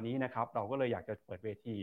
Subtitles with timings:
[0.00, 1.76] วันนี้นะครับเราก็เลยอยากจะเปิดเวที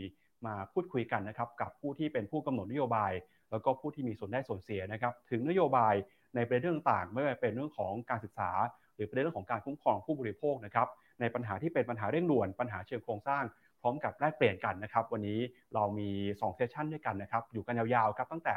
[0.46, 3.12] มาพูดคุยกันนะครับกับผู้ที่เป็นผู้กำหนดนโยบาย
[3.50, 5.94] แล้วก็ผู้ที่มีส่วนได้ส่วนเสียนะครับถึงนโยบาย
[6.34, 8.50] ในประเด็นเรื่องต่างไม่ว่าเป็นเรื่องของการศึกษา
[8.94, 10.88] หรือประเด็นเรื่องของการคุ้มครองผู้บริโภคนะครับ
[11.20, 13.44] ในปัญหาที่เป็นปัญหาเร่งด่วนปัญหาเชิงโครงสร้าง
[13.80, 15.40] พร้อมกับแลกเปลี่ยนกันนะครับวันนี้
[15.74, 18.54] เรามี2เซสชันด้วยกันนะครับอยู่กันยาวๆครับตั้งแต่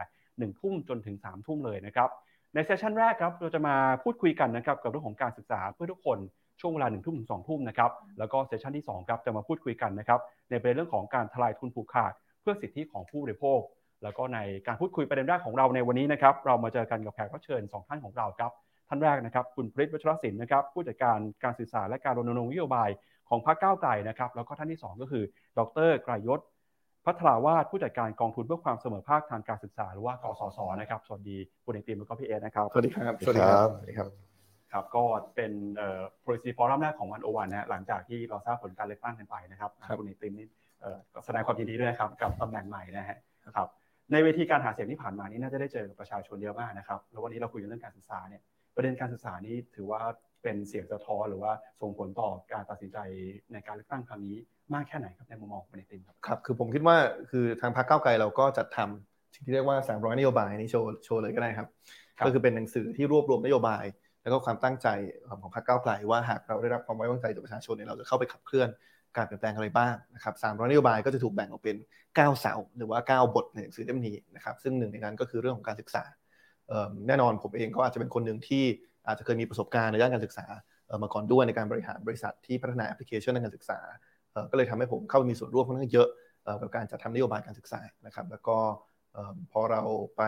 [0.54, 2.10] 1ทุ่มจนถึง3ทุ่มเลยนะครับ
[2.54, 6.18] ในเซสชันแรกครับเราจะมาพูดคุยกันนะครับกับเรื่องของการศึกษาเพื่อทุกคน
[6.62, 13.60] ช่วงเวลาหนึ่งทุ่มถึงสองทุ่มนะครับแล้วก็เซสชันที่2ครับจะมาพูดคุยกันนะครับในประเด็นเรื่องของการทลายทุนผูกขาด เพื่อสิทธิของผู้บริโภค
[14.04, 18.52] แล้วก็ในการพูดคุยประเด็นแรกของเราในวันนี้นะครับเรามาเจอกันกับแขกรับเชิญ 2 ท่านของเราครับ
[18.90, 22.90] ท่านแรกนะครับคุณพริตวัชรศิลป์นะครับผู้จัดการการสื่อสารและการรณรงค์นโยบาย
[23.30, 25.24] ของพรรคก้าวไกลนะครับแล้วก็ท่านที่ 2 ก็คือ
[25.58, 26.40] ดรไกรยศ
[27.06, 33.96] พัทราวาสผู้จัดการกองทุนเพื่อความเสมอภาคทางการศึกษาหรือว่ากสศนะครับสวัสดีคุณเอกติมแล้วก็พี่เอนะครับสวัสดีครับสวัสดีครับสวัสดี
[34.74, 35.04] ครับครับก็
[35.36, 40.48] เป็นเอ่อ policy forum แรกของวันโอวันนะหลังจากที่เราทราบผลการเลือกตั้งกันไปนะครับคุณเอกติมนี่
[41.26, 43.18] แสดงความยินดีด้วยครับกับตำแหน่งใหม่นะฮะ
[43.56, 43.68] ครับ
[44.12, 48.42] ในเวทีการหาเสียงที่ผ่านมานี้น่าจะได้เจอกับประชาชนเยอะมากนะครับแล้ววันนี้เราคุยกันเรื่องการศึกษาเนี่ย
[48.76, 50.02] ประเด็นการศึกษานี้ถือว่า
[50.44, 52.98] เป็นเสียงสะท้อนหรือว่าส่งผลต่อการตัดสินใจ
[53.52, 54.38] ในการเลือกตั้งครั้งนี้
[54.74, 56.98] มากแค่ไหนครับในมุมมองของคุณเอติมครับครับคือผมคิดว่า
[57.30, 61.68] คือทางพรรคก้าวไกลเราก็จัดทำสิ่งที่เรียกว่า 300 นโยบายนี้โชว์โชว์เลยก็ได้ครับ
[62.26, 63.84] ก็คือเป็นหนังสือที่รวบรวมนโยบาย
[64.30, 64.88] แล้วก็ความตั้งใจ
[65.42, 68.70] ของพรรคก้าวไกลว่าหากเราได้รับความไว้วางใจจากประชาชนเนี่ยเราจะเข้าไปขับเคลื่อน
[69.18, 71.78] การเปลี่ยนแปลงอะไรบ้างนะครับ300นโยบายก็จะถูกแบ่งออกเป็น
[72.14, 76.04] 9 เสา หรือว่า 9 บทในหนังสือเล่มนี้นะครับ ซึ่งหนึ่งในนั้นก็คือเรื่องของการศึกษา
[77.08, 78.64] แน่นอนผมเองก็อาจจะเป็นคนหนึ่งที่
[79.08, 80.46] อาจจะเคยมีประสบการณ์ในด้านการศึกษา
[81.04, 83.80] มาก่อนด้วยในการบริหารบริษัทที่พัฒนาแอปพลิเคชันด้านการศึกษา
[84.52, 86.08] ก็เลยทำให้ผมเข้ามีส่วนร่วมค่อนข้างเยอะ
[86.62, 88.58] กับการจัดทำนโยบายการศึกษานะครับ แล้วก็
[89.52, 89.82] พอเรา
[90.18, 90.24] ไป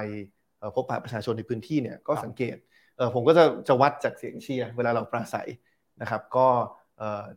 [0.75, 2.57] พบปะประชาชนในพื้นที่เนี่ยก็สังเกต
[3.13, 5.47] ผมก็จะจะวัดจากเสียงเชียร์เวลาเราปราศัย
[6.01, 6.47] นะครับ ก็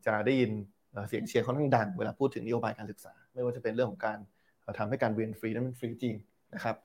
[0.06, 0.50] จะได้ยิน
[1.08, 4.18] เสียงเชียร์ค่อนข้างดังเวลาพูดถึงนโยบายการศึกษา ไม่ว่าจะเป็นเรื่องของการ
[4.78, 6.14] ทำให้การเรียนฟรีนั้นมันฟรีจริง
[6.54, 6.76] นะครับ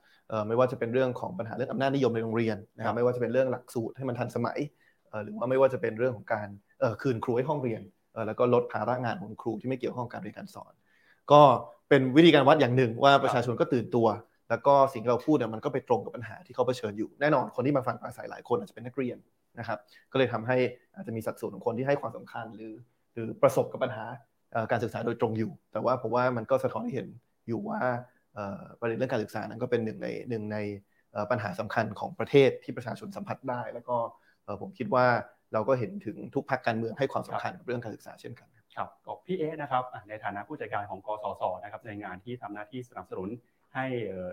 [0.48, 4.58] ไม่ว่าจะเป็นเรื่องของปัญหาเรื่องอำนาจนิยมในโรงเรียนนะครับไม่ว่าจะเป็นเรื่องหลักสูตรให้มันทันสมัย
[5.24, 6.48] หรือว่าไม่ว่าจะเป็นเรื่องของการ
[7.02, 7.82] คืนครูให้ห้องเรียน
[8.26, 10.72] แล้วก็ลดภาระงานของครูที่ไม่เกี่ยวข้องการเรียนการสอน
[11.32, 11.40] ก็
[11.88, 14.06] เป็นวิธีการวัดอย่างหนึ่งว่าประชาชนก็ตื่นตัว
[14.50, 19.18] แล้วก็สิ่งที่เราพูดเนี่ยมันก็ไปตรงกับปัญหาที่เขาเผชิญอยู่ แน่นอนคนที่มาฟังปราศัยหลายคนอาจจะเป็นนักเรียน
[19.58, 19.78] นะครับ
[20.12, 20.56] ก็เลยทำให้
[20.94, 22.74] อาจจะมีสัดส่วนของคนที่ให้ความสำคัญหรือ
[23.12, 24.04] หรือประสบกับปัญหา
[24.70, 27.08] การศึกษาโดยตรงอยู่ แต่ว่าผมว่ามันก็สะท้อนให้เห็น
[27.48, 27.80] อยู่ว่า
[28.80, 30.58] ประเด็นเรื่องการศึกษานั้นก็เป็นหนึ่งในหนึ่งใน
[31.30, 33.96] ปัญหาสำคัญของประเทศที่ประชาชนสัมผัสได้ แล้วก็
[34.60, 35.06] ผมคิดว่า
[35.52, 43.28] เราก็เห็นถึงทุกพรรคการเมืองให้ความสำคัญกับเรื่องการศึกษาเช่นกันครับก็พี่เอนะครับในฐานะผู้จัดการของกสศนะครับในงานที่ทำหน้าที่สนับสนุน
[43.74, 43.84] ให้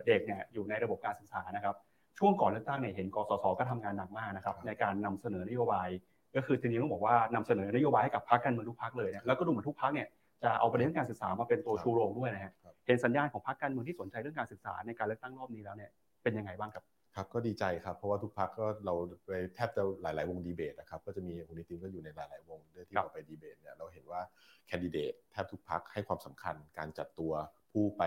[0.07, 1.75] เด็กเนี่ยอยู่ในระบบการศึกษานะครับ
[2.19, 5.87] ช่วงก่อนเลือกตั้งเนี่ยเห็นกสศก็ทำงานหนักมากนะครับ ในการนำเสนอนโยบาย
[6.35, 10.07] ก็คือจริงๆต้องบอกว่านำเสนอนโยบายให้กับพรรคการเมืองทุกพรรคเลยแล้วก็ดูเหมือนทุกพรรคเนี่ย
[10.43, 12.53] จะเอาประเด็นการศึกษามาเป็นตัวชูโรงด้วยนะฮะ
[12.85, 15.91] เห็นสัญญาณของพรรคการเมืองที่สนใจเรื่องการศึกษาในการเลือกตั้งรอบนี้แล้วเนี่ย
[16.23, 16.83] เป็นยังไงบ้างครับ
[17.15, 18.93] ครับก็ดีใจครับ เพราะว่าทุกพักก็เรา
[19.25, 24.21] ไปแทบจะหลาย ๆ วงดีเบตนะครับก็จะมีคุณนิตินก็อยู่ในหลาย ๆ วงที่เราไปดีเบตเนี่ยเราเห็นว่า
[24.67, 27.31] แคนดิเดตแทบทุกพักให้ความสำคัญการจัดตัว
[27.71, 28.03] ผู้ไป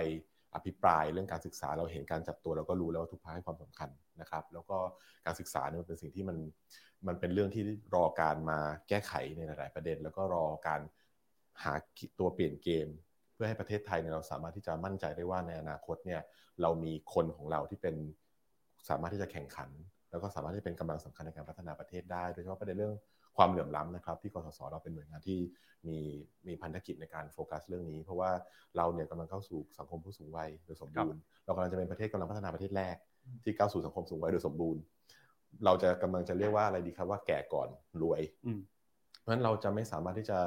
[0.55, 3.91] อภิปรายเรื่องการศึกษาเราเห็นการจัดตัวเราก็รู้แล้วว่าทุกพักให้ความสำคัญ
[4.21, 4.79] นะครับ แล้วก็
[5.27, 6.39] การศึกษาเนี่ยมันเป็นสิ่งที่มัน
[7.07, 7.63] มันเป็นเรื่องที่
[7.95, 10.81] รอการมาแก้ไขในหลาย ๆ ประเด็น แล้วก็รอการ
[11.63, 11.75] หา
[12.19, 12.89] ตัวเปลี่ยนเกม
[13.35, 16.21] เพื่อให้ประเทศไทยเนี่ยเราสามารถที่จะมั่นใจได้ว่าในอนาคตเนี่ย
[16.63, 17.95] เรามีคนของเราที่เป็น
[18.89, 19.71] สามารถที่จะแข่งขัน
[20.11, 22.95] แล้วก็สามารถที่เป็นกำลังสำคัญในการพัฒนาประเทศได้โดยเฉพาะประเด็นเรื่อง
[23.41, 25.39] ความเหลื่อมล้ำนะครับ ที่กสศเราเป็นหน่วยงานที่
[25.89, 25.99] มี
[26.47, 28.31] มีพันธกิจในการโฟกัสเรื่องนี้ เพราะว่า
[28.77, 32.97] เราเนี่ยกำลังเข้าสู่สังคมผู้สูงวัยโดยสมบูรณ์เรากำลังจะเป็นประเทศกำลังพัฒนาประเทศแรก
[33.45, 34.81] ที่ก้าวสู่สังคมสูงวัยโดยสมบูรณ์
[35.65, 37.69] เราจะกำลังจะเรียกว่าอะไรดีครับว่าแก่ก่อน
[38.03, 38.21] รวย
[39.21, 40.39] เพราะฉะนั้นเราจะไม่สามารถที่จะ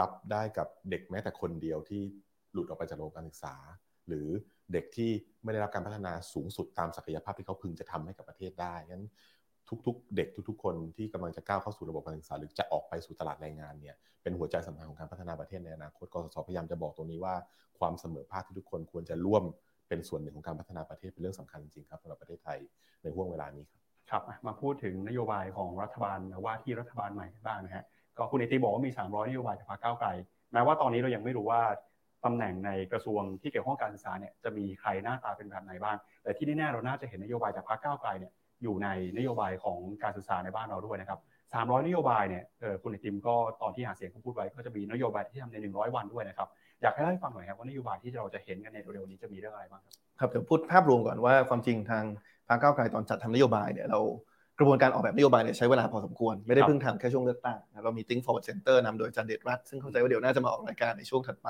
[0.00, 2.02] รับได้กับเด็กแม้แต่คนเดียวที่
[2.52, 3.54] หลุดออกไปจากระบบการศึกษา
[4.08, 4.28] หรือ
[4.72, 5.10] เด็กที่
[5.42, 9.04] ไม่ได้รับการพัฒนาสูงสุดตามศักยภาพที่เขาพึงจะทำให้กับประเทศได้งั้น
[9.86, 17.34] ทุกๆ เด็กทุกๆ คนที่กำลังจะก้าวเข้าสู่ระบบการศึกษาหรือจะออกไปสู่ตลาดแรงงานเนี่ยเป็นหัวใจสำคัญของการพัฒนาประเทศในอนาคตกสศพยายามจะบอกตรงนี้ว่า
[17.78, 19.44] ความเสมอภาคที่ทุกคนควรจะร่วม
[19.88, 22.58] เป็นส่วนหนึ่งของการพัฒนาประเทศเป็นเรื่องสำคัญจริงครับสำหรับประเทศไทย
[23.02, 23.80] ในห่วงเวลานี้ครับ
[24.10, 27.84] ครับมาพูดถึงนโยบายของรัฐบาลว่าที่รัฐบาลใหม่บ้างนะฮะ
[28.18, 30.08] ก็คุณเอติบอกว่ามี 300 นโยบายจากพรรคก้าวไกล
[30.52, 31.62] แม้ว่าตอนนี้เรายังไม่รู้ว่า
[32.24, 41.20] ตำแหน่งในกระทรวงที่เกี่ยวข้องการศึกษาเนี่ยจะมีใครหน้าตาเป็นแบบไหนบ้าง แต่ที่แน่ๆเราน่าจะเห็นนโยบายจากพรรคก้าวไกลเนี่ย อยู่ในนโยบายของการศึกษาในบ้านเราด้วยนะครับ
[41.52, 42.44] 300 นโยบายเนี่ย
[42.82, 46.48] คุณไอติมก็ตอนที่หาเสียงเขาพูดไว้ก็จะมีนโยบายที่ทำใน 100 วันด้วยนะครับ
[46.82, 52.04] อยากให้เล่าให้ฟังหน่อยครับว่านโยบายที่เราจะเห็นกันในเร็วๆนี้จะมีเรื่องอะไรบ้างครับครับเดี๋ยวพูดภาพรวมก่อนว่าความจริงทาง
[52.48, 54.00] พรรคก้าวไกลตอนจัดทำนโยบายเนี่ยเรา
[54.58, 61.48] กระบวนการออกแบบนโยบายเนี่ยใช้เวลาพอสมควร ไม่ได้เพิ่งทำแค่ช่วงเลือกตั้งเรามี Think Forward Center นำโดยจันเดชรัตซึ่งเข้าใจว่าเดี๋ยวน่าจะมาออกรายการในช่วงถัดไป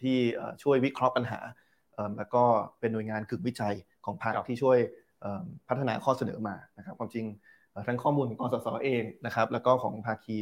[0.00, 0.16] ที่
[0.62, 1.40] ช่วยวิเคราะห์ปัญหา
[2.18, 2.42] แล้วก็
[2.80, 3.74] เป็นหน่วยงานกึ่งวิจัย
[4.04, 4.78] ของพรรคที่ช่วย
[5.68, 7.24] พัฒนาข้อเสนอมานะครับความจริง
[7.88, 10.36] ทั้งข้อมูลของกสศเองนะครับแล้วก็ของภาคี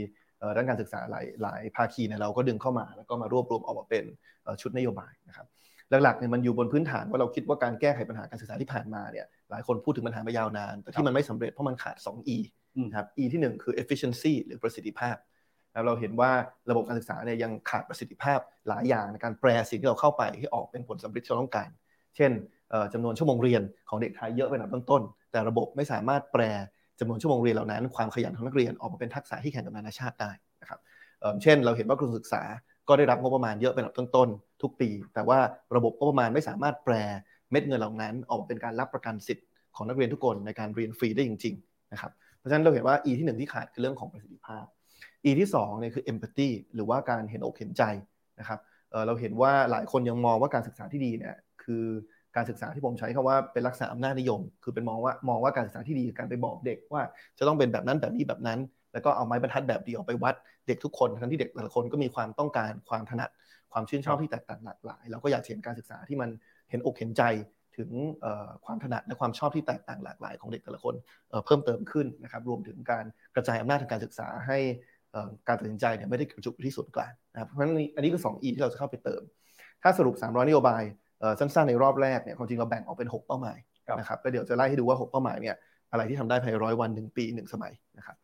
[0.56, 4.04] ด้านการศึกษาหลายหลายภาคีเนี่ยเราก็ดึงเข้ามา แล้วก็มารวบรวมออกมาเป็น
[4.60, 5.46] ชุดนโยบายนะครับ
[6.02, 12.36] หลักๆเนี่ยมันอยู่บนพื้นฐานว่าเราคิดว่าการแก้ไขปัญหาการศึกษาที่ผ่านมาเนี่ยหลายคนพูดถึงปัญหามายาวนาน แต่ที่มันไม่สำเร็จเพราะมันขาด 2 E
[12.86, 15.16] นะครับ E ที่ 1 คือ efficiency หรือประสิทธิภาพ
[15.72, 16.30] แล้วเราเห็นว่า
[16.70, 18.38] ระบบการศึกษาเนี่ยยังขาดประสิทธิภาพ
[18.68, 21.70] หลายอย่างในการแปลสิ่งที่เราเข้าไปให้ออกเป็นผลสำเร็จที่เราต้องการ
[22.16, 22.30] เช่น
[22.92, 26.42] จำนวนชั่วโมงเรียนของเด็กไทยเยอะเป็นอันดับต้นๆแต่ระบบไม่สามารถแปล
[27.00, 30.30] จำนวนชั่วโมงเรียนเหล่านั้น ความขยันของนักเรียนออกมาเป็นทักษะที่แข่งกับนานาชาติได้
[30.60, 30.80] นะครับ
[31.42, 32.42] เช่น เราเห็นว่ากระทรวงศึกษา
[32.88, 35.38] ก็ได้รับงบประมาณเยอะเป็นอันดับต้นๆทุกปี แต่ว่า
[35.76, 36.94] ระบบงบประมาณไม่สามารถแปล
[37.50, 39.46] เม็ดเงินเหล่านั้น ออกมาเป็นการรับประกันสิทธิ์
[39.76, 44.64] ของนักเรียนทุกคนในการเรียนฟรีได้จริงๆนะครับเพราะฉะนั้นเราเห็นว่า E ที่1ที่ขาดคือเรื่องของประสิทธิภาพ
[45.24, 47.82] E ที่2เนี่ยคือ empathy หรือว่าการเห็นอกเห็นใจ
[48.40, 48.60] นะครับ
[49.06, 51.84] เราเห็นว่าหลายคนยังมองว่าการศึกษาที่ดีเนี่ยคือ
[52.36, 57.02] การศึกษาที่ผมใช้คำว่าเป็นลักษณะอำนาจนิยม คือเป็นมองว่ามองว่าการศึกษาที่ดีการไปบอกเด็กว่า
[57.38, 58.58] จะต้องเป็นแบบนั้นแบบนี้แบบนั้น
[58.92, 60.34] แล้วก็เอาไม้บรรทัดแบบเดียวไปวัด
[60.66, 63.30] เด็กทุกคนทั้งที่เด็กแต่ละคนก็มีความต้องการความถนัด
[63.72, 66.30] ความชื่นชอบที่แตกต่างหลากหลายเราก็อยากเห็นการศึกษาที่มัน
[66.70, 67.22] เห็นอกเห็นใจ
[67.76, 67.90] ถึง
[68.64, 70.94] ความถนัดและความชอบที่แตกต่างหลากหลายของเด็กแต่ละคน
[71.46, 73.04] เพิ่มเติมขึ้นนะครับรวมถึงการ
[73.34, 74.58] กระจายอำนาจทางการศึกษาให้
[75.48, 79.22] การตัดสินใจเนี่ยไม่ได้กระจุกที่ศูนย์กลางนะครับเพราะฉะนั้นอันนี้คือ 2E ที่เราจะเข้าไปเติม
[79.82, 80.82] ถ้าสรุป 300 นโยบาย
[81.38, 83.58] สั้นๆในรอบแรกเนี่ยความจริงเราแบ่งออกเป็น 6 เป้าหมาย
[83.98, 85.54] นะครับแล้วเดี๋ยวจะไล่ให้ดูว่า 6 เป้าหมายเนี่ย
[85.92, 88.16] อะไรที่ทำได้ภายในร้อยวัน 1 ปี 1 สมัยนะครับ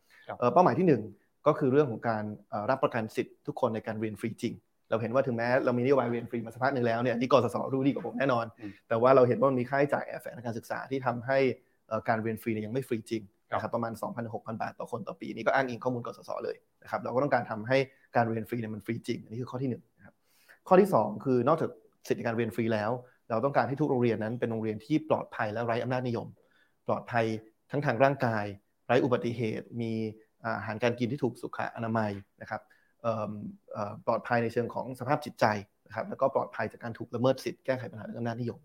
[0.53, 0.87] เป้าหมายที่
[1.19, 2.23] 1 ก็คือเรื่องของการ
[2.69, 4.53] รับประกันสิทธิ์ทุกคนในการเรียนฟรีจริง
[4.89, 8.45] เราเห็นว่าถึงแม้เรามีนโยบายเรียนฟรีมาสักพักหนึ่งแล้วเนี่ยนี่กสศรู้ดีกว่าผมแน่นอน
[8.89, 11.37] แต่ว่าเราเห็นว่ามันมีค่าใช้จ่ายแอบแฝงในการศึกษาที่ทำให้
[12.09, 17.77] การเรียนฟรียังไม่ฟรีจริงนะครับประมาณ2,000-6,000 บาทต่อคนต่อปีนี่ก็อ้างอิงข้อมูลกสศเลยนะครับเราก็ต้องการทำให้
[18.15, 20.15] การเรียนฟรีเนี่ยมันฟรีจริงอันนี้คือข้อที่1นะครับ
[20.67, 21.69] ข้อที่ 2 คือนอกจาก
[22.07, 22.91] สิทธิการเรียนฟรีแล้ว
[23.29, 26.27] เราต้องการให้ทุกโรงเรียนนั้นเป็นโรงเรียนที่ปลอดภัยและไร้อำนาจนิยม
[26.87, 27.25] ปลอดภัย
[27.71, 28.45] ทั้งทางร่างกาย
[28.87, 29.91] ไร้อุบัติเหตุ มี
[30.45, 32.11] อาหารการกินที่ถูกสุขอนามัย
[32.41, 32.61] นะครับ
[34.05, 35.45] ปลอดภัยในเชิงของสภาพจิตใจ
[35.87, 38.59] นะครับแล้วก็ปลอดภัยจากการถูกละเมิดสิทธิแก้ไขปัญหาเรื่องอำนาจนิยม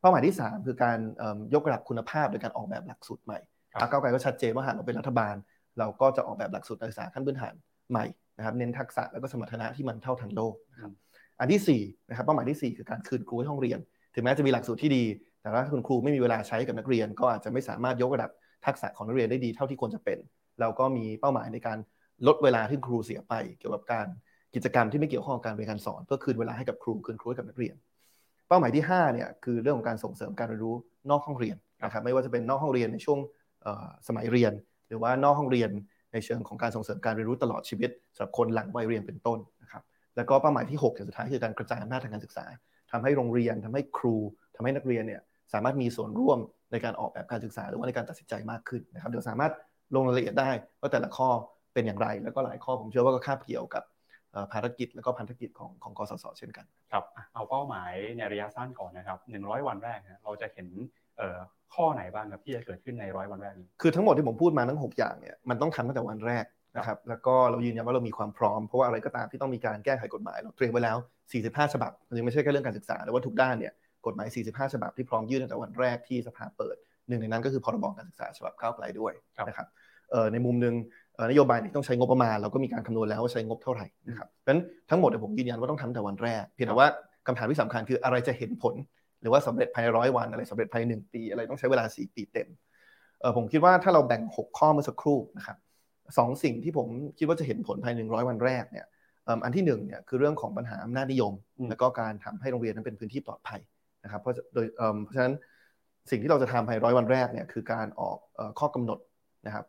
[0.00, 0.98] เป้าหมายที่ 3 คือการ
[1.54, 3.38] ยกระดับคุณภาพโดยการออกแบบหลักสูตรใหม่
[3.80, 5.34] พรรคเก้าไกลก็ชัดเจนว่าหากเราเป็นรัฐบาล
[5.78, 7.54] เราก็จะออกแบบหลักสูตรการศึกษาขั้นพื้นฐาน
[7.90, 10.92] ใหม่นะครับเน้นทักษะแล้วก็สมรรถนะที่มันเท่าทันโลกนะครับ
[11.40, 13.78] อันที่4นะครับเป้าหมายที่ 4 คือการคืนครูให้ห้องเรียน
[14.14, 15.04] ถึงแม้จะมีหลักสูตรที่ดี
[15.42, 18.30] แต่ว่าคุณครูไม่มีเวลาใช้กับนักเรียน ก็อาจจะไม่สามารถยกระดับ
[18.66, 20.18] ทักษะของนักเรียนได้ดีเท่าที่ควรจะเป็น
[20.60, 21.78] เราก็มีเป้าหมายในการ
[22.26, 24.06] ลดเวลาที่ครูเสียไป เกี่ยวกับการ
[24.54, 27.74] กิจกรรมที่ไม่เกี่ยวข้องกับการเรียนการสอนเพื่อคืนเวลาให้กับครูคืนครูให้กับนักเรียน
[28.48, 30.74] เป้าหมายที่5เนี่ยคือเรื่องของการส่งเสริมการเรียนรู้
[31.10, 33.18] นอกห้องเรียนนะครับไม่ว่าจะเป็นนอกห้องเรียนในช่วง
[34.08, 34.52] สมัยเรียน
[34.88, 35.70] หรือว่านอกห้องเรียน
[36.12, 39.38] ในเชิงของการส่งเสริมการเรียนรู้ตลอดชีวิตสำหรับคนหลังวัยเรียนเป็นต้น
[40.18, 42.44] แล้วก็เป้าหมายที่6อย่างสุดท้ายคือการกระจายอำนาจทางการศึกษา
[42.92, 44.16] ทำให้โรงเรียนทำให้ครู
[44.56, 45.22] ทำให้นักเรียนเนี่ย
[45.52, 46.38] สามารถมีส่วนร่วม
[46.72, 49.52] ในการออกแบบการศึกษาหรือว่าในการตัดสินใจมากขึ้นนะครับเดี๋ยวสามารถ
[49.94, 50.50] ลงรายละเอียดได้
[50.80, 51.28] ว่าแต่ละข้อ
[51.74, 53.84] เป็นอย่างไร แล้วก็หลายข้อผมเชื่อว่าก็คาบเกี่ยวกับ
[54.52, 57.04] ภารกิจและก็พันธกิจของของกสศเช่นกันครับ
[57.34, 60.68] เอาเป้าหมายในระยะสั้นก่อนนะครับ 100 วันแรกเราจะเห็น
[61.74, 66.44] ข้อไหนบ้างครับที่จะเกิดขึ้นในร้อยวันแรกนี้คือทั้งหมดที่ผมพูดมาทั้ง 6 อย่างเนี่ยมันต้องทำตั้งแต่วันแรก
[66.78, 70.96] นะครับแล้วก็เรายืนยันว่าเรามีความพร้อม เพราะว่าอะไรก็ตามที่ต้องมีการแก้ไขกฎหมาย เราเตรียมไว้แล้ว
[71.32, 73.72] 45 ฉบับยังไม่ใช่แค่เรื่องการศึกษาแต่ว่าทุกด้านเนี่ย
[74.06, 76.76] กฎหมาย 45 ฉบับที่พร้อมยื่นตั้งแต่วันแรกที่สภาเปิด
[77.08, 79.12] หนึ่งในนั้นก็คือพรบการศึกษาฉบับก้าวไกลด้วย
[79.48, 79.68] นะครับ
[80.32, 80.74] ในมุมหนึ่ง
[81.30, 86.88] นโยบายนี้ต้องใช้งบประมาณเราก็มีการคำนวณแล้วว่าใช้งบเท่าไหร่นะครับเพราะฉะนั้นทั้งหมดผมยืนยันว่าต้องทำแต่วันแรก เพียงแต่ว่า
[87.26, 88.74] คำถามที่สำคัญคืออะไรจะเห็นผล
[89.20, 92.48] หรือว่าสำเร็จภายในร้อยวันอะไรสำเร็จภายในหนึ่งปี อะไรต้องใช้เวลาสี่ปีเต็ม
[93.20, 95.56] เออผมคิดว่าถ้าเราแบ่ง 6 ข้อเมื่อสักครู่นะครับ
[96.16, 96.88] สองสิ่งที่ผม
[97.18, 98.86] คิดว่าจะเห็นผลภายในหนึ่งร้อยวันแรกเนี่ย
[99.44, 101.32] อันที่หนึ่งเนี่ยคือเรื่องของปัญหาอำนาจนิยม
[101.68, 103.60] แล้วก็การทำให้โรงเรียนนั้นเป็นพื้นที่ปลอดภัย
[104.04, 104.66] นะครับเพราะโดย
[105.04, 105.34] เพราะฉะนั้น
[106.10, 108.18] สิ่งที่เราจะทำภายในร้อยวันแรกเนี่ยคือการออก
[108.58, 108.98] ข้อกำหนด
[109.46, 109.64] นะครับ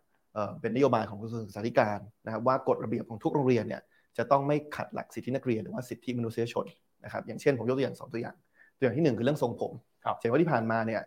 [0.62, 3.82] เป็นนโยบายของกระทรวงศึกษาธิการนะครับว่ากฎระเบียบของทุกโรงเรียนเนี่ย
[4.18, 6.66] จะต้องไม่ขัดหลักสิทธินักเรียนหรือว่าสิทธิมนุษยชน
[7.04, 8.36] นะครับอย่างเช่นผมยกตัวอย่าง 2 ตัวอย่าง
[8.78, 9.74] ตัวอย่างที่ 1 คือเรื่องทรงผม
[10.20, 11.02] เช่นว่าที่ผ่านมาเนี่ย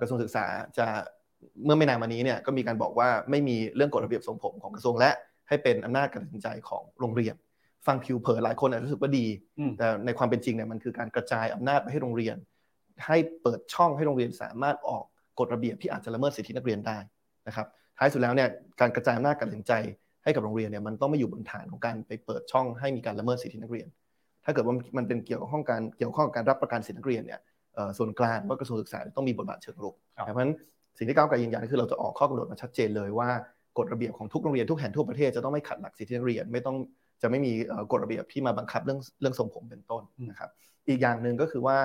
[0.00, 0.44] กระทรวงศึกษา
[0.78, 0.86] จะ
[1.64, 5.10] เมื่อไม่นานมานี้เนี่ยก็มีการบอกว่าไม่มีเรื่องกฎระเบียบทรงผมของกระทรวงและ
[5.48, 7.34] ให้เป็นอำนาจการตัดสินใจของโรงเรียน
[7.86, 9.26] ฟังผิวเผินหลายคนอาจจะรู้สึกว่าดี
[9.78, 12.36] แต่ในความเป็นจริงเนี่ยมันคือการกระจายอำนาจไปให้โรงเรียน
[13.06, 15.04] ให้เปิดช่องให้โรงเรียนสามารถออก
[15.38, 16.98] กฎระเบียบที่อาจจะละเมิดสิทธินักเรียนได้
[17.46, 17.66] นะครับ
[17.98, 18.48] ท้ายสุดแล้วเนี่ย
[18.80, 19.72] การกระจายอำนาจการตัดสินใจ
[20.24, 23.88] ให้กับโรงเรียนเนี่ยมันต้องไม่อยู่บนฐานของการไปเปิดช่องให้มีการละเมิดสิทธินักเรียน
[24.44, 27.40] ถ้าเกิดว่ามันเป็นเกี่ยวกับข้องการเกี่ยวข้องกับการรับประกันสิทธินักเรียนเนี่ย
[27.98, 30.52] ส่วนกลางว่ากระทรวงศึกษาต้องมีบทบาทเชิงรุก เพราะฉะนั้น
[30.98, 33.28] สิ่งที่ก้าวไกลยืนยันคือเราจะออกข้อกำหนดมาชัดเจนเลยว่า
[33.78, 36.76] กฎระเบียบของทุกโรงเรียนทุกแห่งทั่วประเทศจะต้องไม่ขัดหลักสิทธินักเรียนไม่ต้อง
[37.22, 37.52] จะไม่มี
[37.92, 40.50] กฎระเบียบที่มาบังคับเรื่องเรื่องทรงผมเป็นต้นนะครับ
[40.88, 41.78] อีกอย่างหนึ่งก็คือว่า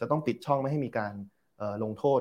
[0.00, 1.12] จะต้องปิดช่องไม่ให้มีการ
[1.82, 2.20] ลงโทษ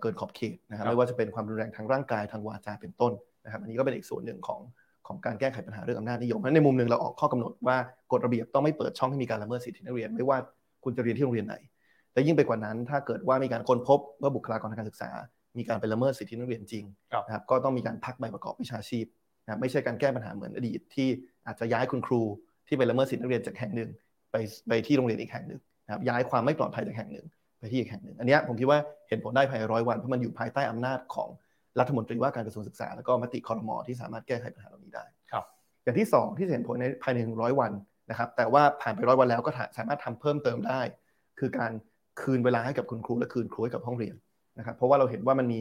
[0.00, 3.12] เกินขอบเขตนะครับไม่ว่าจะเป็นความรุนแรงทางร่างกายทางวาจาเป็นต้น
[3.44, 4.60] นะครับอันนี้ก็เป็นอีกส่วนหนึ่งของ
[5.06, 7.76] ของการแก้ไขปัญหาเรื่องอำนาจนิยมเพราะในมุมหนึ่งเราออกข้อกำหนดว่า
[8.12, 10.38] กฎระเบียบต้องไม่เปิดช่องให้มีการละเมิดสิทธินักเรียน ไม่ว่า
[10.84, 11.56] คุณจะเรียนที่โรงเรียนไหน
[12.12, 15.10] และยิ่งไปกว่านั้นถ้าเกิดว่ามีการค้นพบว่าบุคลากรทางการศึกษา
[15.58, 16.84] มีการไปละเมิดสิทธินักเรียนจริง
[17.26, 19.06] นะครับก็ต้องมีการพักใบประกอบวิชาชีพ
[19.44, 21.08] นะไม่ใช่การแก้ปัญหาเหมือนอดีตที่
[21.46, 22.22] อาจจะย้ายคุณครู
[22.66, 23.90] ที่ไปละเมิดสิทธินักเรียนจากแห่งหนึ่ง
[24.30, 24.36] ไป
[24.68, 27.26] ไปที่โรงเรียนอีกแห่งหนึ่งนะครับย้ายความไม่ปลอดภัยจากแห่งหนึ่ง
[27.58, 31.28] ไปที่อีกแห่งหนึ่ง อันนี้ผมคิดว่าเห็นผลได้ภายในร้อยวันเพราะมันอยู่ภายใต้อำนาจของ
[31.80, 35.44] รัฐมนตรีว่าการกระทรวงศึกษา แล้วก็มติคอรมอที่สามารถแก้ไขปัญหาเหล่านี้ได้ครับ
[35.84, 37.72] อย่างที่ 2 ที่เห็นผลในภายในร้อยวัน
[38.10, 40.80] นะครับแต่ว่าผ่านไปร้อยวันแล้วก็สามารถทำเพิ่มเติมได้
[41.38, 41.72] คือการ
[42.20, 44.14] คืนเวลาให้กับคุณครูและคืนครูให้กับห้องเรียน
[44.58, 45.58] นะครับเพราะว่าเราเห็นว่ามันมี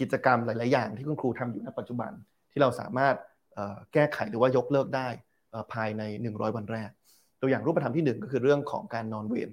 [0.00, 2.10] กิจกรรมหลาย ๆ อย่างที่คุณครูทำอยู่ในปัจจุบัน
[2.52, 3.14] ที่เราสามารถ
[3.92, 5.08] แก้ไขหรือว่ายกเลิกได้
[5.72, 6.90] ภายใน 100 วันแรก
[7.40, 9.50] ตัวอย่างรูปธรรมที่ 1 ก็คือเรื่องของการนอนเวร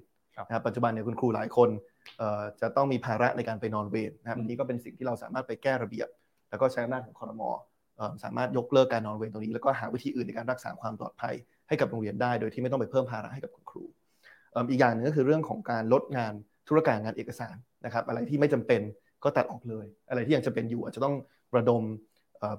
[0.47, 1.69] นะครับปัจจุบันเนี่ยคุณครูหลายคน
[2.61, 6.07] จะต้องมีภาระในการไปนอนเวรนะครับอันนี้ก็เป็นสิ่งที่เราสามารถไปแก้ระเบียบ
[6.49, 7.49] แล้วก็ใช้อำนาจของคอรมอ
[8.23, 11.35] สามารถยกเลิกการนอนเวรตรงนี้ แล้วก็หาวิธีอื่นในการรักษาความปลอดภัย
[11.67, 13.83] ให้กับโรงเรียนได้ โดยที่ไม่ต้องไปเพิ่มภาระให้กับคุณครู
[14.69, 16.33] อีกอย่างหนึ่งก็คือเรื่องของการลดงาน
[16.67, 18.81] ธุรการงานเอกสาร นะครับอะไรที่ไม่จำเป็น
[19.23, 21.15] ก็ตัดออกเลย อะไรที่ยังจะเป็นอยู่อาจจะต้อง
[21.57, 21.83] ระดม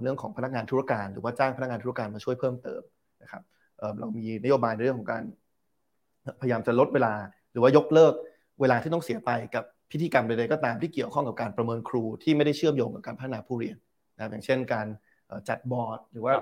[0.03, 2.83] เรื่องของพนักงานธุรการหรือว่าจ้างพนักงานธุรการมาช่วยเพิ่มเติม
[3.23, 3.43] นะครับ
[4.01, 5.23] เรามีนโยบายในเรื่องของการ
[6.41, 7.15] พยายามจะลดเวลา
[7.53, 8.15] หรือว่ายกเลิก
[8.61, 13.77] เวลาที่ต้องเสียไปกับพิธีกรรมใดๆก็ตามที่เกี่ยวข้องกับการประเมินครูที่ไม่ได้เชื่อมโยงกับการพัฒนาผู้เรียน
[14.17, 14.87] นะอย่างเช่น การ
[15.49, 16.33] จัดบอร์ด หรือว่า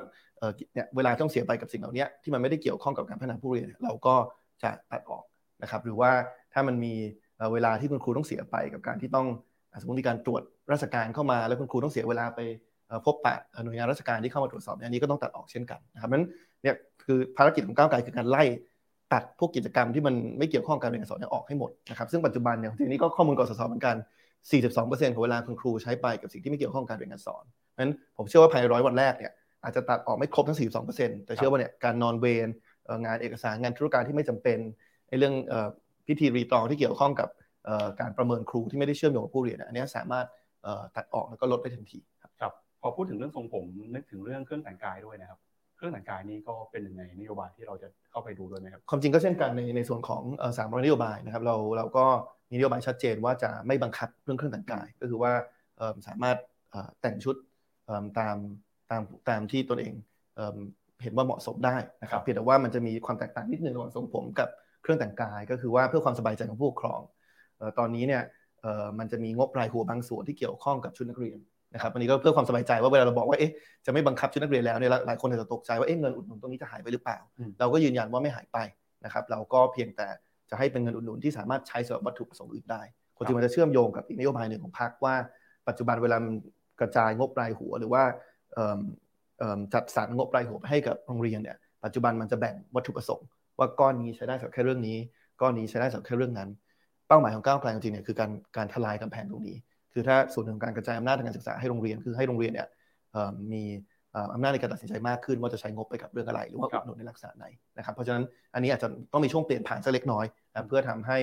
[0.74, 4.14] เนี่ยเวลาต้องเสียไปกับสิ่งเหล่านี้ที่มันไม่ได้เกี่ยวข้องกับการพัฒนาผู้เรียน เราก็
[4.62, 5.24] จะตัดออก
[5.62, 6.10] นะครับ หรือว่า
[6.52, 6.94] ถ้ามันมี
[7.52, 9.26] เวลาที่คุณครูต้องเสียไปกับการที่ต้อง
[9.80, 12.40] สมมติมีการตรวจราชการเข้ามาแล้วคุณครูต้องเสียเวลาไป
[13.06, 16.24] พบปะหน่วยงานราชการที่เข้ามาตรวจสอบอันนี้ก็ต้องตัดออกเช่นกันนะครับนั้น
[16.62, 16.74] เนี่ย
[17.04, 18.44] คือภารกิจของก้าวไกลคือการไล่
[19.12, 23.96] ตัดพวกกิจกรรมที่มันไม่เกี่ยวข้องกับการเรียนการสอนออกให้หมดนะครับซึ่งปัจจุบันเนี่ยทีนี้ก็ข้อมูลกสศเหมือนกัน
[24.60, 27.44] 42%ของเวลาคุณครูใช้ไปกับสิ่งที่ไม่เกี่ยวข้องกับการเรียนการสอน
[27.78, 32.48] นั้นผมเชื่อว่าภายในร้อยวันแรกเนี่ยอาจจะตัดออกไม่ครบทั้ง 42%แต่เชื่อว่าเนี่ยการนอนเวร
[33.04, 34.58] งานเอกสารงานธุรการที่ไม่จำเป็น
[35.08, 35.34] ในเรื่อง
[36.06, 37.28] พิธีรีตองที่เกี่ยวข้องกับ
[38.00, 40.26] การประเมินครูที่ไม่ได้เชื่อมโยงกับผู้เรียนอันนี้สามารถ
[40.96, 42.00] ตัดออกแล้วก็ลดได้ทันที
[42.40, 45.38] ครับพอพูดถึงเรื่องทรงผมนึกถึงเรื่องเครื่องแต่งกายด้วยนะครับ
[45.76, 50.22] เครื่องแต่งกายนี้ก็เป็นหนึ่งในนโยบายที่เราจะเข้าไปดูด้วยไหมครับความจริงก็เช่นกันในในส่วนของ
[50.58, 52.04] สามร้อยนโยบายนะครับเราเราก็
[52.50, 55.32] มีนโยบายชัดเจนว่าจะไม่บังคับเรื่องเครื่องแต่งกาย ก็คือว่า
[56.08, 56.36] สามารถ
[57.00, 57.36] แต่งชุด
[58.18, 58.36] ตาม
[58.90, 59.94] ตามตามที่ตนเอง
[61.02, 64.48] เห็นว่าเหมาะสมได้นะครับเพียงแต่ว่ามันจะมีความแตกต่างนิดนึงระหว่างทรงผมกับ
[64.84, 67.00] เครื่องแต่งกายก็คือว่าเพื่อความสบายใจของผู้ปกครอง
[67.78, 68.22] ตอนนี้เนี่ย
[68.98, 71.38] มันจะมีงบรายหัวบางส่วนที่เกี่ยวข้องกับชุดนักเรียน
[71.74, 73.50] นะครับอันนี้ก็เพื่อความสบายใจว่าเวลาเราบอกว่าเอ๊ะ
[73.86, 77.18] จะไม่บังคับชุดนักเรียนแล้วเนี่ยหลายคนอาจจะตกใจว่าเอ๊ะเงินอุดหนุนตรงนี้จะหายไปหรือเปล่า
[77.60, 78.58] เราก็ยืนยันว่าไม่หายไป
[79.04, 80.08] นะครับเราก็เพียงแต่
[80.50, 82.82] จะให้เป็นเงินอุดหนุนที่สามารถใช้สำหรับวัตถุประสงค์อื่นได้
[83.16, 85.14] คนที่มันจะเชื่อมโยงกับอีกนโยบายหนึ่งของพรรคว่า
[85.68, 86.16] ปัจจุบันเวลา
[86.80, 88.02] กระจายงบรายหัวหรือว่า
[89.74, 93.26] จัดสรรงบรายหัวไปให้กับโรงเรียนเนี่ยปัจจุบันมันจะแบ่งวัตถุประสงค์
[93.58, 94.96] ว่าก้อนนี้ใช้ได้สำหรับแค่เรื่องนี้
[95.40, 96.48] ก้อนนี้ใช้ได้สำหรับแค่เรื่องนั้น
[97.08, 99.56] เป้าหมายของก้าวไกลจริงๆเนี่ยคือการการทลายกำแพงตรงนี้
[99.92, 102.68] คือถ้าส่วนหนึ่งการกระจายอำนาจทางการศึกษาให้โรงเรียนคือให้โรงเรียนเนี่ย
[103.52, 103.62] มี
[104.34, 107.46] อำนาจในการตัดสินใจมากขึ้น ว่าจะใช้งบไปกับเรื่องอะไร หรือว่าอุดหนุนในลักษณะไหน
[107.78, 110.24] นะครับเพราะฉะนั้นอันนี้อาจจะต้องมีช่วงเปลี่ยนผ่านสักเล็กน้อย
[110.68, 111.18] เพื่อทำให้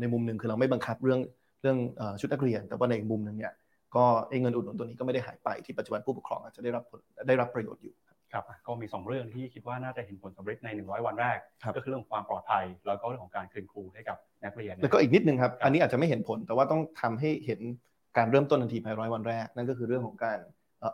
[0.00, 1.20] ในมุมหนึ่งคือเราไม่บังคับเรื่อง
[1.62, 1.78] เรื่อง
[2.20, 3.52] ชุดนักเรียน แต่ว่าในอีกมุมหนึ่งเนี่ย
[3.96, 4.04] ก็
[4.42, 6.84] เงินอุดหนุนตัวนี้ก็ไม่ได้หายไปที่ปัจจุบันผู้ปกครองอาจจะได้รับ
[7.28, 7.94] ได้รับประโยชน์อยู่
[8.32, 11.38] ครับก็มี 2 เรื่องที่คิดว่าน่าจะเห็นผลสำเร็จใน 100 วันแรก
[11.76, 17.60] ก็คือเรื่องความปลอดภัย แล้วก็เรื่องของการคืนครูให้กับนักเรียนแล้วก็อีกนิดนึงครับ อันนี้อาจจะไม่เห็นผล แต่ว่าต้องทำให้เห็น
[18.16, 20.38] การเริ่มต้นทันทีภายร้อยวันแรก นั่นก็คือเรื่องของการ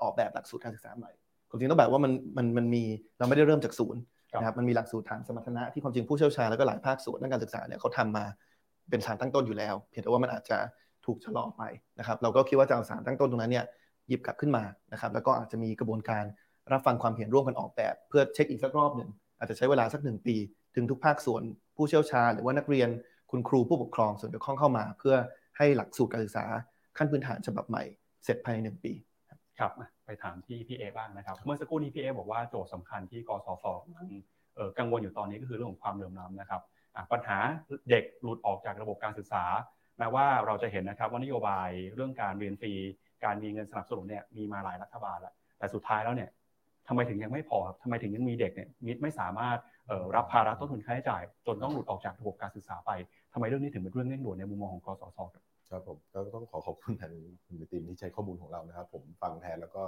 [0.03, 1.11] ออกแบบหลักสูตรการศึกษาใหม่
[1.49, 2.83] ความจริงต้องแบบว่ามันมันมันมี
[3.19, 4.01] เราไม่ได้เริ่มจากศูนย์
[4.39, 8.25] นะครับมันมีหลักสูตรฐานสมรรถนะที่ความจริงผู้เชี่ยวชาญแล้วก็หลายภาคส่วนด้านการศึกษาเนี่ยเขาทำมา
[8.91, 10.59] เป็นสารตั้งต้นอยู่แล้ว เพียงแต่ว่ามันอาจจะ
[11.07, 11.63] ถูกชะลอไป
[11.99, 13.65] นะครับเราก็คิดว่าจะเอาสารตั้งต้นตรงนั้นเนี่ย
[14.09, 16.25] หยิบกลับขึ้นมานะครับแล้วก็อาจจะมีกระบวนการ
[16.73, 20.37] รับฟังความเห็นร่วมกันออกแบบ เพื่อเช็คอีกสักรอบหนึ่งอาจจะใช้เวลาสักหนึ่งปี
[20.75, 21.43] ถึงทุกภาคส่วน
[21.77, 22.89] ผู้เชี่ยวชาญ หรือว่านักเรียน
[23.31, 25.17] คุณครูผู้ปกครองส่วนเกี่ยวข้องเข้ามา เพื่อ
[25.57, 26.45] ให้หลักสูตรการศึกษา
[26.99, 27.85] ขั้นพื้นฐานฉบับใหม่
[28.25, 28.93] เสร็จภายในหนึ่งปี
[29.59, 29.73] ครับ
[30.07, 33.65] ไปถามที่พี่เอบ้างนะครับ เมื่อสักครู่นี้พี่เอบอกว่าโจทย์สำคัญที่กสศ
[34.79, 36.63] กังวลอยู่ตอนนี้ก็คือเรื่องของความเหลื่อมล้ำนะครับ
[37.13, 37.39] ปัญหา
[37.91, 39.45] เด็กหลุดออกจากระบบการศึกษา
[39.99, 42.73] แม้ว่าเราจะเห็นนะครับว่านโยบายเรื่องการเรียนฟรี
[43.25, 46.29] การมีเงินสนับสนุนเนี่ยมีมาหลายรัฐบาลแล้วแต่สุดท้ายแล้วเนี่ย
[46.89, 49.59] ทำไมถึงยังไม่พอครับทำไมถึงยังมีเด็กเนี่ยมิไม่สามารถ
[50.17, 52.91] รับภาระต้นทุนค่าใช้จ่าย จนต้องหลุดออกจากระบบการศึกษาไป
[53.33, 57.13] ทำไมเรื่องนี้ถึงเป็นเรื่องเร่งด่วนในมุมมองของกสศครับครับผมก็ต้องขอขอบคุณทาง
[57.47, 59.83] คุณตินที่ใช้ข้อมูลของเรานะครับ ผมฟังแทนแล้วก็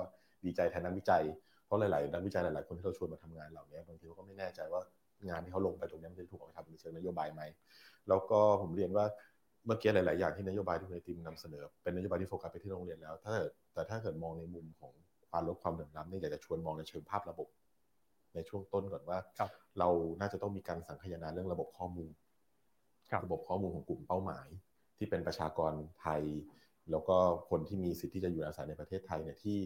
[0.45, 1.23] ดีใจแทนนักวิจัย
[1.67, 4.81] เพราะหลาย ๆ นักวิจัยหลาย ๆ คนที่เราชวนมาทำงานเหล่านี้บางทีเขาก็ไม่แน่ใจว่า
[5.29, 7.43] งานที่เขาลงไปตรงนี้มันจะถูกเอาไปทำในเชิงนโยบายไหม
[8.09, 9.05] แล้วก็ผมเรียนว่า
[9.67, 13.35] เมื่อกี้หลาย ๆ อย่างที่นโยบายที่คุณติมนำเสนอ เป็นนโยบายที่โฟกัสไปที่โรงเรียนแล้ว ถ้า
[13.75, 14.93] แต่ถ้าเกิดมองในมุมของ
[15.35, 17.49] ความลดความเหลื่อมล้ำเนี่ยอยากจะชวนมองในเชิงภาพระบบ
[18.35, 19.19] ในช่วงต้นก่อนว่า
[19.79, 19.89] เรา
[20.21, 22.11] น่าจะต้องมีการสังคายนาเรื่องระบบข้อมูล
[23.25, 24.49] ระบบข้อมูลของกลุ่มเป้าหมาย
[24.97, 26.23] ที่เป็นประชากรไทย
[26.91, 27.17] แล้วก็
[27.51, 29.59] คนที่มีสิทธิ์ที่จะอยู่อาศัยในประเทศไทยเนี่ยที่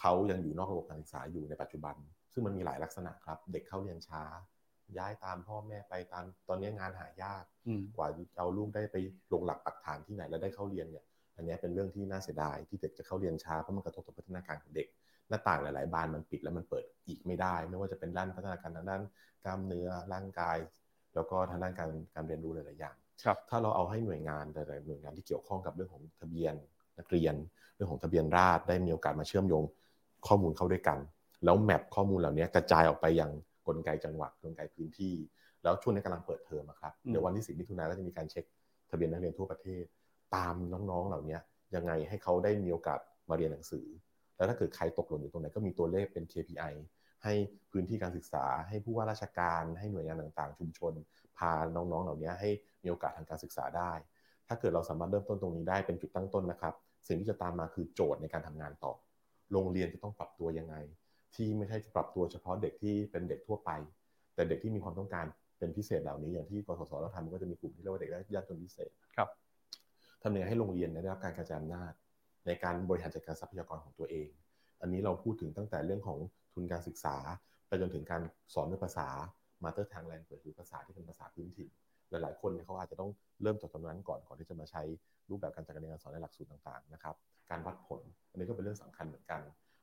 [0.00, 1.96] เขายังอยู่นอกระบบการศึกษาอยู่ในปัจจุบัน
[2.32, 4.22] ซึ่งมันมีหลายลักษณะครับ เด็กเข้าเรียนช้า
[4.98, 7.44] ย้ายตามพ่อแม่ไปตามตอนนี้งานหายาก
[7.96, 8.08] กว่า
[8.38, 8.96] เอาลูกได้ไป
[9.32, 11.04] ลงหลักปักฐานที่ไหนแล้วได้เข้าเรียนเนี่ย
[11.36, 14.88] อันนี้เป็นเรื่องที่น่าเสียดายที่เด็กจะเข้าเรียนช้าเพราะมันกระทบต่อพัฒนาการของเด็ก
[15.28, 19.02] หน้าต่างหลาย ๆ บานมันปิดแล้วมันเปิดอีกไม่ได้ ไม่ว่าจะเป็นด้านพัฒนาการทางด้าน
[19.44, 20.56] กล้ามเนื้อร่างกาย
[21.14, 22.96] แล้วก็ทางด้านการการเรียนรู้หลาย ๆ อย่าง
[23.48, 26.54] ถ้าเราเอาให้หน่วยงานแต่หน่วยงานที่เกี่ยวข้องกับเรื่องของทะเบียน
[26.98, 27.34] นักเรียน
[27.74, 29.64] เรื่องของทะเบียนราษฎรได้มีโอกาสมาเชื่อมโยง
[30.26, 30.98] ข้อมูลเข้าด้วยกัน
[31.44, 33.32] แล้วแมปข้อมูลเหล่านี้กระจายออกไปอย่าง
[33.66, 35.14] กลไกจังหวัดกลไกพื้นที่
[35.62, 38.44] แล้วช่วงนี้กำลังเปิดเทอมครับเดี๋ยววันที่สิบมิถุนายนก็จะมีการเช็ค
[38.90, 39.84] ทะเบียนนักเรียนทั่วประเทศ
[40.36, 41.38] ตามน้องๆเหล่านี้
[41.74, 43.86] ยังไงให้เขาได้มีโอกาสมาเรียนหนังสือ
[44.36, 46.72] แล้วถ้าเกิดใครตกหล่นอยู่ตรงไหนก็มีตัวเลขเป็น KPI
[47.24, 47.32] ให้
[47.72, 50.92] พื้นที่การศึกษา ให้ผู้ว่าราชการให้หน่วยงานต่างๆ ชุมชน
[51.38, 52.50] พาน้องๆ เหล่านี้ให้
[52.82, 53.92] มีโอกาสทางการศึกษาได้
[54.48, 56.74] ถ้าเกิดเราสามารถเริ่มต้นตรงนี้ได้เป็นจุดตั้งต้นนะครับ
[57.08, 58.92] สิ่งที่จะตามมาคือโจทย์ในการทำงานต่อ
[59.52, 60.76] โรงเรียนจะต้องปรับตัวยังไง
[61.34, 63.70] ที่ไม่ใช่จะปรับตัวเฉพาะเด็กที่เป็นเด็กทั่วไป
[64.34, 65.26] แต่เด็กที่มีความต้องการ
[65.58, 69.28] เป็นพิเศษเหล่านี้อย่างที่กสศเราทำก็จะมีกลุ่มที่เรียกว่าเด็กยากจนพิเศษครับ
[70.22, 71.92] ทำยังไงให้โรงเรียนได้รับการกระจายอำนาจ
[72.46, 74.28] ในการบริหารจัดการทรัพยากรของตัวเอง
[74.80, 76.18] อันนี้เราพูดถึงตั้งแต่เรื่องของ
[76.54, 77.16] ทุนการศึกษา
[77.68, 78.22] ไปจนถึงการ
[78.54, 79.08] สอนด้วยภาษา
[79.64, 81.68] มาเตอร์ทางแลนเปิดหรือภาษาที่เป็นภาษาพื้นถิ่น
[82.10, 83.10] หลาย ๆ คนเนี่ยเขาอาจจะต้อง
[83.42, 84.82] เริ่มจากตรงนั้นก่อนก่อนที่จะมาใช้
[85.30, 87.14] รูปแบบการจัดการเรียนการสอนในหลักสูตรต่าง ๆ นะครับ
[87.50, 88.00] การวัดผล
[88.30, 89.40] อันนี้ก็เป็นเรื่องสำคัญเหมือนกัน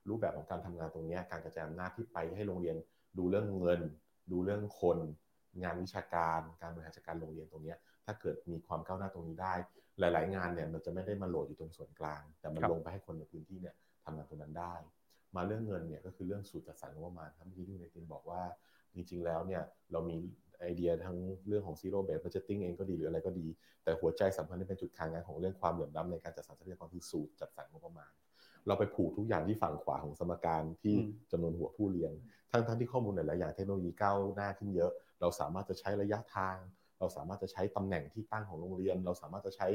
[0.09, 2.77] รูปแบบของการทำงานตรงนี้การกระจายอำนาจที่ไปให้โรงเรียน
[3.17, 3.81] ดูเรื่องเงิน
[4.31, 4.97] ดูเรื่องคน
[5.63, 9.53] งานวิชาการ การบริหารจัดการโรงเรียนตรงนี้ถ้าเกิดมีความก้าวหน้าตรงนี้ได้
[9.99, 13.75] หลาย ๆ งานเนี่ยมันจะไม่ได้มาโหลดอยู่ตรงส่วนกลาง แต่มันลงไปให้คนในพื้นที่เนี่ย
[14.05, 14.75] ทำงานตรงนั้นได้
[15.35, 18.41] มาเรื่องเงินเนี่ยก็คือเรื่องสูตรจัดสรรงบประมาณครับเมื่อกี้ที่ในทีมบอกว่า
[18.93, 20.15] จริง ๆ แล้วเนี่ยเรามี
[20.59, 23.47] ไอเดียทั้งเรื่องของ zero based budgeting เองก็ดีหรืออะไรก็ดี
[23.83, 28.11] แต่หัวใจสำคัญที่เป็นจุดขายงานของเรื่องความเหลื่อมล้าในการจัดสรรทรัพยากรคือสูตรจัดสรรงบประมาณ
[28.67, 30.95] เราไปผูกทุกอย่างที่ฝั่งขวาของสมการที่
[31.31, 32.13] จำนวนหัวผู้เรียน
[32.51, 36.57] ทั้งทั้งที่ข้อมูลหลายๆอย่างเทคโนโลยีก้าวหน้าขึ้นเยอะ เราสามารถจะใช้ระยะทาง
[37.03, 39.67] เราสามารถจะใช้ตำแหน่งที่ตั้งของโรงเรียน เราสามารถจะใช้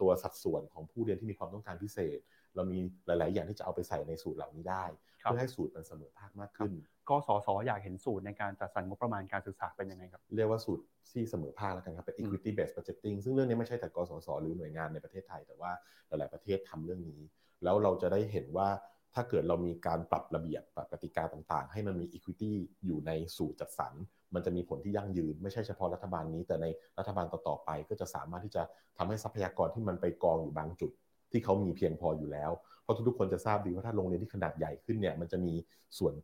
[0.00, 2.18] ตัวสัดส่วนของผู้เรียนที่มีความต้องการพิเศษ
[2.54, 4.84] เรามีหลาย ๆ อย่างที่จะเอาไปใส่ในสูตรเหล่านี้ได้
[5.20, 6.72] เพื่อให้สูตรมันเสมอภาคมากขึ้น
[7.08, 15.72] กสศอยากเห็นสูตรในการจัดสรรงบประมาณการศึกษาเป็นยังไงครับ เรียกว่าสูตรที่เสมอภาคแล้วกันครับ เป็น equity based budgeting ซึ่งเรื่องนี้ไม่ใช่แต่กสศหรือหน่วยงานในประเทศไทย แต่ว่า
[16.08, 17.20] หลาย ๆ ประเทศทำเรื่องนี้
[17.64, 18.68] แล้วเราจะได้เห็นว่า
[19.14, 22.52] ถ้าเกิดเรามีการปรับระเบียบปรับกติกาต่าง ๆ ให้มันมี equity
[22.84, 23.94] อยู่ในสูตรจัดสรร
[24.34, 26.66] มันจะมีผลที่ยั่งยืน ไม่ใช่เฉพาะรัฐบาลนี้ แต่ใน
[26.98, 28.62] รัฐบาลต่อๆไป ก็จะสามารถที่จะ
[28.98, 30.90] ทำให้ทรัพยากรที่มันไปกองอยู่บางจุด
[31.32, 32.50] ที่เขามีเพียงพออยู่แล้ว
[32.82, 35.54] เพราะทุกๆคนจะทราบดีว่าถ้าโรงเรียนที่ขนาดใหญ่ขึ้นเนี่ยมันจะมี
[35.98, 36.14] ส่วน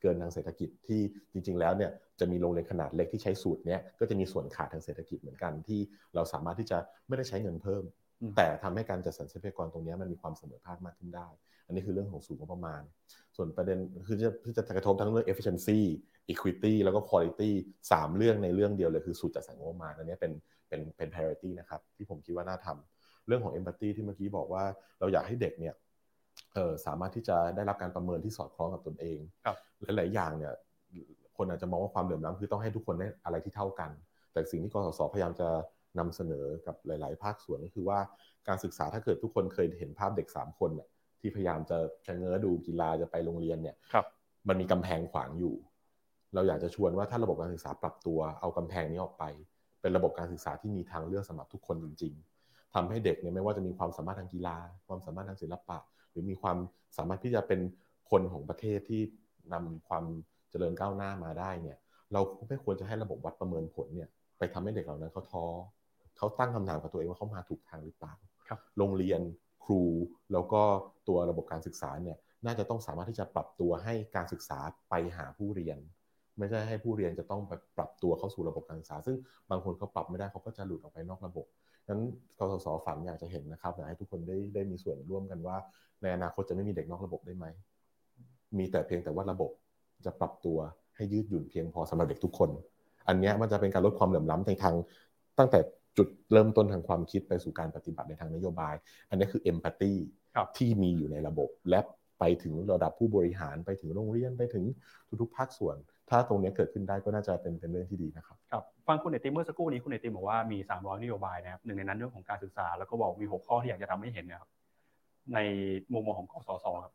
[0.00, 1.00] เกินทางเศรษฐกิจที่
[1.32, 5.80] จริง ๆ แล้วเนี่ยจะมีโรงเรียนขนาดเล็กที่ใช้สูตรเนี้ยก็จะมีส่วนขาดทางเศรษฐกิจเหมือนกันที่
[6.14, 7.82] เราสามารถที่จะไม่ได้ใช้เงินเพิ่ม
[8.36, 11.28] แต่ทำให้การจัดสรรทรัพยากรตรงนี้มันมีความเสมอภาคมากขึ้นได้
[11.66, 12.82] อันนี้คือเรื่องของสูตรงบประมาณ
[13.36, 15.80] ส่วนประเด็นคือจะจะกระทบทั้งเรื่อง efficiency
[16.30, 17.50] equity แล้วก็ quality
[17.90, 20.32] 3 เรื่องในเรื่องเดียวเลยคือสูตรจัดสรรงบประมาณอันนี้เป็น
[20.68, 24.64] เป็นเป็น priority นะครับที่ผมคิดว่าน่าทำเรื่องของ empathy ที่เมื่อกี้บอกว่า
[25.00, 25.74] เราอยากให้เด็กเนี่ย
[26.54, 29.18] เออสามารถที่จะได้รับการประเมินที่สอดคล้องกับตนเอง
[29.96, 30.52] หลาย ๆ อย่างเนี่ย
[31.36, 33.90] คนอาจจะมองว่าความเหลื่อมล้ำคือต้องให้ทุกคนได้อะไรที่เท่ากัน
[34.32, 35.48] แต่สิ่งที่กสศพยายามจะ
[35.98, 37.98] นำเสนอกับหลาย ๆ ภาคส่วนก็คือว่า
[38.48, 40.88] การศึกษาถ้าเกิดทุกคนเคยเห็นภาพเด็ก 3 คนเนี่ย
[41.20, 43.76] ที่พยายามจะชะเง้อดูกีฬาจะไปโรงเรียนเนี่ย
[44.48, 45.54] มันมีกำแพงขวางอยู่
[46.34, 49.24] เราอยากจะชวนว่าถ้าระบบการศึกษาปรับตัวเอากำแพงนี้ออกไป
[49.80, 52.14] เป็นระบบการศึกษาที่มีทางเลือกสำหรับทุกคนจริง
[52.44, 55.78] ๆทำให้เด็กเนี่ยไม่ว่าจะมีความสามารถทางกีฬา ความสามารถทางศิลปะ
[56.10, 56.56] หรือมีความ
[56.96, 57.60] สามารถที่จะเป็น
[58.10, 59.02] คนของประเทศที่
[59.52, 60.04] นำความ
[60.50, 61.76] เจริญก้าวหน้ามาได้เนี่ย
[62.12, 65.44] เราไม่ควรจะให้ระบบวัดประเมินผลเนี่ยไปทำให้เด็กเหล่านั้นเขาท้อ
[66.16, 68.14] เขาตั้งคำถามกับตัวเองว่าเขามาถูกทางหรือเปล่า
[68.78, 69.20] โรงเรียน
[69.64, 69.82] ครู
[70.32, 70.62] แล้วก็
[71.08, 72.16] ตัวระบบการศึกษาเนี่ย
[72.46, 74.58] น่าจะต้องสามารถที่จะปรับตัวให้การศึกษา
[74.90, 75.78] ไปหาผู้เรียน
[76.38, 79.16] ไม่ใช่ให้ผู้เรียนจะต้องไปปรับตัวเข้าสู่ระบบการศึกษา ซึ่ง
[79.50, 81.46] บางคนเขาปรับไม่ได้เขาก็จะหลุดออกไปนอกระบบ
[81.88, 82.00] นั้น
[82.38, 85.56] กสศฝันอยากจะเห็นนะครับอยากให้ทุกคนได้ได้มีส่วนร่วมกันว่า
[86.02, 87.46] ในอนาคตจะไม่มีเด็กนอกระบบได้ไหม
[88.58, 89.50] มีแต่เพียงแต่ว่าระบบ
[90.04, 90.58] จะปรับตัว
[90.96, 92.50] ให้ยืดหยุ่นเพียงพอสำหรับเด็กทุกคน
[93.08, 94.74] อันนี้มันจะเป็นการลดความเหลื่อมล้ำในทาง
[95.38, 95.60] ตั้งแต่
[95.98, 98.74] จุดเริ่มต้นทางความคิดไปสู่การปฏิบัติในทางนโยบาย
[99.10, 99.92] อันนี้คือเอมพัตตี
[100.56, 101.80] ที่มีอยู่ในระบบและ
[102.20, 104.64] ไปถึงระดับผู้บริหารไปถึงโรงเรียนไปถึง
[105.22, 105.76] ทุกๆภาคส่วน
[106.10, 114.50] ถ้าตรงนี้เกิดขึ้นได้ก็น่าจะเป็นเป็นเรื่องที่ดีนะครับครับฟังคุณเอติมเมื่อสักครู่นี้คุณเอติมบอกว่ามี 300 นโยบายนะครับหนึ่งในนั้นเรื่องของการศึกษา แล้วก็บอกมี 6 ข้อที่อยากจะทำให้เห็นนะครับ
[115.34, 115.38] ใน
[115.92, 116.92] มุมมองของกสศครับ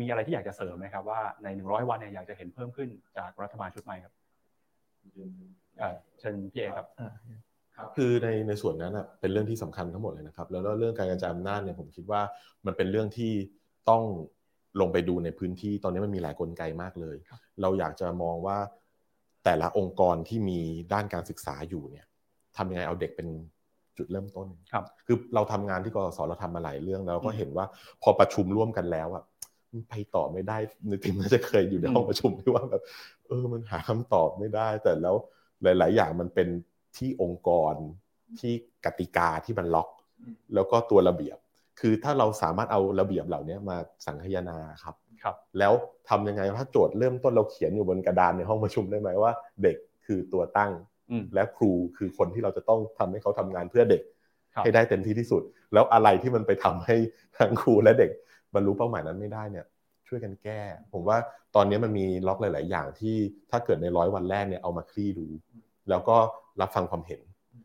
[0.00, 4.12] มีอะไรที่อยากจะเสริมไหมครับว่าใน 100 วันเนี่ยอยากจะเห็นเพิ่มขึ้นจากรัฐบาลชุดใหม่ครับ
[6.18, 6.86] เชิญพี่เอครับ
[7.96, 12.20] คือในในส่วนนั้นเป็นเรื่องที่สำคัญทั้งหมดเลยนะครับ แล้วเรื่องการกระจายอำนาจเนี่ยผมคิดว่า
[12.66, 13.32] มันเป็นเรื่องที่
[13.90, 14.02] ต้อง
[14.80, 17.16] ลงไปดูในพื้นที่ตอนนี้มันมีหลายกลไกมากเลย
[17.62, 18.58] เราอยากจะมองว่า
[19.44, 20.60] แต่ละองค์กรที่มี
[20.92, 22.06] ด้านการศึกษาอยู่เนี่ย
[22.56, 23.28] ทำยังไงเอาเด็กเป็น
[23.96, 27.66] จุดเริ่มต้นครับคือเราทำงานที่กสศเราทำมาหลายเรื่องแล้วก็เห็นว่า
[28.02, 29.24] พอประชุมร่วมกันแล้วอะ
[29.90, 30.56] ไปต่อไม่ได้
[30.90, 32.82] นึกถึงน่าจะเคยอยู่ในห้องประชุมที่ว่าแบบ
[33.26, 35.16] เออมันหาคำตอบไม่ได้ แต่แล้ว
[35.62, 36.48] หลาย ๆ อย่างมันเป็น
[36.96, 37.74] ที่องค์กร
[38.40, 38.52] ที่
[38.84, 39.88] กติกาที่มันล็อก
[40.54, 41.38] แล้วก็ตัวระเบียบ
[41.78, 45.72] คือถ้าเราสามารถเอาระเบียบเหล่านี้มาสังคายนาครับครับ แล้ว
[46.08, 50.72] ทำยังไงถ้าโจทย์เริ่มต้นเราเขียนอยู่บนกระดานในห้องประชุมได้ไหมว่า เด็กคือตัวตั้ง
[51.34, 54.02] และครูคือคนที่เราจะต้องทำให้เขาทำงานเพื่อเด็ก
[54.64, 56.96] ให้ได้เต็มที่ที่สุด แล้วอะไรที่มันไปทำให้
[57.38, 58.10] ทั้งครูและเด็ก
[58.54, 59.66] บรรลุเป้าหมายนั้นไม่ได้เนี่ย
[60.08, 60.60] ช่วยกันแก้
[60.92, 61.16] ผมว่า
[61.54, 63.16] ตอนนี้มันมีล็อกหลาย ๆ อย่างที่
[63.50, 65.26] ถ้าเกิดในร้อยวันแรกเนี่ยเอามาคลี่ดู
[65.88, 66.16] แล้วก็
[66.60, 67.20] รับฟังความเห็น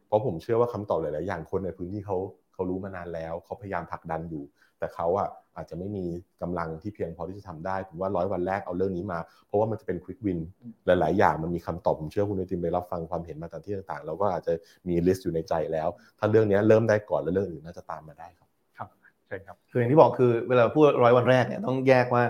[0.08, 2.18] เพราะผมเชื่อว่าคำตอบหลาย ๆ อย่างคนในพื้นที่เขา
[2.64, 4.44] เขารู้มานานแล้ว เขาพยายามผลักดันอยู่
[4.80, 6.06] แต่เขาอะอาจจะไม่มี
[6.42, 10.40] กำลังที่เพียงพอที่จะทำได้ผมว่าร้อยวันแรกเอาเรื่องนี้มา เพราะว่ามันจะเป็น quick win
[10.86, 14.54] หลาย ๆ อย่างมันมีคำตอบผมเชื่อคุณไอติมไปรับฟังความเห็นมาต่างที่ต่างๆแล้วก็อาจจะ
[14.88, 18.88] มี list อยู่ในใจแล้ว ถ้าเรื่องนี้เริ่มได้ก่อนแล้วเรื่องอื่นน่าจะตามมาได้ครับครับ
[19.28, 22.24] ใช่ครับคืออย่างที่บอกคือเวลาพูดร้อยวันแรกเนี่ยต้องแยกว่า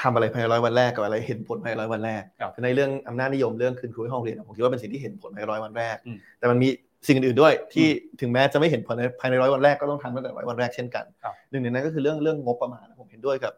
[0.00, 2.22] ทำอะไรภายในร้อยวันแรกกับอะไรเห็นผลภายในร้อยวันแรก
[2.64, 5.96] ในเรื่องอำนาจนิยมเรื่องคืนครูให้ห้องเรียนผมคิดว่าเป็นสิ่งที่เห็นผลภายในร้อยวันแรก
[6.38, 6.68] แต่มันมี
[7.06, 7.86] สิ่งอื่นๆด้วยที่
[8.20, 11.04] ถึงแม้จะไม่เห็นผลภายในร้อยวันแรกก็ต้องทำตั้งแต่ร้อยวันแรกเช่นกัน
[11.50, 13.52] หนึ่งในนั้นก็คือเรื่องเรื่องงบประมาณผมเห็นด้วยกับ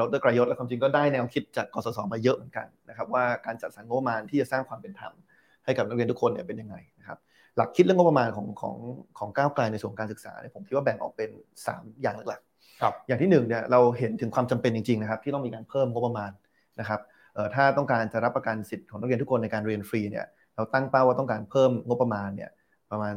[0.00, 5.12] ดรกรยศและความจริงก็ได้แนวคิดจากกสศมาเยอะเหมือนกันนะครับว่าการจัดสรรงบประมาณที่จะสร้างความเป็นธรรม
[5.64, 7.18] ให้กับนักเรียนทุกคนเนี่ยเป็นยังไงนะครับ
[7.56, 8.76] หลักคิดเรื่องงบประมาณของของ
[9.18, 11.30] ของก้าวไกลในส่วนการศึกษาเนี่ยผมคิดว่าแบ่งออกเป็น
[11.66, 16.30] 3 อย่างหลักๆอย่างที่1เนี่ยเราเห็นถึงความจำเป็นจริงๆนะครับที่ต้องมีการเพิ่มงบประมาณ
[16.80, 17.00] นะครับ
[17.54, 20.26] ถ้าต้องการจะรับประกันสิทธิ์ของนักเรียนทุกคนในการเรียนฟรีเนี่ย
[20.56, 22.50] เราตั้งเป้าว่าต้องการเพิ่มงบประมาณเนี่ย
[22.92, 23.14] ประมาณ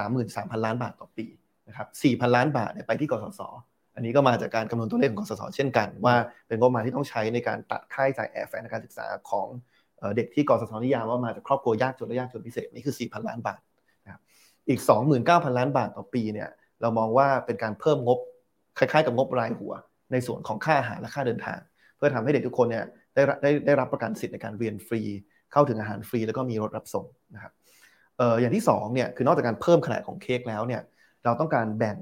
[0.00, 1.26] 33,000 ล้านบาทต่อปี
[1.68, 3.40] นะครับ4,000 ล้านบาทเนี่ยไปที่กสศ
[3.94, 6.14] อันนี้ก็มาจากการคำนวณตัวเลขของกสศเช่นกัน ว่า
[6.48, 9.46] เป็นงบประมาณที่ต้องใช้ในการตัดค่าใช้จ่ายแอร์แฟในการศึกษาของ
[10.16, 13.60] เด็กที่กสศนิยามว่ามาจากครอบครัวยากจนและยากจนพิเศษนี่คือ 4,000 ล้านบาท
[14.04, 14.20] นะครับ
[14.68, 14.80] อีก
[15.20, 16.48] 29,000 ล้านบาทต่อปีเนี่ย
[16.82, 18.18] เรามองว่าเป็นการเพิ่มงบ
[18.78, 19.72] คล้ายๆ กับงบรายหัว
[20.12, 21.58] ในส่วนของค่าอาหารและค่าเดินทาง
[21.96, 25.00] เพื่อทำให้เด็กทุกคนเนี่ยได้ได้ได้รับประกันสิทธิ์ในการเรียนฟรี
[25.52, 27.52] เข้าถึงอาหารฟรีแล้วก็มีรถรับส่งนะครับ
[28.18, 30.82] เอ่ออย่างที่2เนี่ยคือนอกจากการเพิ่มขนาดของเค้กแล้วเนี่ย
[31.24, 31.96] เราต้องการแบ่ง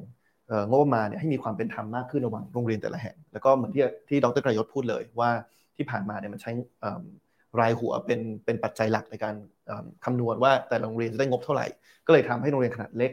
[0.68, 5.30] งบประมาณเนี่ยให้มีความเป็นธรรมมากขึ้นระหว่างโรงเรียนแต่ละแห่ง แล้วก็เหมือนที่ที่ดรกรยศพูดเลยว่า
[5.76, 6.50] ที่ผ่านมาเนี่ยมันใช้
[7.60, 9.34] รายหัวเป็นเป็นปัจจัยหลักในการ
[10.04, 11.66] คำนวณว่าแต่โรงเรียนจะได้งบเท่าไหร่
[12.06, 13.10] ก็เลยทำให้โรงเรียนขนาดเล็ก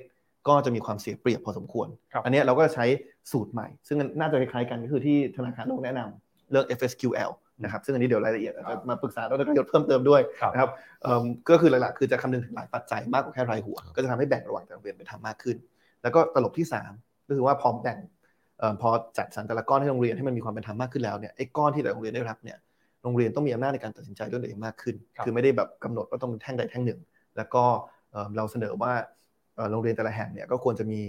[0.48, 1.88] ก็จะมีความเสียเปรียบพอสมควร
[2.26, 2.86] อันนี้เราก็ใช้
[3.32, 7.32] สูตรใหม่ ซึ่งน่าจะคล้ายๆกันก็คือที่ธนาคารโลกแนะนำเรื่อง FSQL
[7.64, 10.22] นะครับซึ่งอันนี้เดี๋ยวรายละเอียดจะมาปรึกษาดรกยศเพิ่มเติมด้วย
[10.54, 10.70] นะครับ
[11.50, 15.58] ก็คือหลักๆคือจะคำนึงถึงหลายปัจจัยมากกว่าแค่รายหัว ก็จะทำให้แบ่งระหว่างแต่โรงเรียนเป็นธรรมมากขึ้น
[16.02, 16.68] แล้วก็ตลบที่
[16.98, 18.00] 3 ก็คือว่าพอแบ่ง
[18.82, 22.58] พอจัดสรรแต่ละก้อนให้โรงเรียนให้มันมีความเป็นธรรมมากขึ้นแล้วเนี่ยไอ้ก้อนที่แต่โรงเรียนได้รับเนี่ย
[23.04, 27.00] โรงเรียนต้องมีอำนาจในการตัดสินใจด้วยตัวเองมากขึ้น คือไม่ได้แบบกำหนดว่าต้องเป็นแท่งใดแท่งหนึ่ง
[27.38, 27.64] แล้วก็
[28.38, 28.94] เราเสนอว่า
[29.72, 31.02] โรงเรียนแต่ละแห่งเนี่ยก็ควรจะมี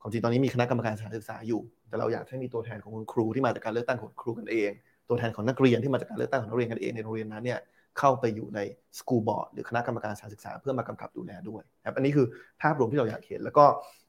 [0.00, 4.70] ความจริงตอนนี้มีคณะกรรมการสถานศึกษาอยู่ แต่เราอยากให้มีตัวแทนของคุณครูที่มาจากการเลือกตั้งของครูกันเอง
[5.12, 7.58] ตัวแทนของนักเรียนที่มาจากการเลือกตั้งของนักเรียนกันเองในโรงเรียนนั้นเนี่ย
[7.98, 8.60] เข้าไปอยู่ใน
[8.98, 12.26] สกูบอร์ดหรือคณะกรรมการสถานศึกษาเพื่อมากำกับดูแลด้วยครับอันนี้คือ
[12.62, 13.64] ภาพรวมที่เราอยากเห็น แล้วก็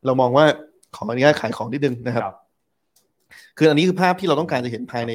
[0.06, 0.46] เรามองว่า
[0.96, 2.36] ขออนุญาตขายของนิดนึงนะครับ
[3.58, 5.12] คืออันนี้คือภาพที่เราต้องการจะเห็นภายใน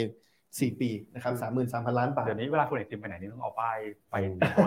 [0.61, 3.79] สี่ปีนะครับสามหมื่นสามพันล้านบาทเดี๋ยวนี้เวลาคุณเอกติมไปไหนนี่ต้องเอาป้าย
[4.11, 4.15] ไป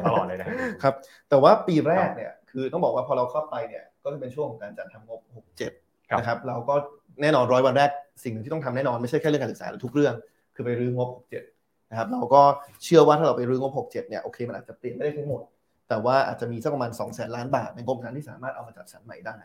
[0.06, 0.48] ตลอดเลยนะ
[0.84, 0.94] ครับ
[1.30, 5.72] แต่ว่าปีแรกเนี่ยคือต้องบอกว่าพอเราเข้าไปเนี่ยก็จะเป็นช่วงของการจัดทำงบหกเจ็ด
[6.20, 6.76] นะครับเราก็
[7.22, 7.90] แน่นอนร้อยวันแรก
[8.24, 10.14] สิ่งหนึ่งที่ต้องทำแน่นอนไม่ใช่แค่เรื่องการศึกษาทุกเรื่อง
[10.62, 11.44] คือไปรื้องบหกเจ็ด
[11.92, 12.42] นะครับ เราก็
[12.84, 15.42] เชื่อว่าถ้าเราไปรื้องบหกเจ็ดเนี่ย โอเค มันอาจจะเปลี่ยนไม่ได้ทั้งหมด
[15.90, 19.36] แต่ว่าอาจจะมีสักประมาณ2องแสนล้านบาทในงบนั้นที่สามารถเอามาจัดสรรใหม่ได้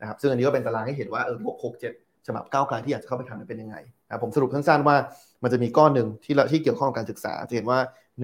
[0.00, 1.92] นะครับ ซึ่งอันนี้ก็เป็นตารางให้เห็นว่าเอองบหกเจ็ด
[2.26, 3.76] ฉบับก้าวไกลที่อยากจะเข้าไปทำเป็นยังไง
[4.06, 4.96] นะผมสรุปสั้นๆว่า
[5.42, 7.78] มันจะมีก้อนหนึ่งที่ที่เกี่ยวข้องกับการศึกษา จะเห็นว่า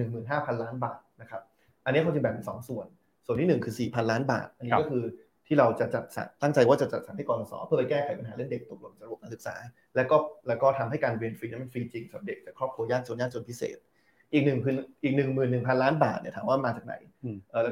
[0.09, 1.41] 15,000 ล้านบาทนะครับ
[1.85, 2.87] อันนี้เขาจะแบ่งเป็นสองส่วน
[3.25, 5.03] ส่วนที่ 1 คือ 4,000 ล้านบาท อันนี้ก็คือ
[5.47, 9.55] ที่เราจะจัดสรรตั้งใจว่าจะจัดสรรที่กรสเพื่อไปแก้ไขปัญหาเรื่องเด็กตกหล่นจากระบบการศึกษา
[9.95, 10.15] แล้วก็
[10.47, 13.77] แล้วก็ทำให้การเรียนฟรีนั้นมันฟรีจริงสำหรับเด็กจากครอบครัวยากจนยากจนพิเศษ
[14.33, 16.93] อีกหนึ่งคืออีกหนึ่งหมื่นหนึ่งพันล้านบาทเนี่ยถามว่ามาจากไหน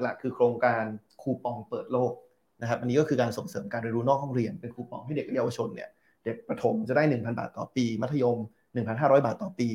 [0.03, 0.83] หลักๆ คือโครงการ
[1.21, 2.13] คูปองเปิดโลก
[2.61, 5.89] นะครับอันนี้ก็คือการส่งเสริมการเรียนรู้นอกห้องเรียนเป็นคูปองให้เด็กเยาวชนเนี่ย
[6.25, 8.37] เด็กประถมจะได้ 1,000 บาทต่อปี มัธยม
[8.81, 9.69] 1,500 บาทต่อปี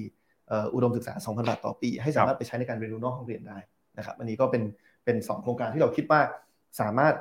[0.75, 3.59] อุดมศึกษา 2,000 บาทต่อปี ให้สามารถไปใช้ในการเรียนรู้นอกห้องเรียนได้
[3.99, 4.63] นะครับอันนี้ก็เป็น
[5.05, 6.21] เป็นสองโครงการที่เราคิดว่า
[6.81, 7.15] สามารถ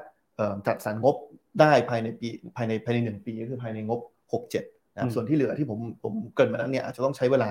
[0.68, 1.16] จัดสรรงบ
[1.62, 4.00] ได้ภายในปีภายในภายในหนึ่งปีก็คือภายในงบ
[4.50, 7.50] 67นะส่วนที่เหลือที่ผมผมเกินมาแล้วเนี่ยอาจจะต้องใช้เวลา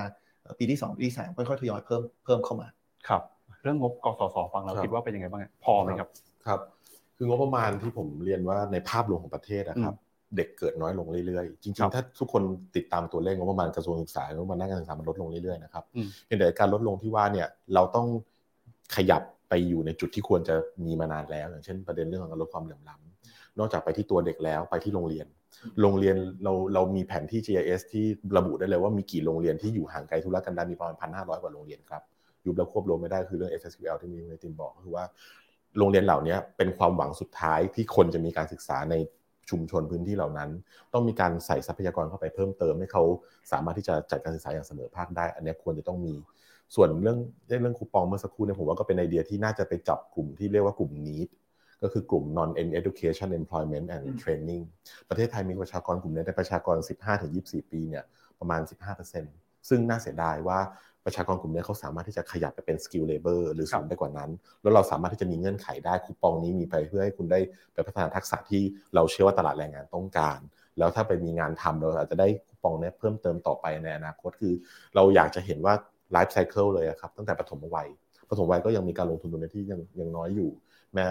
[0.59, 2.67] ปีที่ 2 ปีที่3ค่อยๆทยอยเพิ่มเพิ่มเข้ามา
[3.07, 3.21] ครับ
[3.63, 6.09] เรื่องงบกสศฟังเราคิดว่าเป็นยังไงบ้างพอไหมครับ
[6.47, 6.59] ครับ
[7.17, 9.95] คืองบประมาณที่ผมเรียนว่าในภาพรวมของประเทศนะครับ
[10.35, 12.41] เด็กเกิดน้อยลงเรื่อยๆ จริงๆ ถ้าทุกคน
[12.75, 15.83] ติดตามตัวเลขงบประมาณกระทรวงศึกษางบประมาณด้านการศึกษามันลดลงเรื่อยๆนะครับ
[16.25, 18.07] เพียงแต่การลดลงที่ว่าเนี่ยเราต้อง
[18.95, 20.55] ขยับ ไปอยู่ในจุดที่ควรจะ
[20.85, 25.27] มีมานานแล้ว อย่างเช่นประเด็นเรื่องของการลดความเหลื่อมล้ำนอกจากไปที่ตัวเด็กแล้วไปที่โรงเรียน
[25.81, 28.05] โรงเรียนเราเรามีแผนที่ GIS ที่
[28.37, 32.01] ระบุได้เลยว่ามีกี่โรงเรียนที่อยู่ห่างไกลธุรกันดารมีประมาณพันห้าร้อยกว่าโรงเรียนครับ
[32.45, 35.05] ยุบแล้วควบรวมไม่ได้คือเรื่อง SSQL ที่มีในติมบอกคือว่า
[35.77, 38.95] โรงเรียนเหล่านี้เป็นความหวังสุดท้ายที่คนจะมีการศึกษาใน
[39.49, 40.49] ชุมชนพื้นที่เหล่านั้น
[40.93, 43.03] ต้องมีการใส่ทรัพยากรเข้าไปเพิ่มเติมให้เขา
[43.51, 46.13] สามารถที่จะจัดการศึกษาอย่างเสมอภาคได้ อันนี้ควรจะต้องมี
[46.75, 51.29] ส่วนเรื่องเรื่องคูปองเมื่อสักครู่เนี่ยผมว่าก็เป็นไอเดียที่น่าจะไปจับกลุ่มที่เรียกว่ากลุ่ม need
[51.83, 52.49] ก็คือกลุ่ม non
[52.79, 54.63] education employment and training
[55.09, 56.77] ประเทศไทยมีประชากรกลุ่มนี้ในประชากร
[57.23, 58.03] 15-24 ปีเนี่ย
[58.39, 58.61] ประมาณ
[59.15, 60.59] 15%ซึ่งน่าเสียดายว่า
[61.05, 64.29] ประชากรกลุ่มนี้เขาสามารถที่จะขยับไปเป็น skill labor หรือสูงไปกว่านั้น
[64.61, 67.39] แล้วเราสามารถที่จะมีเงื่อนไขได้คูปองนี้มีไปเพื่อให้คุณได้
[67.73, 68.63] ไปพัฒนาทักษะที่
[68.95, 70.39] เราเชื่อว่าตลาดแรงงานต้องการ
[70.77, 74.53] แล้วถ้าไปมีงานทำเราอาจจะได้คูปองนี้เพิ่มเติมต่อไปในอนาคตคือ
[74.95, 75.73] เราอยากจะเห็นว่า
[76.11, 77.87] ไลฟ์ไซเคิลเลยครับตั้งแต่ปฐมวัย
[78.29, 80.49] ปฐมวัยก็ยังมีการลงทุนตรงนี้ที่ยังยังน้อยอยู่
[80.93, 81.07] แม้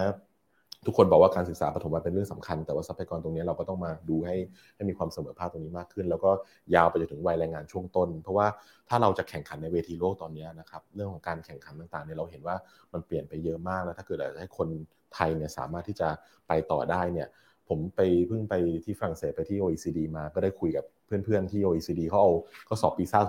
[0.86, 4.36] ทุกคนบอกว่าการศึกษาปฐมวัยเป็นเรื่องสำคัญ แต่ว่าทรัพยากรตรงนี้เราก็ต้องมาดูให้
[4.74, 6.30] ให้มีความเสมอภาคตรงนี้มากขึ้น แล้วก็
[6.74, 8.46] ยาวไปจนถึงวัยแรงงานช่วงต้น เพราะว่า
[8.88, 12.56] ถ้าเราจะแข่งขันในเวทีโลกตอนนี้นะครับเรื่องของการแข่งขันต่างๆเนี่ยเราเห็นว่า
[12.92, 14.68] มันเปลี่ยนไปเยอะมากแล้วถ้าเกิดอยากให้คน
[15.14, 16.08] ไทยเนี่ยสามารถที่จะ
[16.48, 17.28] ไปต่อได้เนี่ย
[17.68, 22.32] ผมไปเพิ่งไปที่ฝรั่งเศสไปที่ OECD มาก็ได้คุยกับเพื่อนๆที่ OECD เขาเอา
[22.68, 23.20] ข้อสอบปีซ่า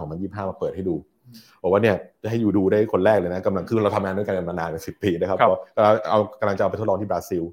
[0.45, 0.95] 2025 มาเปิดให้ดู
[1.61, 7.43] บอกว่าเนี่ยจะให้อยู่ดูได้คนแรกเลยนะกำลังคือเราทำงานด้วยกันมานานเป็นสิปีนะครับเอากำลังจะเอาไปทดลองที่บราซิล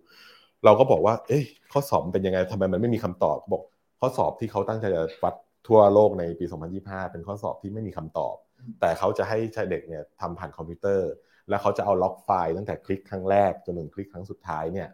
[0.65, 3.63] เราก็บอกว่า เอ้ยข้อสอบเป็นยังไงทำไมมันไม่มีคำตอบบอก
[4.01, 5.35] ข้อสอบที่เขาตั้งใจจะวัด
[5.69, 6.45] ทั่วโลกในปี
[6.79, 8.35] 2025 เป็นข้อสอบที่ไม่มีคำตอบ
[8.81, 11.11] แต่เขาจะให้ชายเด็กเนี่ยทำผ่านคอมพิวเตอร์
[11.49, 14.89] แล้วเขาจะเอา log file ตั้งแต่คลิกครั้งแรกจนถึงคลิกครั้งสุดท้ายเนี่ย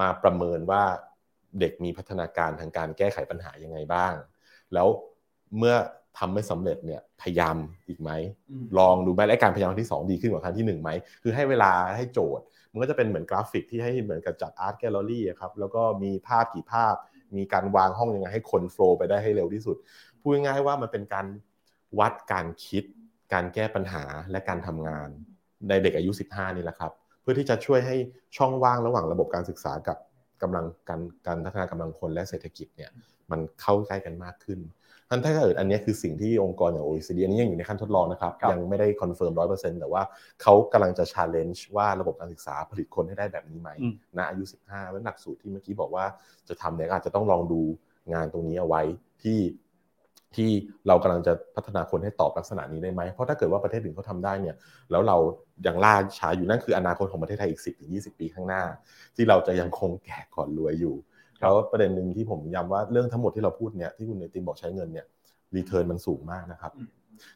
[0.00, 0.82] มาประเมินว่า
[1.60, 4.14] เด็กมีพัฒนาการทางการแก้ไขปัญหายังไงบ้าง
[4.74, 4.88] แล้ว
[5.58, 5.74] เมื่อ
[6.18, 7.56] ทำไม่สำเร็จเนี่ยพยายาม
[7.88, 8.10] อีกไหม
[8.78, 10.90] ลองดูไหมและการพยายามที่ 2 ดีขึ้นกว่าครั้งที่1ไหม
[11.22, 16.94] คือให้เวลาให้โจทย์ มันก็จะเป็นเหมือนกราฟิกที่ให้เหมือนกับจัด art gallery ครับแล้วก็มีภาพกี่ภาพ
[17.36, 19.76] มีการวางห้องยังไงให้คน flow ไปได้ให้เร็วที่สุด
[20.20, 21.26] พูดง่ายๆว่ามันเป็นการ
[21.98, 22.84] วัดการคิด
[23.32, 25.08] การแก้ปัญหาและการทำงาน
[25.68, 27.96] ในเด็กอายุ 15 นี่แหละครับ เพื่อที่จะช่วยให้
[28.36, 29.98] ช่องว่างระหว่างระบบการศึกษากับ
[30.42, 32.90] กำลังการการพัฒนากำลังคนและเศรษฐกิจเนี่ย
[33.30, 34.60] มันเข้าใกล้กันมากขึ้น
[35.08, 40.02] ท่านถ้าเกิดอันนี้คือสิ่งที่องค์กรอย่าง OECD อันนี้ยังอยู่ในขั้นทดลองนะครับ ยังไม่ได้ confirm ร้อยเปอร์เซ็นต์แต่ว่า
[40.42, 43.70] เขากำลังจะ challenge ว่าระบบการศึกษาผลิตคนให้ได้แบบนี้ไหม
[44.18, 46.04] ณอายุ 15แล้วหลักสูตรที่เมื่อกี้บอกว่า
[46.48, 47.60] จะทำเนี่ยอาจจะต้องลองดู
[48.12, 48.82] งานตรงนี้เอาไว้
[49.22, 49.38] ที่
[50.36, 50.50] ที่
[50.88, 54.56] เรากำลังจะพัฒนาคนให้ตอบลักษณะนี้ได้ไหมเพราะถ้าเกิดว่าประเทศอื่นเขาทาได้เนี่ย
[54.90, 55.16] แล้วเรา
[55.66, 58.62] ยังล่าช้าอยู่นั่นคืออนาคตของประเทศไทยอีก 10-20 ปีข้างหน้า
[59.16, 60.94] ที่เราจะยังคงแก่ก่อนรวยอยู่
[61.40, 65.06] แล้วประเด็นหนึ่งที่ผมย้ำว่าเรื่องทั้งหมดที่เราพูดเนี่ยที่คุณเนติมบอกใช้เงินเนี่ย
[65.56, 66.72] รีเทิร์นมันสูงมากนะครับ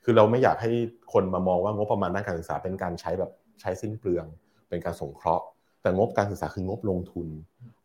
[0.04, 0.70] คือเราไม่อยากให้
[1.12, 3.30] คนมามองว่างบประมาณด้านการศึกษาเป็นการใช้แบบ
[3.60, 4.26] ใช้สิ้นเปลือง
[4.68, 5.44] เป็นการสงเคราะห์
[5.82, 7.28] แต่งบการศึกษาคืองบลงทุน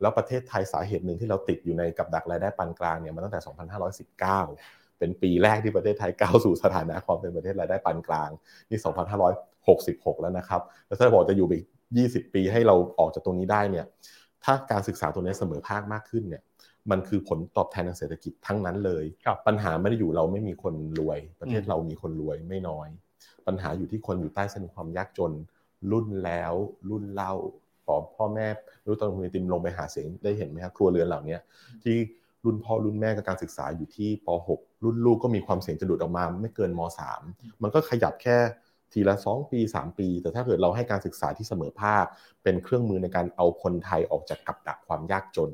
[0.02, 3.39] แล้วประเทศไทยสาเหตุหนึ่งที่เราติดอยู่ในกับดักรายได้ปานกลางเนี่ยมาตั้งแต่
[4.45, 8.30] 2519 เป็นปีแรกที่ประเทศไทยก้าวสู่สถานะความเป็นประเทศรายได้ปานกลาง
[8.70, 8.80] นี่
[9.50, 11.54] 2566 แล้วนะครับ แล้วถ้าบอกจะอยู่ไป
[11.94, 13.86] 20 ปีให้เราออกจากตรงนี้ได้เนี่ย
[14.44, 16.44] ถ้าการศึกษาตัวนี้เสมอภาคมากขึ้นเนี่ย
[16.92, 19.06] มันคือผลตอบแทนทางเศรษฐกิจทั้งนั้นเลย
[19.48, 22.88] ปัญหาไม่ได้อยู่เราไม่มีคนรวย ประเทศเรามีคนรวยไม่น้อย
[23.48, 25.32] ปัญหาอยู่ที่คนอยู่ใต้เส้นความยากจน
[25.92, 26.54] รุ่นแล้ว
[26.90, 27.34] รุ่นเล่า
[27.86, 28.48] ขอพ่อแม่
[28.86, 31.38] รู้ตอนคุณติมลงไปหาเสียงได้เห็นไหมครับครัวเรือนเหล่านี้
[31.84, 31.96] ที่
[32.45, 34.27] รุ่นพ่อรุ่นแม่กับการศึกษาอยู่ที่ป
[34.58, 36.82] .6 รุ่นลูกก็มีความเสี่ยงจะดุดออกมาไม่เกินม
[37.19, 38.38] .3 มันก็ขยับแค่
[38.91, 42.06] ทีละ 2 ปี 3 ปี แต่ถ้าเกิดเราให้การศึกษาที่เสมอภาค
[42.43, 45.51] เป็นเครื่องมือในการเอาคนไทยออกจากกับดักความยากจน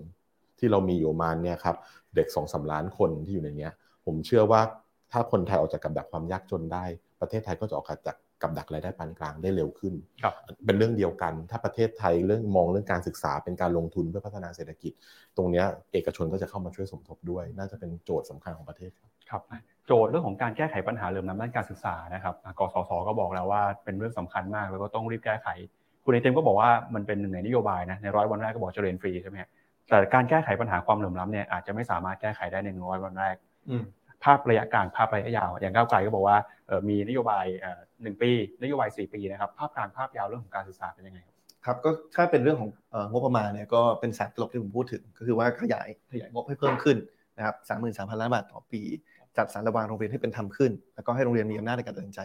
[0.59, 1.75] ที่เรามีอยู่มาเนี่ยครับ
[2.15, 3.69] เด็กสองสาล้านคนที่อยู่ในนี้
[4.05, 4.61] ผมเชื่อว่า
[5.11, 6.85] ถ้าคนไทยออกจากกับดักความยากจนได้
[7.19, 9.93] ประเทศไทยก็จะออกจาก กับดักรายได้ปานกลางได้เร็วขึ้น
[10.65, 14.93] เป็นเรื่องเดียวกัน ถ้าประเทศไทยเรื่องมองเรื่องการศึกษาเป็นการลงทุนเพื่อพัฒนาเศรษฐกิจ
[15.37, 19.41] ตรงนี้เอกชนก็จะเข้ามาช่วยสมทบด้วย น่าจะเป็นโจทย์สำคัญของประเทศครับ
[19.87, 25.47] โจทย์เรื่องของการแก้ไขปัญหาเรื่องน้ำด้านการศึกษานะครับกสศก็บอกแล้วว่าเป็นเรื่องสำคัญมากแล้วก็ต้องรีบแก้ไข
[26.03, 29.37] คุณไอเต็มก็บอกว่ามันเป็นหนึ่งในนโยบายนะในร้อยวันแรกก็บอกจะเรียนฟรีใช่ไหม
[29.89, 33.35] แต่การแก้ไขปัญหาความเหลื่อมล้ำเนี่ยอาจจะไม่สามารถแก้ไขได้ในร้อยวันแรก
[34.23, 36.37] ภาพระยะกลางภาพระยะยาว อย่างก้าวไกลก็บอกว่า
[36.89, 37.45] มีนโยบาย
[38.03, 38.31] หนึ่งปี
[38.61, 42.69] นโยบายสี่ปีนะครับภาพกลางภาพยาวเรื่องของการศึกษาเป็นยังไงครับครับก็ถ้าเป็นเรื่องของ
[43.11, 46.97] งบประมาณเนี่ยก็เป็นสารตลบที่ผมพูดถึง ก็คือว่าขยายขยายงบให้เพิ่มขึ้น
[47.37, 48.81] นะครับสามหมื่นสามพันล้านบาทต่อปี
[49.37, 52.21] จัดสรรระวางโรงเรียนให้เป็นธรรมขึ้น แล้วก็ให้โรงเรียนมีอำนาจในการตัดสินใจ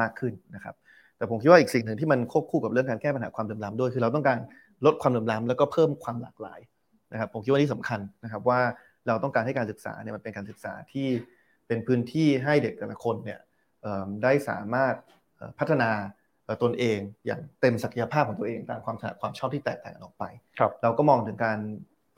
[0.00, 0.74] มากขึ้นนะครับ
[1.16, 4.38] แต่ผมคิดว่าอีกสิ่งหนึ่งที่มันควบคู่กับเรื่องการแก้ปัญหาความเหลื่อมล้ำด้วยคือเราต้องการ
[4.86, 6.60] ลดความเหลื่อมล้ำแล้วก็เพิ่มความหลากหลาย
[7.12, 8.60] นะครับผมคิดว่านี่สำคัญนะครับว่า
[9.06, 11.06] เราต้องการให้การศึกษาเนี่ยมันเป็นการศึกษาที่
[11.66, 13.38] เป็นพื้นที่ให้เด็กแต่ละคนเนี่ย
[14.22, 14.94] ได้สามารถ
[15.58, 15.90] พัฒนา
[16.62, 20.24] ตนเองอย่างเต็มศักยภาพของตัวเองตามความถนัดความชอบที่แตกต่างกันออกไป
[20.82, 21.58] เราก็มองถึงการ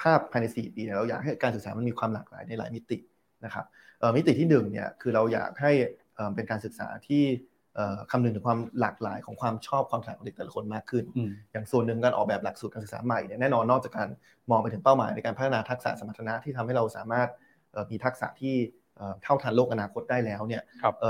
[0.02, 2.98] ภาพภายใน 4 ปีเราอยากให้การศึกษามันมีความหลากหลายในหลายมิติ
[3.44, 3.64] นะครับ
[4.16, 5.72] มิติที่1เนี่ยคือเราอยากให้
[6.34, 7.24] เป็นการศึกษาที่
[8.10, 11.04] คำนึงถึงความหลากหลายของความชอบความถนัดของเด็กแต่ละคนมากขึ้น
[11.52, 14.08] อย่างส่วนหนึ่งการออกแบบหลักสูตรการศึกษาใหม่เนี่ยแน่นอนนอกจากการ
[14.50, 17.28] มองไปถึงเป้าหมายในการพัฒนาทักษะสมรรถนะที่ทำให้เราสามารถ
[17.90, 18.54] มีทักษะที่
[19.22, 20.62] เท่าทันโลกอนาคตได้แล้วเนี่ย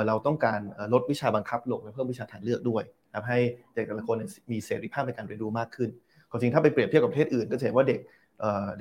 [0.06, 0.60] เราต้องการ
[0.92, 3.40] ลดวิชาบังคับลงและเพิ่มวิชาทางเลือกด้วยนะให้
[3.74, 4.16] เด็กแต่ละคน
[4.52, 5.90] มีเสรีภาพในการเรียนรู้มากขึ้น
[6.30, 8.00] ความจริงถ้าไปเปรียบเทียบกับประเทศอื่นก็จะเห็นว่าเด็ก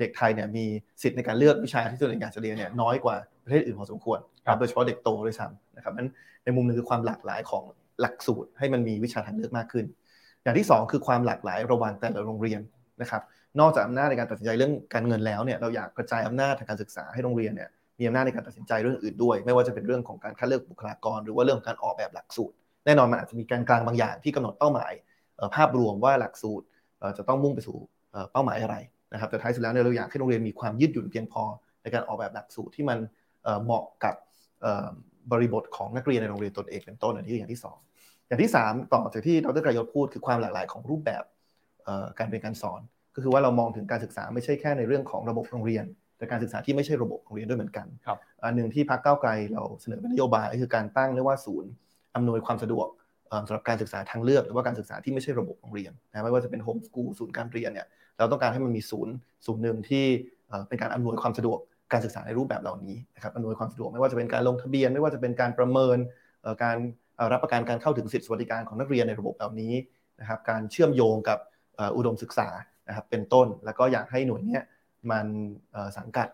[0.00, 0.64] เด็กไทยเนี่ยมี
[1.02, 4.18] สิทธิ์ในการเลือกวิชาที่ตัวเองอยากจะเรียนเนี่ยน้อยกว่าประเทศอื่นพอสมควร
[4.58, 6.08] โดยเฉพาะเด็กโตด้วยซ้ำนะครับนั้น
[6.44, 7.64] ในมุมนึงคือความหลากหลายของ
[8.00, 9.84] หลักสูตรให้มันมีวิชาทางเลือกมากขึ้น
[10.42, 12.60] อย่างที่ 2 คือความหลากหลายระหว่างแต่ละโรงเรียน
[13.02, 13.22] นะครับ
[13.60, 17.68] นอกจากอำนาจในการตัดสินใจเรื่องการเงินแล้วเนี่ยเราอยากกระจายอำนาจทางการศึกษาให้โรงเรียนเนี่ย
[18.00, 22.54] มีอำนาจในการตัดสินใจเรื่องอื่นด้วย ไม่ว่าจะเป็นเรื่องของการคัดเลือกบุคลากร หรือว่าเรื่องการออกแบบหลักสูตร
[22.86, 24.92] แน่นอนมันอาจจะมีการกลางบางอย่างที่กำหนดเป้าหมาย
[25.54, 26.66] ภาพรวมว่าหลักสูตร
[27.18, 27.78] จะต้องมุ่งไปสู่
[28.32, 28.76] เป้าหมายอะไร
[29.12, 31.42] นะครับแต่ท้ายสุดแล้วเนี่ยเราอยากให้โรงเรียนมีความยืดหยุ่นเพียงพอ
[31.82, 32.98] ในการออกแบบหลักสูตรที่มัน
[33.64, 34.14] เหมาะกับ
[35.32, 37.60] บริบทของนักเรียนในโรงเรียนตนเองเป็นต้นอันนี้อย่างที่
[37.94, 41.24] 2 อย่างที่ 3 ต่อจากที่ดรกรยศพูดคือความหลากหลายของรูปแบบ
[42.18, 42.80] การเรียนการสอน
[43.14, 45.84] ก็คือว่าเรามองถึงการศึกษาไม่ใช่แค่ในเรื่องของระบบโรงเรียน
[46.20, 47.86] แต่การศึกษาที่ไม่ใช่ระบบโรงเรียนด้วยเหมือนกัน
[48.44, 51.70] อันหนึ่งที่พรรคก้าวไกลเราเสนอเป็นนโยบายคือการตั้งเรียกว่าศูนย์
[52.16, 52.88] อำนวยความสะดวก
[53.46, 57.86] สำหรับการศึกษาทางเลือก หรือว่าการศึกษาที่ไม่ใช่ระบบโรงเรียนนะไม่ว่าจะเป็นโฮมสกูลศูนย์การเรียนเนี่ย
[58.18, 59.12] เราต้องการให้มันมีศูนย์
[59.46, 60.04] ศูนย์หนึ่งที่
[60.68, 61.58] เป็นการอำนวยความสะดวก
[61.92, 65.98] การศึกษาในรูปแบบเหล่านี้นะครับอำนวยความสะดวกไม่ว่าจะเป็นการลงทะเบียน ไม่ว่าจะเป็นการประเมิน
[66.62, 66.76] การ
[67.32, 69.72] รับประกันการเข้าถึงสิทธิสวัสดิการของนักเรียนในระบบเหล่านี้
[70.20, 71.38] นะครับการเชื่อมโยงกับ
[71.96, 72.48] อุดมศึกษา
[72.88, 74.58] นะครับเป็นต้น แล้วก็อยากให้หน่วยนี้
[75.10, 75.26] มัน
[75.98, 76.28] สังกัด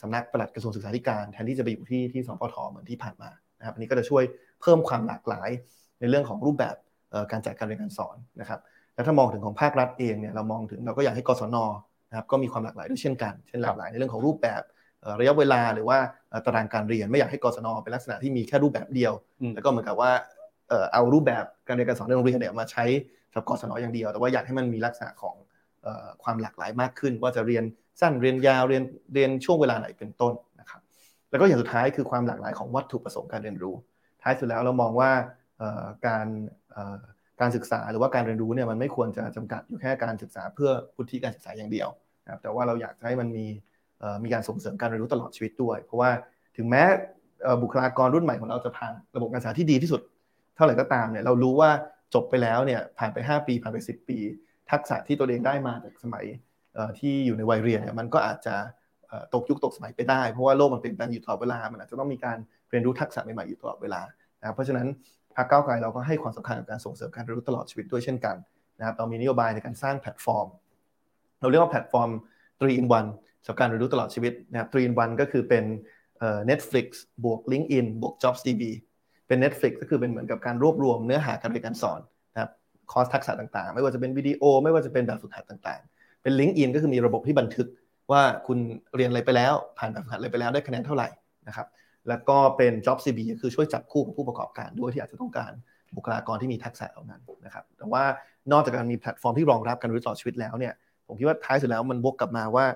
[0.00, 4.22] สำนักปลัดกระทรวงศึกษาธิการแทนที่จะไปอยู่ที่ที่สพทเหมือนที่ผ่านมานะครับอันนี้ก็จะช่วย
[4.60, 5.48] เพิ่มความหลากหลาย
[6.00, 6.76] ในเรื่องของรูปแบบ
[7.32, 8.60] การจัดการเรียนการสอนนะครับ
[8.94, 11.56] แล้วถ้ามองถึงของภาครัฐเองเนี่ยเรามองถึงเราก็อยากให้กศน
[12.10, 14.62] นะครับก็มีความหลากหลายด้วยเช่นกันเช่นหลากหลายในเรื่องของรูปแบบ
[15.20, 15.98] ระยะเวลาหรือว่า
[16.46, 19.12] ตารางการเรียนไม่อยากให้กศนเป็นลักษณะที่มีแค่รูปแบบเดียว
[19.54, 20.10] แล้วก็เหมือนกับว่า
[20.92, 22.84] เอารูปแบบการเรียนการสอนในโรงเรียนเนี่ยมาใช้
[23.30, 25.34] สำหรับกศนอย่างเดียว แต่ว่าอยากให้มันมีลักษณะของ
[26.22, 27.64] ความหลากหลายมากขึ้น ว่าจะเรียน
[28.00, 28.82] สั้นเรียนยาวเรียน
[29.14, 30.80] เรียนช่วงเวลาไหนเป็นต้นนะครับ
[31.30, 33.74] แล้วก็อย่างสุดท้ายคือความหลากหลายของวัตถุประสงค์การเรียนรู้
[34.22, 35.10] ท้ายสุดแล้วเรามองว่า
[36.06, 36.26] การ
[37.40, 41.88] การศึกษาหรือว่าการเรียนรู้เนี่ยมันไม่ควรจะจำกัดอยู่แค่การศึกษาเพื่อพุทธิการศึกษาอย่างเดียว
[42.24, 43.46] นะครับแต่ว่าเราอยากให้มันมี
[44.24, 46.10] มีการส่งเสริมการเรียนรู้ตลอดชีวิตด้วย เพราะว่า
[46.56, 46.82] ถึงแม้
[47.62, 50.00] บุคลากรรุ่นใหม่ของเราจะผ่านระบบการศึกษาที่ดีที่สุด
[50.56, 51.70] เท่าไหร่ก็ตามเนี่ยเรารู้ว่า
[52.14, 54.18] จบไปแล้วเนี่ยผ่านไป 5 ปีผ่านไป 10 ปี
[54.70, 56.24] ทักษะที่ตัวเองได้มาจากสมัย
[56.98, 58.54] ที่อยู่ในวัยเรียนเนี่ยมันก็อาจจะ
[59.34, 62.38] ตกยุคตกสมัยไปได้ เพราะว่าโลกมันเปลี่ยนแปลงอยู่ตลอดเวลา มันอาจจะต้องมีการ
[62.70, 64.00] เรียนรู้ทักษะใหม่ๆอยู่ตลอดเวลา
[64.40, 64.86] นะเพราะฉะนั้น
[65.36, 68.36] พรรคก้าวไกลเราก็ให้ความสำคัญกับการส่งเสริมการเรียนรู้ตลอดชีวิตด้วยเช่นกัน
[68.78, 70.46] นะครับเรามีนโยบายในการสร้างแพลตฟอร์ม
[71.40, 72.10] เราเรียกว่าแพลตฟอร์ม
[72.58, 75.64] 3 in 1สำหรับการเรียนรู้ตลอดชีวิตนะครับ3 in 1ก็คือเป็น
[76.50, 76.86] Netflix
[77.24, 78.62] บวก LinkedIn บวก JobsDB
[79.28, 82.00] เป็น Netflix ก็คือเป็นเหมือนกับการรวบรวมเนื้อหาการเรียนการสอน
[82.34, 82.50] นะครับ
[82.92, 85.93] คอร์สทักษะต่างๆ ไม่ว่าจะเป็นวิดีโอไม่ว่าจะเป็นแบบฝึกหัดต่างๆ
[86.24, 87.66] เป็น LinkedIn ก็คือมีระบบที่บันทึก
[88.12, 88.58] ว่าคุณ
[88.96, 91.08] เรียนอะไรไปแล้ว ผ่านแบบฝึกหัดอะไรไปแล้วได้คะแนนเท่าไหร่
[91.48, 91.66] นะครับ
[92.08, 95.52] แล้วก็เป็น JobsDB ก็คือช่วยจับคู่กับผู้ประกอบการด้วยที่อาจจะต้องการ
[95.96, 98.04] บุคลากรที่มีทักษะเหล่านั้นนะครับแต่ว่า
[98.52, 100.74] นอกจากการมีแพลตฟอร์มที่รองรับการเรียนรู้ตลอชีวิตแล้วเนี่ย
[101.06, 102.66] ผมคิดว่าท้ายสุดแล้วมันบวกกลับมาว่า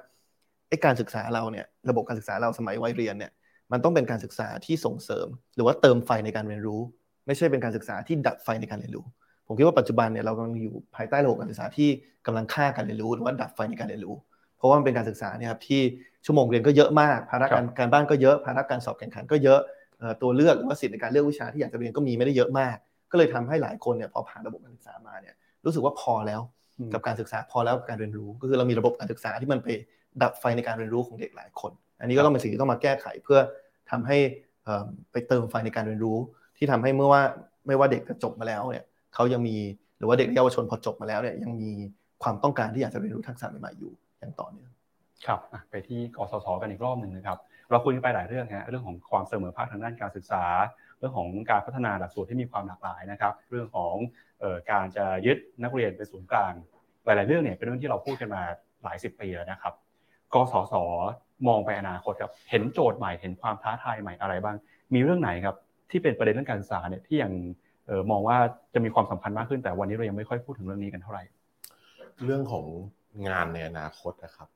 [0.69, 3.33] ไอ้การศึกษาเราเนี่ยระบบการศึกษาเราสมัยวัยเรียนเนี่ย
[3.73, 6.81] มันต้องเป็นการศึกษาที่ส่งเสริม หรือว่าเติมไฟในการเรียนรู้
[7.27, 9.07] ไม่ใช่เป็นการศึกษาที่ดับไฟในการเรียนรู้
[9.49, 11.89] ผมคิดว่าปัจจุบันเนี่ยเรากำลังอยู่ภายใต้ระบบการศึกษาที่
[12.27, 14.17] กำลังฆ่าการเรียนรู้หรือว่าดับไฟในการเรียนรู้
[14.57, 15.81] เพราะว่ามันเป็นการศึกษาเนี่ยครับที่
[16.25, 19.61] ชั่วโมงเรียนก็เยอะมากภาระการการบ้านก็เยอะภาระการสอบแข่งขันก็เยอะ
[20.23, 22.77] ตัวเลือกหรือว่าสิทธิในการเลือกวิชาที่อยากจะเรียนก็มีไม่ได้เยอะมาก
[23.11, 25.35] ก็เลยทำให้หลายคนเนี่ยพอผ่านระบบการศึกษามาเนี่ย
[25.65, 26.41] รู้สึกว่าพอแล้ว
[26.93, 29.69] กับการศึกษาพอแล้วกับการเรียนรู้ ก็คือเรามีระบบการศึกษาที่มันไป
[30.23, 33.39] ดับไฟในการเรียนรู้ของเด็กหลายคน อันนี้ก็ต้องเป็นสิ่งที่ต้องมาแก้ไขเพื่อ
[33.91, 34.17] ทำให้
[35.13, 36.19] ไปเติมไฟในการเรียนรู้
[36.57, 37.23] ที่ทำให้เมื่อว่า
[37.67, 38.85] ไม่ว่าเด็กจะจบมาแล้วเนี่ย
[39.15, 39.57] เขายังมี
[39.99, 41.71] หรือว่าเด็กเยาวชนพอจบมาแล้วเนี่ยยังมี
[42.23, 44.71] ความต้องการที่อยากจะเรียนรู้ทักษะใหม่ๆอยู่อย่างต่อเนื่อง
[45.27, 45.41] ครับ
[45.71, 47.39] ไปที่กสศกันอีกรอบหนึ่งนะครับ
[47.71, 50.45] เราคุยกันไปหลายเรื่องฮะเรื่องของความเสมอภาคทางด้านการศึกษา
[50.99, 53.95] เรื่องของการพัฒนาหลักสูตรที่มีความหลากหลายนะครับ เรื่องของ
[54.71, 56.53] การจะยึดนักเรียนเป็นศูนย์กลาง
[57.05, 58.43] หลาย ๆ เรื่องเนี่ยเป็นเรื่องที่เราพูดกันมา
[58.85, 59.75] หลายสิบปีแล้วนะครับ
[60.35, 60.75] กสศ
[61.49, 64.57] มองไปอนาคตครับเห็นโจทย์ใหม่เห็นความท้าทายใหม่อะไรบ้าง
[64.95, 65.57] มีเรื่องไหนครับ
[65.91, 67.33] ที่เป็นประเด็นเรื่องการศึกษาเนี่ยที่ยัง
[68.11, 68.37] มองว่า
[68.75, 71.25] จะมีความสำคัญมากขึ้นแต่วันนี้เรายังไม่ค่อยพูดถึงเรื่องนี้กันเท่าไหร่
[72.25, 72.65] เรื่องของ
[73.29, 74.49] งานในอนาคตนะครับ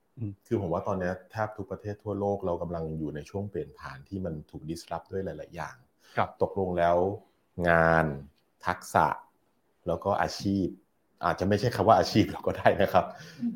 [0.46, 5.76] คือผมว่าตอนนี้แทบทุกประเทศทั่วโลกเรากำลังอยู่ในช่วงเปลี่ยนผ่านที่มันถูกดิสรับด้วยหลาย ๆ อย่าง
[6.42, 6.96] ตกลงแล้ว
[7.68, 8.06] งาน
[8.66, 9.06] ทักษะ
[9.86, 10.66] แล้วก็อาชีพ
[11.24, 13.04] อาจจะไม่ใช่คำว่าอาชีพเราก็ได้นะครับ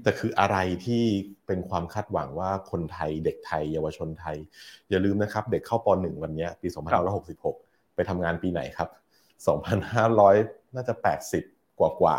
[0.03, 1.03] แต่คืออะไรที่
[1.47, 4.37] เป็นความคาดหวังว่าคนไทยเด็กไทย เยาวชนไทย
[4.91, 6.69] อย่าลืมนะครับ เด็กเข้าป .1 วันนี้ปี
[7.33, 8.89] 2566 ไปทำงานปีไหนครับ
[9.45, 10.95] 2,500 น่าจะ
[11.37, 12.19] 80 กว่ากว่า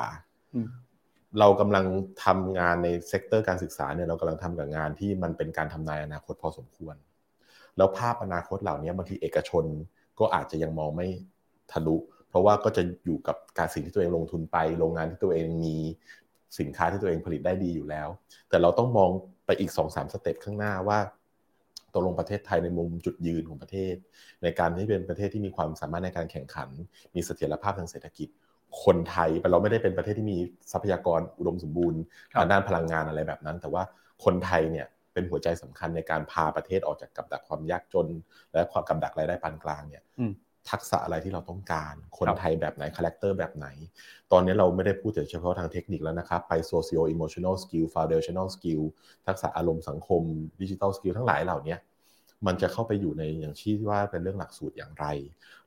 [1.39, 1.86] เรากำลัง
[2.26, 6.95] ทำงานใน sector การศึกษาเนี่ยเรากำลังทำกับงานที่มันเป็นการทำนายอนาคตพอสมควร
[7.78, 9.63] แล้วภาพอนาคตเหล่านี้บางทีเอกชน
[10.20, 11.07] ก็อาจจะยังมองไม่
[11.72, 11.95] ทะลุ
[12.30, 15.76] เพราะว่าก็จะอยู่กับการสิ่งที่ตัวเองลงทุนไปโรงงานที่ตัวเองมี
[16.59, 18.07] สินค้าที่ตัวเองผลิตได้ดีอยู่แล้ว
[18.49, 19.09] แต่เราต้องมอง
[19.45, 20.99] ไปอีก2อสามสเต็ปข้างหน้าว่า
[21.93, 23.95] ตกลงประเทศไทยในมุมจุดยืนของประเทศ
[24.43, 26.69] ในการที่เป็นประเทศที่มีความสามารถในการแข่งขัน
[27.15, 28.29] มีเสถียรภาพทางเศรษฐกิจ
[28.83, 30.38] คนไทยเราไม่ได้เป็นประเทศที่มี
[30.71, 32.01] ทรัพยากรอุดมสมบูรณ์
[32.39, 33.83] ทางด้านพลังงานอะไรแบบนั้น แต่ว่า
[34.25, 38.07] คนไทยเนี่ยเป็นหัวใจสำคัญในการพาประเทศออกจากกับดักความยากจน
[38.53, 40.03] และความกับดักรายได้ปานกลางเนี่ย
[40.72, 43.68] ทักษะอะไรที่เราต้องการ คนไทยแบบไหน character แบบไหน
[44.32, 48.82] ตอนนี้เราไม่ได้พูดแต่เฉพาะทางเทคนิคแล้วนะครับ ไป socio emotional skill foundational skill
[49.28, 50.22] ทักษะอารมณ์สังคม
[50.61, 51.76] digital skill ทั้งหลายเหล่านี้
[52.45, 55.05] มันจะเข้าไปอยู่ในอย่างที่ว่าเป็นเรื่องหลักสูตรอย่างไร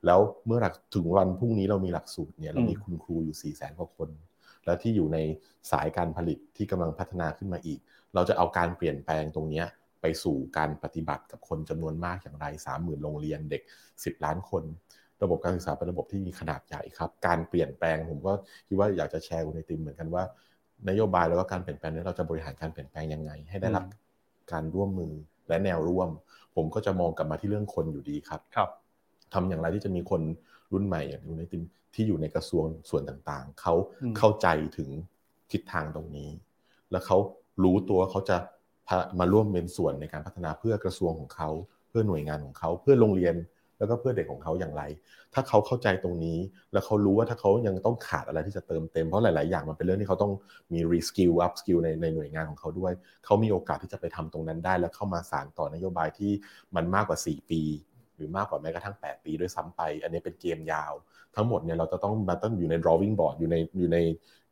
[0.05, 4.09] แล้วเมื่อหลักถึงวันพรุ่งนี้เรามีหลักสูตรเนี่ยเรามีคุณครูอยู่4ี่แสนกว่าคน
[4.65, 5.17] แล้วที่อยู่ใน
[5.71, 7.79] สายการผลิตที่กำลังพัฒนาขึ้นมาอีก
[8.15, 9.63] เราจะเอาการเปลี่ยนแปลงตรงนี้
[10.01, 13.61] ไปสู่การปฏิบัติกับคนจำนวนมากอย่างไร 3 0,000 โรงเรียนเด็ก
[13.93, 14.63] 10 ล้านคน
[15.23, 18.33] ระบบการศึกษาเป็นระบบที่มีขนาดใหญ่ครับ การเปลี่ยนแปลงผมก็
[18.67, 20.23] คิดว่าอยากจะแชร์คุณในติมเหมือนกันว่า
[20.89, 23.85] นโยบายแล้วก็การเปลี่ยนแปลงนี้เราจะบริหารการเปลี่ยนแปลงยังไง ให้ได้รับ
[24.51, 25.13] การร่วมมือ
[25.47, 26.09] และแนวร่วม
[26.55, 28.69] ผมก็จะมองกลับมาที่เรื่องคนอยู่ดีครับครับ
[29.33, 30.21] ทำอย่างไรที่จะมีคน
[30.71, 31.61] รุ่นใหม่อย่างอยู่ในทีม
[31.95, 33.73] ที่อยู่ในกระทรวงส่วนต่างๆเขา
[34.17, 34.47] เข้าใจ
[34.77, 34.89] ถึง
[35.51, 36.29] ทิศทางตรงนี้
[36.91, 37.17] แล้วเขา
[37.63, 38.37] รู้ตัวเขาจะ
[39.19, 41.49] มาร่วมเป็นส่วนในการพัฒนาเพื่อกระทรวงของเขา
[41.89, 43.35] เพื่อหน่วยงานของเขา เพื่อโรงเรียน
[43.77, 44.83] แล้วก็เพื่อเด็กของเขาอย่างไร
[45.33, 46.37] ถ้าเขาเข้าใจตรงนี้
[46.71, 50.33] แล้วเขารู้ว่าถ้าเขายังต้องขาดอะไรที่จะเติมเต็ม เพราะหลาย ๆ อย่างมันเป็นเรื่องที่เขาต้อง
[50.73, 52.93] มี reskill upskill ในในหน่วยงานของเขาด้วย
[53.25, 56.31] เขามีโอกาสที่จะไปทำตรงนั้นได้ แล้วเข้ามาสานต่อนโยบายที่
[56.75, 57.61] มันมากกว่า 4 ปี
[58.15, 60.93] หรือมากกว่าแม้กระทั่ง 8 ปีด้วยซ้ำไป อันนี้เป็นเกมยาว
[61.35, 63.97] ทั้งหมดเนี่ยเราจะต้องมาต้องอยู่ใน drawing board อยู่ในอยู่ใน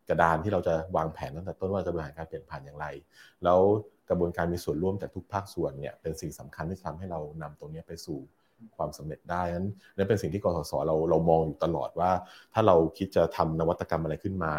[0.09, 2.85] กระดานที่เราจะวางแผนตั้งแต่ต้นว่าจะบริหารการเปลี่ยนผ่านอย่างไร
[3.43, 3.59] แล้ว
[4.09, 8.19] กระบวนการมีส่วนร่วมจากทุกภาคส่วนเนี่ยเป็นสิ่งสำคัญที่ทำให้เรานำตรงนี้ไปสู่
[8.77, 12.11] ความสำเร็จได้นั้นนั่นเป็นสิ่งที่กสศเราเรามองอยู่ตลอดว่า
[12.53, 14.53] ถ้าเราคิดจะทำนวัตกรรมอะไรขึ้นมา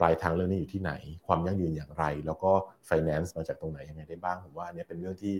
[0.00, 0.92] ปลายทางเรื่องนี้อยู่ที่ไหน
[1.26, 2.50] ความยั่งยืนอย่างไร แล้วก็
[2.88, 5.34] finance มาจากตรงไหนยังไงได้บ้างผมว่าอันนี้เป็นเรื่องที่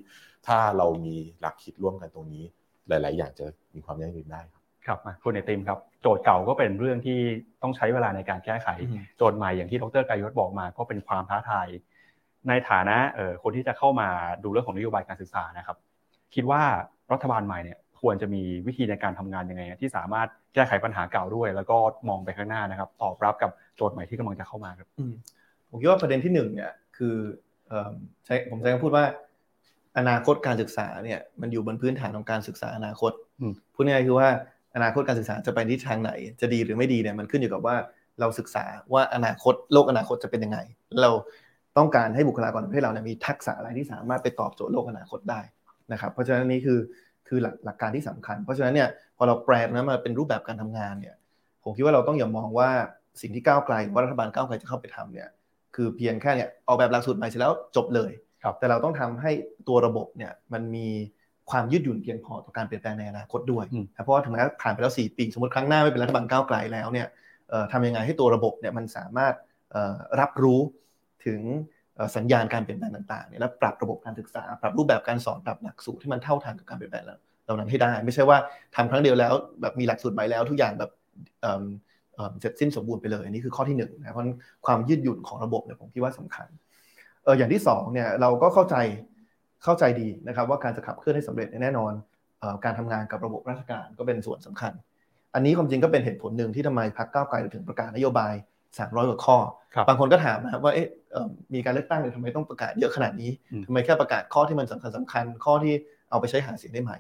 [0.47, 2.45] ถ้าเรามีหลักคิดร่วมกันตรงนี้
[2.89, 7.19] หลาย ๆ อย่างจะมีความยั่งยืนได้ครับครับคุณเอติมครับโจทย์เก่าก็เป็นเรื่องที่
[7.63, 8.69] ต้องใช้เวลาในการแก้ไข
[9.17, 11.69] โจทย์ใหม่อย่างที่ดรกายศบอกมา ก็เป็นความท้าทาย
[12.49, 12.97] ในฐานะ
[13.43, 14.09] คนที่จะเข้ามา
[14.43, 15.77] ดูเรื่องของนโยบายการศึกษานะครับ
[16.35, 16.63] คิดว่า
[17.13, 21.77] รัฐบาลใหม่เนี่ยควรจะมีวิธีในการทำงานยังไง ที่สามารถแก้ไขปัญหาเก่าด้วย แล้วก็
[22.09, 24.89] มองไปข้างหน้านะครับ ตอบรับกับโจทย์ใหม่ที่กำลังจะเข้ามาครับ
[25.71, 27.15] ผมคิดว่าประเด็นที่หนึ่งเนี่ยคือ
[28.25, 29.05] ใช้ผมใช้คำพูดว่า
[29.99, 33.13] อนาคตการศึกษาเนี่ยมันอยู่บนพื้นฐานของการศึกษาอนาคต
[33.75, 34.29] พูดง่ายๆคือว่า
[34.77, 37.77] อนาคตการศึกษาจะไปทิศทางไหน จะดีหรือไม่ดีเนี่ยมันขึ้นอยู่กับว่า
[38.21, 40.59] เราศึกษาว่าอนาคตโลกอนาคตจะเป็นยังไง
[41.03, 41.11] เรา
[41.79, 45.41] ต้องการให้บุคลากรในประเทศเราเนี่ยมีทักษะอะไรที่สามารถไปตอบโจทย์โลกอนาคตได้
[45.93, 46.79] นะครับ เพราะฉะนั้นนี้คือ
[47.29, 51.15] คือหลักหลักการที่สำคัญ เพราะฉะนั้นเนี่ยพอเราแปลนั้นมาเป็นรูปแบบการทำงานเนี่ย
[51.65, 52.71] ผมคิดว่าเราต้องอย่ามองว่า
[53.21, 55.29] สิ่งที่ก้าวไกลว่ารัฐบาลก้าวไกลจะเข้าไปทำเนี่ย
[55.77, 58.11] คือเพียงแค่เนี่ยออกแบบหลักสูตรใหม่เสร็จแล้วจบเลย
[58.59, 59.31] แต่เราต้องทำให้
[59.69, 60.89] ตัวระบบเนี่ยมันมี
[61.51, 63.65] ความยืดหยุ่นเพียงพอต่อการเปลี่ยนแปลงในอนาคตด้วย
[64.05, 67.07] เพราะว่าถึงแม้ผ่านไปแล้ว 4 ปี สมมติครั้งหน้าไม่เป็นรัฐบาลก้าวไกลแล้วเนี่ย
[67.73, 69.35] ทำยังไงให้ตัวระบบเนี่ยมันสามารถ
[70.21, 70.61] รับรู้
[71.27, 71.41] ถึง
[72.17, 78.39] สัญญาณการเปลี่ยนแปลงต่างๆเนี่ยแล้วปรับระบบการศึกษา ปรับรูปแบบการสอนปรับหลักสูตรที่มันเท่าทันกับการเปลี่ยนแปลงเหล่านั้นให้ได้ ไม่ใช่ว่า
[78.77, 80.91] ทำครั้งเดียวแล้วแบบมีหลักสูตรใหม่แล้วทุกอย่างแบบ
[82.41, 84.25] เสร็จสิ้นสมบูรณ์ไปเลยอันนี้คือข้อที่หนึ่งนะเพราะ
[84.67, 86.49] ความยืดหยุ่นของระบบเนี่ยผมคิดว่าสำคัญ
[87.25, 88.77] เอออย่างที่สองเนี่ยเราก็เข้าใจ
[89.65, 91.93] เข้าใจดีนะครับ ว่าการจะขับเคลื่อนให้สำเร็จแน่นอน
[92.65, 94.73] การทำงานกับระบบราชการก็เป็นส่วนสำคัญ
[95.35, 98.35] อันนี้ความจริงก็เป็นเหตุผลหนึ่งที่ทำไมพรรคก้าวไกลถึงประกาศนโยบาย
[98.77, 99.37] 300กว่าข้อ
[99.89, 100.89] บางคนก็ถามนะครับว่าเอ๊ะ
[101.55, 103.31] มีการเลือกตั้งเนี่ยทำไมต้องประกาศเยอะขนาดนี้
[103.67, 105.75] ทำไมแค่ประกาศข้อที่มันสำคัญสำคัญ ข้อที่
[106.11, 106.93] เอาไปใช้หาเสียงได้ไหม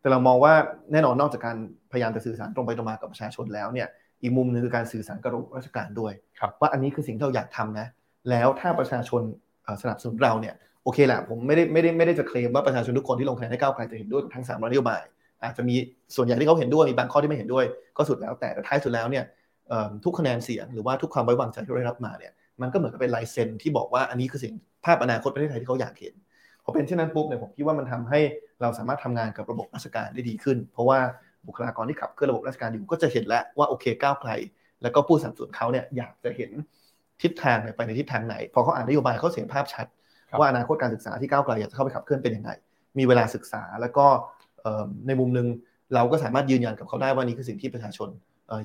[0.00, 0.52] แต่เรามองว่า
[0.92, 1.56] แน่นอนนอกจากการ
[1.92, 3.88] พยายามจะสื่อสารตรงไปตรงมากับประชาชนแล้วเนี่ย
[4.22, 6.12] อีกมุมนึงคือการสื่อสารกับระบบราชการด้วย
[6.60, 7.86] ว่าอันนี้คือสิ่งที่เราอยากทำนะ
[8.30, 9.22] แล้วถ้าประชาชน
[9.82, 10.54] สนับสนุนเราเนี่ย
[10.84, 15.02] โอเคแหละผมไม่ได้ไม่ได้ไม่ได้จะเคลมว่าประชาชนทุกคนที่ลงคะแนนให้ก้าวไกลจะเห็นด้วยทั้งสามร้อยนโยบาย
[15.42, 15.76] อาจจะมี
[16.16, 17.64] ส่วนใหญ่ที่เขาเห็นด้วยมีบางข้อที่ไม่เห็นด้วย
[17.96, 19.24] ก็สุดแล้วแต่ท้ายสุดแล้วเนี่ย
[20.04, 24.54] ทุกคะแนนเสียงหรือว่าทุกความไว้วางใจที่ได้รับมาเนี่ยมันก็เหมือนกับเป็นลายเซ็นที่บอกว่าอันนี้คือสิ่ง
[24.84, 26.14] ภาพอนาคตประเทศไทยที่เขาอยากเห็น
[26.64, 28.20] พอเป็นเช่นนั้นปุ๊บเนี่ยผมคิดว่ามันทำให้
[28.62, 30.98] เราสามารถทำงานกับระบบราชการได้ดีขึ้น เพราะว่า
[31.46, 34.30] บุคลากรที่ขับเคลื่อนระบบราชการอยู่ก็จะเห็นแล้วว่าโอเคก้าวไกล
[34.82, 36.50] แล้วก็ผู้สนับสนุนเขาเนี่ยอยากจะเห็น
[37.22, 39.86] ทิศทางไปในทิศทางไหน พอเขาอ่านนโยบายเขาเห็นภาพชัด
[40.38, 42.50] ว่าอนาคตการศึกษาที่ก้าวไกลอยากจะเข้าไปขับเคลื่อนเป็นยังไง
[42.98, 44.06] มีเวลาศึกษาแล้วก็
[45.06, 45.46] ในมุมหนึ่ง
[45.94, 48.08] เราก็สามารถยืนยันกับเขาได้ว่านี่คือสิ่งที่ประชาชน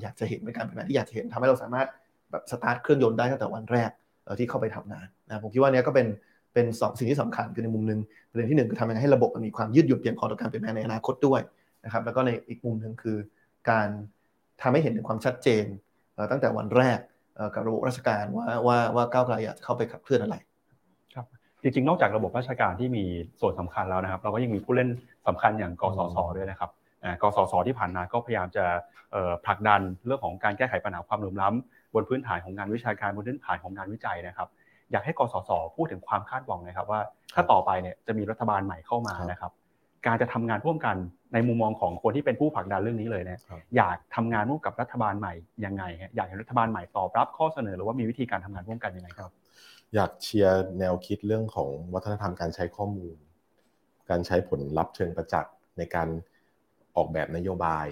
[0.02, 1.88] อยากจะเห็นเป็นการเปลี่ยนแปลงที่อยากจะเห็นทำให้เราสามารถ
[2.30, 3.90] แบบสตาร์ทเครื่องยนต์ได้ตั้งแต่วันแรก
[4.38, 6.06] ที่เข้าไปทำงานนะผมคิดว่านี้ก็เป็น
[6.54, 8.00] เป็นสองสิ่งที่สำคัญคือในมุมหนึ่ง
[8.30, 11.40] ประเด็นที่หนึ่งคือทำยังไงให้ระบบมันมีความยืดหยุ่นเพียงพอต่อการเปลี่ยนแปลงในอนาคตด้วย
[11.84, 13.16] นะครับแล้วก็ในอีกมุมหนึ่งคือ
[13.70, 13.88] การ
[14.62, 15.64] ทำให้เห็นถึงความชัดเจน
[16.30, 16.98] ตั้งแต่วันแรก
[17.54, 20.36] กับระบบราชการว่าว่าว่าก้าวไกลอยากจะเข้าไปขับเคลื่อนอะไร
[21.14, 21.26] ครับ
[21.62, 23.04] จริงๆ นอกจากระบบราชการที่มี
[23.40, 24.88] ส่วนสำคัญแล้วนะครับ เราก็ยังมีผู้เล่น
[25.26, 26.70] สำคัญอย่างกสศด้วยนะครับ
[27.22, 28.64] กสศที่ผ่านมาก็พยายามจะ
[29.44, 34.48] ผลักดันเรื่องของการแก้ไขปัญหาความเหลื่อมล้ำบนพื้นฐานของงานวิชาการบนพื้นฐานของงานวิจัยนะครับ
[34.92, 37.00] อยากให้กสศพูดถึงความคาดหวังนะครับ ว่า
[37.34, 39.52] ถ้าต่อไปเนี่ยจะมีรัฐบาลใหม่เข้ามานะครับ
[40.06, 40.96] การจะทำงานร่วมกัน
[41.32, 43.40] ในมุมมองของคนที่เป็นผู้ผลักดันเรื่องนี้เลยเนี่ย
[43.76, 45.32] อยากทำงานร่วมกับรัฐบาลใหม่
[45.64, 45.82] ยังไง
[46.16, 49.30] อยากเห็นรัฐบาลใหม่ตอบรับข้อเสนอหรือว่ามีวิธีการทำงานร่วมกันยังไงครับ
[49.94, 53.16] อยากเชียร์แนวคิดเรื่องของวัฒนธรรมการใช้ข้อมูล
[54.10, 56.08] การใช้ผลลัพธ์เชิงประจักษ์ในการ
[57.00, 57.86] ออกแบบนโยบาย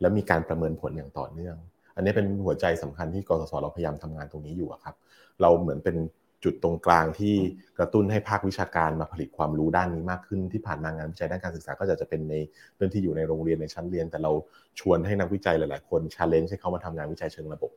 [0.00, 1.56] และมีการประเมินผลอย่างต่อเนื่อง
[1.96, 4.94] อันนี้เป็นหัวใจสำคัญที่กสศเราพยายามทำงานตรงนี้อยู่ครับ
[5.40, 5.96] เราเหมือนเป็น
[6.44, 7.34] จุดตรงกลางที่
[7.78, 12.34] กระตุ้นให้ภาควิชาการมาผลิตความรู้ด้านนี้มากขึ้น ที่ผ่านมางานวิจัยด้านการศึกษาก็จะจะเป็นใน
[12.76, 14.32] เรื่องที่อยู่ในโรงเรียนในชั้นเรียน แต่เรา
[14.80, 17.72] ชวนให้นักวิจัยหลาย ๆ คนชาเลนจ์ให้เขามาทำงานวิจัยเชิงระบบ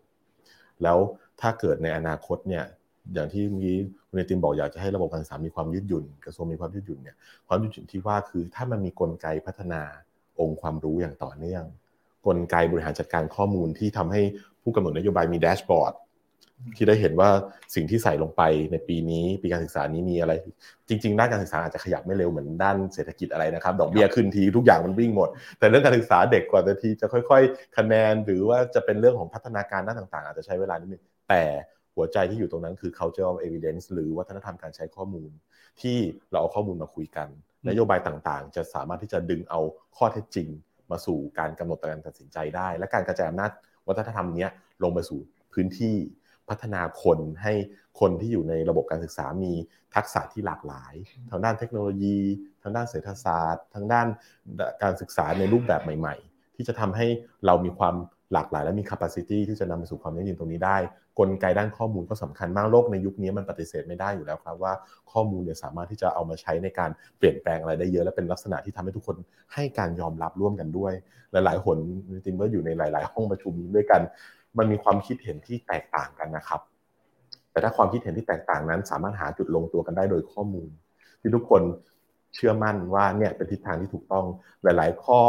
[0.84, 0.98] แล้ว
[1.42, 2.64] ถ้าเกิดในอนาคตเนี่ย
[3.14, 3.78] อย่างที่เมื่อกี้
[4.08, 7.16] คุณเอติมบอกอยากจะให้ระบบการศึกษามีความยืดหยุ่น กระทรวงมีความยืดหยุ่นเนี่ย
[7.48, 9.82] ความยืดหยุ่นที่ว่าคือถ้ามันมีกลไกพัฒนา
[10.40, 11.64] องค์ความรู้อย่างต่อเนื่อง
[12.26, 14.22] กลไกบริหารจัดการข้อมูลที่ทำให้
[14.62, 15.94] ผู้กำหนดนโยบายมีแดชบอร์ด
[16.76, 17.30] ที่ได้เห็นว่า
[17.76, 20.34] สิ่งที่ใส่ลงไปในปีนี้ ปีการศึกษานี้มีอะไร
[20.90, 25.30] จริงๆด้านการศึกษาอาจจะขยับไม่เร็วเหมือนด้านเศรษฐกิจอะไรนะครับ ดอกเบี้ยขึ้นทีทุกอย่างมันวิ่งหมด
[25.60, 31.44] แต่เรื่องการศึกษาเด็กกว่าทีจะค่อย ๆ คะแนนหรือว่าจะเป็นเรื่องของพัฒนาการด้านต่างๆ อาจจะใช้เวลานิดนึงแต่
[31.96, 35.32] หัวใจที่อยู่ตรงนั้นคือ culture of evidence หรือวัฒนธรรมการใช้ข้อมูล
[35.82, 35.98] ที่
[36.32, 37.28] เราเอาข้อมูลมาคุยกัน
[37.68, 39.60] นโยบายต่างๆ จะสามารถที่จะดึงเอา
[39.98, 40.48] ข้อเท็จจริง
[40.92, 43.52] มาสู่การกำหนดการตัดสินใจได้ และการกระจายอำนาจ
[43.88, 44.48] วัฒนธรรมนี้
[44.84, 45.20] ลงไปสู่
[45.54, 45.96] พื้นที่
[46.50, 47.54] พัฒนาคนให้
[48.00, 49.54] คนที่อยู่ในระบบการศึกษามี
[49.96, 50.94] ทักษะที่หลากหลาย
[51.30, 52.18] ทางด้านเทคโนโลยี
[52.64, 54.08] ทางด้านเศรษฐศาสตร์ ทางด้าน
[54.84, 57.08] การศึกษาในรูปแบบใหม่ ๆ ที่จะทำให้
[57.46, 57.96] เรามีความ
[58.34, 60.78] หลากหลายและมี capacity ที่จะนำไปสู่ความยั่งยืนตรงนี้ได้
[61.20, 64.74] กลไกด้านข้อมูลก็สำคัญมากโลกในยุคนี้มันปฏิเสธไม่ได้อยู่แล้วครับว่า
[65.12, 69.16] ข้อมูลเนี่ยสามารถที่จะเอามาใช้ในการเปลี่ยนแปลงอะไรได้เยอะและเป็นลักษณะที่ทำให้ทุกคน
[69.54, 70.94] ให้การยอมรับร่วมกันด้วย
[71.32, 71.78] หลายๆหน
[72.12, 74.02] จริงๆเมื่ออยู่ในหลาย ๆ ห้องประชุมด้วยกัน
[74.58, 76.62] มันมีความคิดเห็นที่แตกต่างกันนะครับ
[77.52, 80.70] แต่ถ้าความคิดเห็นที่แตกต่างนั้น สามารถหาจุดลงตัวกันได้โดยข้อมูล
[81.22, 81.62] ที่ทุกคน
[82.36, 84.26] เชื่อมั่นว่าเนี่ยเป็นทิศทางที่ถูกต้อง
[84.64, 85.20] หลาย ๆ ข้อ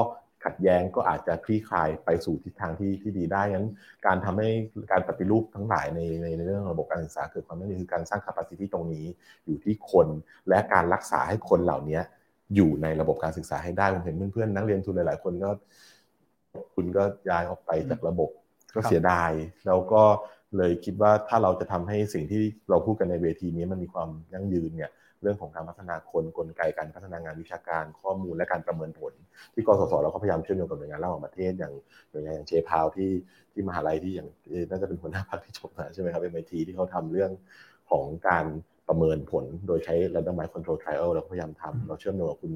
[0.44, 3.68] ขัดแย้งก็อาจจะคลี่คลายไปสู่ทิศทางที่ที่ดีได้งั้น
[4.06, 4.48] การทำให้
[4.92, 9.06] การปฏิรูปทั้งหลายในในในเรื่องระบบการศึกษาเกิดความยั่งยืนคือการสร้าง capacity ตรงนี้
[9.46, 10.08] อยู่ที่คน
[10.48, 12.00] และการรักษาให้คนเหล่านี้
[12.54, 15.50] อยู่ในระบบการศึกษาให้ได้ผมเห็นเพื่อนๆนักเรียนทุนหลาย ๆ คนก็
[16.74, 18.30] คุณก็ย้ายออกไปจากระบบ
[18.74, 19.30] ก็เสียดาย
[19.66, 20.02] แล้วก็
[20.56, 24.90] เลยคิดว่าถ้าเราจะทำให้สิ่งที่เราพูดกันในเวทีนี้มันมีความยั่งยืนเนี่ย
[25.22, 29.12] เรื่องของการพัฒนาคนกลไกการพัฒนางานวิชาการข้อมูลและการประเมินผล
[29.54, 31.74] ที่กสศเราก็พยายามเชื่อมโยงกับหน่วยงานระหว่างประเทศอย่าง
[32.10, 33.10] หน่วยงานอย่างเชพาวที่
[33.52, 34.28] ที่มหาลัยที่อย่าง
[34.70, 37.30] น่าจะเป็นหัวหน้าพักที่จบมาใช่ไหมครับเอ็มไอทีที่เขาทำเรื่อง
[37.90, 38.44] ของการ
[38.90, 42.52] ประเมินผลโดยใช้ randomized control trial เราพยายามทำเราเชื่อมโยงกับคุณ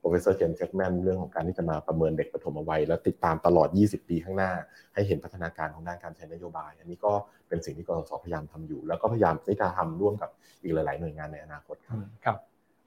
[0.00, 4.52] professor James Jackman เรื่องของการที่จะมาประเมินเด็กปฐมวัย และติดตามตลอด 20 ปีข้างหน้า
[4.94, 7.12] ให้เห็นพัฒนาการของด้านการใช้นโยบาย อันนี้ก็
[7.48, 10.30] เป็นสิ่งที่กสศพยายามทำอยู่ แล้วก็พยายามที่จะทำร่วมกับ
[10.62, 12.36] อีกหลาย ๆ หน่วยงานในอนาคตครับครับ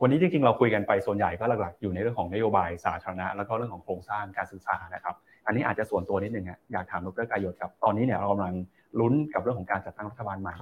[0.02, 8.54] วันนี้จริงๆ เราคุยกันไปส่วนใหญ่ก็หลักๆ อยู่ในเรื่องของนโยบายสาธารณะ แล้วก็เรื่องของโครงสร้างการศึกษานะครับ อันนี้อาจจะส่วนตัวนิดนึงอยากถามดรกายศครับตอนนี้เนี่ยเรากำลัง
[9.00, 10.54] ลุ้นกับเรื่องของการจัดตั้งรัฐบาลใหม่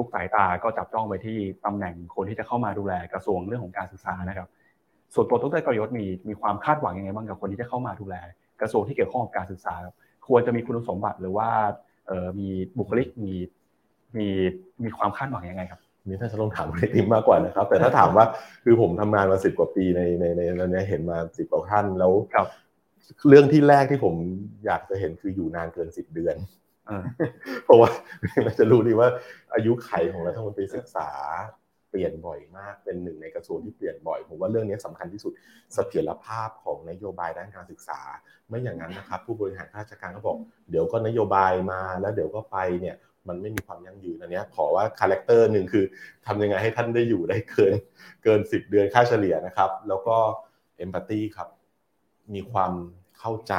[0.00, 4.48] ทุกสายตาก็จับจ้องไปที่ตำแหน่งคนที่จะเข้ามาดูแลกระทรวงเรื่องของการศึกษานะครับ
[5.14, 8.16] ส่วนตัวทุกท่านกรยศมีมีความคาดหวังยังไงบ้างกับคนที่จะเข้ามาดูแล
[8.60, 9.94] กระทรวงที่เกี่ยวข้องกับการศึกษาครับ
[10.28, 11.48] ควรจะมีคุณสมบัติหรือว่า
[12.40, 12.48] มี
[12.78, 13.32] บุคลิกมี
[14.16, 14.26] มี
[14.82, 18.24] มีความคาดหวังยังไงครับนี่ถ้าจะต้องถามคุณติมมากกว่านะครับ แต่ถ้าถามว่า
[18.64, 22.48] คือผมทำงานมาสิบกว่าปีในในในในนี้เห็นมาสิบกว่าท่านแล้วครับ
[23.28, 24.14] เรื่องที่แรกที่ผม
[24.66, 26.36] อยากจะเห็นคืออยู่นานเกินสิบเดือน
[27.64, 27.90] เพราะว่า
[28.44, 29.08] เราจะรู้ดีว่า
[29.54, 31.10] อายุไขของรัฐมนตรีศึกษา
[31.90, 35.32] เปลี่ยนบ่อยมาก เป็นหนึ่งในกระทรวงที่เปลี่ยนบ่อย ผมว่าเรื่องนี้สำคัญที่สุด
[35.74, 38.00] เสถียรภาพของนโยบายด้านการศึกษา
[38.48, 40.36] ไม่อย่างนั้นนะครับ ผู้บริหารราชการก็บอก
[40.70, 42.96] เดี๋ยวก็นโยบายมาแล้วเดี๋ยวก็ไปเนี่ย
[43.28, 45.84] มันไม่มีความยั่งยืนอันนี้ขอว่าคาแรคเตอร์หนึ่งคือ
[46.26, 47.72] ทำยังไงให้ท่านได้อยู่ได้เกิน
[48.24, 50.16] เกินสิบเดือนค่าเฉลี่ยนะครับ แล้วก็
[50.78, 51.48] เอมพัตตีครับ
[52.34, 52.72] มีความ
[53.18, 53.54] เข้าใจ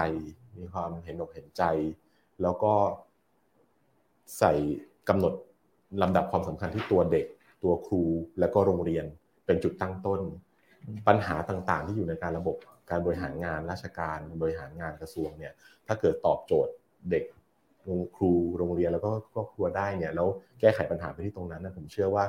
[0.60, 1.64] มีความเห็นอกเห็นใจ
[2.42, 2.74] แล้วก็
[4.40, 4.54] ใส่
[5.10, 5.34] กำหนด
[6.02, 7.26] ลำดับความสำคัญที่ตัวเด็ก
[7.64, 8.04] ตัวครู
[8.40, 9.06] แล้วก็โรงเรียน
[9.46, 10.22] เป็นจุดตั้งต้น
[11.08, 12.56] ปัญหาต่างๆ ที่อยู่ในการระบบ
[12.90, 15.54] การบริหารงานราชการบริหารงานกระทรวงเนี่ย
[15.88, 16.74] ถ้าเกิดตอบโจทย์
[17.12, 17.24] เด็ก
[18.16, 20.28] ครูโรงเรียนแล้วก็ครอบครัวได้เนี่ยแล้ว
[20.60, 22.26] แก้ไขปัญหาไปที่ตรงนั้นนะผมเชื่อว่า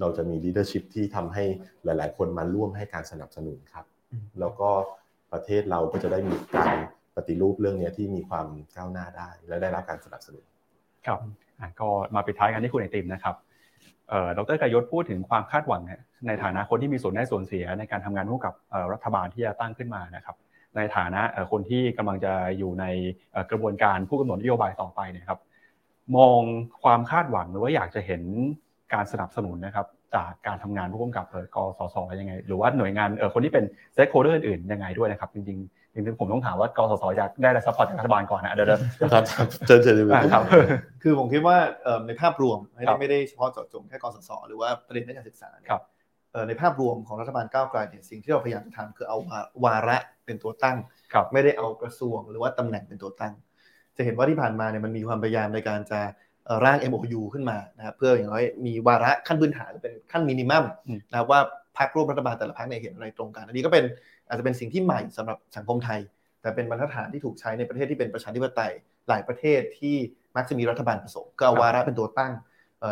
[0.00, 1.44] เราจะมีลีดเดอร์ชิพที่ทำให้
[1.84, 3.86] หลาย ๆ คนมาร่วมให้การสนับสนุนครับ
[4.40, 4.70] แล้วก็
[5.32, 6.76] ประเทศเราก็จะได้มีการ
[7.16, 8.46] ปฏิรูปเรื่องนี้ที่มีความ
[8.76, 10.44] ก้าวหน้าได้ และได้รับการสนับสนุน
[11.06, 11.20] ครับ
[11.80, 13.36] ก็มาปิดท้ายกันที่คุณไอติมนะครับ
[14.38, 15.82] ดรกยศพูดถึงความคาดหวัง
[16.26, 18.54] ในฐานะคนที่มีส่วนได้ส่วนเสียในการทำงานร่วมกับ
[18.92, 20.36] รัฐบาลที่จะตั้งขึ้นมานะครับ
[20.76, 22.84] ในฐานะคนที่กำลังจะอยู่ใน
[23.50, 25.38] กระบวนการผู้กำหนดนโยบายต่อไปนะครับ
[26.16, 26.40] มอง
[26.82, 28.22] ความคาดหวังหรือว่าอยากจะเห็น
[28.94, 38.68] การสนับสนุนนะครับ จากการทำงานร่วมกับกสศยังไง หรือว่าหน่วยงานคนที่เป็น stakeholder อื่นยังไงด้วยนะครับ จริงๆ จริงๆผมต้องถามว่ากสศอยากได้อะไร support จากรัฐบาลก่อนนะเดี๋ยว
[39.12, 39.24] ครับ
[39.66, 39.94] เชิญเชิญ
[40.32, 40.42] ครับ
[41.02, 41.56] คือผมคิดว่า
[42.06, 42.58] ในภาพรวม
[43.00, 45.82] ไม่ได้เฉพาะเจาะจงแค่กสศหรือว่าประเด็นด้านการศึกษาครับ
[46.48, 49.18] ในภาพรวมของรัฐบาลก้าวไกลเนี่ยสิ่งที่เราพยายามจะทำคือเอา
[49.64, 50.76] วาระเป็นตัวตั้ง
[51.32, 53.34] ไม่ได้เอากระทรวงหรือว่าตำแหน่งเป็นตัวตั้ง
[53.96, 56.00] จะเห็นว่าที่ผ่านมาเนี่ยมันมีความพยายามในการจะ
[56.64, 60.64] ร่าง MOU ขึ้นมานะครับเพื่ออย่างน้อยมีวาระขั้นพื้นฐานเป็นขั้นมินิมัม
[61.10, 61.40] นะครับว่า
[61.78, 63.84] พรรคร่วมรัฐบาลแต่ละพรรคในเห็นอะไรตรงกัน อันนี้ก็เป็น
[64.28, 66.00] อาจจะเป็นสิ่งที่ใหม่สำหรับสังคมไทย
[66.42, 68.72] แต่เป็นบรรทัดฐานที่ถูกใช้ในประเทศที่เป็นประชาธิปไตย
[69.08, 69.96] หลายประเทศที่
[70.36, 72.32] มักจะมีรัฐบาลผสมก็เอาวาระเป็นตัวตั้ง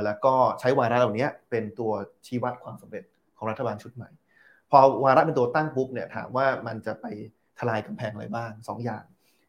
[0.04, 1.92] แล้วก็ใช้วาระเหล่านี้เป็นตัว
[2.26, 3.04] ชี้วัดความสำเร็จ
[3.38, 4.08] ของรัฐบาลชุดใหม่
[4.70, 7.06] พอวาระเป็นตัวตั้งปุ๊บเนี่ยถามว่ามันจะไป
[7.58, 9.04] ทลายกำแพงอะไรบ้าง2ออย่าง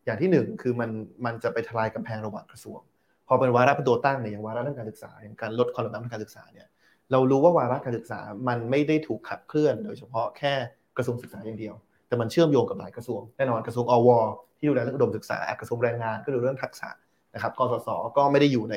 [0.05, 0.89] อย่างที่ 1 คือมัน
[1.25, 2.79] มันจะไปทลายกำแพงระหว่างกระทรวง
[3.27, 6.67] พอเป็นวาระเป็นตัวตั้งเนี่ยอย่างวาระเรื่องการศึกษาอย่างการลดความเหลื่อมล้ำทางการศึกษาเนี่ย
[7.11, 10.53] เรารู้ว่าวาระการศึกษามันไม่ได้ถูกขับเคลื่อน โดยเฉพาะแค่
[10.97, 11.75] กระทรวงศึกษาอย่างเดียว
[12.07, 14.09] แต่มันเชื่อมโยงกับหลายกระทรวงแน่นอนกระทรวงอว
[14.57, 16.89] ที่ดูแลเรื่องอุดมศึกษากระทรวงแรงงานก็ดูเรื่องทักษะ
[17.33, 18.75] นะครับกสศก็ไม่ได้อยู่ใน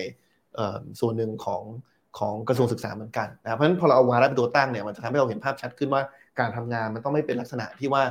[1.00, 1.62] ส่วนหนึ่งของ
[2.18, 6.02] ของกระทรวงศึกษาเหมือนกันนะเพราะฉะนั้นพอเราเอาวาระเป็นตัวตั้งเนี่ยมันจะทำให้เราเห็นภาพชัดขึ้นว่า
[6.40, 8.02] การทำงานมันต้องไม่เป็นลักษณะที่ว่า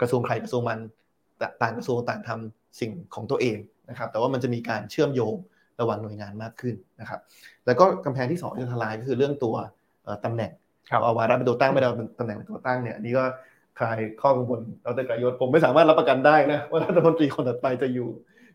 [0.00, 0.78] กระทรวงใครกระทรวงมัน
[1.62, 3.58] ต่างกระทรวงต่างทำสิ่งของตัวเอง
[3.90, 5.34] นะครับแต่ว่ามันจะมีการเชื่อมโยง
[5.82, 7.20] ระหว่างหน่วยงานมากขึ้นนะครับ
[7.66, 9.54] แล้วก็กำแพงที่2ที่ทลายก็คือเรื่องตัว
[10.24, 10.52] ตำแหน่ง
[11.02, 13.24] เอาวาระเป็นตัวตั้งไม่ได้เป็นตำแหน่งเป็นตัวตั้งเนี่ยอันนี้ก็
[13.78, 18.08] คลายข้อกังวลเราแต่กระยศผมไม่สามารถรับประกันได้นะว่ารัฐมนตรีคนต่อไปจะอยู่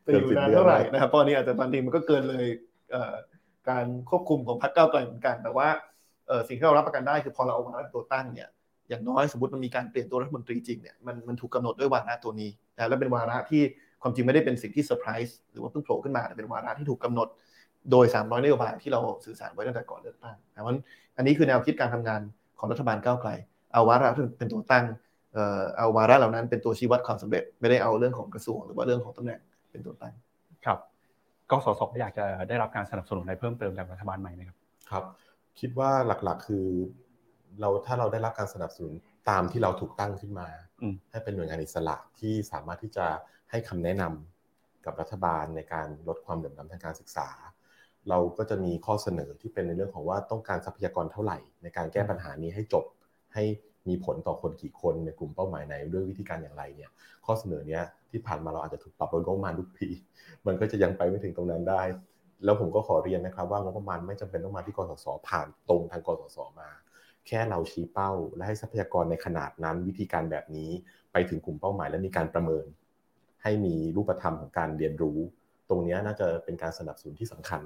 [0.06, 2.46] จะอยู่นานเท่าไหร่นะครับเพราะนี้อาจจะบางทีมันก็เกินเลย
[3.70, 5.68] การควบคุมของพรรคก้าวไกลเหมือนกัน แต่ว่า
[6.48, 8.50] สิ่งที่เรารับประกันได้คือพอเราเอาวาระตัวตั้งเนี่ย
[8.90, 13.64] อย่างน้อยสมมติมันมีการเปลี่ยนตัวรัฐมนตรีจริงเนี่ยมันมันถูกกำหนดด้วยวาระตัวนี้นะและเป็นวาระที่
[14.02, 17.28] ความจริงไม่ได้เป็นสิ่งที่เซอร์ไพรส์หรือว่าเพิ่งโผล่ขึ้นมาแต่เป็นวาระที่ถูกกำหนด
[17.92, 20.76] โดย 300นโยบายที่เราสื่อสารไว้ตั้งแต่ก่อนเลือกตั้งเพราะ
[21.18, 22.22] อันนี้คือแนวคิดการทำงาน
[22.60, 23.30] ของรัฐบาลก้าวไกล
[23.74, 24.86] เอาวาระเป็นตัวตั้ง
[25.78, 29.40] เอาวาระเหล่านั้นเป็นตัวชี้วัดความสำเร็จ ไม่ได้เอาเรื่องของกระทรวง หรือว่าเรื่องของตำแหน่ง
[29.72, 30.14] เป็นตัวตั้ง
[30.66, 30.80] ครับ
[31.52, 34.58] กสศอยากจะได้รับการสนับสนุนในเพิ่มเติมจากรัฐบาลใหม่ไหมครับ
[34.92, 35.04] ครับ
[35.60, 36.66] คิดว่าหลักๆคือ
[37.60, 38.94] เราถ้าเราได้รับการสนับสนุน
[39.30, 40.48] ตามที่เราถูกตั้งขึ้นมา
[41.12, 43.06] ให้เป็นหน่วยงานอิสระที่สามารถที่จะ
[43.52, 47.30] ให้คำแนะนำกับรัฐบาลในการลดความเหลื่อมล้ำทางการศึกษา
[48.10, 52.86] เราก็จะมีข้อเสนอที่เป็นในเรื่องของว่าต้องการทรัพยากรเท่าไหร่ ในการแก้ปัญหานี้ให้จบ
[53.34, 53.44] ให้
[53.88, 56.92] มีผลต่อคนกี่คนในกลุ่มเป้าหมายไหนด้วยวิธีการอย่างไรเนี่ย
[57.26, 59.88] ข้อเสนอเนี้ยที่ผ่านมาเราอาจจะถูกปรับลดงบประมาณทุกปี
[60.48, 61.82] มันก็จะยังไปไม่ถึงตรงนั้นได้
[62.44, 66.70] แล้วผมก็ขอเรียนนะครับว่างบประมาณไม่จำเป็นต้องมาที่กสศผ่านตรงทางกสศมา
[67.28, 70.70] แค่เราชี้เป้า และให้ทรัพยากรในขนาดนั้นวิธีการแบบนี้
[71.12, 72.66] ไปถึงกลุ่มเป้าหมายและมีการประเมิน
[73.44, 75.18] ให้มีรูปธรรมของการเรียนรู้
[75.70, 77.62] ตรงนี้น่าจะเป็นการสนับสนุนที่สำคัญ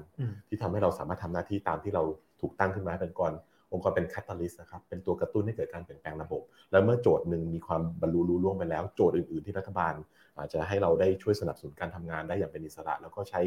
[0.48, 2.02] ที่ทำให้เราสามารถทำหน้าที่ตามที่เรา
[2.40, 3.32] ถูกตั้งขึ้นมาเป็นก่อน
[3.72, 9.94] องค์กรเป็นคาตาลิสต์นะครับเป็นตัวกระตุ้นให้เกิดการเปลี่ยนแปลงระบบ แล้วเมื่อโจทย์หนึ่งมีความบรรลุรู้ล่วงไปแล้ว โจทย์อื่น ๆ ที่รัฐบาล
[10.38, 13.40] อาจจะให้เราได้ช่วยสนับสนุนการทำงานได้อย่างเป็นอิสระ แล้วก็ใช้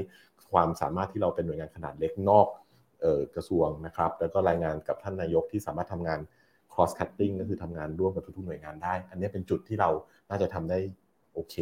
[0.51, 2.47] ความสามารถที่เราเป็นหน่วยงานขนาดเล็กนอก
[3.35, 6.19] กระทรวงนะครับ แล้วก็รายงานกับท่านนายกที่สามารถทำงาน
[6.73, 9.89] cross cutting ก็คือทำงานร่วมกับทุกๆหน่วยงานได้ อันนี้เป็นจุดที่เรา
[10.29, 10.79] น่าจะทำได้
[11.33, 11.55] โอเค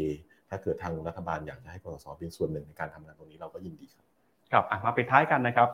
[0.53, 4.05] ถ้าเกิดทางรัฐบาลอยากจะให้กสศเป็นส่วนหนึ่งในการทำงานตรงนี้เราก็ยินดีครับ
[4.51, 5.69] ครับมาปิดท้ายกันนะครับ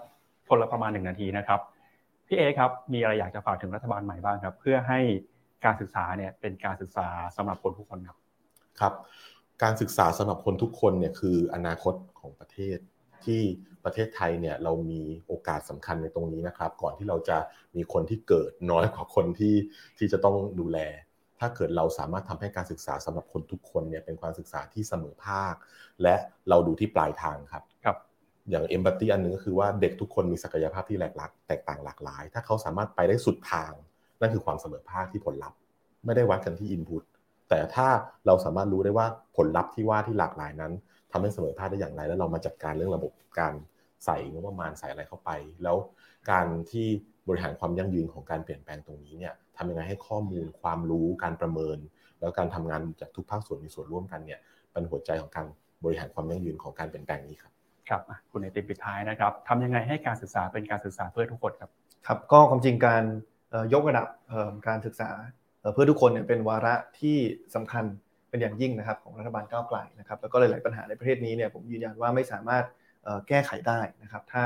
[0.50, 1.60] คนละประมาณหนึ่งนาทีนะครับ
[2.28, 5.00] พี่เอครับมีอะไรอยากจะฝากถึงรัฐบาลใหม่บ้างครับ เพื่อให้
[5.66, 7.08] การศึกษาเนี่ยเป็นการศึกษา
[7.38, 8.18] สำหรับคนทุกคนครับ
[8.80, 8.94] ครับ
[9.64, 12.78] การศึกษาสำหรับคนทุกคนเนี่ยคืออนาคตของประเทศ
[13.26, 13.42] ที่
[13.86, 17.38] ประเทศไทยเนี่ยเรามีโอกาสสำคัญในตรงนี้นะครับ ก่อนที่เราจะ
[17.76, 19.56] มีคนที่เกิดน้อยกว่าคนที่
[19.98, 20.80] ที่จะต้องดูแล
[21.40, 25.54] ถ้าเกิดเราสามารถทำให้การศึกษาสำหรับคนทุกคนเนี่ยเป็นการศึกษาที่เสมอภาค
[26.04, 26.16] และ
[26.50, 27.98] เราดูที่ปลายทางครับครับ
[28.50, 33.72] อย่างเอมพัตตีอันนึงก็คือว่าเด็กทุกคนมีศักยภาพที่แหลกหลากแตกต่างหลากหลาย ถ้าเขาสามารถไปได้สุดทาง
[34.20, 35.58] นั่นคือความเสมอภาคที่ผลลัพธ์
[36.06, 37.04] ไม่ได้วัดกันที่อินพุต
[37.50, 37.88] แต่ถ้า
[38.26, 40.74] เราสามารถรู้ได้ว่าผลลัพธ์ที่ว่าที่หลากหลายนั้น
[41.12, 43.54] ทำให้เสมอภาคได้อย่างไร แล้วเรามาจัดการเรื่องระบบการ
[44.06, 45.30] ใส่งบประมาณใส่อะไรเข้าไป
[45.64, 45.78] แล้ว
[46.32, 46.88] การที่
[47.28, 51.78] บริหารความยั่งยืนของการเปลี่ยนแปลงตรงนี้เนี่ย ทำยังไงให้ข้อมูลความรู้การประเมิน
[52.20, 54.40] แล้วการทำงานจากทุกภาคส่วนมีส่วนร่วมกันเนี่ย
[54.72, 55.46] เป็นหัวใจของการ
[55.84, 57.52] บริหารความยั่งยืนของการเปลี่ยนแปลงนี้ครับ
[57.90, 58.02] ครับ
[58.32, 61.72] คุณในติปิดท้ายนะครับทำยังไงให้การศึกษาเป็นการศึกษาเพื่อทุกคนครับ
[62.08, 63.04] ครับก็ความจริงการ
[63.74, 64.08] ยกระดับ
[64.68, 65.10] การศึกษา
[65.74, 67.18] เพื่อทุกคนเนี่ยเป็นวาระที่
[67.56, 67.86] สำคัญ
[68.30, 72.66] เป็นอย่างยิ่งนะครับของรัฐบาลก้าวไกลนะครับแล้วก็หลาย ๆ ปัญหาในประเทศนี้เนี่ยผมยืนยันว่าไม่สามารถ
[73.28, 74.44] แก้ไขได้นะครับ ถ้า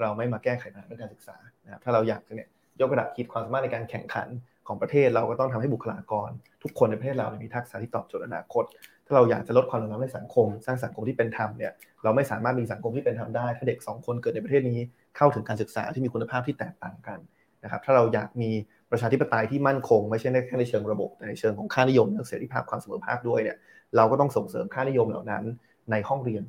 [0.00, 2.48] เราไม่มาแก้ไขปัญหาเรื่องการศึกษานะครับถ้าเราอยากจะเนี่ย
[2.80, 4.28] ยกระดับคิดความสามารถในการแข่งขัน
[4.66, 6.30] ของประเทศเราก็ต้องทำให้บุคลากร
[6.62, 8.64] ทุกคนในประเทศเรามีทักษะที่ตอบโจทย์อนาคต
[9.06, 11.72] ถ้าเราอยากจะลดความเหลื่อมล้ำในสังคม สร้างสังคมที่เป็นธรรมเนี่ย
[12.02, 14.78] เราไม่สามารถมีสังคมที่เป็นธรรมได้ ถ้าเด็ก 2 คนเกิดในประเทศนี้
[15.16, 17.18] เข้าถึงการศึกษาที่มีคุณภาพที่แตกต่างกัน
[17.64, 18.50] นะครับถ้าเราอยากมี
[18.90, 23.56] ประชาธิปไตยที่มั่นคง ไม่ใช่แค่ในเชิงระบบแต่ในเชิงของค่านิยมเรื่องเสรีภาพความเสมอภาคด้วยเนี่ย
[23.96, 25.44] เราก็ต้องส่งเสริมค่านิยมเหล่านั้น
[25.90, 26.42] ในห้องเรียน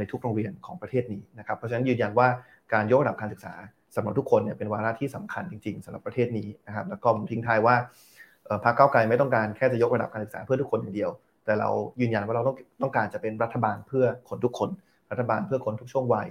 [0.00, 2.28] ในทุกโรงเรียนของประเทศนี้นะครับเพราะฉะนั้นยืนยันว่า
[2.72, 3.54] การยกระดับการศึกษา
[3.96, 7.74] สำหรับทุกคนเนี่ยเป็นวาระที่สำคัญจริงๆสำหรับประเทศนี้นะครับแล้วก็ผมทิ้งท้ายว่า
[8.64, 11.10] พรรคเก้าไกลไม่ต้องการแค่จะยกระดับการศึกษาเพื่อทุกคนอย่างเดียว
[11.44, 11.70] แต่เรา
[12.00, 14.70] ยืนยันว่าเราต้องต้องการจะเป็นรัฐบาลเพื่อคนทุกคน
[15.10, 16.28] รัฐบาลเพื่อคนทุกช่วงวัย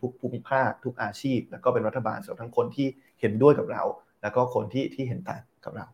[0.00, 2.86] ทุกภูมิภาค ทุกอาชีพ แล้วก็เป็นรัฐบาลสำหรับทั้งคนที่
[3.20, 3.82] เห็นด้วยกับเรา
[4.22, 5.86] แล้วก็คนที่ที่เห็นต่างกับเรา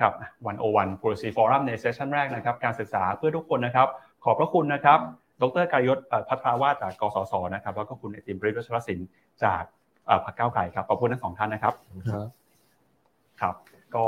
[0.00, 0.12] ครับ
[0.46, 3.88] วันโอวัน policy forum ในเซสชันแรกนะครับการศึกษาเพื่อทุกคนนะครับ
[4.24, 4.98] ขอบพระคุณนะครับ
[5.42, 5.98] ดรกายศ
[6.28, 9.08] พัทราวาจากกสศนะครับแล้วก็คุณไอติมบริวัชรศิลป์
[9.44, 9.62] จาก
[10.24, 11.74] พรรคก้าวไกลครับขอบคุณทั้งสองท่านนะครับ
[12.12, 12.28] ครับ
[13.40, 13.54] ครับ
[13.94, 14.04] ก็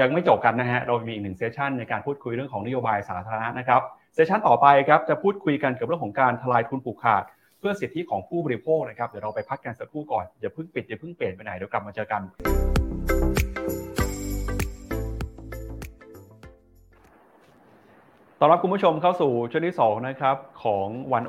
[0.00, 3.82] ยังไม่จบกันนะฮะเรามีอีกหนึ่งเซสชันในการพูดคุยเรื่องของนโยบายสาธารณะนะครับ
[4.14, 7.22] เซสชันต่อไปครับจะพูดคุยกันกับเรื่องของการทลายทุนผูกขาด
[7.58, 12.22] เพื่อสิทธิของผู้บริโภคนะครับเดี๋ยวเราไปพักกันสักครู่ก่อนอย่าเพิ่งปิดอย่าเพิ่งเปลี่ยนไปไหนเดี๋ยวกลับมาเจอกัน
[18.38, 20.86] ต้อนรับคุณผู้ชมเข้าสู่ช่วงที่2นะครับของ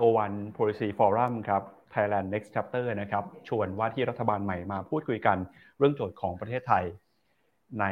[0.10, 1.62] 101 Policy Forum ครับ
[1.94, 5.38] Thailand Next Chapter นะครับชวนว่าที่รัฐบาลใหม่มาพูดคุยกัน
[5.78, 6.86] เรื่องโจทย์ของประเทศไทย
[7.82, 7.86] ใน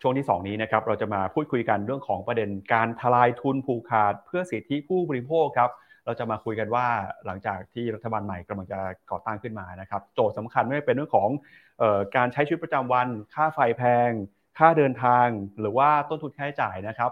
[0.00, 5.70] ช่วงที่ 2 นี้นะครับเราจะมาพูดคุยกันเรื่องของประเด็นการทลายทุนผูกขาด เพื่อสิทธิผู้บริโภคครับ
[6.04, 6.86] เราจะมาคุยกันว่า
[7.26, 8.80] หลังจากที่รัฐบาลใหม่กำลังจะ
[9.10, 11.28] ก่อตั้งขึ้นมานะครับโจทย์สำคัญไม่เป็นเรื่องของ
[11.82, 14.10] ออการใช้ชีวิตประจำวัน ค่าไฟแพง
[14.58, 15.26] ค่าเดินทาง
[15.60, 17.10] หรือว่าต้นทุนค่าใช้จ่ายนะครับ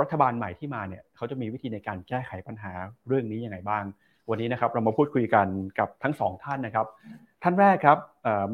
[0.00, 2.72] รัฐบาลใหม่ที่มาเนี่ยเขาจะมีวิธีในการแก้ไขปัญหา
[3.06, 3.84] เรื่องนี้ยังไงบ้าง
[4.30, 5.46] วันนี้นะครับเรามาพูดคุยกัน
[5.78, 6.86] กับทั้งสองท่านนะครับ
[7.42, 7.98] ท่านแรกครับ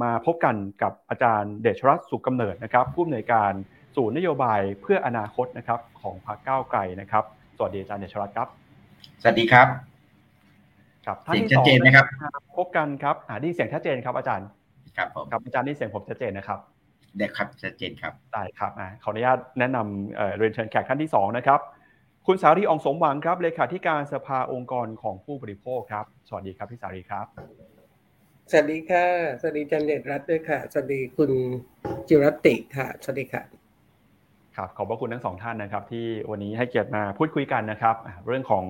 [0.03, 3.53] มาพบกันกับอาจารย์เดชรัตน์สุกกำเนิดนะครับผู้อำนวยการ
[3.97, 7.25] ศูนย์นโยบายเพื่ออนาคตนะครับของพรรคก้าวไกลนะครับ
[7.57, 8.49] สวัสดีอาจารย์เดชรัตน์ครับ
[9.23, 9.67] สวัสดีครับ
[11.07, 12.07] ครับท่านที่สองนะครับ
[12.59, 14.47] พบกันครับอ่าดีเสียงชัดเจนครับอาจารย์
[14.97, 16.59] ครับผมครับอาจารย์นี่เสียงผมชัดเจนนะครับ
[17.19, 18.71] ได้ครับชัดเจนครับได้ครับ
[19.03, 21.61] ขออนุญาตแนะนำเรียนเชิญแขกท่านที่2นะครับ
[22.27, 27.27] คุณสารีอองสมหวังครับเลขาธิการสภาองค์กรของผู้บริโภคครับ สวัสดีครับพี่สารีครับ
[28.51, 29.07] สวัสดีค่ะ
[29.41, 31.31] สวัสดีจันเดชรัตน์ด้วยค่ะ สวัสดีคุณ
[32.09, 33.43] จิรัติค่ะ สวัสดีค่ะ
[34.57, 37.97] ครับ ขอบพระคุณทั้งสองท่านนะครับ ที่วันนี้ให้เกียรติมาพูดคุยกันนะครับ
[38.27, 38.65] เรื่องของ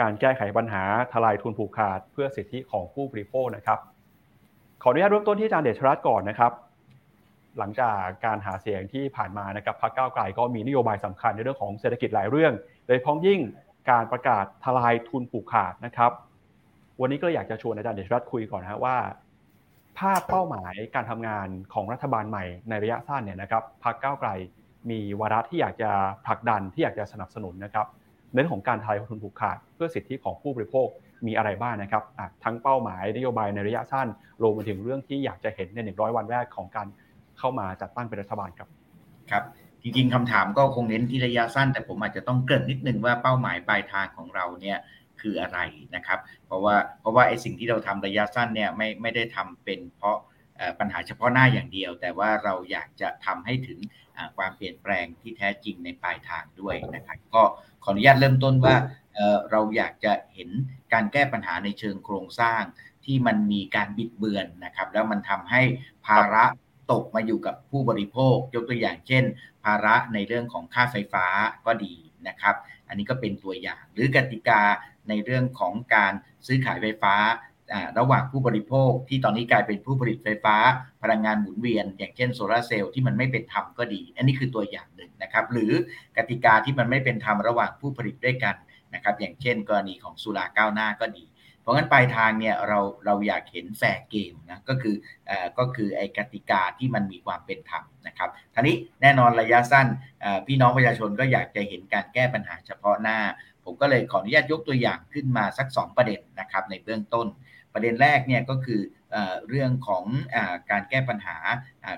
[0.00, 0.82] การแก้ไขปัญหา
[1.12, 3.78] ทลายทุนผูกขาด เพื่อสิทธิของผู้บริโภคนะครับ
[4.82, 6.52] ขออนุญาตเริ่มต้นที่อาจารย์เดชรัตน์ก่อนนะครับ
[7.58, 12.52] หลังจากการหาเสียงที่ผ่านมานะครับพรรคก้าวไกลก็มีนโยบายสำคัญในเรื่องของเศรษฐกิจหลายเรื่อง
[12.86, 13.40] โดยพ้องยิ่ง
[13.90, 16.12] การประกาศทลายทุนผูกขาดนะครับ
[17.00, 18.96] วันนี้ก็อยากจะชวนอาจารย์เดชรัตน์คุยก่อนนะว่า
[19.98, 24.30] ภาพเป้าหมายการทำงานของรัฐบาลใหม่ในระยะสั้นเนี่ยนะครับพรรคก้าวไกล
[24.90, 25.90] มีวาระที่อยากจะ
[26.26, 27.86] ผลักดันที่อยากจะสนับสนุนนะครับ
[28.32, 30.88] ในเรื่องของการทลายทุนผูกขาด เพื่อสิทธิของผู้บริโภค
[31.26, 32.02] มีอะไรบ้างนะครับ
[32.44, 34.08] ทั้งเป้าหมายนโยบายในระยะสั้น
[34.42, 36.86] รวมไปถึงเรื่องที่อยากจะเห็นใน 100 วันแรกของการ
[37.38, 38.68] เข้ามาจัดตั้งเป็นรัฐบาลครับ
[39.30, 39.42] ครับ
[39.82, 44.78] จริงๆคำถามก็คงเน้นที่ระยะสั้น แต่ผมอาจจะต้องเกริ่นนิดนึงว่าเป้าหมายปลายทางของเราเนี่ย
[45.20, 45.58] คืออะไร
[45.94, 50.16] นะครับ เพราะว่าเพราะว่าไอ้สิ่งที่เราทำระยะสั้นเนี่ยไม่ไม่ได้ทำเป็นเพราะ
[50.78, 53.78] ปัญหาเฉพาะหน้าอย่างเดียว แต่ว่าเราอยากจะทำให้ถึง
[54.36, 57.42] ความเปลี่ยนแปลงที่แท้จริงในปลายทางด้วยนะครับ ก็
[57.84, 58.76] ขออนุญาตเริ่มต้นว่า
[59.50, 60.50] เราอยากจะเห็น
[60.92, 62.62] การแก้ปัญหาในเชิงโครงสร้าง
[63.04, 65.62] ที่มันมีการบิดเบือนนะครับ แล้วมันทำให้
[66.06, 66.44] ภาระ
[66.92, 69.24] ตกมาอยู่กับผู้บริโภค ยกตัวอย่างเช่น
[69.64, 71.26] ภาระในเรื่องของค่าไฟฟ้า
[71.66, 71.94] ก็ดี
[72.28, 72.54] นะครับ
[72.88, 74.62] อันนี้ก็เป็นตัวอย่าง หรือกติกา
[75.08, 76.12] ในเรื่องของการ
[76.46, 77.14] ซื้อขายไฟฟ้า
[77.98, 80.56] ระหว่างผู้บริโภคที่ตอนนี้กลายเป็นผู้ผลิตไฟฟ้า
[81.02, 85.72] พลังงานหมุนเวียน อย่างเช่นโซลาเซลล์ที่มันไม่เป็นธรรมก็ดี อันนี้คือตัวอย่างหนึ่งนะครับหรือ
[86.16, 88.54] กติกาที่มันไม่เป็นธรรมระหว่างผู้ผลิตด้วยกัน
[88.94, 91.24] นะครับอย่างเช่น กรณีของสุราก้าวหน้าก็ดี
[91.62, 94.94] เพราะงั้นปลายทางเนี่ยเราเราอยากเห็นแฟร์เกมนะก็คือ
[95.30, 99.86] อก็คือไอ้กติกาที่มันมีความเป็นธรรมนะครับทีนี้แน่นอนระยะสั้น
[100.46, 103.18] พี่น้องประชาชนก็อยากจะเห็นการแก้ปัญหาเฉพาะหน้า
[103.64, 107.26] ผมก็เลยขออนุญาตยกตัวอย่างขึ้นมาสัก 2 ประเด็นนะครับในเบื้องต้น
[107.74, 108.80] ประเด็นแรกเนี่ยก็คือ
[109.48, 110.04] เรื่องของ
[110.34, 110.36] อ
[110.70, 111.36] การแก้ปัญหา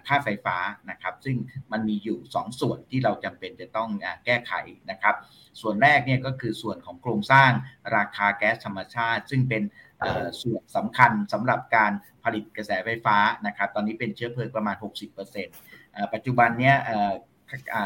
[0.06, 0.56] ค่าไฟฟ้า
[0.90, 1.36] นะครับ ซึ่ง
[1.72, 3.88] มันมีอยู่ 2 ส่วนที่เราจำเป็นจะต้อง
[4.24, 4.52] แก้ไข
[4.90, 5.14] นะครับ
[5.60, 7.50] ส่วนแรกเนี่ยก็คือส่วนของโครงสร้าง
[7.96, 9.62] ราคาแก๊สธรรมชาติ ซึ่งเป็น
[10.42, 11.92] ส่วนสำคัญสำหรับการ
[12.24, 14.76] ผลิตกระแสไฟฟ้านะครับ ตอนนี้เป็นเชื้อเพลิงประมาณ
[15.44, 16.76] 60%ปัจจุบันเนี้ย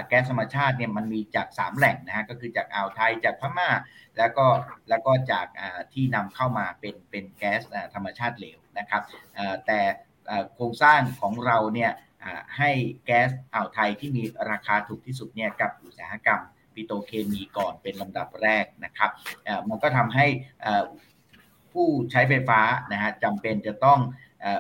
[0.09, 3.71] แก๊สธรรมชาติเนี่ยมันมีจาก 3 แหล่งนะฮะก็คือจากอ่าวไทยจากพม่า
[4.19, 4.47] แล้วก็
[4.89, 5.47] แล้วก็จาก
[5.93, 7.61] ที่นำเข้ามาเป็นเป็นแก๊ส
[7.95, 9.03] ธรรมชาติเหลวนะครับ
[9.67, 9.81] แต่
[10.55, 11.93] โครงสร้างของเราเนี่ย
[12.59, 12.71] ให้
[13.07, 16.41] แก๊สอ่าวไทยที่มีราคาถูกที่สุดเนี่ยกับอุตสาหกรรม
[16.75, 19.11] ปิโตเคมีก่อนเป็นลำดับแรกนะครับ
[19.69, 20.27] มันก็ทำให้
[21.73, 22.61] ผู้ใช้ไฟฟ้า
[22.93, 23.99] นะฮะจำเป็นจะต้อง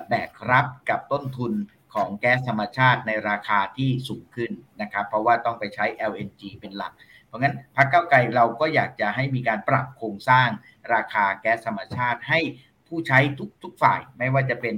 [0.08, 1.52] แบกรับกับต้นทุน
[1.94, 4.50] ของแก๊สธรรมชาติในราคาที่สูงขึ้น
[4.82, 6.92] นะครับ เพราะว่าต้องไปใช้ LNG เป็นหลัก
[7.26, 10.48] เพราะงั้นพรรคเก้าไกลเราก็อยากจะให้มีการปรับโครงสร้าง
[10.94, 12.40] ราคาแก๊สธรรมชาติให้
[12.88, 14.74] ผู้ใช้ทุกทุกฝ่าย ไม่ว่าจะเป็น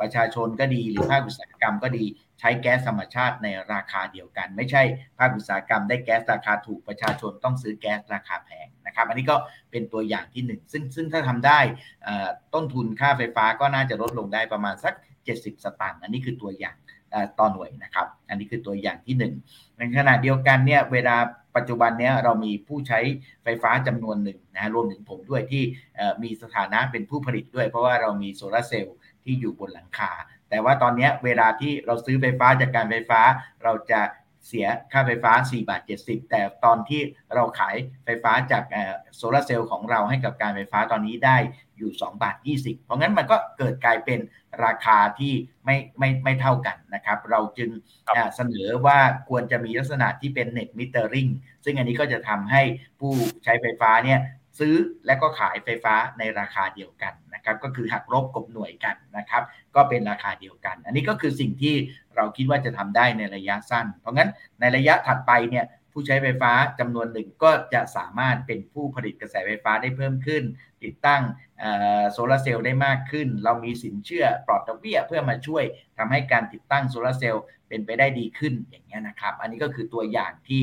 [0.00, 2.04] ประชาชนก็ดีหรือภาคอุตสาหกรรมก็ดี
[2.40, 4.82] ใช้แก๊สธรรมชาติในราคาเดียวกัน ไม่ใช่
[5.18, 9.36] ภาคอุตสาหกรรมได้แก๊สราคาถูกประชาชนต้องซื้อแก๊สราคาแพงนะครับ อันนี้ก็
[9.70, 11.60] เป็นตัวอย่างที่หนึ่งซึ่งซึ่งถ้าทำได้
[12.54, 14.94] ต้นทุนค่าไฟฟ้าก็น่าจะลดลงได้ประมาณสัก
[15.36, 16.76] 70 สตางค์อันนี้คือตัวอย่าง
[17.38, 21.16] ต่อหน่วยนะครับ อันนี้คือตัวอย่างที่ 1 ในขณะเดียวกันเนี่ยเวลา
[21.56, 23.00] ปัจจุบันเนี้ยเรามีผู้ใช้
[23.42, 25.62] ไฟฟ้าจำนวนหนึ่งนะรวมถึงผมด้วยที่
[26.22, 30.12] มีสถานะเป็นผู้ผลิตด้วย เพราะว่าเรามีโซลาเซลล์ที่อยู่บนหลังคา
[30.50, 33.20] แต่ว่าตอนนี้เวลาที่เราซื้อไฟฟ้าจากการไฟฟ้า
[33.64, 34.00] เราจะ
[34.46, 37.00] เสียค่าไฟฟ้า 4 บาท 70 แต่ตอนที่
[37.34, 38.62] เราขายไฟฟ้าจาก
[39.16, 41.36] โซลาเซลล์ของเราให้กับการไฟฟ้าตอนนี้ได้
[41.78, 44.20] อยู่ 2 บาท 20 เพราะงั้นมันก็เกิดกลายเป็น
[44.64, 45.32] ราคาที่
[45.64, 47.70] ไม่ไม่ไม่เท่ากันนะครับ เราจึง
[48.36, 48.98] เสนอว่า
[49.28, 51.30] ควรจะมีลักษณะที่เป็น net metering
[51.64, 52.62] ซึ่งอันนี้ก็จะทำให้
[53.00, 53.12] ผู้
[53.44, 54.20] ใช้ไฟฟ้าเนี่ย
[54.58, 54.74] ซื้อ
[55.06, 59.42] และก็ขายไฟฟ้าในราคาเดียวกันนะครับ ก็คือหักลบกบหน่วยกันนะครับ
[59.74, 61.74] ก็เป็นราคาเดียวกัน อันนี้ก็คือสิ่งที่
[62.16, 70.42] เราคิดว่าจะทำได้ในระยะสั้น เพราะงั้นในระยะถัดไปเนี่ยผู้ใช้ไฟฟ้าจำนวนหนึ่งก็จะสามารถเป็นผู้ผลิตกระแสไฟฟ้าได้เพิ่มขึ้น
[70.84, 71.22] ติดตั้ง
[72.12, 75.64] โซลาเซลล์ได้มากขึ้น เรามีสินเชื่อปลอดดอกเบี้ยเพื่อมาช่วย
[75.98, 80.62] ทำให้การติดตั้งโซลาเซลล์เป็นไปได้ดีขึ้นอย่างเงี้ยนะครับ อันนี้ก็คือตัวอย่างที่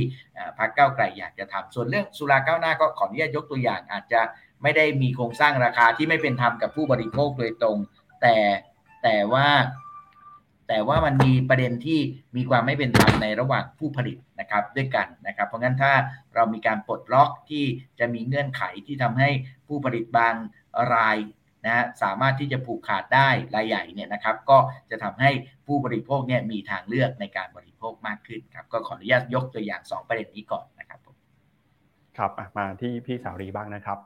[0.58, 4.22] พรรคเก้าไกลอยากจะทำส่วนเรื่องสุราก้าวหน้าก็ขออนุญาตยกตัวอย่าง อาจจะ
[4.64, 7.78] ไม่ได้มีโครงสร้างราคาที่ไม่เป็นธรรมกับผู้บริโภคโดยตรง
[8.22, 8.36] แต่
[9.04, 9.48] แต่ว่า
[10.68, 12.00] แต่ว่ามันมีประเด็นที่
[12.36, 15.94] มีความไม่เป็นธรรมในระหว่างผู้ผลิตนะครับด้วยกันนะครับ เพราะงั้นถ้า
[16.36, 17.64] เรามีการปลดล็อกที่
[18.00, 19.30] จะมีเงื่อนไขที่ทำให้
[19.68, 20.36] ผู้ผลิตบาง
[20.94, 21.18] ราย
[21.66, 24.58] นะสามารถที่จะผูกขาดได้รายใหญ่เนี่ยนะครับก็
[24.90, 25.32] จะทำให้
[25.68, 31.16] ผู้บริโภคเนี่ยมีทางเลือกในการบริโภคมากขึ้นครับก็ขออนุญาตยกตัวอย่าง 2 ประเด็นนี้ก่อนนะครับผม
[32.18, 34.00] ครับมาที่พี่สาวรีบ้างนะครับ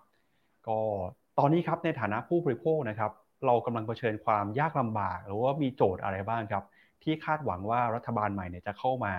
[0.67, 0.79] ก็
[1.39, 3.11] ตอนนี้ครับในฐานะผู้บริโภคนะครับ
[3.45, 6.63] เรากำลังเผชิญความยากลำบาก หรือว่ามีโจทย์อะไรบ้างครับ
[7.03, 9.13] ที่คาดหวังว่ารัฐบาลใหม่เนี่ยจะเข้ามา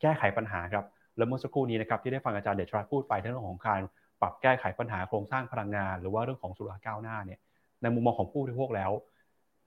[0.00, 0.84] แก้ไขปัญหาครับ
[1.16, 3.80] แล้วเมื่อสักครู่นี้นะครับที่ได้ฟังอาจารย์เดชรัตพูดไปเรื่องของการ
[4.20, 7.40] ปรับแก้ไขปัญหาโครงสร้างพลังงาน หรือว่าเรื่องของสุราก้าวหน้าเนี่ย
[7.82, 8.90] ในมุมมองของผู้บริโภคแล้ว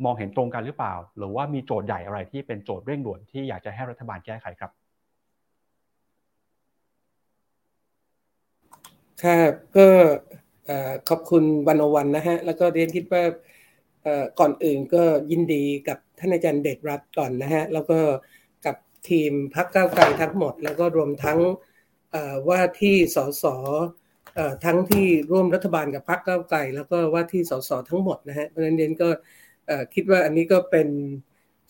[0.05, 4.71] มองเห็นตรงกันหรือเปล่า หรือว่ามีโจทย์ใหญ่อะไรที่เป็นโจทย์เร่งด่วนที่อยากจะให้รัฐบาลแก้ไขครับ
[9.23, 9.37] ค่ะ
[9.75, 9.87] ก็
[11.09, 13.23] ขอบคุณวันอวันนะฮะ แล้วก็เรียนคิดว่า
[14.39, 17.99] ก่อนอื่นก็ยินดีกับท่านอาจารย์เดชรัตก่อนนะฮะ แล้วก็
[18.65, 18.75] กับ
[19.09, 21.39] ทีมพักเก้าไกลทั้งหมด แล้วก็รวมทั้ง
[22.49, 23.45] ว่าที่สส
[24.65, 29.09] ทั้งที่ร่วมรัฐบาลกับพรรคก้าไกล แล้วก็ว่าที่สสทั้งหมดนะฮะเพราะฉะนั้นเดนก็
[29.93, 30.87] คิดว่าอันนี้ก็เป็น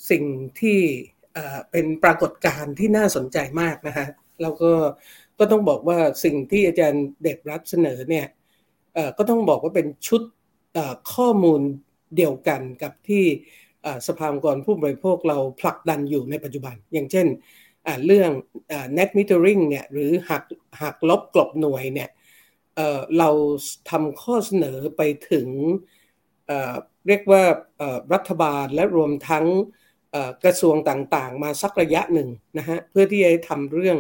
[0.10, 0.24] สิ่ง
[0.60, 0.80] ที่
[1.72, 4.08] เป็นปรากฏการณ์ที่น่าสนใจมากนะฮะ
[4.42, 4.72] แล้วก็
[5.40, 8.28] ก็ต้องบอกว่าสิ่งที่อาจารย์เด็กรับเสนอเนี่ย
[9.18, 10.22] ก็ต้องบอกว่าเป็นชุด
[11.14, 11.62] ข้อมูล
[12.16, 13.26] เดียวกันกับที่
[14.08, 17.28] สภาองค์กรผู้บริโภคเราผลักดันอยู่ในปัจจุบัน อย่างเช่น
[18.06, 18.32] เรื่อง
[18.98, 20.44] net metering เนี่ยหรือหัก
[20.82, 22.10] หักลบกลบหน่วยเนี่ย
[23.18, 23.30] เรา
[23.90, 25.02] ทำข้อเสนอไป
[25.32, 25.48] ถึง
[27.08, 27.44] เรียกว่า
[28.14, 29.46] รัฐบาลและรวมทั้ง
[30.44, 33.98] กระทรวงต่างๆ มาสักระยะหนึ่งนะฮะเพื่อที่จะทำเรื่อง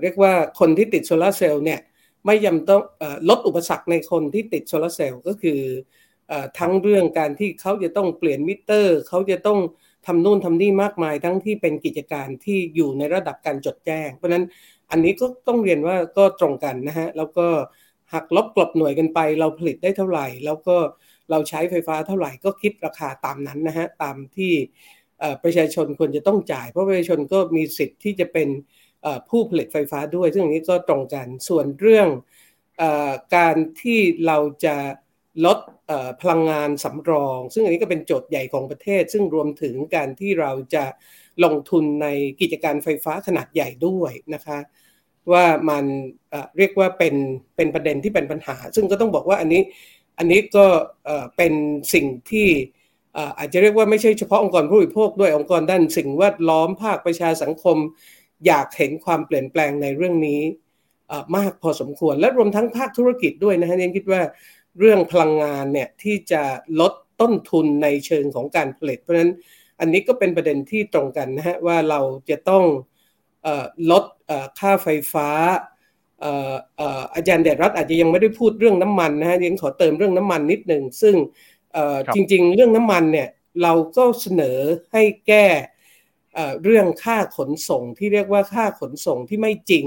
[0.00, 1.80] เรียกว่าคนที่ติดโซลาเซลล์เนี่ย
[2.26, 2.82] ไม่ยำต้อง
[3.28, 5.60] ลดอุปสรรคในคนที่ติดโซลาเซลล์ก็คือ
[6.58, 9.58] ทั้งเรื่องการที่เขาจะต้องเปลี่ยนมิเตอร์ เขาจะต้อง
[10.06, 14.44] ทำนู่นทำนี่มากมาย ทั้งที่เป็นกิจการที่อยู่ในระดับการจดแจ้ง เพราะนั้น
[14.90, 17.46] อันนี้ก็ต้องเรียนว่าก็ตรงกันนะฮะ แล้วก็
[18.12, 20.76] หักลบกลบหน่วยกันไป เราผลิตได้เท่าไหร่ แล้วก็
[21.30, 24.52] เราใช้ไฟฟ้าเท่าไหร่ก็คิดราคาตามนั้นนะฮะตามที่
[25.42, 28.48] ประชาชนควรจะต้องจ่าย เพราะประชาชนก็มีสิทธิ์ที่จะเป็น
[29.28, 32.08] ผู้ผลิตไฟฟ้าด้วย ซึ่งอันนี้ก็ตรงกันส่วนเรื่อง
[32.82, 32.84] อ
[33.36, 34.76] การที่เราจะ
[35.46, 35.58] ลด
[36.20, 40.84] พลังงานสำรอง ซึ่งอันนี้ก็เป็นโจทย์ใหญ่ของประเทศ ซึ่งรวมถึงการที่เราจะ
[41.44, 42.06] ลงทุนใน
[42.40, 44.58] กิจการไฟฟ้าขนาดใหญ่ด้วยนะคะ
[45.32, 45.84] ว่ามัน
[46.56, 47.14] เรียกว่าเป็น
[47.56, 49.62] เป็นประเด็นที่เป็นปัญหา ซึ่งก็ต้องบอกว่าอันนี้
[50.18, 50.66] อันนี้ก็
[51.36, 51.52] เป็น
[51.94, 52.48] สิ่งที่
[53.38, 57.76] อาจจะเรียกว่าไม่ใช่เฉพาะองค์กรผู้บริโภคด้วยองค์กรด้านสิ่งแวดล้อมภาคประชาสังคม
[58.46, 60.40] อยากเห็นความเปลี่ยนแปลงในเรื่องนี้
[61.36, 64.20] มากพอสมควรและรวมทั้งภาคธุรกิจด้วยนะฮะยังคิดว่า
[64.78, 66.42] เรื่องพลังงานเนี่ยที่จะ
[66.80, 69.32] ลดต้นทุนในเชิงของการผลิต เพราะฉะนั้น
[69.80, 72.00] อันนี้ก็เป็นประเด็นที่ตรงกันนะฮะว่าเรา
[72.30, 72.64] จะต้อง
[73.90, 74.04] ลด
[74.58, 75.28] ค่าไฟฟ้า
[77.14, 81.14] อาจารย์เดชรัตอาจจะยังไม่ได้พูดเรื่องน้ำมันนะฮะยังขอเติมเรื่องน้ำมันนิดหนึ่งซึ่ง
[82.14, 83.28] จริง ๆ เรื่องน้ำมันเนี่ย
[83.62, 84.58] เราก็เสนอ
[84.92, 85.46] ให้แก้
[86.64, 89.84] เรื่องค่าขนส่งที่เรียกว่าค่าขนส่งที่ไม่จริง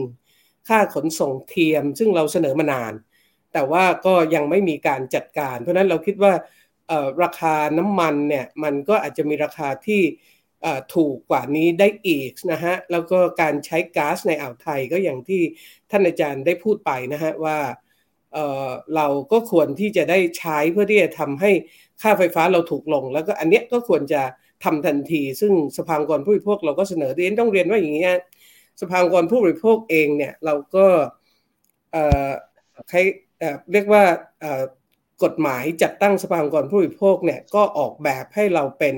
[0.69, 2.93] ค่าขนส่งเทียม ซึ่งเราเสนอมานาน
[3.55, 6.33] แต่ว่าก็ยังไม่มีการจัดการ เพราะนั้นเราคิดว่า
[7.23, 10.01] ราคาน้ำมันเนี่ยมันก็อาจจะมีราคาที่
[10.95, 15.41] ถูกกว่านี้ได้อีกนะฮะแล้วก็การใช้ก๊าซในอ่าวไทยก็อย่างที่
[15.91, 17.57] ท่านอาจารย์ได้พูดไปนะฮะว่า
[18.33, 21.51] เเราก็ควรที่จะได้ใช้เพื่อที่จะทำให้
[22.01, 24.21] ค่าไฟฟ้าเราถูกลง แล้วก็อันเนี้ยก็ควรจะ
[24.63, 28.09] ทำทันที ซึ่งสภากรผู้บริโภคเราก็เสนอเรียนต้องเรียนว่าอย่างนี้
[28.81, 30.85] สภากรผู้บริโภคเองเนี่ยเราก็
[32.89, 32.97] ใคร
[33.71, 34.03] เรียกว่า
[35.23, 38.95] กฎหมายจัดตั้งสภาองค์กรผู้บริโภคเนี่ยก็ออกแบบให้เราเป็น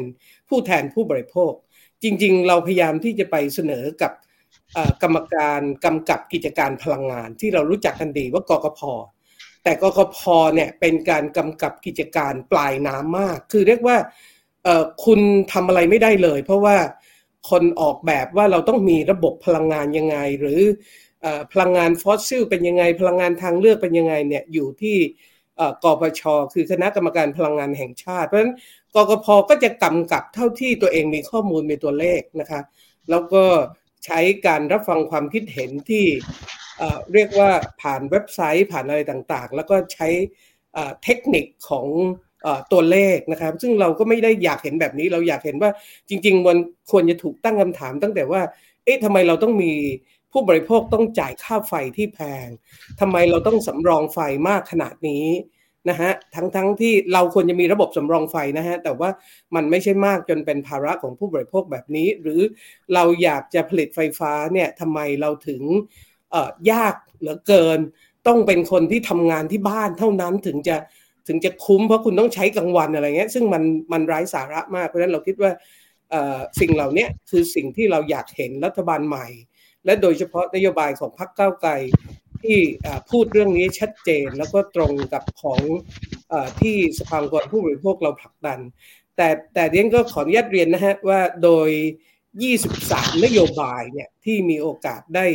[0.50, 1.52] ผู้แทนผู้บริโภค
[2.04, 4.12] จริง ๆ เราพยายามที่จะไปเสนอกับ
[5.04, 8.82] กรรมการกำกับกิจการพลังงาน ที่เรารู้จักกันดีว่ากกพ
[9.64, 10.18] แต่กกพ
[10.56, 13.98] เนี่ยเป็นการกำกับกิจการปลายน้ำมาก คือเรียกว่า
[15.06, 15.20] คุณ
[15.54, 16.78] ทำอะไรไม่ได้เลย เพราะว่า
[17.50, 20.62] คนออกแบบว่าเราต้องมีระบบพลังงานยังไง หรือ
[21.52, 24.98] พลังงานฟอสซิลเป็นยังไง พลังงานทางเลือกเป็นยังไงเนี่ยอยู่ที่
[25.84, 26.22] กปช
[26.54, 28.54] คือคณะกรรมการพลังงานแห่งชาติ เพราะฉะนั้น
[28.96, 32.62] กกพก็จะกำกับเท่าที่ตัวเองมีข้อมูลมีตัวเลขนะคะ
[33.10, 33.44] แล้วก็
[34.06, 36.06] ใช้การรับฟังความคิดเห็นที่
[37.14, 37.52] เรียกว่า
[37.82, 40.08] ผ่านเว็บไซต์ผ่านอะไรต่างๆ แล้วก็ใช้
[41.04, 41.88] เทคนิคของ
[42.72, 45.72] ตัวเลขนะครับ ซึ่งเราก็ไม่ได้อยากเห็นแบบนี้เราอยากเห็นว่า
[46.10, 46.58] จริง ๆ มัน
[46.92, 48.42] ควรจะถูกตั้งคำถามตั้งแต่ว่า
[48.86, 49.74] เอ๊ะทำไมเราต้องมี
[50.32, 52.48] ผู้บริโภคต้องจ่ายค่าไฟที่แพง
[53.00, 55.26] ทำไมเราต้องสำรองไฟมากขนาดนี้
[55.90, 59.10] นะฮะทั้งทั้งที่เราควรจะมีระบบสำรองไฟนะฮะแต่ว่า
[59.56, 62.42] มันไม่ใช่มากจนเป็นภาระของผู้บริโภคแบบนี้ หรือ
[62.94, 65.62] เราอยากจะผลิตไฟฟ้าเนี่ยทำไมเราถึง
[66.72, 67.80] ยากเหลือเกิน
[68.28, 70.78] ต้องเป็นคนที่ทำงานที่บ้านเท่านั้นถึงจะ
[71.28, 75.52] ถึงจะคุ้มเพราะคุณต้องใช้กลางวันอะไรเงี้ยซึ่งมันมันไร้สาระมากเพราะฉะนั้นเราคิดว่า
[76.60, 79.28] สิ่งเหล่านี้คือสิ่งที่เราอยากเห็นรัฐบาลใหม่
[79.88, 81.72] และโดยเฉพาะนโยบายของพรรคก้าวไกล
[82.44, 82.60] ที่
[83.10, 85.62] พูดเรื่องนี้ชัดเจนแล้วก็ตรงกับของ
[86.32, 88.60] อที่สภาองค์กรผู้บริโภคเราผลักดัน
[89.16, 91.70] แต่แต่เรียนก็ขออนุญาตเรียนนะฮะว่าโดย
[92.48, 95.26] 23 นโยบายเนี่ยที่มีโอกาสได้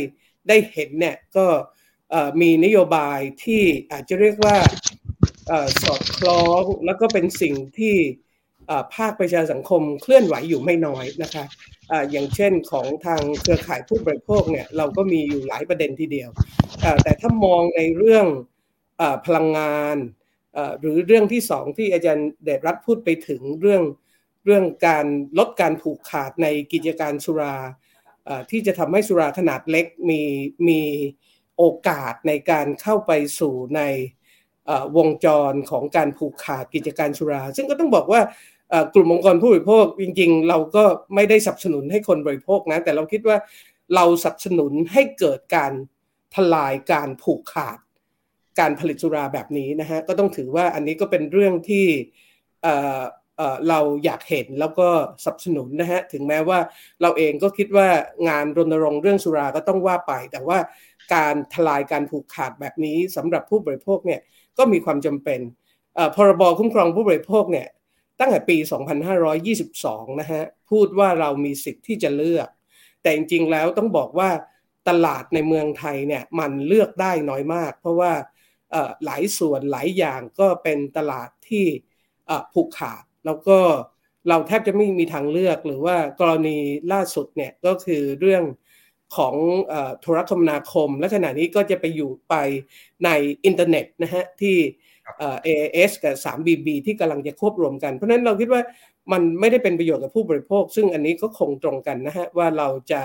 [0.47, 1.45] ได้เห็นเนี่ยก็
[2.41, 4.57] มีนโยบายที่อาจจะเรียกว่า
[5.81, 7.95] สอดคล้องแล้วก็เป็นสิ่งที่
[8.95, 11.43] ภาคประชาสังคมเคลื่อนไหวอยู่ไม่น้อยนะคะ
[12.11, 16.29] อย่างเช่นของทางเครือข่ายผู้บริโภคเนี่ยเราก็มีอยู่หลายประเด็นทีเดียว
[17.03, 18.27] แต่ถ้ามองในเรื่อง
[19.25, 19.97] พลังงาน
[20.79, 23.83] หรือเรื่องที่สองที่อาจารย์เดชรัตพูดไปถึงเรื่อง
[24.45, 25.05] เรื่องการ
[25.37, 27.55] ลดการผูกขาดในกิจการสุรา
[28.51, 30.21] ที่จะทำให้สุราขนาดเล็กมี
[30.69, 30.81] มี
[31.57, 33.81] โอกาสในการเข้าไปสู่ใน
[34.97, 38.21] วงจรของการผูกขาดกิจการสุรา ซึ่งก็ต้องบอกว่า
[38.93, 40.83] กลุ่มองค์กรผู้บริโภคจริงๆ เราก็
[41.15, 43.37] ไม่ได้สนับสนุนให้คนบริโภคนะ แต่เราคิดว่า
[43.95, 45.73] เราสนับสนุนให้เกิดการ
[46.35, 47.77] ทลายการผูกขาด
[48.59, 51.85] การผลิตสุราแบบนี้นะฮะก็ต้องถือว่าอันนี้ก็เป็นเรื่องที่
[53.69, 54.87] เราอยากเห็นแล้วก็
[55.23, 56.59] สนับสนุนนะฮะถึงแม้ว่า
[57.01, 57.87] เราเองก็คิดว่า
[58.27, 60.57] งานรณรงค์เรื่องสุราก็ต้องว่าไป แต่ว่า
[61.13, 64.19] การทลายการผูกขาดแบบนี้สำหรับผู้บริโภคเนี่ย
[64.57, 65.39] ก็มีความจำเป็น
[66.15, 67.67] พรบคุ้มครองผู้บริโภคเนี่ย
[68.19, 68.57] ตั้งแต่ปี
[69.37, 72.49] 2522 นะฮะ พูดว่าเรามีสิทธิ์ที่จะเลือก
[73.01, 74.29] แต่จริงๆ แล้วต้องบอกว่า
[74.89, 78.11] ตลาดในเมืองไทยเนี่ยมันเลือกได้น้อยมาก เพราะว่า
[79.05, 81.65] หลายส่วนหลายอย่างก็เป็นตลาดที่
[82.53, 83.59] ผูกขาด แล้วก็
[84.29, 86.57] เราแทบจะไม่มีทางเลือกหรือว่ากรณี
[86.91, 88.43] ล่าสุดเนี่ยก็คือเรื่อง
[89.17, 89.35] ของ
[90.01, 92.35] โทรคมนาคม และขณะนี้ก็จะไปอยู่ไป
[93.05, 93.09] ใน
[93.45, 94.57] อินเทอร์เน็ตนะฮะที่
[95.45, 98.61] AAS กับ 3BB ที่กำลังจะควบรวมกัน เพราะนั้นเราคิดว่า
[99.11, 103.01] มันไม่ได้เป็นประโยชน์กับผู้บริโภค ซึ่งอันนี้ก็คงตรงกันนะฮะว่าเราจะ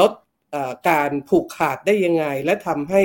[0.00, 0.12] ลด
[0.90, 3.02] การผูกขาดได้ยังไง และทำให้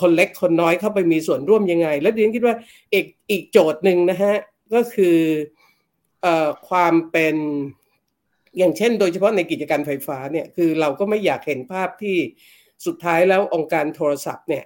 [0.00, 2.56] คนเล็กคนน้อยเข้าไปมีส่วนร่วมยังไง และดิฉันคิดว่า
[2.92, 4.34] อีกอีกโจทย์หนึ่งนะฮะ
[4.74, 5.18] ก็คือ
[6.68, 7.36] ความเป็น
[8.58, 12.16] อย่างเช่น โดยเฉพาะในกิจการไฟฟ้าเนี่ยคือเราก็ไม่อยากเห็นภาพที่
[12.86, 14.64] สุดท้ายแล้วองค์การโทรศัพท์เนี่ย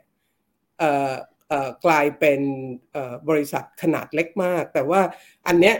[1.84, 2.40] กลายเป็น
[3.28, 5.00] บริษัทขนาดเล็กมาก แต่ว่า
[5.46, 5.76] อันเนี้ย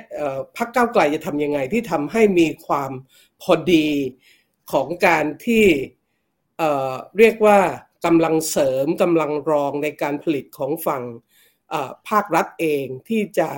[0.56, 2.90] พักเก้าไกลจะทำยังไงที่ทำให้มีความ
[3.42, 3.88] พอดี
[4.72, 5.66] ของการที่
[7.18, 7.58] เรียกว่า
[8.06, 11.02] กำลังเสริมกำลังรองในการผลิตของฝั่ง
[12.08, 13.48] ภาครัฐเองที่จะ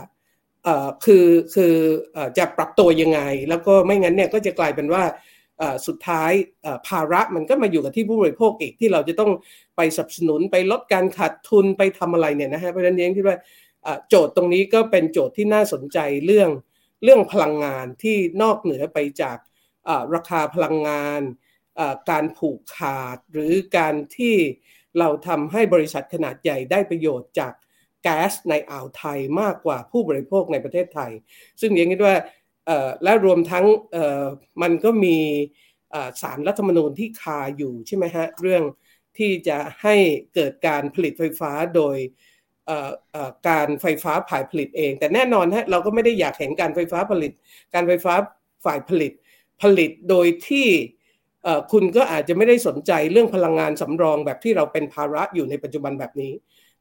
[1.05, 1.75] คือคือ
[2.39, 5.05] จะปรับตัวยังไง แล้วก็ไม่งั้นเนี่ยก็จะกลายเป็นว่า
[5.87, 6.33] สุดท้าย
[6.89, 9.33] ภาระมันก็มาอยู่กับที่ผู้บริโภคอีกที่เราจะต้อง
[9.77, 13.37] ไปสนับสนุนไปลดการขาดทุนไปทำอะไรเนี่ยนะฮะเพราะฉะนั้นเองคิดว่า
[14.09, 16.51] โจทย์ตรงนี้ก็เป็นโจทย์ที่น่าสนใจเรื่อง
[17.05, 19.39] เรื่องพลังงานที่นอกเหนือไปจาก
[20.15, 21.21] ราคาพลังงาน
[22.11, 24.37] การผูกขาดหรือการที่
[24.99, 27.53] เราทำให้บริษัทขนาดใหญ่ได้ประโยชน์จาก
[28.03, 31.13] แก๊สในอ่าวไทยมากกว่าผู้บริโภคในประเทศไทย
[31.61, 32.19] ซึ่งอย่างนี้ว่า
[33.03, 33.67] และรวมทั้ง
[34.63, 35.17] มันก็มี
[36.23, 38.63] สารรัฐธรรมนูญที่คาอยู่ใช่ไหมฮะเรื่อง
[39.19, 39.95] ที่จะให้
[40.35, 41.97] เกิดการผลิตไฟฟ้าโดย
[43.49, 47.33] การไฟฟ้าฝ่ายผลิตเอง แต่แน่นอนฮะเราก็ไม่ได้อยากเห็นการไฟฟ้าผลิต
[47.75, 48.15] การไฟฟ้า
[48.65, 49.13] ฝ่ายผลิต
[49.63, 50.69] ผลิตโดยที่
[51.73, 56.33] คุณก็อาจจะไม่ได้สนใจเรื่องพลังงานสำรองแบบที่เราเป็นภาระอยู่ในปัจจุบันแบบนี้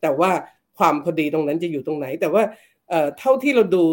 [0.02, 0.32] แต่ว่า
[0.80, 2.44] ความพอดีตรงนั้นจะอยู่ตรงไหน แต่ว่า
[3.20, 3.84] เท่าที่เราดู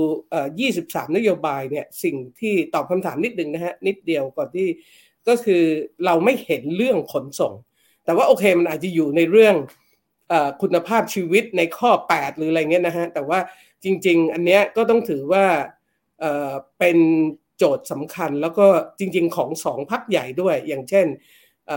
[0.52, 4.68] 23 นโยบายเนี่ยสิ่งที่ตอบคำถามนิดหนึ่งนะฮะนิดเดียวก่อนที่
[5.28, 5.62] ก็คือ
[6.04, 7.52] เราไม่เห็นเรื่องขนส่ง
[8.04, 9.56] แต่ว่าโอเคมันอาจจะอยู่ในเรื่อง
[10.62, 13.38] คุณภาพชีวิตในข้อ 8 หรืออะไรเงี้ยนะฮะแต่ว่า
[13.84, 15.44] จริง ๆ อันเนี้ยก็ต้องถือว่า
[16.78, 16.98] เป็น
[17.56, 18.66] โจทย์สำคัญแล้วก็
[18.98, 21.06] จริง ๆ ของสองพักใหญ่ด้วย อย่างเช่น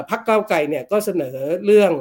[0.09, 1.91] พักเก้าไกลเนี่ยก็เสนอเรื่อง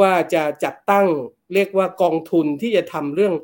[0.00, 1.06] ว่าจะจัดตั้ง
[1.54, 3.34] เรียกว่ากองทุนที่จะทำเรื่อง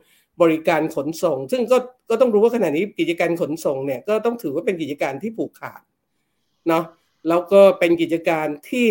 [0.42, 1.78] บริการขนส่ง ซึ่งก็
[2.10, 5.82] ก็ต้องรู้ว่าขณะนี้กิจการขนส่งเนี่ยก็ต้องถือว่าเป็นกิจการที่ผูกขาด
[6.68, 6.84] เนาะ
[7.28, 8.88] แล้วก็เป็นกิจการที่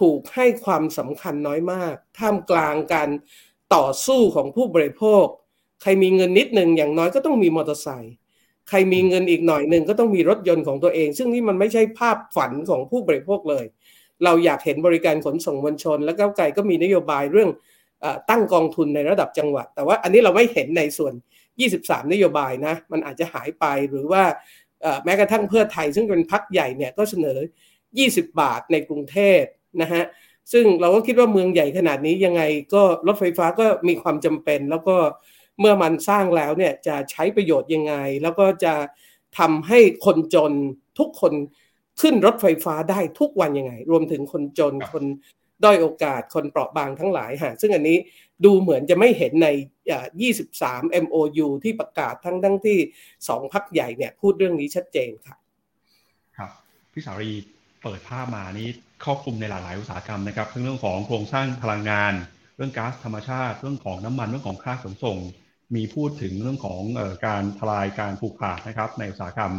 [0.00, 3.08] ถูกให้ความสำคัญน้อยมาก ท่ามกลางการ
[3.74, 5.24] ต่อสู้ของผู้บริโภค
[5.82, 8.14] ใครมีเงินนิดหนึ่งอย่างน้อยก็ต้องมีมอเตอร์ไซค์
[8.68, 13.64] ใครมีเงินอีกหน่อยหนึ่งก็ต้องมีรถยนต์ของตัวเอง ซึ่งนี่มันไม่ใช่ภาพฝันของผู้บริโภคเลย
[14.24, 17.50] เราอยากเห็นบริการขนส่งมวลชน และก้าวไกลก็มีนโยบายเรื่อง
[18.30, 21.12] ตั้งกองทุนในระดับจังหวัด แต่ว่าอันนี้เราไม่เห็นในส่วน
[21.62, 24.22] 23 นโยบายนะมันอาจจะหายไปหรือว่า
[25.04, 27.38] แม้กระทั่งเพื่อไทยซึ่งเป็นพักใหญ่เนี่ยก็เสนอ
[27.88, 29.42] 20 บาทในกรุงเทพ
[29.82, 30.04] นะฮะ
[30.52, 32.42] ซึ่งเราก็คิดว่าเมืองใหญ่ขนาดนี้ยังไง
[32.74, 34.96] ก็รถไฟฟ้าก็มีความจำเป็น แล้วก็
[35.60, 38.74] เมื่อมันสร้างแล้วเนี่ยจะใช้ประโยชน์ยังไง แล้วก็จะ
[39.38, 40.52] ทำให้คนจน
[40.98, 41.32] ทุกคน
[42.00, 45.04] ขึ้นรถไฟฟ้าได้ทุกวันยังไง รวมถึงคนจนคน
[45.64, 47.98] ด้อยโอกาสคนเปราะบางทั้งหลายฮะซึ่งอันนี้
[48.44, 49.48] ดูเหมือนจะไม่เห็นใน
[50.26, 52.78] 23 MOU ที่ประกาศทั้งทั้งที่
[53.28, 55.38] สองพักใหญ่เนี่ยพูดเรื่องนี้ชัดเจนครับ
[56.36, 56.50] ครับ
[56.92, 57.30] พี่สารี
[57.82, 58.68] เปิดภาพมานี้
[59.04, 62.12] ครอบคลุมในหลายๆอุตสาหกรรมนะครับทั้งเรื่องของโครงสร้างพลังงาน
[62.56, 65.18] เรื่องก๊าซธรรมชาติ เรื่องของน้ำมันเรื่องของค่าขนส่ง
[65.74, 66.82] มีพูดถึงเรื่องของ
[67.26, 69.52] การทลายการผูกขาดนะครับ ในอุตสาหกรรม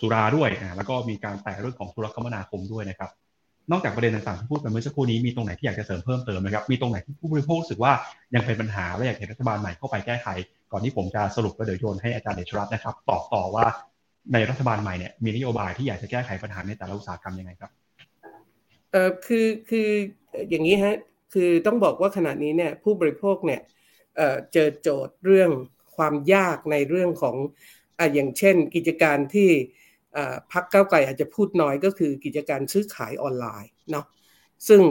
[0.00, 3.10] สุราด้วย แล้วก็มีการแตะเรื่องของธุรกรรมนาคมด้วยนะครับ
[3.70, 7.92] นอกจากประเด็นต่างๆที่พูดไปเมื่อสักครู่นี้มีตรงไหนที่อยากจะเสริมเพิ่มเติมไหมครับมีตรงไหนที่ผู้บริโภครู้สึกว่า
[8.34, 10.28] ยังเป็นปัญหาและอยากเห็นรัฐบาลใหม่เข้าไปแก้ไข
[10.72, 13.64] ก่อนที่ผมจะสรุปแล้วเดี๋ยวโยนให้อาจารย์เดชรัตน์นะครับตอบต่อว่า
[14.32, 17.70] ในรัฐบาลใหม่เนี่ยมีนโยบายที่อยากจะแก้ไขปัญหาในแต่ละอุตสาหกรรมยังไงครับ
[18.92, 19.88] เออคือคือ
[20.50, 20.96] อย่างนี้ฮะ
[21.32, 23.60] คือต้องบอกว่าขณะนี้เนี่ยผู้บริโภคเนี่ย
[24.16, 25.50] เออเจอโจทย์เรื่อง
[25.96, 27.36] ความยากในเรื่องของ
[27.98, 29.50] อ่าอย่างเช่น กิจการที่
[30.52, 34.06] พักเก้าไกลอาจจะพูดน้อยก็คือกิจการซื้อขายออนไลน์เนาะ
[34.68, 34.82] ซึ่ง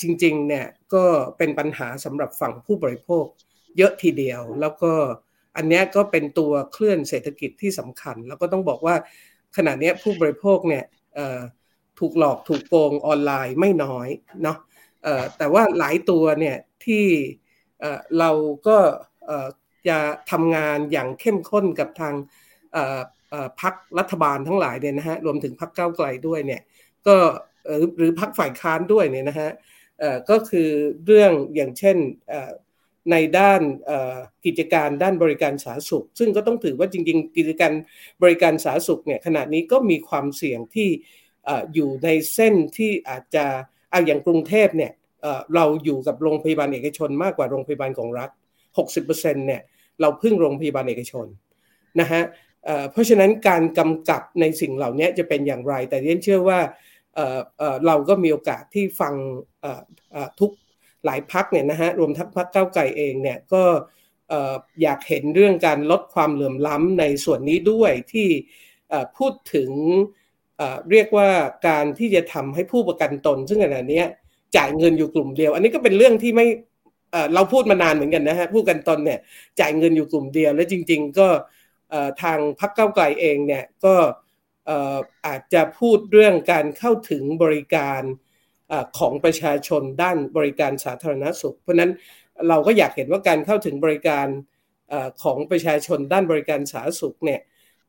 [0.00, 1.04] จริงๆเนี่ยก็
[1.38, 3.26] เป็นปัญหาสำหรับฝั่งผู้บริโภค
[3.76, 4.92] เยอะทีเดียว แล้วก็
[5.56, 8.96] อันนี้ก็เป็นตัวเคลื่อนเศรษฐกิจที่สำคัญ แล้วก็ต้องบอกว่า
[9.56, 10.84] ขณะนี้ผู้บริโภคเนี่ย
[11.98, 14.08] ถูกหลอกถูกโกงออนไลน์ไม่น้อย
[14.42, 14.58] เนาะ
[15.38, 17.04] แต่ว่าหลายตัวเนี่ยที่
[18.18, 18.30] เรา
[18.66, 18.78] ก็
[19.88, 19.98] จะ
[20.30, 22.14] ทำงานอย่างเข้มข้นกับทาง
[23.60, 26.62] พักรัฐบาลทั้งหลายเนี่ยนะฮะรวมถึงพักเก้าไกลด้วยเนี่ย
[27.06, 27.16] ก็
[27.98, 29.50] หรือพักฝ่ายค้านด้วยเนี่ยนะฮะ
[30.30, 30.70] ก็คือ
[31.06, 31.96] เรื่องอย่างเช่น
[33.10, 33.60] ในด้าน
[34.44, 37.72] กิจการด้านบริการสาธารณสุข ซึ่งก็ต้องถือว่าจริง ๆ กิจการ
[38.22, 40.88] บริการสาธารณสุขเนี่ยขณะนี้ก็มีความเสี่ยงที่
[41.74, 43.46] อยู่ในเส้นที่อาจจะ
[43.90, 44.92] เอาอย่างกรุงเทพเนี่ย
[45.54, 48.30] เราอยู่กับโรงพยาบาลเอกชนมากกว่าโรงพยาบาลของรัฐ
[48.88, 49.62] 60%เนี่ย
[50.00, 51.26] เราพึ่งโรงพยาบาลเอกชน
[52.00, 52.22] นะฮะ
[52.92, 56.60] เพราะฉะนั้นการกำกับในสิ่งเหล่านี้จะเป็นอย่างไร แต่เรียนเชื่อว่า
[57.86, 59.14] เราก็มีโอกาสที่ฟัง
[60.40, 60.50] ทุก
[61.04, 63.62] หลายพักเนี่ยนะฮะรวมทั้งพักเก้าไก่เองเนี่ยก็
[64.82, 68.28] อยากเห็นเรื่องการลดความเหลื่อมล้ำในส่วนนี้ด้วยที่
[69.18, 69.70] พูดถึง
[70.90, 71.28] เรียกว่า
[71.68, 74.02] การที่จะทำให้ผู้ประกันตน ซึ่งขณะนี้
[74.56, 76.46] จ่ายเงินอยู่กลุ่มเดียว อันนี้ก็เป็นเรื่องที่ไม่
[77.34, 79.20] เราพูดมานานเหมือนกันนะฮะผู้กันตนเนี่ย
[79.60, 81.28] จ่ายเงินอยู่กลุ่มเดียว และจริง ๆ ก็
[82.22, 83.94] ทางพักเก้าไกลเองเนี่ยก็
[85.26, 88.02] อาจจะพูดเรื่องการเข้าถึงบริการ
[88.98, 91.90] ของประชาชนด้านบริการสาธารณสุข เพราะนั้น
[92.48, 94.26] เราก็อยากเห็นว่าการเข้าถึงบริการ
[95.22, 97.40] ของประชาชนด้านบริการสาธารณสุขเนี่ย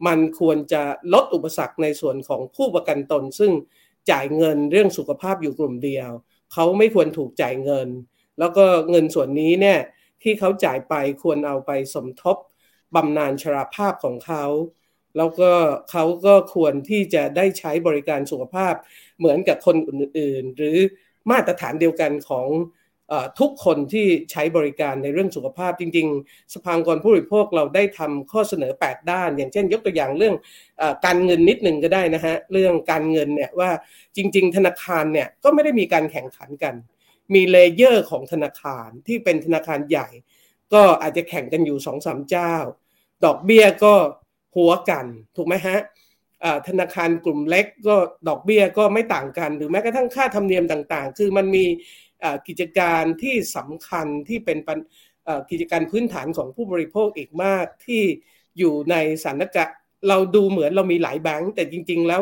[0.07, 0.83] มันควรจะ
[1.13, 3.51] ลดอุปสรรคในส่วนของผู้ประกันตน ซึ่ง
[4.11, 6.09] จ่ายเงินเรื่องสุขภาพอยู่กลุ่มเดียว
[6.53, 7.89] เขาไม่ควรถูกจ่ายเงิน
[8.39, 9.79] แล้วก็เงินส่วนนี้เนี่ย
[10.23, 10.93] ที่เขาจ่ายไป
[11.23, 12.37] ควรเอาไปสมทบ
[12.95, 14.45] บำนาญชราภาพของเขา
[15.17, 15.51] แล้วก็
[15.91, 18.73] เขาก็ควรที่จะได้ใช้บริการสุขภาพ
[19.17, 20.77] เหมือนกับคนอื่นๆ หรือ
[21.31, 22.47] มาตรฐานเดียวกันของ
[23.39, 30.35] ทุกคนที่ใช้บริการในเรื่องสุขภาพจริง ๆ สภากรผู้บริโภคเราได้ทำข้อเสนอ 8 ด้าน อย่างเช่น ยกตัวอย่างเรื่อง
[30.81, 33.69] อการเงินนิดหนึ่งก็ได้นะฮะเรื่องการเงินเนี่ยว่า
[34.15, 36.75] จริง ๆ ธนาคารเนี่ยก็ไม่ได้มีการแข่งขันกัน
[37.33, 40.07] มีเลเยอร์ของธนาคารที่เป็นธนาคารใหญ่
[40.73, 42.53] ก็อาจจะแข่งกันอยู่สองสามเจ้า
[43.25, 43.93] ดอกเบี้ยก็
[44.55, 45.79] หัวกันถูกไหมฮะ
[46.67, 47.95] ธนาคารกลุ่มเล็กก็
[48.27, 51.65] ดอกเบี้ยก็ไม่ต่างกัน หรือแม้กระทั่งค่าธรรมเนียมต่างๆ คือมันมี
[52.47, 54.57] กิจการที่สำคัญที่เป็น
[55.51, 58.03] กิจการพื้นฐานของผู้บริโภคอีกมากที่
[58.57, 59.75] อยู่ในสถานการณ์
[60.07, 62.21] เราดูเหมือนเรามีหลายแบงก์แต่จริง ๆ แล้ว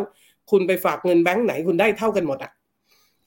[0.51, 2.51] คุณไปฝากเงินแบงก์ไหนคุณได้เท่ากันหมดอะ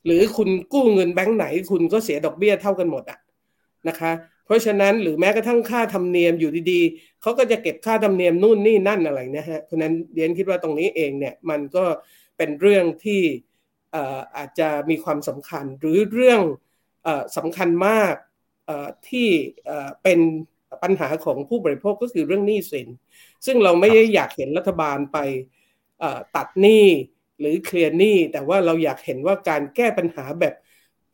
[0.07, 3.19] หรือคุณกู้เงินแบงก์ไหนคุณก็เสียดอกเบี้ยเท่ากันหมดอะ
[3.89, 4.11] นะคะ
[4.49, 11.85] เพราะฉะนั้นหรือแม้กระทั่งค่าธรรมเนียมอยู่ดีๆเขาก็จะเก็บค่าธรรมเนียมนู่นนี่นั่นอะไรนะฮะเพราะนั้นเดียนคิดว่าตรงนี้เองเนี่ยมันก็
[12.37, 13.23] เป็นเรื่องที่
[14.37, 16.41] อาจจะมีความสำคัญหรือเรื่อง
[17.37, 18.15] สำคัญมาก
[19.09, 19.29] ที่
[20.03, 20.21] เป็น
[20.83, 22.89] ปัญหาของผู้บริโภคก็คือเรื่องหนี้สิน
[23.47, 25.19] ซึ่งเราไม่ได้อยากเห็นรัฐบาลไป
[26.37, 26.87] ตัดหนี้
[27.41, 30.55] หรือเคลียร์หนี้ แต่ว่าเราอยากเห็นว่าการแก้ปัญหาแบบ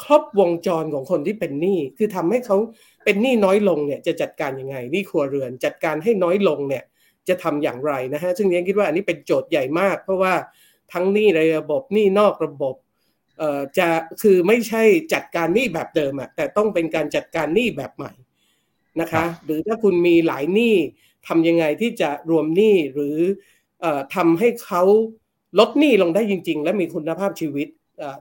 [0.05, 2.57] ครบวงจรของคนที่เป็นหนี้ คือทำให้เขา
[3.05, 6.85] เป็นหนี้น้อยลงเนี่ยจะจัดการยังไงหนี้ครัวเรือนจัดการให้น้อยลงเนี่ย
[7.29, 10.35] จะทำอย่างไรนะฮะซึ่งยังคิดว่าอันนี้เป็นโจทย์ใหญ่มาก เพราะว่า
[10.93, 12.75] ทั้งหนี้ในระบบหนี้นอกระบบ
[13.39, 13.89] เอ่อจะ
[14.23, 14.83] คือไม่ใช่
[15.13, 18.13] จัดการหนี้แบบเดิมอะแต่ต้องเป็นการจัดการหนี้แบบใหม่
[19.01, 20.75] นะคะหรือถ้าคุณมีหลายหนี้
[21.29, 23.17] ทำยังไงที่จะรวมหนี้หรือ
[23.81, 24.83] เอ่อทำให้เขา
[25.59, 27.69] ลดหนี้ลงได้จริง ๆ และมีคุณภาพชีวิต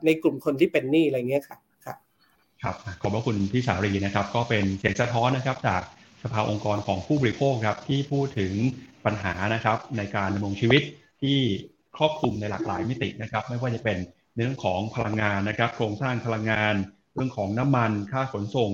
[0.05, 1.57] ในกลุ่มคนที่เป็นหนี้อะไรเงี้ยค่ะ
[2.63, 5.81] ครับขอบพระคุณพี่สารีนะครับ ก็เป็นเสียงสะท้อนนะครับ จาก
[6.23, 8.53] สภาองค์กรของผู้บริโภคครับ ที่พูดถึง
[9.05, 10.81] ปัญหานะครับ ในการดำรงชีวิต
[11.21, 11.37] ที่
[11.97, 13.97] ครอบคลุมในหลากหลายมิตินะครับ ไม่ว่าจะเป็น
[14.35, 16.73] เรื่องของพลังงานนะครับ โครงสร้างพลังงาน
[17.13, 18.71] เรื่องของน้ำมันค่าขนส่ง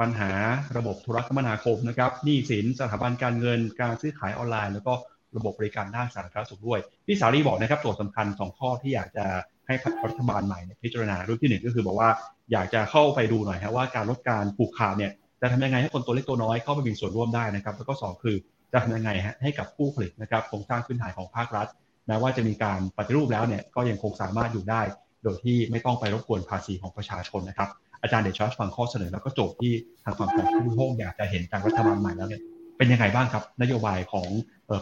[0.00, 0.30] ปัญหา
[0.76, 4.92] ระบบธุรคมนาคมนะครับหนี้สินสถาบันการเงิน การซื้อขายออนไลน์ แล้วก็
[5.36, 9.26] ระบบบริการด้านสาธารณสุขด้วยพี่สารีบอกนะครับตัวสำคัญ2ข้อที่อยากจะ
[9.68, 9.74] ให้
[10.08, 12.10] รัฐบาลใหม่พิจารณาเรื่องที่หนึ่งก็คือบอกว่า
[12.52, 18.36] อยากจะเข้าไปดูหน่อยครับว่าการลดการผูกขาดเนี่ยจะทำยังไงให้คนตัวเล็กตัวน้อยเข้าไปมีส่วนร่วมได้นะครับ แล้วก็ 2 คือ
[18.72, 19.10] จะทำยังไง
[19.42, 21.66] ให้กับผู้ผลิตนะครับโครงสร้างพื้นฐานของภาครัฐ
[22.06, 24.82] แม้ว่าจะมีการปฏิรูปแล้วเนี่ยก็ยังคงสามารถอยู่ได้
[25.22, 27.68] โดยที่ไม่ต้องไปรบกวนภาษีของประชาชนนะครับ
[28.02, 29.72] อาจารย์เดชฟังข้อเสนอแล้วก็โจทย์ที่
[30.04, 32.42] ทางฝั่งของผู้บริโภคอยากจะเห็นจากรัฐบาลใหม่แล้วเนี่ย
[32.76, 34.26] เป็นยังไงบ้างครับ นโยบายของ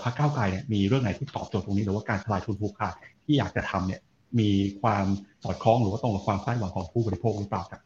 [0.02, 2.94] พรรคก้าวไกลเนี่ยมีเรื่องไหนที่ตอบโจทย์ตรงนี้หรือว่าการทลายทุนผูกขาด
[3.24, 4.00] ที่อยากจะทำเนี่ย
[4.40, 4.50] มี
[4.82, 5.06] ความ
[5.44, 7.80] สอดคล้องหรือว่าตรงกับความคาดหวังของผู้บริโภคหรือเปล่าครับ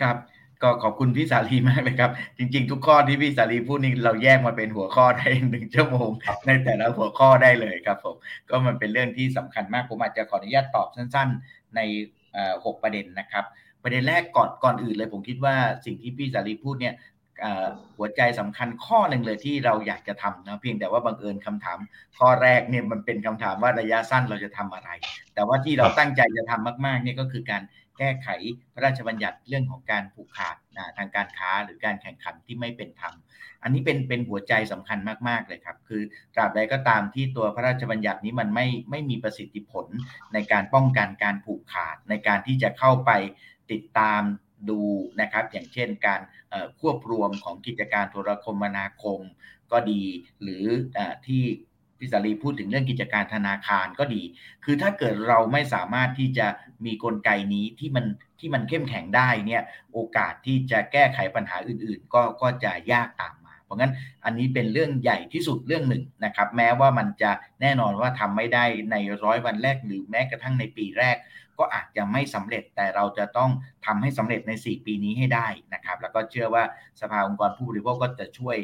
[0.00, 0.16] ครับ
[0.62, 6.10] ก็ขอบคุณพี่สาลีมากเลยครับ จริง ๆ ทุกข้อที่พี่สาลีพูดนี่เราแยกมาเป็นหัวข้อได้หนึ่งชั่วโมง
[6.46, 8.16] ในแต่ละหัวข้อได้เลยครับผม
[8.48, 11.80] ก็มันเป็นเรื่องที่สำคัญมากผมอาจจะขออนุญาตตอบสั้น ๆ ใน
[12.64, 13.44] หกประเด็นนะครับ
[13.82, 16.94] ประเด็นแรกก่อนก่อนอื่นเลยผมคิดว่าสิ่งที่พี่สาลีพูดเนี่ย
[17.96, 21.78] หัวใจสำคัญข้อหนึ่งเลยที่เราอยากจะทำนะเพียงแต่ว่าบังเอิญคำถาม
[22.18, 24.90] ข้อแรกเนี่ยมันเป็นคำถามว่าระยะสั้นเราจะทำอะไร
[25.34, 27.62] แต่ว่าที่เราตั้งใจจะทำมากๆเนี่ยก็คือการ
[27.98, 28.28] แก้ไข
[28.74, 33.14] พระราชบัญญัติเรื่องของการผูกขาดนะทางการค้าหรือการแข่งขันที่ไม่เป็นธรรม
[33.62, 34.98] อันนี้เป็นเป็นหัวใจสำคัญ
[35.28, 36.02] มากๆเลยครับ คือ
[36.34, 39.86] ตราบใดก็ตามที่ตัวพระราชบัญญัตินี้มันไม่ไม่มีประสิทธิผล
[40.34, 43.10] ในการป้องกันการผูกขาดในการที่จะเข้าไป
[43.72, 44.22] ติดตาม
[44.70, 44.80] ดู
[45.20, 46.20] นะครับอย่างเช่นการ
[46.80, 49.20] ควบรวมของกิจการโทรคมนาคม
[49.72, 50.02] ก็ดี
[50.42, 50.64] หรือ
[50.96, 51.42] อที่
[51.98, 54.22] พิสารีพูดถึงเรื่องกิจการธนาคารก็ดี
[54.64, 56.46] คือถ้าเกิดเราไม่สามารถที่จะ
[56.84, 58.06] มีกลไกนี้ที่มัน
[58.40, 59.62] ที่มันเข้มแข็งได้เนี่ย
[59.92, 63.92] โอกาสที่จะแก้ไขปัญหาอื่น ๆ ก็ก็จะยากตามมา เพราะงั้น
[64.24, 67.30] อันนี้เป็นเรื่องใหญ่ที่สุดเรื่องหนึ่งนะครับ แม้ว่ามันจะ
[67.60, 71.16] แน่นอนว่าทำไม่ได้ในร้อยวันแรกหรือแม้กระทั่งในปีแรก
[71.58, 73.50] ก็อาจจะไม่สำเร็จแต่เราจะต้อง
[73.86, 76.64] ทำให้สำเร็จใน 4 ปีนี้ให้ได้นะครับ แล้วก็เชื่อว่า
[77.00, 78.56] สภาองค์กรผู้บริโภคก็จะช่วย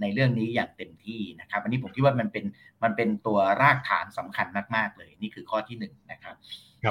[0.00, 2.44] ในเรื่องนี้อย่างเต็มที่นะครับ อันนี้ผมคิดว่ามันเป็น
[2.82, 6.34] มันเป็นตัวรากฐานสำคัญมาก ๆ เลย นี่คือข้อที่1นนะครับ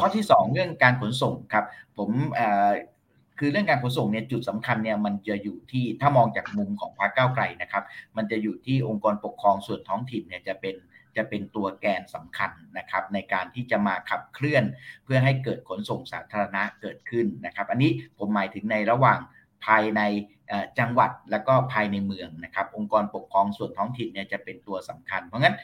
[0.02, 1.66] ข้อที่ 2 เรื่องการขนส่งครับ
[1.98, 2.10] ผม
[3.40, 7.84] คือเรื่องการขนส่งเนี่ยจุดสำคัญเนี่ยมันจะอยู่ที่ถ้ามองจากมุมของพรรคก้าวไกลนะครับ
[8.18, 10.76] มันจะอยู่ที่องค์กรปกครองส่วนท้องถิ่นเนี่ยจะเป็น
[11.18, 14.64] จะเป็นตัวแกนสำคัญนะครับในการที่จะมาขับเคลื่อน
[15.04, 19.20] เพื่อให้เกิดขนส่งสาธารณะเกิดขึ้นนะครับ อันนี้ผมหมายถึงในระหว่าง
[19.66, 20.02] ภายใน
[20.80, 25.56] จังหวัดแล้วก็ภายในเมืองนะครับ องค์กรปกครองส่วนท้องถิ่นเนี่ยจะเป็นตัวสำคัญ เพราะงั้น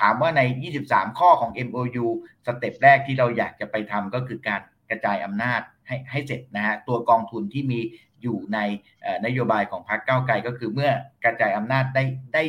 [0.00, 0.42] ถามว่าใน
[0.80, 2.06] 23 ข้อของ MOU
[2.46, 4.60] สเต็ปแรกที่เราอยากจะไปทำก็คือการ
[4.90, 7.80] กระจายอำนาจให้ให้เสร็จนะฮะตัวกองทุนที่มี
[8.22, 8.58] อยู่ใน
[9.26, 10.90] นโยบายของพรรคก้าวไกลก็คือเมื่อ
[11.24, 12.04] กระจายอำนาจได้
[12.34, 12.42] ได้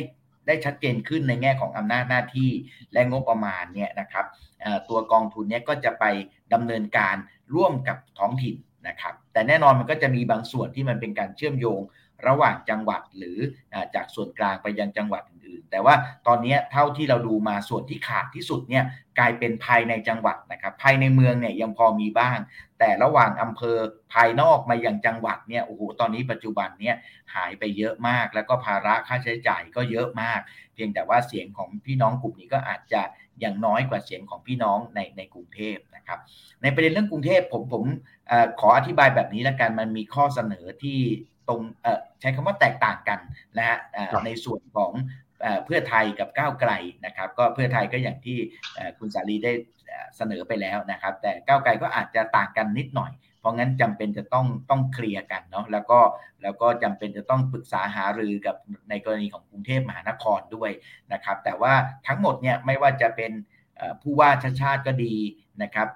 [0.46, 2.50] ได้ชัดเจนขึ้นในแง่ของอำนาจหน้าที่
[2.92, 4.26] และงบประมาณเนี่ยนะครับ
[4.88, 6.04] ตัวกองทุนเนี่ยก็จะไป
[6.52, 7.16] ดำเนินการ
[7.54, 8.56] ร่วมกับท้องถิ่น
[8.88, 11.80] นะครับแต่แน่นอนมันก็จะมีบางส่วนที่มันเป็นการเชื่อมโยง
[12.28, 13.38] ระหว่างจังหวัดหรือ
[13.94, 15.94] จากส่วนกลางไปยังจังหวัดอื่นๆ แต่ว่า
[16.26, 18.84] ตอนนี้เท่าที่เราดูมาส่วนที่ขาดที่สุดเนี่ย
[19.18, 22.38] กลายเป็นภายในจังหวัดนะครับภายในเมืองเนี่ยยังพอมีบ้าง
[22.78, 23.78] แต่ระหว่างอำเภอ
[24.12, 26.96] ภายนอกมายังจังหวัดเนี่ยโอ้โหตอนนี้ปัจจุบันเนี่ย
[27.34, 30.40] หายไปเยอะมาก แล้วก็ภาระค่าใช้จ่ายก็เยอะมาก
[30.74, 33.02] เพียงแต่ว่าเสียงของพี่น้องกลุ่มนี้ก็อาจจะ
[33.44, 36.18] ยังน้อยกว่าเสียงของพี่น้องในในกรุงเทพนะครับ
[36.62, 37.82] ในประเด็นเรื่องกรุงเทพผมผม
[38.30, 41.00] อขออธิบายแบบนี้แล้วกันมันมีข้อเสนอที่
[41.50, 41.60] ตรง
[42.20, 43.18] ใช้คำว่าแตกต่างกัน
[43.58, 43.78] นะฮะ
[44.26, 44.92] ในส่วนของ
[45.64, 46.72] เพื่อไทยกับก้าวไกล
[47.06, 48.38] นะครับ ก็เพื่อไทยก็อย่างที่
[48.98, 49.52] คุณสาลีได้
[50.16, 55.98] เสนอไปแล้วนะครับ แต่ก้าวไกลก็อาจจะต่างกันนิดหน่อย เพราะงั้นจำเป็นจะต้องต้องเคลียร์กันเนาะแล้วก็
[56.42, 58.56] แล้วก็จำเป็นจะต้องปรึกษาหารือกับ
[58.90, 60.70] ในกรณีของกรุงเทพมหานครด้วย
[61.12, 61.72] นะครับ แต่ว่า
[62.06, 63.32] ทั้งหมดเนี่ยไม่ว่าจะเป็น
[64.02, 65.14] ผู้ว่าชาติชาติก็ดี
[65.62, 65.88] นะครับ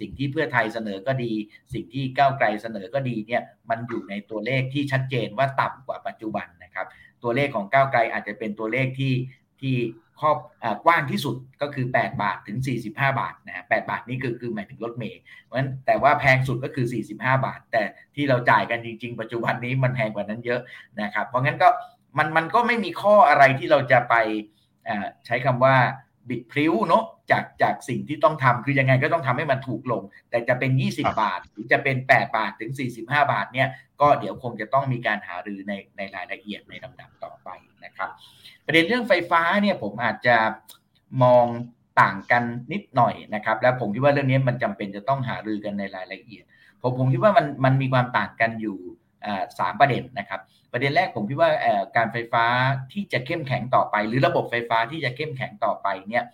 [0.00, 1.32] สิ่งที่เพื่อไทยเสนอก็ดี
[1.74, 6.86] สิ่งที่ก้าวไกลเสนอก็ดีเนี่ยมันอยู่ในตัวเลขที่ชัดเจนว่าต่ำกว่าปัจจุบันนะครับ
[7.22, 9.14] ตัวเลขของก้าวไกลอาจจะเป็นตัวเลขที่
[9.60, 9.76] ที่
[10.20, 10.38] ครอบ
[10.84, 16.86] กว้างที่สุดก็คือ 8 บาทถึง 45 บาทนะ8บาทนี่คือคือหมายถึงรถเมย์เพราะฉะนั้นแต่ว่าแพงสุดก็คือ
[17.16, 17.82] 45 บาท แต่
[18.14, 20.60] ที่เราจ่ายกันจริง ๆ ปัจจุบันนี้มันแพงกว่านั้นเยอะ
[21.02, 21.68] นะครับ เพราะงั้นก็
[22.18, 24.14] มันมันก็ไม่มีข้ออะไรที่เราจะไป
[25.26, 25.76] ใช้คำว่า
[26.28, 33.00] บิดพริ้วเนาะจากจากสิ่งที่ต้องทำคือยังไงก็ต้องทำให้มันถูกลง แต่จะเป็น 20 บาท หรือจะเป็น 8 บาทถึง 45
[33.32, 33.68] บาทเนี่ย
[34.00, 37.48] ก็เดี๋ยวคงจะต้องมีการหารือในในรายละเอียดในลำดับต่อไป
[37.84, 38.10] นะครับ
[38.66, 40.36] ประเด็นเรื่องไฟฟ้าเนี่ยผมอาจจะ
[41.22, 41.46] มอง
[42.00, 42.42] ต่างกัน
[42.72, 46.44] นิดหน่อยนะครับ แล้วผมคิดว่าเรื่องนี้มันจำเป็นจะต้องหารือกันในรายละเอียด
[46.82, 48.78] ผมผมคิดว่ามันมันมีความต่างกันอยู่
[49.58, 50.40] สามประเด็นนะครับ
[50.74, 51.50] ประเด็นแรกผมคิดว่า
[51.96, 52.44] การไฟฟ้า
[52.92, 56.24] ที่จะเข้มแข็งต่อไป หรือระบบไฟฟ้าที่จะเข้มแข็งต่อไปเนี่ย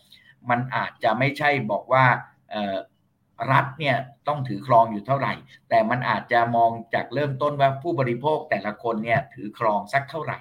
[0.50, 2.04] มันอาจจะไม่ใช่บอกว่า
[3.52, 3.96] รัฐเนี่ย
[4.28, 5.32] ต้องถือครองอยู่เท่าไหร่
[5.68, 10.38] แต่มันอาจจะมองจากเริ่มต้นว่าผู้บริโภคแต่ละคนเนี่ยถือครองสักเท่าไหร่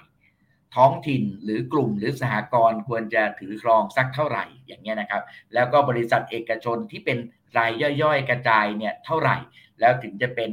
[0.76, 5.22] ท้องถิ่นหรือกลุ่มหรือสหกรณ์ควรจะถือครองสักเท่าไหร่อย่างเงี้ยนะครับ
[5.54, 7.18] แล้วก็บริษัทเอกชนที่เป็น
[7.58, 7.72] ราย
[8.02, 9.36] ย่อยๆ กระจายเนี่ยเท่าไหร่
[9.80, 10.50] แล้วถึงจะเป็น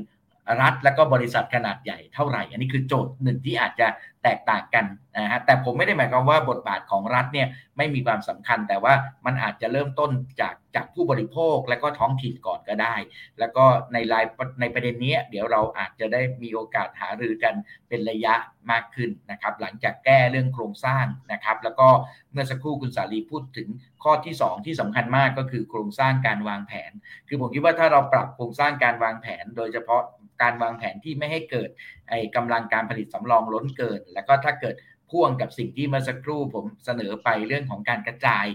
[0.61, 3.87] รัฐแล้วก็บริษัทขนาดใหญ่เท่าไหร่ อันนี้คือโจทย์หนึ่งที่อาจจะ
[4.23, 4.85] แตกต่างกัน
[5.17, 7.47] นะฮะแต่ผมไม่ได้หมายความว่าบทบาทของรัฐเนี่ย
[7.77, 8.93] ไม่มีความสำคัญ แต่ว่า
[9.25, 10.11] มันอาจจะเริ่มต้น
[10.41, 12.95] จากจากผู้บริโภคและก็ท้องถิ่นก่อนก็ได้
[13.39, 14.25] แล้วก็ในราย
[14.61, 17.53] ในประเด็นนี้ เดี๋ยวเราอาจจะได้มีโอกาสหารือกัน
[17.89, 18.35] เป็นระยะ
[18.71, 21.87] มากขึ้นนะครับ หลังจากแก้เรื่องโครงสร้างนะครับ แล้วก็
[22.31, 23.67] เมื่อสักครู่คุณสาลีพูดถึง
[24.03, 26.91] ข้อที่ 2 ที่สำคัญมากก็คือโครงสร้างการวางแผน
[27.27, 30.01] คือผมคิดว่าถ้าเราปรับโครงสร้างการวางแผน โดยเฉพาะ
[30.41, 31.69] การวางแผนที่ไม่ให้เกิด
[32.09, 34.75] ไอ้กำลังการผลิตสำรองล้นเกิน แล้วก็ถ้าเกิด
[35.11, 38.45] พ่วงกับสิ่งที่เมื่อสักครู่ผมเสนอไปเรื่องของการกระจาย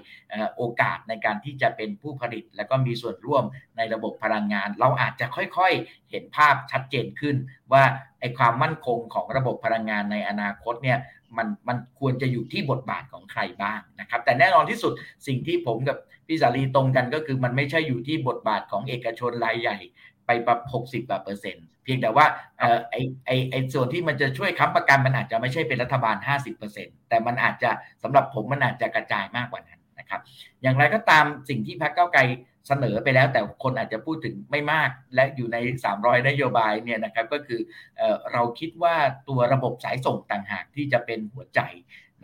[0.57, 3.45] โอกาสในการที่จะเป็นผู้ผลิต และก็มีส่วนร่วม
[3.77, 7.37] ในระบบพลังงาน เราอาจจะค่อยๆเห็นภาพชัดเจนขึ้น
[7.73, 7.83] ว่า
[8.21, 10.99] ไอ้ความมั่นคงของระบบพลังงานในอนาคตเนี่ย
[11.37, 14.93] มันมันควรจะอยู่ที่บทบาทของใครบ้างนะครับ แต่แน่นอนที่สุด
[15.27, 15.97] สิ่งที่ผมกับ
[16.27, 19.79] พี่สาลีตรงกันก็คือมันไม่ใช่อยู่ที่บทบาทของเอกชนรายใหญ่
[20.27, 22.27] ไปประหกสิบเปอร์เซ็นต์ เพียงแต่ว่า
[22.59, 22.95] ไอ
[23.27, 26.17] ไอไอส่วนที่มันจะช่วยค้ำประกันมันอาจจะไม่ใช่เป็นรัฐบาล
[26.63, 27.71] 50%แต่มันอาจจะ
[28.03, 30.21] สำหรับผมมันอาจจะกระจายมากกว่านั้นนะครับ
[30.63, 32.23] อย่างไรก็ตามสิ่งที่พรรคเก้าไกล
[32.69, 35.57] เสนอไปแล้วแต่คนอาจจะพูดถึงไม่มาก และอยู่ใน
[35.93, 37.61] 300 นโยบายเนี่ยนะครับก็คือ
[38.33, 38.95] เราคิดว่า
[39.29, 41.61] ตัวระบบสายส่งต่างหากที่จะเป็นหัวใจ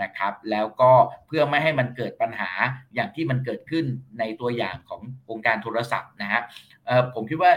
[0.03, 0.93] นะครับ แล้วก็
[1.27, 2.51] เพื่อไม่ให้มันเกิดปัญหา
[2.95, 3.85] อย่างที่มันเกิดขึ้น
[4.19, 6.43] ในตัวอย่างขององค์การโทรศัพท์นะฮะ
[7.15, 7.53] ผมคิดว่า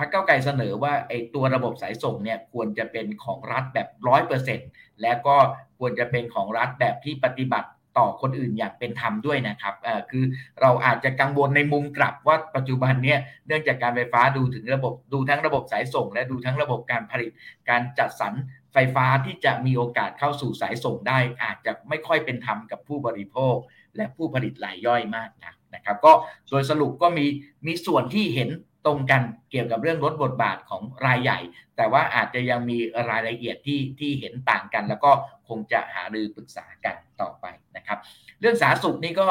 [0.00, 4.68] พรรคเก้าไกลเสนอว่าไอ้ตัวระบบสายส่งเนี่ยควรจะเป็นของรัฐแบบร้อยเปอร์เซ็นต์
[5.02, 5.36] และก็
[5.78, 7.68] ควรจะเป็นของรัฐแบบที่ปฏิบัติ
[7.98, 10.24] ต่อคนอื่นอย่างเป็นธรรมด้วยนะครับอ่าคือ
[10.60, 17.30] เราอาจจะกังวลในมุมกลับว่าปัจจุบันเนี่ยเนื่องจากการไฟฟ้าดูถึงระบบดูทั้งระบบสายส่ง และดูทั้งระบบการผลิต
[17.70, 18.34] การจัดสรร
[18.72, 23.56] ไฟฟ้าที่จะมีโอกาสเข้าสู่สายส่งได้ อาจจะไม่ค่อยเป็นธรรมกับผู้บริโภค
[23.96, 26.12] และผู้ผลิตรายย่อยมากนะนะครับ ก็
[26.48, 27.26] โดยสรุปก็มี
[27.66, 28.50] มีส่วนที่เห็น
[28.86, 31.38] ตรงกันเกี่ยวกับเรื่องลดบทบาทของรายใหญ่
[31.76, 32.78] แต่ว่าอาจจะยังมี
[33.10, 35.10] รายละเอียดที่ที่เห็นต่างกัน แล้วก็
[35.48, 37.46] คงจะหารือปรึกษากันต่อไป
[37.76, 37.98] นะครับ
[38.40, 39.26] เรื่องสาธารณสุขนี่ก็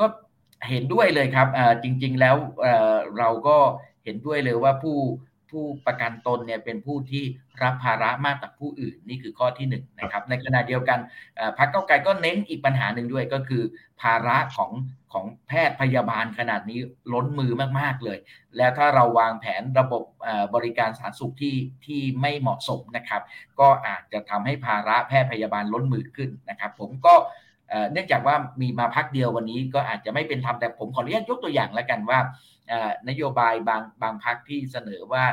[0.00, 0.06] ก็
[0.68, 1.48] เห็นด้วยเลยครับ
[1.82, 2.36] จริง ๆ แล้ว
[3.18, 3.56] เราก็
[4.04, 4.98] เห็นด้วยเลยว่าผู้
[5.50, 7.24] ผู้ประกันตนเนี่ยเป็นผู้ที่
[7.62, 10.98] รับภาระมากกว่าผู้อื่นนี่คือข้อที่1นนะครับในขณะเดียวกัน
[11.58, 13.62] พรรคเก้าไกลก็เน้นอีกปัญหาหนึ่งด้วยก็คือ
[14.02, 14.70] ภาระของ
[15.12, 16.78] ของแพทย์พยาบาลขนาดนี้
[17.12, 18.18] ล้นมือมากๆเลย
[18.56, 20.02] แล้วถ้าเราวางแผนระบบ
[20.54, 23.22] บริการสาธารณสุขที่ที่ไม่เหมาะสมนะครับ
[23.60, 27.14] ก็อาจจะทำให้ภาระแพทย์พยาบาลล้นมือขึ้นนะครับ ผมก็
[27.92, 32.18] เนื่องจากว่ามีมาพักเดียววันนี้ก็อาจจะไม่เป็นธรรมแต่ผมขออนุญาตยกตัวอย่างแล้วกันว่า
[33.08, 35.24] นโยบายบางบางพักที่เสนอว่า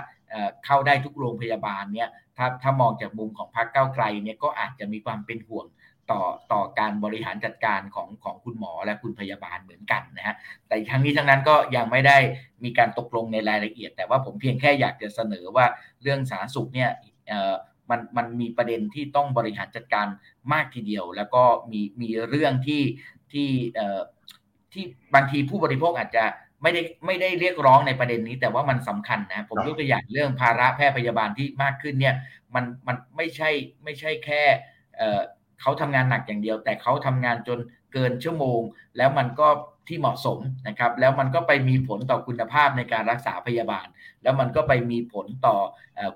[0.66, 5.66] เข้าได้ทุกโรงพยาบาลเนี่ยถ้าถ้ามองจากมุมของพรรคเก้าไกลเนี่ยก็อาจจะมีความเป็นห่วง
[6.12, 10.36] ต่อต่อการบริหารจัดการของของคุณหมอและคุณพยาบาลเหมือนกันนะฮะ
[10.68, 12.18] แต่ทั้งนี้ทั้งนั้นก็ยังไม่ได้
[12.64, 15.66] มีการตกลงในรายละเอียด แต่ว่าผมเพียงแค่อยากจะเสนอว่า
[16.02, 16.90] เรื่องสาธารณสุขเนี่ย
[17.90, 20.08] มันมันมีประเด็นที่ต้องบริหารจัดการ
[20.54, 22.84] มากทีเดียว แล้วก็มีมีเรื่องที่
[23.32, 23.50] ที่
[24.74, 24.86] ที่
[25.16, 26.26] บางทีผู้บริโภคอาจจะ
[26.64, 32.16] ไม่ได้ไม่ได้เรียกร้องในประเด็นนี้ แต่ว่ามันสำคัญนะผมยกตัวอย่างเรื่องภาระแพทย์พยาบาลที่มากขึ้นเนี่ย
[32.56, 33.50] มันมันไม่ใช่
[33.84, 34.44] ไม่ใช่แค่
[35.62, 37.60] เขาทำงานหนักอย่างเดียว แต่เขาทำงานจน
[37.94, 38.62] เกินชั่วโมง
[38.98, 39.48] แล้วมันก็
[39.88, 43.88] ที่เหมาะสมนะครับ แล้วมันก็ไปมีผลต่อคุณภาพในการรักษาพยาบาล
[44.24, 45.58] แล้วมันก็ไปมีผลต่อ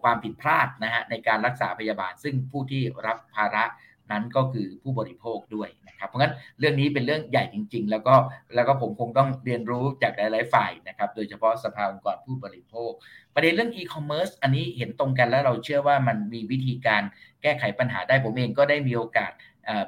[0.04, 3.64] ความผิดพลาดนะฮะในการรักษาพยาบาล ซึ่งผู้ที่รับภาระ
[4.12, 8.16] นั้นก็คือผู้บริโภคด้วยนะครับเพราะงั้นเรื่องนี้เป็นเรื่องใหญ่จริง ๆ แล้วก็
[8.56, 12.92] แล้วก็ผมคงต้องเรียนรู้จากหลาย ๆ ฝ่ายนะครับโดยเฉพาะสภาองค์กรผู้บริโภค
[13.36, 17.04] ประเด็นเรื่องอีคอมเมิร์ซอันนี้เห็นตรงกันแล้วเราเชื่อว่ามันมีวิธีการ
[17.42, 19.32] แก้ไขปัญหาได้ผมเองก็ได้มีโอกาส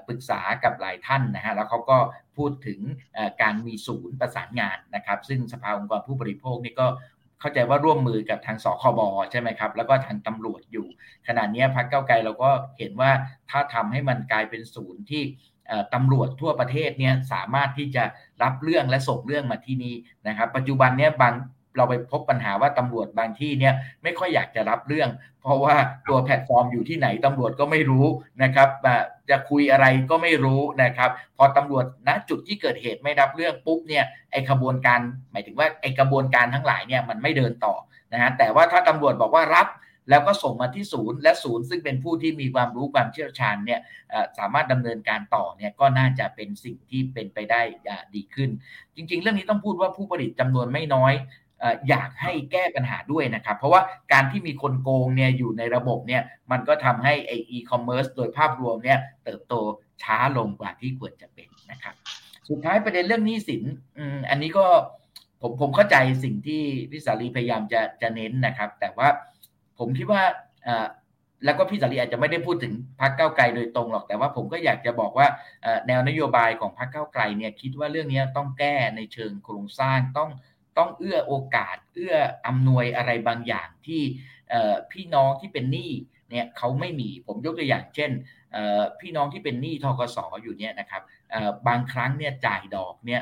[0.08, 1.98] ปรึกษากับหลายท่านนะฮะแล้วเขาก็
[2.38, 2.80] พูดถึง
[3.42, 6.88] การมีศูนย์ประสานงานนะครับ ซึ่งสภาองค์กรผู้บริโภคนี่ก็
[7.40, 9.00] เข้าใจว่าร่วมมือกับทางสคบ
[9.32, 10.88] ใช่ไหมครับ แล้วก็ทางตำรวจอยู่
[11.28, 13.12] ขณะนี้พรรคก้าวไกลเราก็เห็นว่า
[13.50, 15.24] ถ้าทำให้มันกลายเป็นศูนย์ที่
[15.94, 18.04] ตำรวจทั่วประเทศเนี่ยสามารถที่จะ
[18.44, 19.96] รับเรื่องและส่งเรื่องมาที่นี่
[20.28, 21.34] นะครับ ปัจจุบันเนี่ยบาง
[21.80, 23.74] เราไปพบปัญหาว่าตำรวจบางที่เนี่ย
[24.04, 25.10] ไม่ค่อยอยากจะรับเรื่อง
[25.42, 25.76] เพราะว่า
[26.10, 28.06] ตัวแพลตฟอร์มอยู่ที่ไหนตำรวจก็ไม่รู้
[28.44, 28.70] นะครับ
[29.30, 35.00] จะคุยอะไรก็ไม่รู้นะครับ พอตำรวจณจุดที่เกิดเหตุไม่รับเรื่องปุ๊บเนี่ยไอกระบวนการ
[35.32, 37.76] หมายถึงว่าไอกระบวนการทั้งหลายเนี่ยมันไม่เดินต่อ
[38.14, 39.68] นะฮะแต่ว่าถ้าตำรวจบอกว่ารับ
[40.10, 43.80] แล้วก็ส่งมาที่ศูนย์และศูนย์ซึ่งเป็นผู้ที่มีความรู้ความเชี่ยวชาญเนี่ย
[44.38, 47.62] สามารถดำเนินการต่อเนี่ยก็น่าจะเป็นสิ่งที่เป็นไปได้
[48.16, 48.50] ดีขึ้น
[48.96, 51.14] จริง ๆ เรื่องนี้ต้องพูดว่าผู้ผลิตจำนวนไม่น้อย
[51.90, 53.82] อยากให้แก้ปัญหาด้วยนะครับ เพราะว่า
[54.14, 56.22] การที่มีคนโกงเนี่ยอยู่ในระบบเนี่ย
[56.52, 59.54] มันก็ทำให้ไออีคอมเมิร์ซโดยภาพรวมเนี่ยเติบโต
[60.04, 61.96] ช้าลงกว่าที่ควรจะเป็นนะครับ
[62.50, 63.64] สุดท้ายประเด็นเรื่องหนี้สิน
[64.30, 64.66] อันนี้ก็
[65.42, 66.62] ผมผมเข้าใจสิ่งที่
[66.92, 69.08] พี่สารีพยายามจะจะเน้นนะครับ แต่ว่า
[69.80, 70.22] ผมคิดว่า
[71.46, 75.28] แล้วก็พี่สารีอาจจะไม่ได้พูดถึงพรรคก้าวไกลโดยตรงหรอกแต่ว่าผมก็อยากจะบอกว่า
[75.88, 80.30] แนวนโยบายของพรรคก้าวไกลเนี่ยคิดว่าเรื่องนี้ต้องแก้ในเชิงโครงสร้างต้อง
[80.80, 82.16] ต้องเอื้อโอกาส เอื้อ
[82.48, 84.02] อำนวยอะไรบางอย่างที่
[84.92, 85.92] พี่น้องที่เป็นหนี้
[86.30, 88.12] เนี่ยเขาไม่มีผมยกตัวอย่างเช่น
[89.00, 91.04] พี่น้องที่เป็นหนี้ทกสอยู่เนี่ยนะครับ
[91.68, 93.22] บางครั้งเนี่ยจ่ายดอกเนี่ย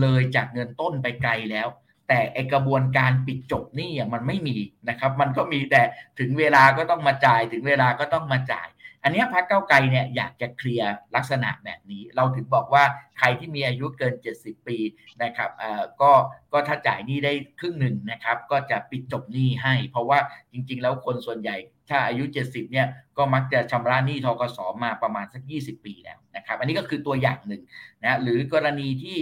[0.00, 1.68] เลยจากเงินต้นไปไกลแล้ว
[2.08, 4.56] แต่ไอกระบวนการปิดจบหนี้มันไม่มี
[4.88, 5.82] นะครับ มันก็มีแต่
[6.18, 8.68] ถึงเวลาก็ต้องมาจ่าย ถึงเวลาก็ต้องมาจ่าย
[9.06, 12.84] อันนี้พรรคเก้าไกลเนี่ยอยากจะเคลียร์ลักษณะแบบนี้ เราถึงบอกว่า
[13.18, 14.78] ใครที่มีอายุเกิน 70 ปี
[15.22, 16.12] นะครับเอ่อก็
[16.52, 20.18] ก็ถ้าจ่ายหนี้ได้ครึ่งหนึ่งนะครับ ก็จะปิดจบหนี้ให้ เพราะว่า
[20.52, 21.56] จริง ๆ แล้วคนส่วนใหญ่
[21.88, 22.86] ถ้าอายุ 70เนี่ย
[23.18, 27.62] ก็มักจะชำระหนี้ทกสมาประมาณสัก 20 ปีแล้วนะครับอันนี้ก็คือตัวอย่างหนึ่ง
[28.04, 29.16] นะหรือกรณีที่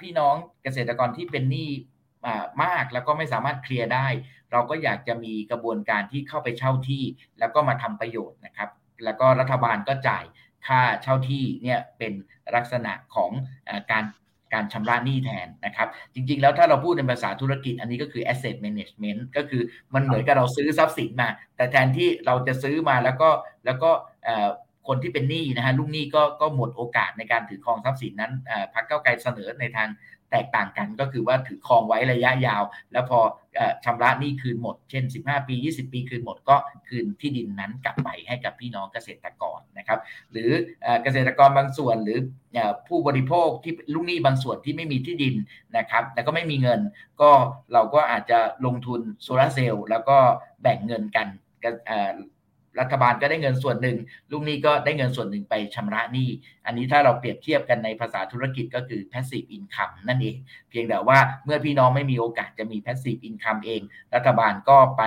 [0.00, 1.70] พี่น้องเกษตรกรที่เป็นหนี้
[2.64, 4.06] มากแล้วก็ไม่สามารถเคลียร์ได้
[4.52, 7.02] เราก็อยากจะมีกระบวนการที่เข้าไปเช่าที่
[7.38, 8.68] แล้วก็มาทำประโยชน์นะครับ
[9.04, 10.24] แล้วก็รัฐบาลก็จ่าย
[10.66, 12.12] ค่าเช่าที่เนี่ยเป็น
[12.54, 13.30] ลักษณะของ
[13.68, 14.04] อการ
[14.52, 19.62] การชำระหนี้แทนนะครับ จริง ๆ แล้วถ้าเราพูดในภาษาธุรกิจอันนี้ก็คือ asset management ก็คือ
[19.94, 23.30] มันเหมือนกับเราซื้อทรัพย์สินมา แต่แทนที่เราจะซื้อมาแล้วก็
[23.64, 23.90] แล้วก็
[24.88, 28.32] คนที่เป็นหนี้นะฮะลูกหนี้ก็ก็หมดโอกาสในการถือครองทรัพย์สินนั้น
[28.74, 29.88] พรรคเก้าไกลเสนอในทาง
[30.30, 33.18] แตกต่างกันก็คือว่าถือครองไว้ระยะยาว แล้วพอ
[33.84, 36.56] ชำระหนี้คืนหมด เช่น 15 ปี 20 ปีคืนหมดก็
[36.88, 39.98] คืนที่ดินนั้นกลับไปให้กับพี่น้องเกษตรกรนะครับ
[40.32, 40.50] หรือ
[41.02, 42.18] เกษตรกรบางส่วนหรือ
[42.88, 45.34] ผู้บริโภคที่ลูกหนี้บางส่วนที่ไม่มีที่ดิน
[45.76, 46.80] นะครับแต่ก็ไม่มีเงิน
[47.20, 47.30] ก็
[47.72, 50.16] เราก็อาจจะลงทุนโซลาเซลล์แล้วก็
[50.62, 51.28] แบ่งเงินกัน
[52.80, 53.96] รัฐบาลก็ได้เงินส่วนหนึ่ง
[54.30, 56.28] ลูกหนี้ก็ได้เงินส่วนหนึ่งไปชำระหนี้
[56.66, 60.36] อันนี้ถ้าเราเปรียบเทียบกันในภาษาธุรกิจก็คือ passive income นั่นเอง
[60.70, 63.80] เพียงแต่ว่าเมื่อพี่น้องไม่มีโอกาสจะมี passive income เอง
[64.14, 65.02] รัฐบาลก็ไป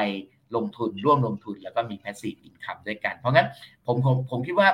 [0.55, 3.47] ลงทุนร่วมลงทุนแล้วก็มี passive income ด้วยกัน เพราะงั้น
[3.85, 4.69] ผมผมผมคิดว่า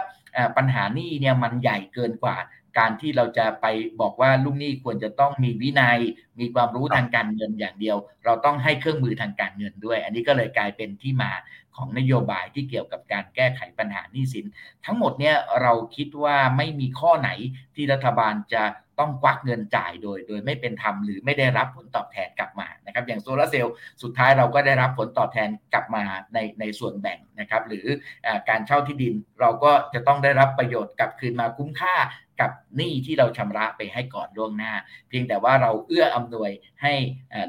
[0.58, 2.38] ปัญหาหนี้เนี่ยมันใหญ่เกินกว่า
[2.80, 3.66] การที่เราจะไป
[4.02, 6.00] บอกว่าลูกหนี้ควรจะต้องมีวินัย
[6.40, 11.32] มีความรู้ทางการเงินอย่างเดียว เราต้องให้เครื่องมือทางการเงินด้วย อันนี้ก็เลยกลายเป็นที่มา
[11.78, 14.46] ของนโยบายที่เกี่ยวกับการแก้ไขปัญหาหนี้สิน
[14.86, 17.30] ทั้งหมดเนี่ยเราคิดว่าไม่มีข้อไหน
[17.76, 18.64] ที่รัฐบาลจะ
[19.00, 23.74] ต้องควักเงินจ่ายโดย โดยไม่เป็นธรรมหรือไม่ได้รับผลตอบแทนกลับมานะครับอย่างโซลาเซลล์
[24.04, 27.86] สุดท้ายเราก็ได้รับผลตอบแทนกลับมาในในส่วนแบ่งนะครับหรือ
[28.26, 31.96] อการเช่าที่ดินเราก็จะต้องได้รับประโยชน์กลับคืนมาคุ้มค่า
[32.44, 34.74] กับหนี้ที่เราชำระไปให้ก่อนล่วงหน้า
[35.10, 36.52] เพียงแต่ว่าเราเอื้ออำนวย
[36.82, 36.94] ให้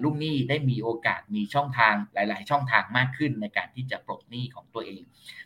[0.02, 5.02] ลูกหนี้ได้มีโอกาสมีช่องทางหลาย ๆ ช่องทางมากขึ้นในการที่จะปลดหนี้ของตัวเอง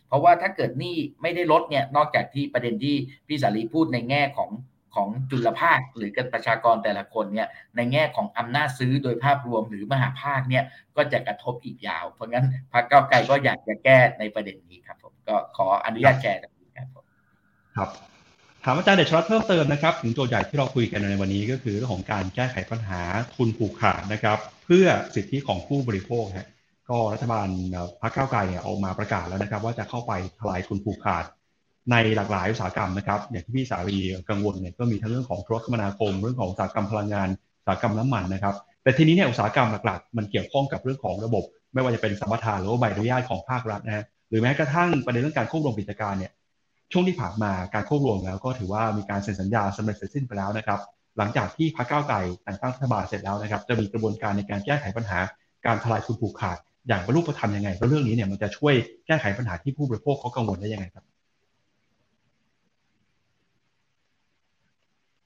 [0.07, 2.97] เพราะว่าถ้าเกิดหนี้ไม่ได้ลดเนี่ยนอกจากที่ประเด็นที่
[3.29, 4.51] พี่สารีพูดในแง่ของ
[4.95, 10.65] ของจุลภาคหรือกันประชากรแต่ละคนเนี่ยในแง่ของอำนาจซื้อโดยภาพรวมหรือมหาภาคเนี่ย
[10.97, 17.05] ก็จะกระทบอีกยาว เพราะงั้นพรรคเก้าไกลก็อยากจะแก้ในประเด็นนี้ครับผมก็ขออนุญาตแชร์ครับผม
[17.77, 17.91] ครับ
[18.65, 23.01] ถามอาจารย์เดชรัตเพิ่มเติมนะครับถึงโจทย์ใหญ่ที่เราคุยกันในวันนี้ก็คือเรื่องของการแก้ไขปัญหา
[23.35, 26.49] ทุนผูกขาดนะครับ เพื่อสิทธิของผู้บริโภคฮะ
[26.91, 27.49] ก็รัฐบาล
[28.01, 31.25] พรรคก้าวไกลเนี่ยออกมาประกาศแล้วนะครับ ว่าจะเข้าไปทลายทุนผูกขาด
[31.91, 33.99] ในหลากหลายอุตสาหกรรมนะครับ อย่างที่พี่สารี
[34.31, 37.29] กังวลเนี่ยก็มีทั้งเรื่องของธุรคมนาคม เรื่องของอุตสาหกรรมพลังงาน
[37.59, 41.45] อุตสาหกรรมน้ำมันนะครับ แต่ทีนี้เนี่ยอุตสาหกรรมหลักๆ มันเกี่ยวข้องกับเรื่องของระบบ
[41.75, 46.33] ไม่ว่าจะเป็นสัมปทานหรือว่าใบอนุญาตของภาครัฐนะฮะหรือแม้กระทั่งประเด็นเรื่องการควบรวมกิจการเนี่ย
[46.93, 50.81] ช่วงที่ผ่านมาการควบรวมแล้วก็ถือว่ามีการเซ็นสัญญาสำเร็จเสร็จสิ้นไปแล้วนะครับ
[51.19, 55.19] หลังจากที่พรรคก้าวไกลแต่งตั้งรัฐบาลเสร็จแล้วนะครับ จะมีกระบวนการในการแก้ไขปัญหา
[55.67, 56.59] การทลายทุนผูกขาด
[56.89, 58.75] อย่างบรรลุประธรรมยังไงแล้วเรื่องนี้เนี่ยมันจะช่วย
[59.07, 61.05] แก้ไขปัญหาที่ผู้บริโภคเขากังวลได้ยังไงครับ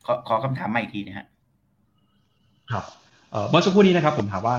[0.06, 1.26] ขอขอคำถามใหม่อีกทีนะฮะ
[2.72, 2.84] ครับ
[3.50, 4.56] เมื่อสักครู่นี้นะครับผมถามว่า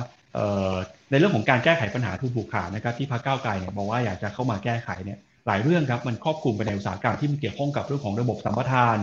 [1.12, 8.98] ในเรื่องของการแก้ไขปัญหาทุนผูกขาดนะครับ ที่พรรคก้าวไกลเนี่ยบอกว่าอยากจะเข้ามาแก้ไขเนี่ย หลายเรื่องครับมันครอบคลุมไปในอุตสาหกรรมที่มันเกี่ยวข้องกับเรื่องของระบบสัมปทาน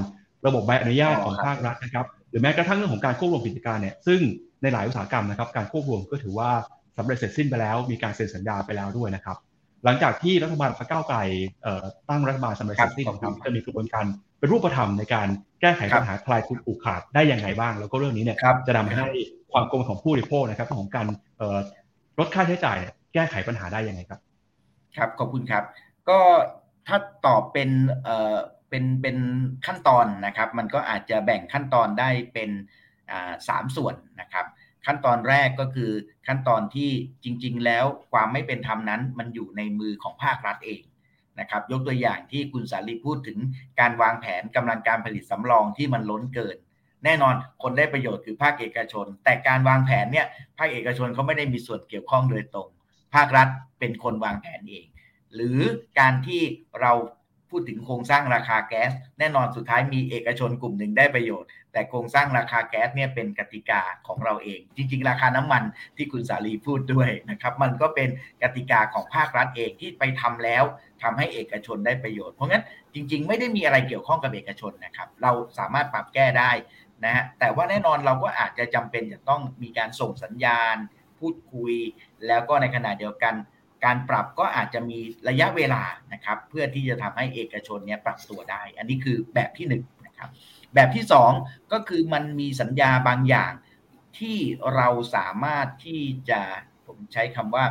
[0.47, 4.21] ระบบใบอนุญาตของภาครัฐนะครับหรือแม้กระทั่งเรื่องของการควบรวมกิจการเนี่ยซึ่ง
[4.63, 6.51] ในหลายอุตสาหกรรมนะครับการควบรวมก็ถือว่า
[6.97, 9.37] สำเร็จเสร็จสิ้นไปแล้ว มีการเซ็นสัญญาไปแล้วด้วยนะครับ
[9.85, 11.19] หลังจากที่รัฐบาลพรรคก้าวไกล
[12.09, 14.05] ตั้งรัฐบาลสำเร็จเสร็จสิ้นครับจะมีกระบวนการ
[14.39, 15.29] เป็นรูปธรรมในการ
[15.61, 19.05] แก้ไขปัญหาคลายทุนผูกขาดได้อย่างไรบ้าง แล้วก็เรื่องนี้เนี่ยจะทำให้
[19.53, 21.07] ความกังวลของผู้บริโภคนะครับของการ
[22.19, 22.79] ลดค่าใช้จ่าย
[23.15, 24.21] แก้ไขปัญหาได้ยังไงครับ
[24.97, 25.63] ครับขอบคุณครับ
[26.09, 26.21] ก็
[26.87, 27.71] ถ้าตอบเป็น
[28.05, 28.37] เอ่อ
[28.71, 29.17] เป็นเป็น
[29.67, 32.51] ขั้นตอนนะครับ มันก็อาจจะแบ่งขั้นตอนได้เป็น
[33.49, 34.47] สามส่วนนะครับ
[34.87, 35.91] ขั้นตอนแรกก็คือ
[36.27, 36.91] ขั้นตอนที่
[37.25, 40.83] จริง ๆ แล้วความไม่เป็นธรรมนั้น มันอยู่ในมือของภาครัฐเอง
[41.41, 43.39] นะครับยกตัวอย่างที่คุณสาลีพูดถึง
[43.81, 46.57] การวางแผนกำลังการผลิตสำรองที่มันล้นเกิน
[47.05, 50.27] แน่นอนคนได้ประโยชน์คือภาคเอกชน แต่การวางแผนเนี่ย
[50.59, 52.69] ภาคเอกชนเขาไม่ได้มีส่วนเกี่ยวข้องโดยตรง
[53.15, 53.49] ภาครัฐ
[53.79, 54.87] เป็นคนวางแผนเอง
[55.35, 55.59] หรือ
[55.99, 56.43] การที่
[56.81, 56.93] เรา
[57.51, 65.63] พูดถึงโครงสร้างราคาแก๊ส แน่นอนสุดท้ายมีเอกชนกลุ่มหนึ่งได้ประโยชน์ แต่โครงสร้างราคาแก๊สเนี่ยเป็นกติกาของเราเอง จริง ๆ ราคาน้ำมัน
[65.97, 68.09] ที่คุณสาลีพูดด้วยนะครับ มันก็เป็น
[68.43, 70.65] กติกาของภาครัฐเองที่ไปทำแล้ว
[71.03, 72.63] ทำให้เอกชนได้ประโยชน์เพราะงั้น
[72.95, 76.51] จริง ๆ ไม่ได้มีอะไรเกี่ยวข้องกับเอกชนนะครับ เราสามารถปรับแก้ได้
[77.05, 80.77] นะฮะแต่ว่าแน่นอนเราก็อาจจะจำเป็นจะต้องมีการส่งสัญญาณ
[81.19, 81.75] พูดคุย
[82.27, 83.35] แล้วก็ในขณะเดียวกัน
[83.85, 84.99] การปรับก็อาจจะมี
[85.29, 85.83] ระยะเวลา
[86.13, 89.75] นะครับ เพื่อที่จะทำให้เอกชนเนี่ยปรับตัวได้ อันนี้คือแบบที่1น
[90.07, 90.31] นะครับ
[90.75, 91.05] แบบที่
[91.39, 93.53] 2 ก็คือมันมีสัญญาบางอย่าง
[94.19, 94.39] ที่
[94.75, 96.41] เราสามารถที่จะ
[96.87, 97.65] ผมใช้คำว่า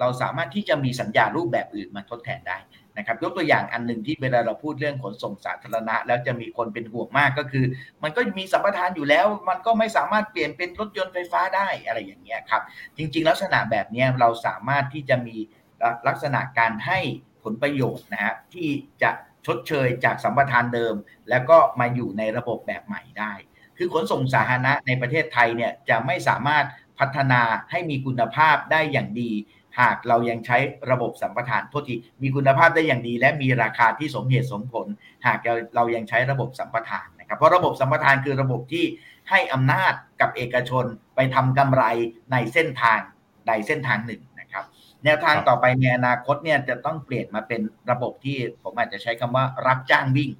[0.00, 2.56] เราสามารถที่จะมีสัญญารูปแบบอื่นมาทดแทนได้
[2.98, 7.64] นะครับยกตัวอย่างอันหนึ่งที่เวลาเราพูดเรื่องขนส่งสาธารณะ แล้วจะมีคนเป็นห่วงมากก็คือ
[8.02, 12.62] มันก็มีสัมปทานอยู่แล้ว มันก็ไม่สามารถเปลี่ยนเป็นรถยนต์ไฟฟ้าได้อะไรอย่างเงี้ยครับ
[12.96, 15.36] จริง ๆ ลักษณะแบบนี้เราสามารถที่จะมี
[16.08, 16.98] ลักษณะการให้
[17.44, 18.68] ผลประโยชน์นะฮะที่
[19.02, 19.10] จะ
[19.46, 20.94] ชดเชยจากสัมปทานเดิม
[21.30, 23.32] แล้วก็มาอยู่ในระบบแบบใหม่ได้
[23.78, 26.64] คือขนส่งสาธารณะในประเทศไทยเนี่ยจะไม่สามารถ
[26.98, 29.30] พัฒนาให้มีคุณภาพได้อย่างดี
[29.80, 30.58] หากเรายังใช้
[30.90, 34.86] ระบบสัมปทานโทษทีมีคุณภาพได้อย่างดี และมีราคาที่สมเหตุสมผล
[35.26, 38.84] หากเราเรายังใช้ระบบสัมปทานนะครับเพราะระบบสัมปทานคือระบบที่
[39.30, 40.84] ให้อำนาจกับเอกชน
[41.16, 41.82] ไปทำกำไร
[42.32, 43.00] ในเส้นทาง
[43.46, 44.64] ใดเส้นทางหนึ่งนะครับ
[45.04, 50.30] แนวทางต่อไปในอนาคตเนี่ยจะต้องเปลี่ยนมาเป็นระบบที่ผมอาจจะใช้คำว่ารับจ้างวิ่ง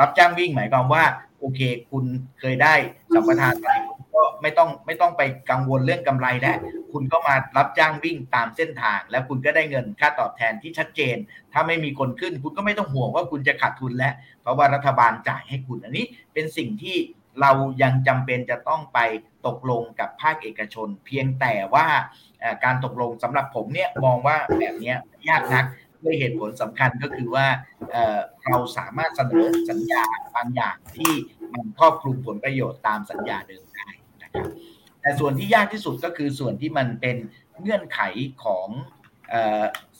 [0.00, 1.04] รับจ้างวิ่งหมายความว่า
[1.38, 1.60] โอเค
[1.90, 2.04] คุณ
[2.40, 2.74] เคยได้
[3.14, 3.68] สัมปทานไป
[4.18, 6.56] ก็ไม่ต้องไม่ต้องไปกังวลเรื่องกำไรแล้ว
[6.92, 11.16] คุณก็มารับจ้างวิ่งตามเส้นทาง แล้วคุณก็ได้เงินค่าตอบแทนที่ชัดเจน
[11.52, 16.04] ถ้าไม่มีคนขึ้น คุณก็ไม่ต้องห่วงว่าคุณจะขาดทุนแล้วเพราะว่ารัฐบาลจ่ายให้คุณอันนี้
[16.34, 16.96] เป็นสิ่งที่
[17.40, 18.98] เรายังจำเป็นจะต้องไป
[19.46, 21.86] ตกลงกับภาคเอกชน เพียงแต่ว่า
[22.64, 24.94] การตกลงสำหรับผมเนี่ยมองว่าแบบนี้
[25.28, 25.64] ยากนัก
[26.04, 27.46] ด้วยเหตุผลสำคัญก็คือว่า
[28.48, 30.04] เราสามารถเสนอสัญญา
[30.36, 31.12] บางอย่างที่
[31.52, 33.64] มันครอบคลุมผลประโยชน์ตามสัญญาเดิม
[35.00, 37.16] แต่ส่วนที่ยากที่สุดก็คือส่วนที่มันเป็น
[37.60, 38.00] เงื่อนไข
[38.44, 38.68] ของ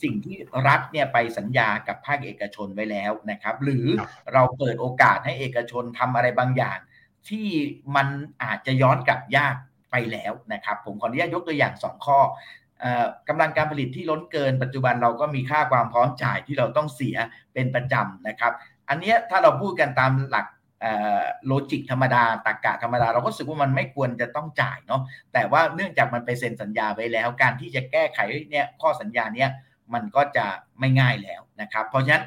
[0.02, 0.36] สิ่งที่
[0.66, 3.86] รัฐเนี่ยไปสัญญากับภาคเอกชนไว้แล้วนะครับ หรือ
[4.32, 6.78] เราเปิดโอกาสให้เอกชนทำอะไรบางอย่าง
[7.28, 7.46] ที่
[7.96, 8.08] มัน
[8.42, 9.54] อาจจะย้อนกลับยาก
[9.90, 12.18] ไปแล้วนะครับ ผมขออนุญาตยกตัวอย่าง 2 ข้อ
[13.28, 17.16] กำลังการผลิตที่ล้นเกิน ปัจจุบันเราก็มีค่าความพร้อมจ่ายที่เราต้องเสีย
[17.52, 18.52] เป็นประจำนะครับ
[18.88, 20.46] อันนี้ถ้าเราพูดกันตามหลัก
[21.46, 25.02] โลจิกธรรมดาตรกกะธรรมดา เราก็รู้สึกว่ามันไม่ควรจะต้องจ่ายเนาะ
[25.32, 28.18] แต่ว่าเนื่องจากมันไปเซ็นสัญญาไว้แล้ว การที่จะแก้ไข
[28.50, 29.50] เนี่ยข้อสัญญาเนี้ย
[29.94, 30.46] มันก็จะ
[30.80, 32.24] ไม่ง่ายแล้วนะครับ เพราะฉะนั้น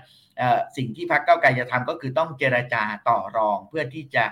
[0.77, 4.23] สิ่งที่พรรคเก้าไกลจะทำก็คือต้องเจรจาต่อรองเพื่อที่จะ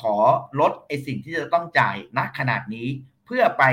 [0.00, 0.16] ขอ
[0.60, 2.88] ลดไอสิ่งที่จะต้องจ่ายณขนาดนี้
[3.26, 3.64] เพื่อไป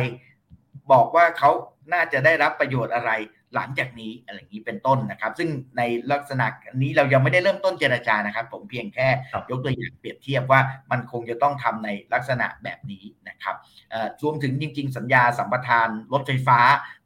[0.91, 1.51] บอกว่าเขา
[1.93, 3.11] น่าจะได้รับประโยชน์อะไร
[3.55, 6.45] หลังจากนี้อะไรอย่างนี้เป็นต้นนะครับ ซึ่งในลักษณะ
[6.81, 9.07] นี้เรายังไม่ได้เริ่มต้นเจรจานะครับ ผมเพียงแค่
[9.49, 10.59] ยกตัวอย่างเปรียบเทียบว่า
[10.91, 13.55] มันคงจะต้องทำในลักษณะแบบนี้นะครับ
[14.23, 16.59] รวมถึงจริง ๆ สัญญาสัมปทานรถไฟฟ้า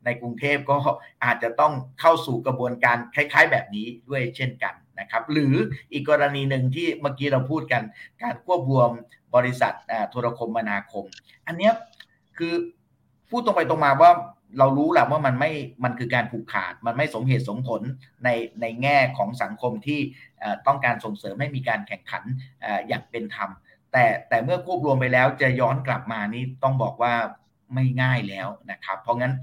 [0.05, 0.77] ในกรุงเทพก็
[1.23, 5.55] อาจจะต้องเข้าสู่กระบวนการคล้าย ๆ แบบนี้ด้วยเช่นกันนะครับหรือ
[5.91, 7.83] อีกกรณีหนึ่งที่เมื่อกี้เราพูดกัน
[8.21, 8.89] การควบรวม
[9.35, 9.73] บริษัท
[10.09, 11.05] โทรคมนาคม
[11.47, 11.71] อันนี้
[12.37, 12.53] คือ
[13.29, 14.11] พูดตรงไปตรงมาว่า
[14.57, 15.51] เรารู้แหละว่ามันไม่
[15.83, 17.81] มันคือการผูกขาด มันไม่สมเหตุสมผล
[18.23, 18.29] ใน
[18.61, 19.99] ในแง่ของสังคมที่
[20.67, 22.23] ต้องการส่งเสริมให้มีการแข่งขัน
[22.87, 23.49] อย่างเป็นธรรม
[23.91, 27.13] แต่แต่เมื่อควบรวมไปแล้วจะย้อนกลับมานี่ต้องบอกว่า
[27.75, 29.33] ไม่ง่ายแล้วนะครับ เพราะงั้น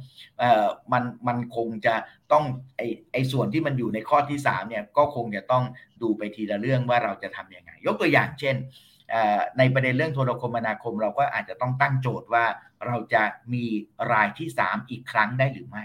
[0.92, 1.94] มันมันคงจะ
[2.32, 2.44] ต้อง
[2.76, 5.64] ไอไอส่วนที่มันอยู่ในข้อที่3เนี่ยก็คงจะต้อง
[6.02, 8.56] ดูไปทีละเรื่องว่าเราจะทำยังไง ยกตัวอย่างเช่น
[9.58, 12.44] ในประเด็นเรื่องโทรคมนาคม เราก็อาจจะต้องตั้งโจทย์ว่า
[12.86, 13.22] เราจะ
[13.52, 13.64] มี
[14.12, 15.84] รายที่ 3 อีกครั้งได้หรือไม่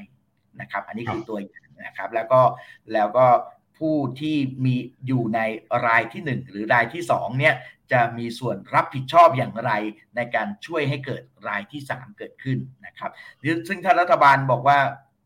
[0.61, 2.41] นะครับ อันนี้คือตัวอย่างนะครับ แล้วก็
[2.93, 3.27] แล้วก็
[3.77, 4.35] ผู้ที่
[4.65, 4.76] มี
[5.07, 5.39] อยู่ใน
[5.88, 7.56] รายที่ 1 หรือรายที่2เนี่ย
[7.91, 9.72] จะมีส่วนรับผิดชอบอย่างไร
[10.15, 13.11] ในการช่วยให้เกิดรายที่ 3 เกิดขึ้นนะครับ
[13.68, 14.80] ซึ่งถ้ารัฐบาลบอกว่า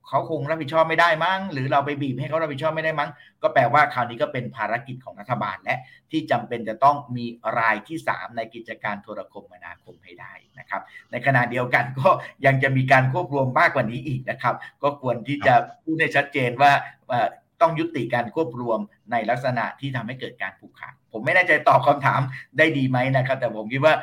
[0.10, 3.10] เขาคงรับผิดชอบไม่ได้มั้ง หรือเราไปบีบให้เขารับผิดชอบไม่ได้มั้ง
[3.44, 5.76] ก็แปลว่าคราวนี้ก็เป็นภารกิจของรัฐบาล และ
[6.12, 7.26] ที่จำเป็นจะต้องมี
[7.60, 12.10] รายที่ 3 ในกิจการโทรคมนาคมให้ได้นะครับ ในขณะเดียวกันก็
[12.46, 15.54] ยังจะมีการควบรวมมากกว่านี้อีกนะครับ ก็ควรที่จะ
[15.84, 16.72] พูดให้ชัดเจนว่า
[17.62, 18.80] ต้องยุติการควบรวม
[19.12, 22.22] ในลักษณะที่ทำให้เกิดการผูกขาดผมไม่แน่ใจตอบคำถาม
[22.58, 23.94] ได้ดีไหมนะครับ แต่ผมคิดว่า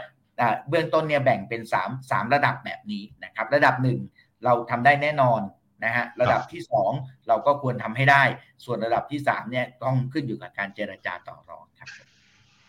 [0.68, 3.98] เบื้องต้นเนี่ยแบ่งเป็น 3 3 ระดับแบบนี้นะครับ ระดับหนึ่ง
[4.44, 5.40] เราทำได้แน่นอน
[5.84, 6.62] นะฮะระดับที่
[6.94, 8.22] 2 เราก็ควรทำให้ได้
[8.64, 11.88] ส่วนระดับที่3เนี่ยต้องขึ้นอยู่กับการเจรจาต่อรองครับ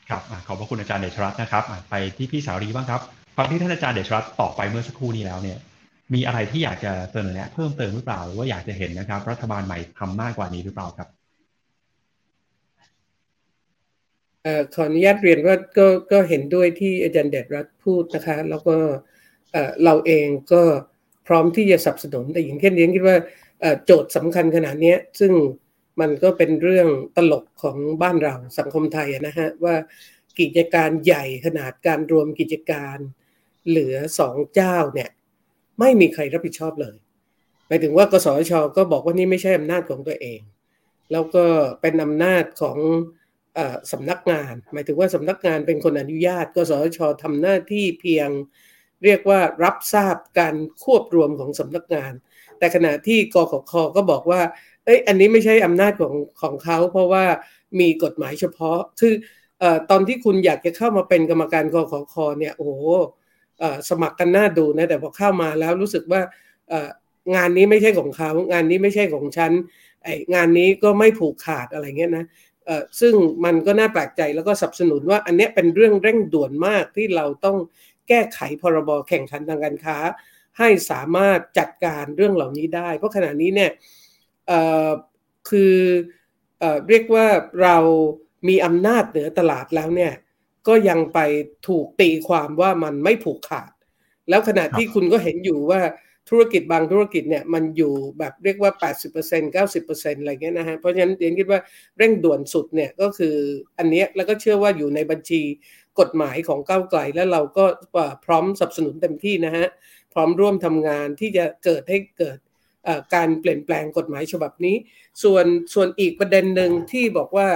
[0.10, 3.02] ครับขอบพระคุณอาจารย์เดชรัตน์นะครับไปที่พี่สาวรีบ้างครับ
[3.38, 5.58] ฟังที่ท่านอาจารย์เดชรัตน์ตอบไปเมื่อสักครู่นี้แล้วเนี่ย
[6.14, 11.08] มีอะไรที่อยากจะเสนอแนะเพิ่มเติมหรือเปล่าหรือว่าอยากจะเห็นนะครับ รัฐบาลใหม่ทำมากกว่านี้หรือเปล่าครับ
[14.74, 18.76] ขออนุญาตเรียนว่าก็ก็เห็นด้วยที่อาจารย์เดชรัตน์พูดนะคะ แล้วก็
[19.84, 20.64] เราเองก็
[21.28, 23.18] พร้อมที่จะสนับสนุนแต่อย่างเช่นเรียนคิดว่า
[23.86, 25.32] โจทย์สำคัญขนาดนี้ซึ่ง
[26.02, 29.76] มันก็เป็นเรื่องตลกของบ้านเราสังคมไทยนะฮะว่า
[30.40, 32.98] กิจการใหญ่ขนาดการรวมกิจการ
[33.68, 35.10] เหลือสองเจ้าเนี่ย
[35.80, 36.96] ไม่มีใครรับผิดชอบเลย
[37.68, 40.42] หมายถึงว่ากสชก็บอกว่านี่ไม่ใช่อำนาจของตัวเอง
[41.12, 41.46] แล้วก็
[41.82, 42.78] เป็นอำนาจของ
[43.58, 43.60] อ
[43.92, 48.30] สำนักงาน หมายถึงว่าสำนักงานเป็นคนอนุญาต กสชทำหน้าที่เพียง
[49.04, 52.14] เรียกว่ารับทราบการควบรวมของสำนักงาน
[52.60, 54.42] แต่ขณะที่กขคก็บอกว่า
[54.86, 57.24] เอ้ยอันนี้ไม่ใช่อำนาจของของเขา เพราะว่า
[57.80, 59.14] มีกฎหมายเฉพาะคือ
[59.90, 62.84] ตอนที่คุณอยากจะเข้ามาเป็นกรรมการกขคเนี่ยโอ้โห
[63.90, 66.22] สมัครกันหน่าดูนะแต่พอเข้ามาแล้วรู้สึกว่า
[67.36, 69.52] งานนี้ไม่ใช่ของเขา งานนี้ไม่ใช่ของฉัน
[70.04, 72.26] ไองานนี้ก็ไม่ผูกขาดอะไรเงี้ยนะ
[73.00, 73.14] ซึ่ง
[73.46, 77.58] มันก็น่าแปลกใจแล้วก็สนับสนุนว่าอันนี้เป็นเรื่องเร่งด่วนมากที่เราต้อง
[78.10, 79.98] แก้ไขพรบแข่งขันทางการค้า
[80.58, 83.72] ให้สามารถจัดการเรื่องเหล่านี้ได้ เพราะขณะนี้เนี่ย
[85.50, 85.76] คือ
[86.60, 87.26] เอเรียกว่า
[87.62, 87.78] เรา
[88.50, 90.14] มีอำนาจเหนือตลาดแล้วเนี่ย
[90.68, 91.20] ก็ยังไป
[91.68, 93.72] ถูกตีความว่ามันไม่ผูกขาด
[94.30, 95.82] แล้วขณะที่คุณก็เห็นอยู่ว่า
[96.30, 98.72] ธุรกิจบางธุรกิจเนี่ยมันอยู่แบบเรียกว่า
[99.14, 101.60] 80% 90%อะไรเงี้ยนะฮะเพราะฉะนั้นเรียนคิดว่า
[101.98, 103.36] เร่งด่วนสุดเนี่ยก็คือ
[103.78, 105.42] อันนี้แล้วก็เชื่อว่าอยู่ในบัญชี
[106.00, 107.66] กฎหมายของก้าวไกล แล้วเราก็
[108.26, 109.68] พร้อมสนับสนุนเต็มที่นะฮะ
[110.14, 112.38] พร้อมร่วมทำงานที่จะเกิดให้เกิด
[113.16, 114.76] การเปลี่ยนแปลงกฎหมายฉบับนี้
[115.24, 117.50] ส่วนส่วนอีกประเด็นหนึ่งที่บอกว่า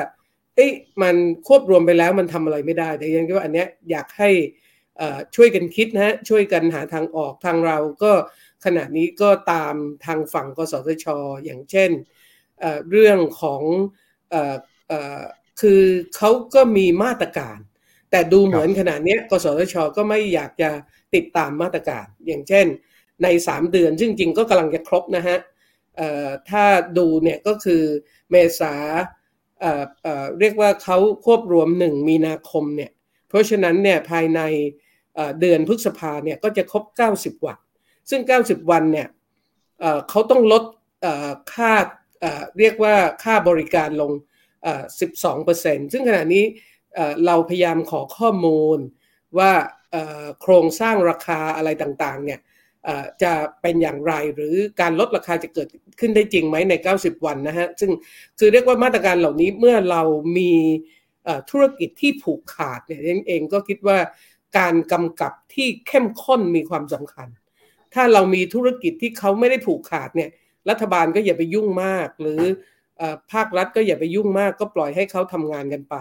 [0.55, 1.15] เอ้ยมัน
[1.47, 4.29] ควบรวมไปแล้วมันทำอะไรไม่ได้แต่ยังคิดว่าอันเนี้ยอยากให้
[5.35, 8.11] ช่วยกันคิดนะฮะช่วยกันหาทางออกทางเราก็
[8.65, 9.73] ขณะนี้ก็ตาม
[10.05, 11.05] ทางฝั่งกสทช
[11.45, 11.91] อย่างเช่น
[12.91, 13.61] เรื่องของ
[14.33, 14.35] อ
[15.61, 15.83] คือ
[16.15, 17.57] เขาก็มีมาตรการ
[18.11, 20.69] แต่ดูเหมือนขณะนี้กสทชก็ไม่อยากจะ
[21.15, 22.65] ติดตามมาตรการ อย่างเช่น
[23.23, 25.37] ใน 3 เดือน ซึ่งจริงก็กำลังจะครบนะฮะ
[26.49, 26.63] ถ้า
[26.97, 27.83] ดูเนี่ยก็คือ
[28.31, 28.73] เมษา
[29.61, 32.91] เเรียกว่าเขาควบรวม 1 มีนาคมเนี่ย
[33.29, 34.41] เพราะฉะนั้นเนี่ยภายใน
[35.39, 36.83] เดือนพฤษภาเนี่ยก็จะครบ
[37.15, 37.59] 90 วัน
[38.09, 39.07] ซึ่ง 90 วันเนี่ย
[40.09, 40.63] เขาต้องลด
[41.53, 41.73] ค่า
[42.57, 44.11] เรียกว่าค่าบริการลง
[45.17, 46.43] 12%ซึ่งขณะนี้
[47.25, 48.79] เราพยายามขอข้อมูล
[49.37, 49.51] ว่า
[50.41, 52.39] โครงสร้างราคาอะไรต่างๆเนี่ย
[53.23, 55.67] จะเป็นอย่างไรหรือการลดราคาจะเกิด
[55.99, 57.91] ขึ้นได้จริงไหมใน 90 วันนะฮะ ซึ่ง
[58.39, 60.01] คือเรียกว่ามาตรการเหล่านี้เมื่อเรา
[60.37, 60.51] มี
[61.49, 63.97] ธุรกิจที่ผูกขาดเนี่ยเองก็คิดว่า
[64.57, 67.27] การกำกับที่เข้มข้นมีความสำคัญ
[67.93, 70.29] ถ้าเรามีธุรกิจที่เขาไม่ได้ผูกขาดเนี่ย
[70.69, 72.41] รัฐบาลก็อย่าไปยุ่งมาก หรือ
[73.31, 75.95] ภาครัฐก็อย่าไปยุ่งมาก ก็ปล่อยให้เขาทำงานกันไป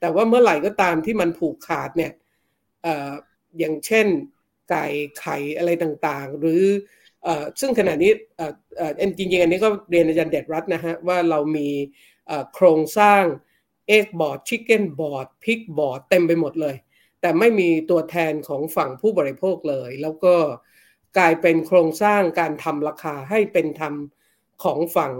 [0.00, 2.12] แต่ว่าเมื่อไหร่ก็ตามที่มันผูกขาดเนี่ย
[3.58, 4.06] อย่างเช่น
[4.70, 4.86] ไก่
[5.18, 6.62] ไข่อะไรต่างๆ หรือ
[7.60, 8.12] ซึ่งขณะนี้
[9.16, 11.68] จริงๆอันนี้ก็เรียนอาจารย์เดชรัตนะฮะว่าเรามี
[12.54, 13.22] โครงสร้าง
[13.88, 16.76] Egg Board Chicken Board Pig Board เต็มไปหมดเลย
[17.20, 20.34] แต่ไม่มีตัวแทนของฝั่งผู้บริโภคเลย แล้วก็
[21.18, 23.94] กลายเป็นโครงสร้างการทำราคาให้เป็นธรรม
[24.64, 25.12] ของฝั่ง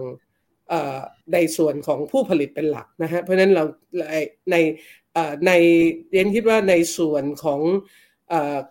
[1.32, 3.64] ในส่วนของผู้ผลิตเป็นหลักนะฮะเพราะฉะนั้นเรา
[4.50, 4.56] ใน
[5.46, 5.50] ใน
[6.10, 7.60] เรียนคิดว่าในส่วนของ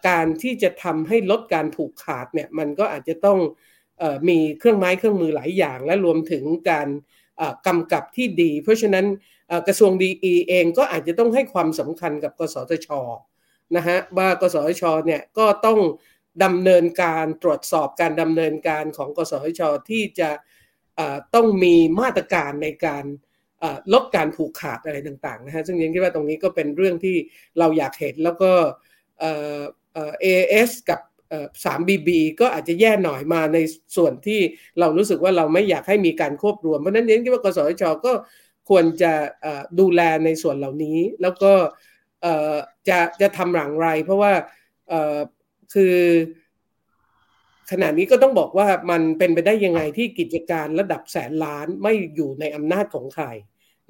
[0.10, 3.40] การที่จะทำให้ลดการผูกขาดเนี่ยมันก็อาจจะต้อง
[4.30, 6.88] มีเครื่องไม้เครื่องมือหลายอย่าง และรวมถึงการ
[7.68, 9.06] กำกับที่ดี เพราะฉะนั้น
[9.68, 10.10] กระทรวงดี
[10.50, 12.90] เองก็อาจจะต้องให้ความสำคัญกับกสทช
[13.76, 15.80] นะฮะว่ากสทชเนี่ยก็ต้อง
[16.44, 20.30] ดำเนินการตรวจสอบการดำเนินการของกสทชที่จะ
[21.36, 23.06] ต้องมีมาตรการในการ
[23.94, 27.16] ลดการผูกขาดอะไรต่างๆนะฮะซึ่งยังคิดว่าตรงนี้ก็เป็นเรื่องที่
[27.60, 28.52] เราอยากเห็นแล้วก็
[29.20, 29.26] เอ
[30.50, 31.00] เอสกับ
[31.66, 33.58] สามบีบีก็อาจจะแย่หน่อยมาใน
[33.98, 34.40] ส่วนที่
[34.80, 38.14] เรารู้สึกว่าเราไม่อยากให้มีการควบรวม เพราะนั้นเน้นที่ว่ากสชก็
[38.70, 39.14] ควรจะ
[39.80, 41.54] ดูแลในส่วนเหล่านี้ แล้วก็
[42.90, 44.32] จะจะทำหลังไร เพราะว่า
[45.74, 45.98] คือ
[47.72, 53.26] ขณะนี้ก็ต้องบอกว่ามันเป็นไปได้ยังไงที่กิจการระดับแสนล้านไม่อยู่ในอำนาจของใคร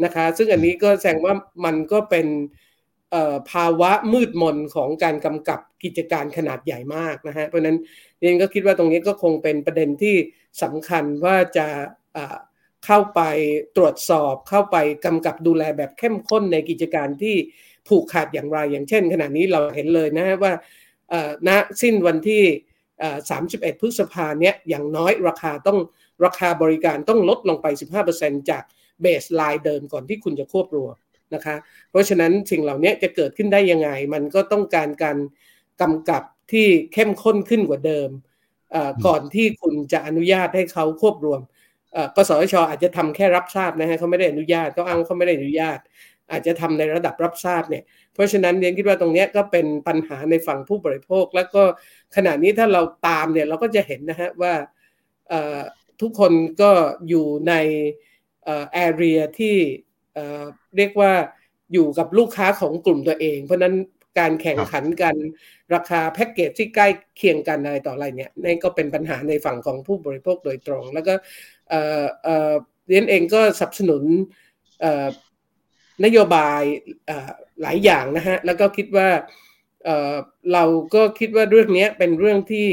[0.03, 1.33] นะคะ ซึ่งอันนี้ก็แสดงว่า
[1.65, 2.27] มันก็เป็น
[3.51, 7.77] ภาวะมืดมนของการกำกับกิจการขนาดใหญ่มากนะฮะเพราะนั้น
[8.19, 10.15] เรียนก็คิดว่าตรงนี้ก็คงเป็นประเด็นที่
[10.63, 11.67] สำคัญว่าจะ
[12.85, 13.21] เข้าไป
[13.77, 17.35] ตรวจสอบเข้าไปกำกับดูแลแบบเข้มข้นในกิจการที่
[17.87, 20.53] ผูกขาดอย่างไร อย่างเช่น ขณะนี้เราเห็นเลยนะว่า
[21.47, 21.49] ณ
[21.81, 22.43] สิ้นวันที่
[23.29, 25.79] 31 พฤษภาเนี้ยอย่างน้อยราคาต้อง
[26.25, 27.67] ราคาบริการต้องลดลงไป
[28.07, 28.63] 15%จาก
[29.01, 30.95] เบสไลน์เดิมก่อนที่คุณจะควบรวม
[31.33, 31.55] นะคะ
[31.89, 35.17] เพราะฉะนั้นสิ่งเหล่านี้จะเกิดขึ้นได้ยังไง มันก็ต้องการการ
[35.81, 38.09] กำกับที่เข้มข้นขึ้นกว่าเดิม
[39.05, 41.41] ก่อนที่คุณจะอนุญาตให้เขาควบรวม
[42.15, 45.79] กสชอาจจะทำแค่รับทราบนะฮะเขาไม่ได้อนุญาตเขาอ้างเขาไม่ได้อนุญาต
[46.31, 47.83] อาจจะทำในระดับรับทราบเนี่ย
[48.13, 51.63] เพราะฉะนั้นเรียนคิดว่าตรงนี้ก็เป็นปัญหาในฝั่งผู้บริโภค แล้วก็
[52.15, 54.53] ขณะนี้ถ้าเราตามเนี่ยเราก็จะเห็นนะฮะว่า
[56.01, 56.71] ทุกคนก็
[57.09, 57.53] อยู่ใน
[58.73, 59.55] แอเรียที่
[60.77, 61.11] เรียกว่า
[61.73, 63.75] อยู่กับลูกค้าของกลุ่มตัวเอง เพราะนั้น
[64.19, 65.15] การแข่งขันกัน
[65.73, 66.87] ราคาแพ็กเกจที่ใกล้
[67.17, 71.13] เคียงกันอะไรต่ออะไรเนี่ยนี่นก็เป็นปัญหาในฝั่งของผู้บริโภคโดยตรง แล้วก็
[72.87, 74.03] เรียนเองก็สนับสนุน
[76.03, 76.61] นโยบาย
[77.61, 79.09] หลายอย่างนะฮะแล้วก็คิดว่า
[80.53, 80.63] เรา
[80.95, 82.67] ก็คิดว่าเรื่องนี้เป็นเรื่องที่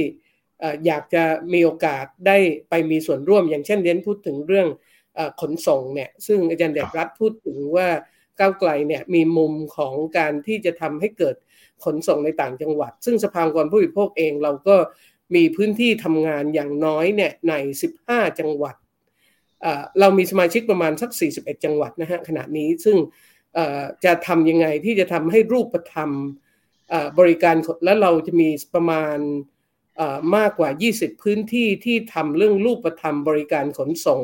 [0.87, 2.39] อยากจะมีโอกาสได้
[2.71, 4.69] ไปมีส่วนร่วม อย่างเช่นเรียนพูดถึงเรื่อง
[5.41, 7.89] ขนส่งเนี่ยซึ่งอาจารย์เดชรัฐพูดถึงว่า
[8.39, 11.37] ก้าวไกลเนี่ยมีมุมของการที่จะทำให้เกิด
[11.85, 14.77] ขนส่งในต่างจังหวัด ซึ่งสภาองค์กรผู้บริโภคเองเราก็
[15.35, 17.55] มีพื้นที่ทำงานอย่างน้อยเนี่ยใน
[17.99, 18.75] 15 จังหวัด
[20.01, 22.97] เรามีสมาชิกประมาณสัก 41 จังหวัดนะฮะขณะนี้ซึ่ง
[24.05, 26.11] จะทำยังไงที่จะทำให้รูปธรรม
[27.19, 29.19] บริการและเราจะมีประมาณ
[30.37, 34.21] มากกว่า 20 พื้นที่ที่ทำเรื่องรูปธรรมบริการขนส่ง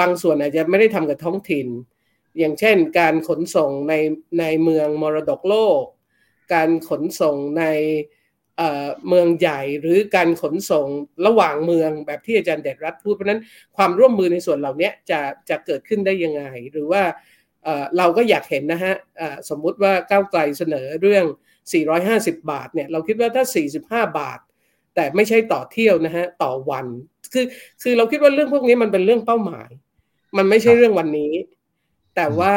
[0.00, 1.66] บางส่วนอาจจะไม่ได้ทำกับท้องถิ่น
[2.38, 3.94] อย่างเช่น การขนส่งใน
[4.38, 5.82] ในเมืองมรดกโลก
[6.54, 7.64] การขนส่งใน
[9.08, 10.86] เมืองใหญ่หรือการขนส่ง
[11.26, 13.40] ระหว่างเมืองแบบที่อาจารย์เดชรัฐพูดเพราะนั้น
[13.76, 17.02] ความร่วมมือในส่วนเหล่านี้จะจะเกิดขึ้นได้ยังไง หรือว่า
[17.98, 18.94] เราก็อยากเห็นนะฮะ
[19.48, 21.24] สมมุติว่าก้าวไกลเสนอเรื่อง
[21.88, 23.44] 450 บาทเนี่ยเราคิดว่าถ้า
[24.06, 24.40] 45 บาท
[24.94, 26.86] แต่ไม่ใช่ต่อเที่ยวนะฮะต่อวัน
[27.32, 27.44] คือ
[27.82, 29.70] คือเราคิดว่าเรื่องพวกนี้มันเป็นเรื่องเป้าหมาย
[30.36, 31.32] มันไม่ใช่เรื่องวันนี้
[32.16, 32.54] แต่ว่า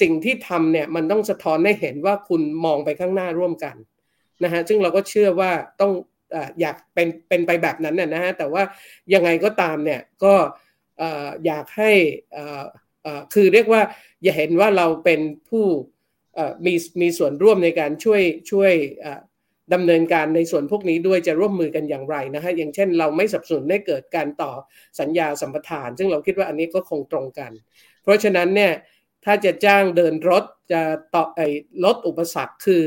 [0.00, 3.76] สิ่งที่ทำเนี่ยมันต้องสะท้อนให้เห็นว่าคุณมองไปข้างหน้าร่วมกัน
[4.44, 5.92] นะฮะซึ่งเราก็เชื่อว่าต้อง
[6.60, 8.62] อยากเป็นเป็นไปแบบนั้นนะฮะแต่ว่า
[9.14, 10.34] ยังไงก็ตามเนี่ยก็
[11.46, 11.92] อยากให้
[13.34, 13.82] คือเรียกว่า
[14.22, 15.66] อย่าเห็นว่าเราเป็นผู้
[16.66, 18.72] มีมีส่วนร่วมในการช่วยช่วย
[19.74, 24.52] ดำเนินการในส่วนพวกนี้ด้วยจะร่วมมือกันอย่างไรนะฮะอย่างเช่นเราไม่สับสนให้เกิดการต่อ
[25.00, 27.52] สัญญาสัมปทาน ซึ่งเราคิดว่าอันนี้ก็คงตรงกัน
[28.02, 28.72] เพราะฉะนั้นเนี่ย
[29.24, 30.80] ถ้าจะจ้างเดินรถจะ
[31.14, 31.46] ต่อไอ้
[31.84, 32.82] ลดอุปสรรคคือ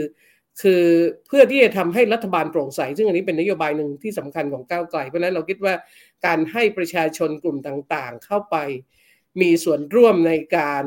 [0.61, 0.85] คือ
[1.27, 5.73] เพื่อที่จะทำให้รัฐบาลโปร่งใส ซึ่งอันนี้เป็นนโยบายหนึ่งที่สำคัญของก้าวไกล เพราะนั้นเราคิดว่า
[6.25, 8.55] การให้ประชาชนกลุ่มต่างๆ เข้าไป
[9.41, 10.83] มีส่วนร่วมในการ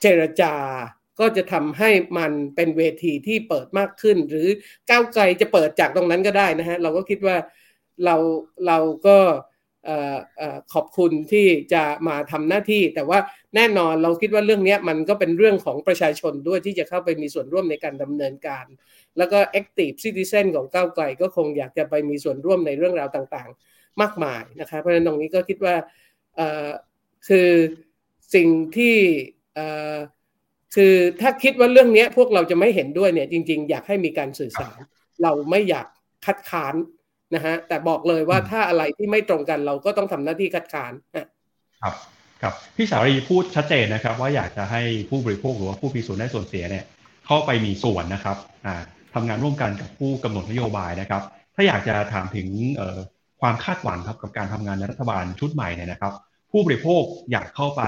[0.00, 0.54] เจรจา
[1.20, 4.48] ก็จะทำให้มันเป็นเวทีที่เปิดมากขึ้น หรือ
[4.90, 7.36] ก้าวไกลจะเปิดจากตรงนั้นก็ได้นะฮะเราก็คิดว่า
[8.04, 8.16] เรา
[8.66, 9.18] เราก็
[10.72, 13.18] ขอบคุณที่จะมาทำหน้าที่ แต่ว่า
[13.56, 18.66] แน่นอนเราคิดว่าเรื่องนี้มันก็เป็นเรื่องของประชาชนด้วยที่จะเข้าไปมีส่วนร่วมในการดำเนินการ
[19.18, 25.74] แล้วก็ active citizen ของก้าวไกลก็คงอยากจะไปมีส่วนร่วมในเรื่องราวต่างๆ มากมายนะคะเพราะฉะนั้นตรงนี้ก็คิดว่า
[27.28, 27.50] คือ
[28.34, 28.96] สิ่งที่
[30.74, 34.78] คือถ้าคิดว่าเรื่องนี้พวกเราจะไม่เห็นด้วยเนี่ยจริง ๆ อยากให้มีการสื่อสาร
[35.22, 35.86] เราไม่อยาก
[36.26, 36.74] คัดค้าน
[37.34, 40.92] นะฮะแต่บอกเลยว่าถ้าอะไรที่ไม่ตรงกันเราก็ต้องทำหน้าที่คัดค้าน
[41.82, 41.94] ครับ
[42.42, 46.84] ครับพี่สาวรีพูดชัดเจนนะครับ ว่าอยากจะให้ผู้บริโภคหรือว่าผู้มีส่วนได้ส่วนเสียเนี่ย
[47.26, 48.36] เข้าไปมีส่วนนะครับ
[49.14, 51.22] ทำงานร่วมกันกับผู้กำหนดนโยบายนะครับ
[51.54, 52.48] ถ้าอยากจะถามถึง
[53.40, 56.12] ความคาดหวังครับกับการทำงานในรัฐบาลชุดใหม่เนี่ยนะครับ
[56.52, 57.82] ผู้บริโภคอยากเข้าไป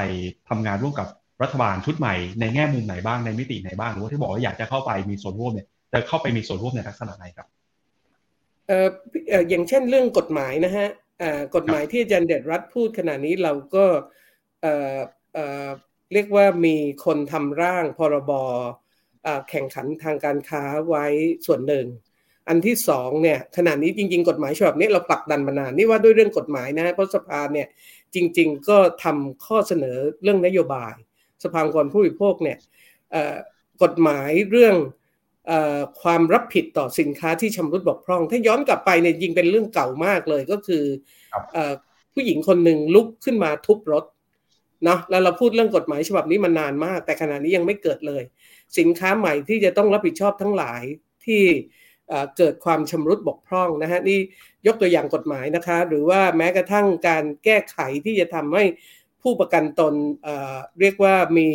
[0.48, 1.08] ทำงานร่วมกับ
[1.42, 7.46] รัฐบาลชุดใหม่ ในแง่มุมไหนบ้างในมิติไหนบ้างหรือว่าที่บอกว่าอยากจะเข้าไปมีส่วนร่วมเนี่ยจะเข้าไปมีส่วนร่วมในลักษณะไหนครับ
[8.68, 8.88] เอ่อ
[9.48, 10.88] อย่างเช่นเรื่องกฎหมายนะฮะ
[11.56, 14.74] กฎหมายที่อาจารย์เดชรัฐพูดขณะนี้เราก็เเอ่
[15.66, 15.68] อ
[16.12, 18.32] เรียกว่ามีคนทำร่างพรบ
[19.50, 21.06] แข่งขันทางการค้าไว้
[21.46, 21.86] ส่วนหนึ่ง
[22.48, 27.68] อันที่สองเนี่ยขณะนี้จริง ๆ กฎหมายฉบับนี้เราผลักดันมานานนี่ว่าด้วยเรื่องกฎหมายนะเพราะสภาเนี่ย
[28.14, 30.94] จริง ๆ ก็ทำข้อเสนอเรื่องนโยบาย
[31.44, 32.58] สภาองค์กรผู้บริโภคเนี่ย
[33.82, 34.76] กฎหมายเรื่อง
[36.02, 40.84] ความรับผิดต่อสินค้าที่ชำรุดบกพร่อง ถ้าย้อนกลับไปเนี่ยยิงเป็นเรื่องเก่ามากเลยก็คือ
[42.14, 44.04] ผู้หญิงคนหนึ่งลุกขึ้นมาทุบรถ
[44.84, 48.22] เนาะแล้วเราพูดเรื่องกฎหมายฉบับนี้มานานมาก แต่ขณะนี้ยังไม่เกิดเลย
[48.78, 50.82] สินค้าใหม่ที่จะต้องรับผิดชอบทั้งหลาย
[51.24, 51.42] ที่
[52.38, 54.18] เกิดความชำรุดบกพร่องนะฮะนี่
[54.66, 58.64] ยกตัวอย่างกฎหมายนะคะ หรือว่าแม้กระทั่งการแก้ไขที่จะทำให้
[59.22, 61.48] ผู้ประกันตนเเรียกว่ามี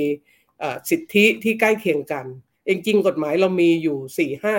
[0.90, 2.26] สิทธิที่ใกล้เคียงกัน
[2.66, 4.56] เองจริงกฎหมายเรามีอยู่4ี่ห้า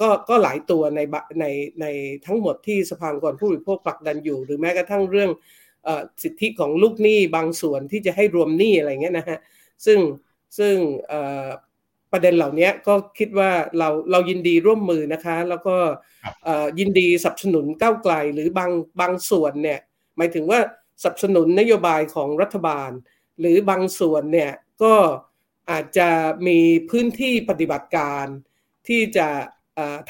[0.00, 1.00] ก็ก็หลายตัวใน
[1.40, 1.44] ใน
[1.80, 1.86] ใน
[2.26, 5.30] ทั้งหมดที่สภาองค์กรผู้บริโภคผลักดันอยู่ หรือแม้กระทั่งเรื่อง
[6.22, 9.38] สิทธิของลูกหนี้บางส่วนที่จะให้รวมหนี้อะไรเงี้ยนะฮะ
[9.86, 9.98] ซึ่ง
[10.58, 10.74] ซึ่ง
[12.12, 15.76] ประเด็นเหล่านี้ก็คิดว่าเราเรายินดีร่วมมือนะคะ แล้วก็
[16.78, 19.80] ยินดีสนับสนุนก้าวไกลหรือบางบางส่วนเนี่ย
[20.16, 20.60] หมายถึงว่า
[21.02, 22.90] สนับสนุนนโยบายของรัฐบาล
[23.40, 24.52] หรือบางส่วนเนี่ย
[24.82, 24.94] ก็
[25.70, 26.08] อาจจะ
[26.46, 26.58] มี
[26.90, 28.26] พื้นที่ปฏิบัติการ
[28.88, 29.28] ที่จะ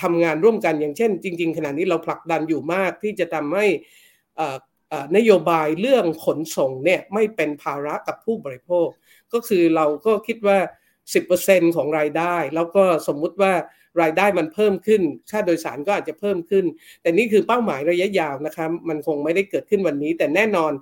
[0.03, 3.67] ทำงานร่วมกันอย่างเช่น จริง ๆ ขณะนี้เราผลักดันอยู่มากที่จะทำให้
[5.17, 8.89] นโยบายเรื่องขนส่งเนี่ยไม่เป็นภาระกับผู้บริโภค
[9.33, 10.59] ก็คือเราก็คิดว่า
[11.17, 13.53] 10%ของรายได้ แล้วก็สมมุติว่า
[14.03, 16.65] รายได้มันเพิ่มขึ้น ค่าโดยสารก็อาจจะเพิ่มขึ้น
[17.03, 20.73] แต่นี่คือเป้าหมายระยะยาวนะคะมันคงไม่ได้เกิดขึ้นวันนี้ แต่แน่นอน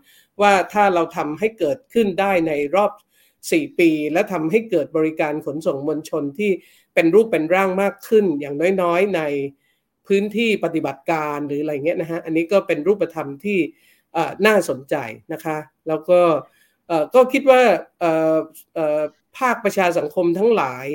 [0.41, 2.93] ว่าถ้าเราทำให้เกิดขึ้นได้ในรอบ
[3.35, 6.51] 4 ปี และทำให้เกิดบริการขนส่งมวลชนที่
[6.95, 9.23] เป็นรูปเป็นร่างมากขึ้น อย่างน้อยๆ ใน
[10.07, 13.59] พื้นที่ปฏิบัติการหรืออะไรเงี้ยนะฮะอันนี้ก็เป็นรูปธรรมที่
[14.47, 14.95] น่าสนใจ
[15.33, 15.57] นะคะ
[15.89, 16.21] แล้วก็
[17.15, 17.63] ก็คิดว่า
[19.39, 20.87] ภาคประชาสังคมทั้งหลาย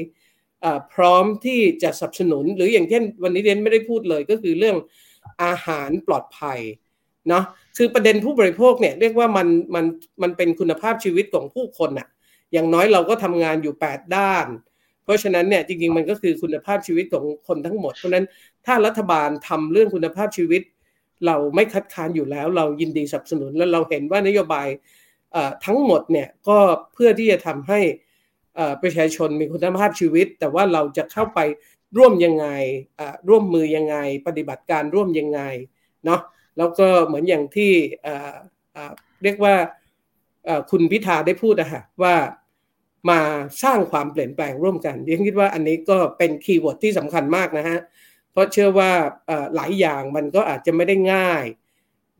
[0.93, 4.77] พร้อมที่จะสนับสนุน หรืออย่างเช่นวันนี้เรนไม่ได้พูดเลยก็คือเรื่อง
[5.43, 6.59] อาหารปลอดภัย
[7.29, 7.43] เนาะ
[7.77, 9.85] คือประเด็นผู้บริโภคเนี่ยเรียกว่ามันมัน
[10.21, 12.07] มันเป็นคุณภาพชีวิตของผู้คนอะ
[12.53, 14.47] อย่างน้อยเราก็ทำงานอยู่ 8 ด้าน
[15.03, 18.25] เพราะฉะนั้นเนี่ยจริงๆมันก็คือคุณภาพชีวิตของคนทั้งหมด เพราะนั้น
[18.65, 20.61] ถ้ารัฐบาลทำเรื่องคุณภาพชีวิต
[21.25, 24.67] เราไม่คัดค้านอยู่แล้ว เรายินดีสนับสนุนแล้วเราเห็นว่านโยบาย
[25.65, 26.57] ทั้งหมดเนี่ยก็
[26.93, 27.79] เพื่อที่จะทำให้
[28.81, 31.39] ประชาชนมีคุณภาพชีวิต แต่ว่าเราจะเข้าไป
[31.97, 32.47] ร่วมยังไง
[33.29, 33.95] ร่วมมือยังไง
[34.27, 35.41] ปฏิบัติการร่วมยังไง
[36.05, 36.21] เนาะ
[36.57, 37.71] แล้วก็เหมือนอย่างที่
[39.23, 39.55] เรียกว่า
[40.71, 42.15] คุณพิธาได้พูดอะค่ะว่า
[43.09, 43.19] มา
[43.63, 47.79] สร้างความเปลี่ยนแปลงร่วมกันดิฉันคิดว่าอันนี้ก็เป็น keyword ที่สำคัญมากนะฮะ
[48.39, 48.91] เพราะเชื่อว่า
[49.55, 51.45] หลายอย่างมันก็อาจจะไม่ได้ง่าย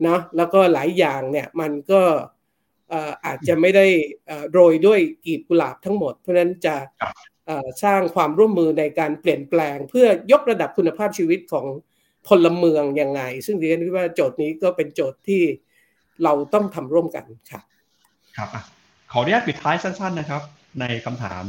[0.06, 2.02] นะแล้วก็หลายอย่างเนี่ยมันก็
[3.26, 3.86] อาจจะไม่ได้
[4.52, 6.76] โรยด้วยกีบกุหลาบทั้งหมด เพราะฉะนั้นจะ
[7.84, 11.66] สร้างความร่วมมือในการเปลี่ยนแปลง เพื่อยกระดับคุณภาพชีวิตของ
[12.28, 15.42] พลเมืองยังไง ซึ่งดิฉันคิดว่าโจทย์นี้ก็เป็นโจทย์ที่
[16.24, 17.62] เราต้องทำร่วมกันครับ
[18.36, 18.48] ครับ
[19.12, 20.42] ขออนุญาตปิดท้ายสั้น ๆ นะครับ
[20.80, 21.42] ในคำถาม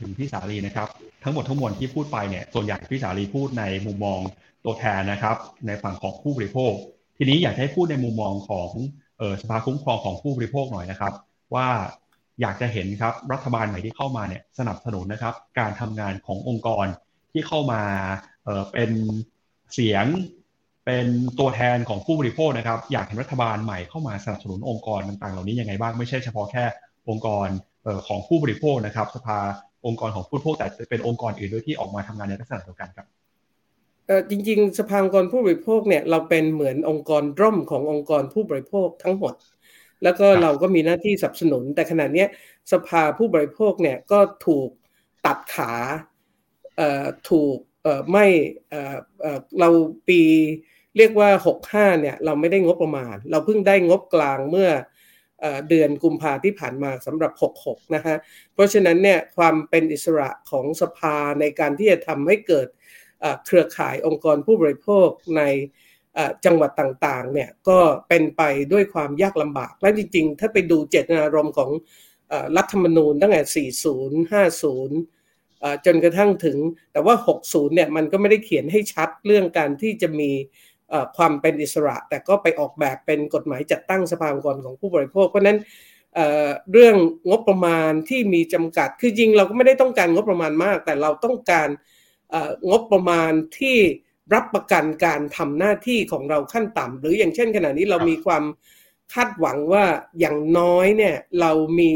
[0.00, 0.88] ถึงพี่สาลีนะครับ
[1.24, 4.20] ทั้งหมดทั้งมวลที่พูดไปเนี่ยส่วนใหญ่พี่สาลีพูดในมุมมอง
[4.64, 5.36] ตัวแทนนะครับ
[5.66, 6.72] ในฝั่งของผู้บริโภค
[7.16, 8.70] ทีนี้อยากให้พูดในมุมมองของ
[9.42, 11.12] สภาคุ้มครองของผู้บริโภคหน่อยนะครับ
[11.54, 11.68] ว่า
[12.40, 16.86] อยากจะเห็นครับรัฐบาลใหม่ที่เข้ามาเนี่ยสนับสนุนนะครับ การทำงานขององค์กร
[17.32, 17.82] ที่เข้ามา
[18.72, 18.90] เป็น
[19.74, 20.06] เสียง
[20.86, 21.06] เป็น
[21.38, 26.64] ตัวแทนของผู้บริโภคนะครับ อยากเห็นรัฐบาลใหม่เข้ามาสนับสนุนองค์กรต่างๆ เหล่านี้ยังไงบ้างไม่ใช่เฉพาะแค่
[27.08, 27.48] องค์กร
[28.08, 29.38] ของผู้บริโภคนะครับสภา
[29.86, 33.06] องค์กรของผู้บริโภคแต่เป็นองค์กรอื่นด้วยที่ออกมาทำงานในลักษณะเดียวกันครับ
[34.30, 39.34] จริงๆ สภาองค์กรผู้บริโภคเนี่ยเราเป็นเหมือนองค์กรร่มขององค์กรผู้บริโภคทั้งหมด
[40.02, 42.24] แล้วก็เราก็มีหน้าที่สนับสนุน แต่ขณะนี้
[42.72, 44.68] สภาผู้บริโภคเนี่ยก็ถูก
[45.26, 45.72] ตัดขา
[47.30, 47.56] ถูก
[48.10, 48.26] ไม่
[49.60, 49.68] เรา
[50.08, 50.20] ปี
[50.96, 51.30] เรียกว่า
[51.66, 54.70] 65เนี่ยเราไม่ได้งบประมาณ เราเพิ่งได้งบกลางเมื่อ
[55.68, 57.32] เดือนกุมภาที่ผ่านมาสำหรับ
[57.62, 58.16] 66 นะฮะ
[58.54, 62.68] เพราะฉะนั้นเนี่ยความเป็นอิสระของสภาในการที่จะทำให้เกิด
[63.46, 65.42] เครือข่ายองค์กรผู้บริโภคใน
[66.44, 68.42] จังหวัดต่างๆเนี่ยก็เป็นไป
[68.72, 71.70] ด้วยความยากลำบาก และจริงๆ ถ้าไปดูเจตนารมณ์ของ
[72.56, 76.58] รัฐธรรมนูญตั้งแต่ 40 50 จนกระทั่งถึง
[76.92, 77.14] แต่ว่า
[77.44, 80.30] 60 เนี่ยมันก็ไม่ได้เขียนให้ชัดเรื่องการที่จะมี
[81.16, 85.58] ความเป็นอิสระ แต่ก็ไปออกแบบเป็นกฎหมายจัดตั้งสภาองค์กรของผู้บริโภค เพราะนั้น
[86.72, 86.96] เรื่อง
[87.30, 91.68] งบประมาณที่มีจำกัด คือจริงเราก็ไม่ได้ต้องการงบประมาณมาก แต่เราต้องการ
[92.70, 93.78] งบประมาณที่
[94.34, 98.44] รับประกันการทำหน้าที่ของเราขั้นต่ำหรืออย่างเช่น ขณะนี้เรามีความ
[99.14, 99.84] คาดหวังว่า
[100.20, 101.92] อย่างน้อยเนี่ยเรามี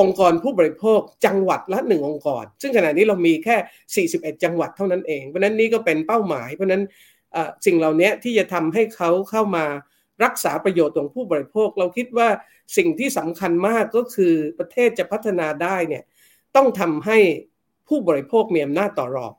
[0.00, 6.82] องค์กรผู้บริโภคจังหวัดละหนึ่งองค์กร ซึ่งขณะนี้เรามีแค่ 41 จังหวัดเท่านั้นเอง เพราะนั้นนี่ก็เป็นเป้าหมาย เพราะนั้น
[7.66, 9.64] สิ่งเหล่านี้ที่จะทำให้เขาเข้ามา
[10.24, 12.28] รักษาประโยชน์ของผู้บริโภค เราคิดว่า
[12.76, 16.02] สิ่งที่สำคัญมากก็คือประเทศจะพัฒนาได้เนี่ย
[16.56, 17.18] ต้องทำให้
[17.88, 19.32] ผู้บริโภคมีอำนาจต่อรอง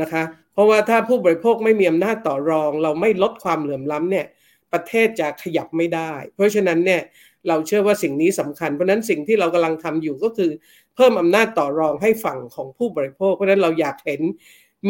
[0.00, 0.22] นะคะ
[0.52, 4.26] เพราะว่าถ้าผู้บริโภคไม่มีอำนาจต่อรอง เราไม่ลดความเหลื่อมล้ำเนี่ย
[4.72, 7.02] ประเทศจะขยับไม่ได้ เพราะฉะนั้นเนี่ย
[7.48, 10.50] เราเชื่อว่าสิ่งนี้สำคัญ เพราะนั้นสิ่งที่เรากำลังทำอยู่ก็คือ
[10.94, 14.20] เพิ่มอำนาจต่อรองให้ฝั่งของผู้บริโภค เพราะนั้นเราอยากเห็น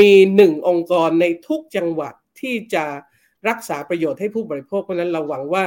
[0.01, 2.85] มีหนึ่งองค์กรในทุกจังหวัดที่จะ
[3.48, 5.65] รักษาประโยชน์ให้ผู้บริโภคเพราะนั้นเราหวังว่า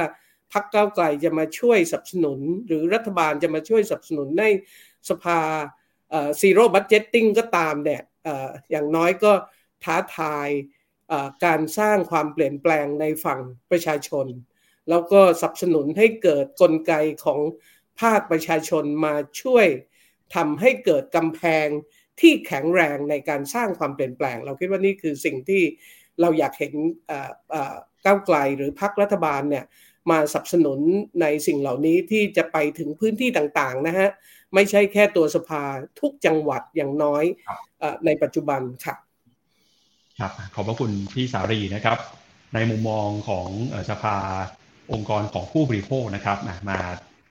[0.52, 4.44] พรรคก้าวไกลจะมาช่วยสนับสนุน หรือรัฐบาลจะมาช่วยสนับสนุนใน
[5.08, 5.40] สภา
[6.40, 8.02] zero budgeting ก็ตามเนี่ย
[8.70, 9.32] อย่างน้อยก็
[9.84, 10.48] ท้าทาย
[11.44, 13.40] การสร้างความเปลี่ยนแปลงในฝั่ง
[13.70, 14.26] ประชาชน
[14.90, 16.92] แล้วก็สนับสนุนให้เกิดกลไก
[17.24, 17.40] ของ
[18.00, 19.66] ภาคประชาชนมาช่วย
[20.34, 21.68] ทำให้เกิดกำแพง
[22.22, 25.62] ที่แข็งแรงในการสร้างความเปลี่ยนแปลง เราคิดว่านี่คือสิ่งที่
[26.20, 26.72] เราอยากเห็น
[28.04, 29.64] ก้าวไกลหรือพรรครัฐบาลเนี่ย
[30.10, 30.80] มาสนับสนุน
[31.20, 34.08] ในสิ่งเหล่านี้ที่จะไปถึงพื้นที่ต่างๆนะฮะ
[34.54, 35.62] ไม่ใช่แค่ตัวสภา
[36.00, 37.24] ทุกจังหวัดอย่างน้อย
[38.06, 38.94] ในปัจจุบันค่ะ
[40.20, 41.98] ครับขอบพระคุณพี่สารีนะครับ
[42.54, 43.48] ในมุมมองของ
[43.90, 44.16] สภา
[44.92, 46.38] องค์กรของผู้บริโภคนะครับ
[46.70, 46.78] มา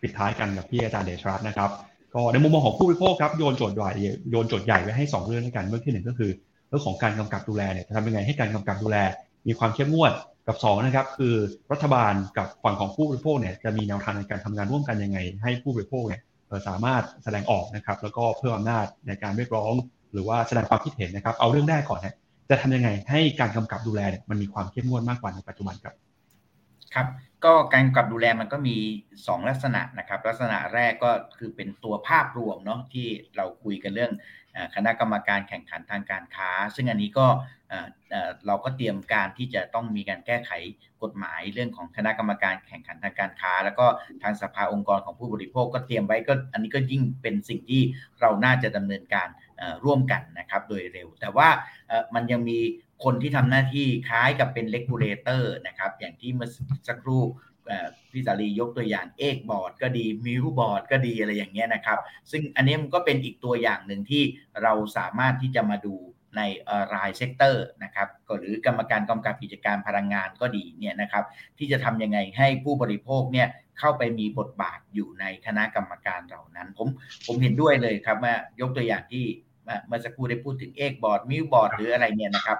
[0.01, 1.69] ปิดท้ายกันกับพี่อาจารย์เดชรัตน์นะครับ
[2.13, 3.91] ก็ในมุมมองของผู้บริโภคครับโยนโจทย์ใหญ่
[4.31, 6.31] โยนโจทย์ใหญ่ไว้ให้ 2 เรื่องด้วยกันเรื่องที่ 1 ก็คือ
[6.67, 8.97] เรื่องของการกำกับดูแลเนี่ยจะทำยังไงให้การกำกับดูแล
[9.47, 10.11] มีความเข้มงวด
[10.47, 11.35] กับ2นะครับคือ
[11.71, 16.21] รัฐบาลกับฝั่งของผู้บริโภคเนี่ยจะมีแนวทางในการทำงานร่วมกันยังไง ให้ผู้บริโภคเนี่ย
[16.67, 19.73] สามารถแสดงออกนะครับแล้วก็เพิ่มอำนาจในการเรียกร้อง
[20.13, 22.15] หรือว่าแสดงความคิดเห็นนะครับเอาเรื่องแรกก่อนนะ
[22.49, 25.93] จะทำยังไงให้การกำกับดูแลเนี่ยมันมีความเข้มงวดมากกว่าในปัจจุบันครับ
[26.93, 27.07] ครับ
[27.45, 28.77] ก็การกับดูแลมันก็มี
[29.15, 34.13] 2 ลักษณะนะครับ ลักษณะแรกก็คือเป็นตัวภาพรวมเนาะที่เราคุยกันเรื่อง
[34.75, 37.27] คณะกรรมการแข่งขันทางการค้า ซึ่งอันนี้ก็
[38.47, 40.51] เราก็เตรียมการที่จะต้องมีการแก้ไข
[41.03, 43.85] กฎหมายเรื่องของคณะกรรมการแข่งขันทางการค้า แล้วก็
[44.23, 47.81] ทางสภาองค์กรของผู้บริโภคก็เตรียมไว้ก็อันนี้ก็ยิ่งเป็นสิ่งที่
[48.21, 49.27] เราน่าจะดำเนินการ
[49.85, 51.49] ร่วมกันนะครับโดยเร็ว แต่ว่า
[52.15, 52.59] มันยังมี
[53.03, 56.49] คนที่ทำหน้าที่คล้ายกับเป็น regulator นะครับ อย่างที่เมื่อ
[56.87, 57.23] สักครู่
[58.11, 61.99] พี่สารียกตัวอย่าง Egg Board ก็ดี Milk Board ก็ดีอะไรอย่างเงี้ยนะครับ
[62.31, 64.23] ซึ่งอันนี้มันก็เป็นอีกตัวอย่างหนึ่งที่
[64.63, 65.95] เราสามารถที่จะมาดู
[66.37, 66.41] ใน
[66.93, 71.23] ราย sector นะครับก็หรือกรรมการกำกับกิจการพลังงานก็ดีเนี่ยนะครับ
[71.57, 73.47] ที่จะทำยังไงให้ผู้บริโภคเนี่ย
[73.79, 76.87] เข้าไปมีบทบาทอยู่ในคณะกรรมการเหล่านั้น ผม
[77.27, 79.25] ผมเห็นด้วยเลยครับว่ายกตัวอย่างที่
[79.87, 82.57] เมื่อสักครู่ได้พูดถึงเอกบอร์ดมิวบอร์ดหรืออะไรเนี่ยนะครับ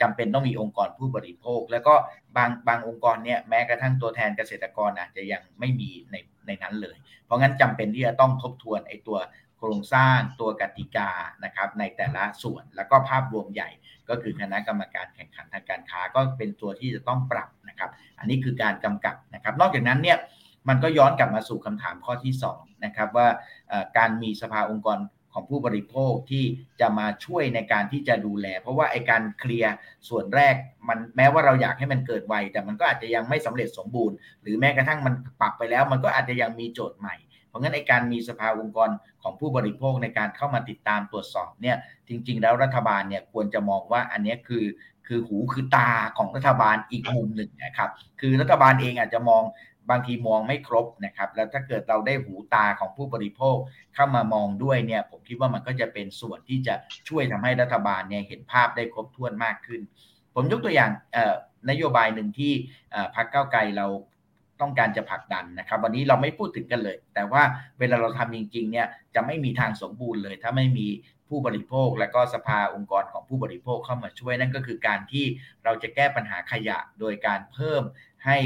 [0.00, 1.94] จำเป็นต้องมีองค์กรผู้บริโภค แล้วก็
[2.36, 6.16] บางบางองค์กรเนี่ยแม้กระทั่งตัวแทนเกษตรกรอาจจะยังไม่มีใน
[6.46, 9.18] ในนั้นเลย เพราะงั้นจำเป็นที่จะต้องทบทวนไอ้ตัว
[9.58, 11.10] โครงสร้างตัวกติกา
[11.44, 13.68] นะครับในแต่ละส่วนแล้วก็ภาพรวมใหญ่
[14.08, 20.18] ก็คือคณะกรรมการแข่งขันทางการค้าก็เป็นตัวที่จะต้องปรับนะครับ อันนี้คือการกำกับนะครับ นอกจากนั้นเนี่ย
[20.68, 23.28] มันก็ย้อนกลับมาสู่คำถามข้อที่2นะครับว่า
[23.98, 24.98] การมีสภาองค์กร
[25.32, 26.44] ของผู้บริโภคที่
[26.80, 29.72] จะมาช่วยในการที่จะดูแล เพราะว่าไอการเคลียร์
[30.08, 30.54] ส่วนแรก
[30.88, 37.16] มันแม้ว่าเราอยากให้มันเกิดไว แต่มันก็อาจจะยังไม่สำเร็จสมบูรณ์ หรือแม้กระทั่งมันปรับไปแล้ว มันก็อาจจะยังมีโจทย์ใหม่
[37.48, 38.90] เพราะงั้นไอการมีสภาองค์กร
[39.22, 41.76] ของผู้บริโภคในการเข้ามาติดตามตรวจสอบเนี่ย
[42.08, 44.64] จริง ๆ แล้วรัฐบาลเนี่ยควรจะมองว่าอันนี้คือ
[45.06, 47.90] คือหูคือตาของรัฐบาลอีกมุมหนึ่งนะครับ
[48.20, 49.42] คือรัฐบาลเองอาจจะมอง
[49.90, 53.56] บางทีมองไม่ครบนะครับ แล้วถ้าเกิดเราได้หูตาของผู้บริโภค
[53.94, 56.74] เข้ามามองด้วยเนี่ยผมคิดว่ามันก็จะเป็นส่วนที่จะ
[57.08, 59.80] ช่วยทำให้รัฐบาลเนี่ยเห็นภาพได้ครบถ้วนมากขึ้น
[60.34, 60.90] ผมยกตัวอย่าง
[61.70, 62.52] นโยบายหนึ่งที่
[63.14, 63.86] พรรคเก้าไกลเรา
[64.60, 67.42] ต้องการจะผลักดันนะครับ วันนี้เราไม่พูดถึงกันเลย แต่ว่า
[67.78, 70.86] เวลาเราทำจริงๆเนี่ยจะไม่มีทางสมบูรณ์เลย ถ้าไม่มี
[71.28, 75.24] ผู้บริโภค และก็สภาองค์กรของผู้บริโภคเข้ามาช่วยนั่นก็คือการที่
[75.64, 77.82] เราจะแก้ปัญหาขยะโดยการเพิ่ม
[78.26, 78.38] ให้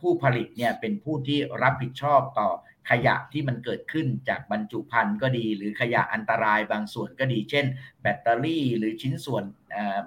[0.00, 2.50] ผู้ผลิตเนี่ยเป็นผู้ที่รับผิดชอบต่อ
[2.90, 7.66] ขยะที่มันเกิดขึ้นจากบรรจุภัณฑ์ก็ดี หรือขยะอันตรายบางส่วนก็ดี เช่น
[8.02, 9.44] แบตเตอรี่หรือชิ้นส่วน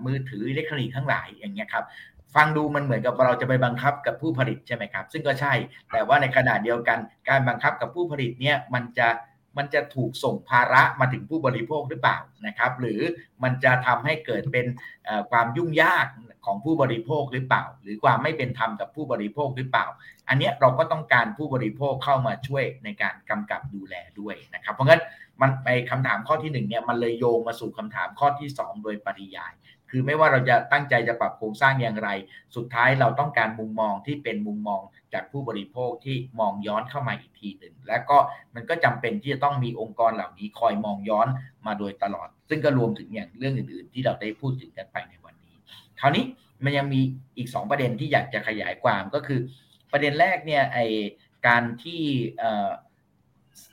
[0.05, 1.85] มือถืออิเล็กทรอนิกส์ทั้งหลายอย่างเงี้ยครับ
[2.35, 5.53] ฟังดูมันเหมือนกับเราจะไปบังคับกับผู้ผลิตใช่ไหมครับ ซึ่งก็ใช่
[5.91, 6.99] แต่ว่าในขณะเดียวกัน
[7.29, 9.07] การบังคับกับผู้ผลิตเนี่ยมันจะ
[9.57, 12.17] มันจะถูกส่งภาระมาถึงผู้บริโภคหรือเปล่า
[12.47, 13.01] นะครับ หรือ
[13.43, 14.65] มันจะทำให้เกิดเป็น
[15.31, 16.05] ความยุ่งยาก
[16.45, 19.85] ของผู้บริโภคหรือเปล่า หรือความไม่เป็นธรรมกับผู้บริโภคหรือเปล่า
[20.29, 25.01] อันนี้เราก็ต้องการผู้บริโภคเข้ามาช่วยในการกำกับดูแลด้วยนะครับ เพราะงั้น
[25.41, 29.53] มันไปคำถามข้อที่1เนี่ยมันเลยโยงมาสู่คำถามข้อที่ 2 โดยปริยาย
[29.89, 32.09] คือไม่ว่าเราจะตั้งใจจะปรับโครงสร้างอย่างไร
[32.55, 34.81] สุดท้ายเราต้องการมุมมองที่เป็นมุมมอง
[35.13, 38.17] จากผู้บริโภคที่มองย้อนเข้ามาอีกทีหนึ่งและก็
[38.55, 41.27] มันก็จำเป็นที่จะต้องมีองค์กรเหล่านี้คอยมองย้อน
[41.65, 45.55] มาโดยตลอด ซึ่งก็รวมถึงอย่างเรื่องอื่น ๆ ที่เราได้พูดถึงกันไปในวันนี้
[45.99, 46.23] คราวนี้
[46.63, 47.01] มันยังมี
[47.37, 49.39] อีก 2 ประเด็นที่อยากจะขยายความก็คือ
[49.91, 50.79] ประเด็นแรกเนี่ยไอ
[51.47, 52.01] การที่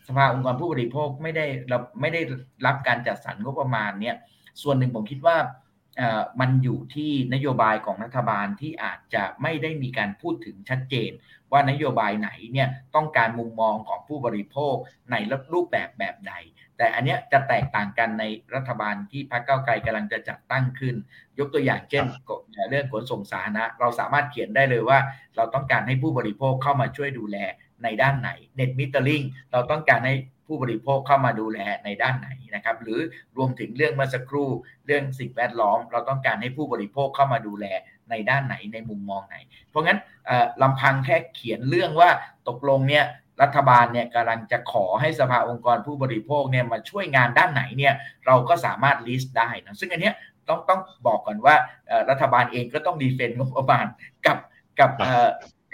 [0.07, 2.21] สภาองค์กรผู้บริโภคไม่ได้เราไม่ได้
[2.67, 4.17] รับการจัดสรรงบประมาณเนี่ย
[4.63, 5.37] ส่วนหนึ่งผมคิดว่า
[6.41, 11.11] มันอยู่ที่นโยบายของรัฐบาลที่อาจจะไม่ได้มีการพูดถึงชัดเจน
[11.53, 14.75] ว่านโยบายไหนเนี่ยต้องการมุมมองของผู้บริโภค
[15.11, 15.17] ใน
[15.53, 16.35] รูปแบบแบบใด
[16.77, 18.25] แต่อันเนี้ยจะแตกต่างกันใน
[18.55, 20.95] รัฐบาลที่พรรคเก้าวไกลกำลังจะจัดตั้งขึ้น
[21.39, 22.05] ยกตัวอย่างเช่น
[22.71, 24.99] เรื่องขนส่งสาธารณะเราสามารถเขียนได้เลยว่า
[25.37, 27.37] เราต้องการให้ผู้บริโภคเข้ามาช่วยดูแล
[27.83, 29.23] ในด้านไหน net metering
[29.53, 30.15] เราต้องการให้
[30.51, 33.01] ผู้บริโภคเข้ามาดูแลในด้านไหนนะครับ หรือ
[33.37, 34.49] รวมถึงเรื่องเมื่อสักครู่
[34.87, 37.67] เรื่องสิ่งแวดล้อม เราต้องการให้ผู้บริโภคเข้ามาดูแล
[38.11, 39.37] ในด้านไหนในมุมมองไหน
[39.69, 39.99] เพราะงั้น
[40.63, 42.11] ลำพังแค่เขียนเรื่องว่า
[42.49, 43.05] ตกลงเนี่ย
[43.43, 47.95] รัฐบาลเนี่ยกำลังจะขอให้สภาองค์กรผู้บริโภคเนี่ยมาช่วยงานด้านไหนเนี่ย
[48.27, 50.13] เราก็สามารถลิสต์ได้นะซึ่งอันนี้
[50.49, 51.55] ต้องต้องบอกก่อนว่า
[52.11, 53.87] รัฐบาลเองก็ต้องดีเฟนต์งบประมาณ
[54.27, 54.39] กับ
[54.81, 54.91] กับ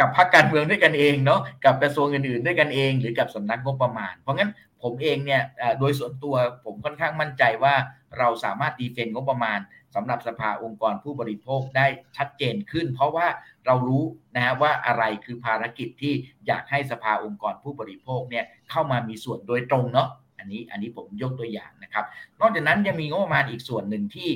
[0.00, 4.50] กับพรรคการเมืองด้วยกันเองเนาะกับกระทรวงอื่นๆด้วยกันเอง หรือกับสำนักงบประมาณ เพราะงั้น
[4.82, 5.42] ผมเองเนี่ย
[5.80, 7.74] โดยส่วนตัวผมค่อนข้างมั่นใจว่า
[8.18, 9.58] เราสามารถดีเฟนต์งบประมาณ
[9.94, 11.86] สำหรับสภาองค์กรผู้บริโภคได้
[12.16, 13.26] ชัดเจนขึ้น เพราะว่า
[13.66, 14.04] เรารู้
[14.34, 16.14] นะฮะว่าอะไรคือภารกิจที่
[16.46, 20.08] อยากให้สภาองค์กรผู้บริโภคเนี่ยเข้ามามีส่วนโดยตรงเนาะ
[20.38, 22.04] อันนี้อันนี้ผมยกตัวอย่างนะครับ
[22.40, 24.30] นอกจากนั้นยังมีงบประมาณอีกส่วนหนึ่งที่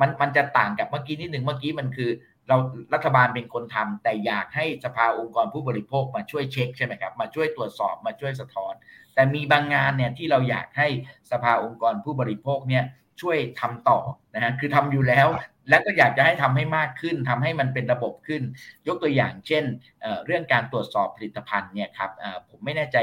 [0.00, 2.10] มันมันจะต่างกับเมื่อกี้นิดหนึ่งเมื่อกี้มันคือ
[2.48, 2.56] เรา
[2.94, 8.72] รัฐบาลเป็นคนทำแต่อยากให้สภาองค์กรผู้บริโภคมาช่วยเช็คใช่ไหมครับมาช่วยตรวจสอบมาช่วยสะท้อน
[9.14, 10.88] แต่มีบางงานเนี่ยที่เราอยากให้
[11.30, 12.84] สภาองค์กรผู้บริโภคเนี่ย
[13.20, 13.98] ช่วยทำต่อ
[14.34, 15.28] นะฮะคือทำอยู่แล้ว
[15.68, 18.42] และก็อยากจะให้ทำให้มากขึ้นทำให้มันเป็นระบบขึ้น
[18.88, 19.64] ยกตัวอย่างเช่น
[20.00, 22.10] เเรื่องการตรวจสอบผลิตภัณฑ์เนี่ยครับ
[22.48, 22.96] ผมไม่แน่ใจ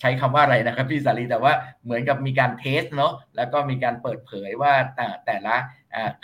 [0.00, 1.52] ใช้คำว่าอะไรนะครับพี่สารีแต่ว่า
[1.84, 5.56] เหมือนกับมีการเทสเนาะแล้วก็มีการเปิดเผยว่าแต่แต่ละ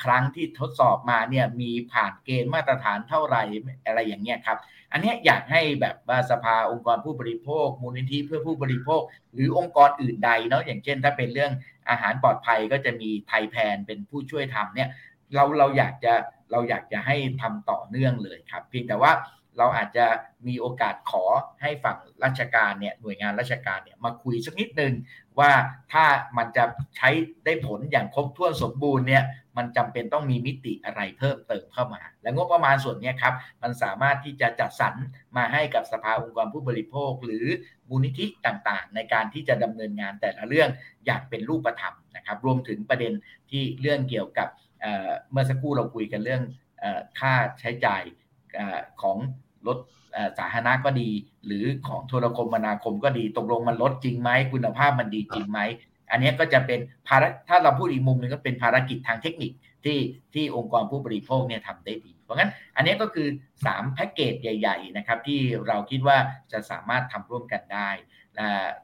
[0.02, 3.42] ครั้งที่ทดสอบมาเนี่ยมีผ่านเกณฑ์มาตรฐานเท่าไหร่
[3.86, 4.59] อะไรอย่างเงี้ยครับ
[4.92, 9.01] อันนี้อยากให้แบบว่าสภาองค์กรผู้บริโภค มูลนิธิเพื่อผู้บริโภค
[9.34, 11.52] หรือองค์กรอื่นใดเนาะอย่างเช่น ถ้าเป็นเรื่อง
[11.88, 14.88] อาหารปลอดภัยก็จะมีไทยแพนเป็นผู้ช่วยทำเนี่ย
[15.34, 16.14] เราเราอยากจะ
[16.52, 19.12] เราอยากจะให้ทำต่อเนื่องเลยครับ เพียงแต่ว่า
[19.59, 20.06] เราอาจจะ
[20.47, 21.24] มีโอกาสขอ
[21.62, 24.93] ให้ฝั่งราชการเนี่ยหน่วยงานราชการเนี่ยมาคุยสักนิดนึง
[25.39, 25.52] ว่า
[25.93, 26.05] ถ้า
[26.36, 26.64] มันจะ
[26.97, 27.10] ใช้
[27.44, 29.24] ได้ผลอย่างครบถ้วนสมบูรณ์เนี่ย
[29.56, 34.94] มันจำเป็นต้องมีมิติอะไรเพิ่มเติมเข้ามา และงบประมาณส่วนนี้ครับมันสามารถที่จะจัดสรร
[35.36, 37.47] มาให้กับสภาองค์กรผู้บริโภค หรือ
[37.89, 40.70] มูลนิธิต่างๆ ในการที่จะดำเนินงานแต่ละเรื่อง
[41.06, 43.12] อย่างเป็นรูปธรรมนะครับรวมถึงประเด็น
[43.51, 44.48] ที่เรื่องเกี่ยวกับ
[45.31, 46.43] เมื่อสักครู่เราคุยกันเรื่อง
[47.18, 48.02] ค่าใช้จ่าย
[49.02, 49.16] ของ
[49.66, 49.78] รถ
[50.39, 51.10] สาธารณะก็ดี
[51.47, 55.60] หรือของโทรคมนาคมก็ดีตกลงมันลดจริงไหมคุณภาพมันดีจริงไหม
[56.10, 59.52] อันนี้ก็จะเป็นภาระถ้าเราพูดอีกมุมหนึ่งก็เป็นภารกิจทางเทคนิค
[59.85, 59.98] ที่
[60.35, 63.28] ที่องค์กรผู้บริโภคเนี่ยทำได้ดี เพราะงั้นอันนี้ก็คือ
[63.62, 66.16] 3แพ็กเกจใหญ่ ๆ นะครับ ที่เราคิดว่า
[66.52, 67.90] จะสามารถทำร่วมกันได้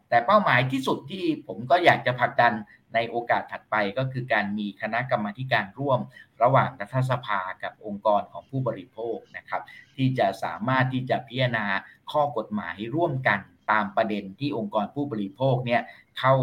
[0.09, 2.53] แต่เป้าหมายที่สุดที่ผมก็อยากจะผลักดัน
[2.95, 6.01] ในโอกาสถัดไปก็คือการมีคณะกรรมาการร่วม
[6.43, 9.63] ระหว่างรัฐสภากับองค์กรของผู้บริโภคนะครับ
[9.97, 11.67] ที่จะสามารถที่จะพิจารณา
[12.13, 13.41] ข้อกฎหมายร่วมกัน
[13.71, 15.83] ตามประเด็นที่องค์กรผู้บริโภคเนี่ย
[16.19, 16.35] เข้า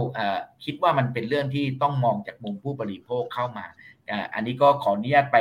[0.64, 3.66] คิดว่ามันเป็นเรื่องที่ต้องมองจากมุมผู้บริโภคเข้ามา
[4.34, 5.38] อันนี้ก็ขออนุญาตไป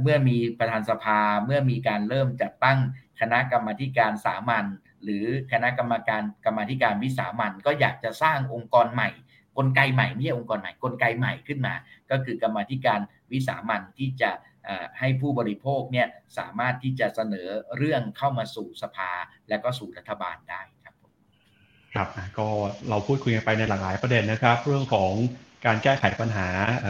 [0.00, 2.78] เมื่อมีประธานสภาเมื่อมีการเริ่มจัดตั้ง
[3.20, 4.64] คณะกรรมการสามัญ
[5.04, 9.10] หรือคณะกรรมการกรรมาการวิสามัญก็อยากจะสร้างองค์กรใหม่
[9.58, 11.74] กลไกใหม่ไม่ใช่องค์กรใหม่กลไกใหม่ขึ้นมา
[12.10, 13.00] ก็คือกรรมาการ
[13.32, 14.30] วิสามัญที่จะ
[14.98, 16.06] ให้ผู้บริโภคเนี่ย
[16.38, 19.10] สามารถที่จะเสนอเรื่องเข้ามาสู่สภา
[19.48, 20.94] และก็สู่รัฐบาลได้ครับ
[21.94, 22.08] ครับ
[22.38, 22.46] ก็
[22.88, 25.12] เราพูดคุยกันไปในหลากหลายประเด็นนะครับ เรื่องของ
[25.66, 26.48] การแก้ไขปัญหา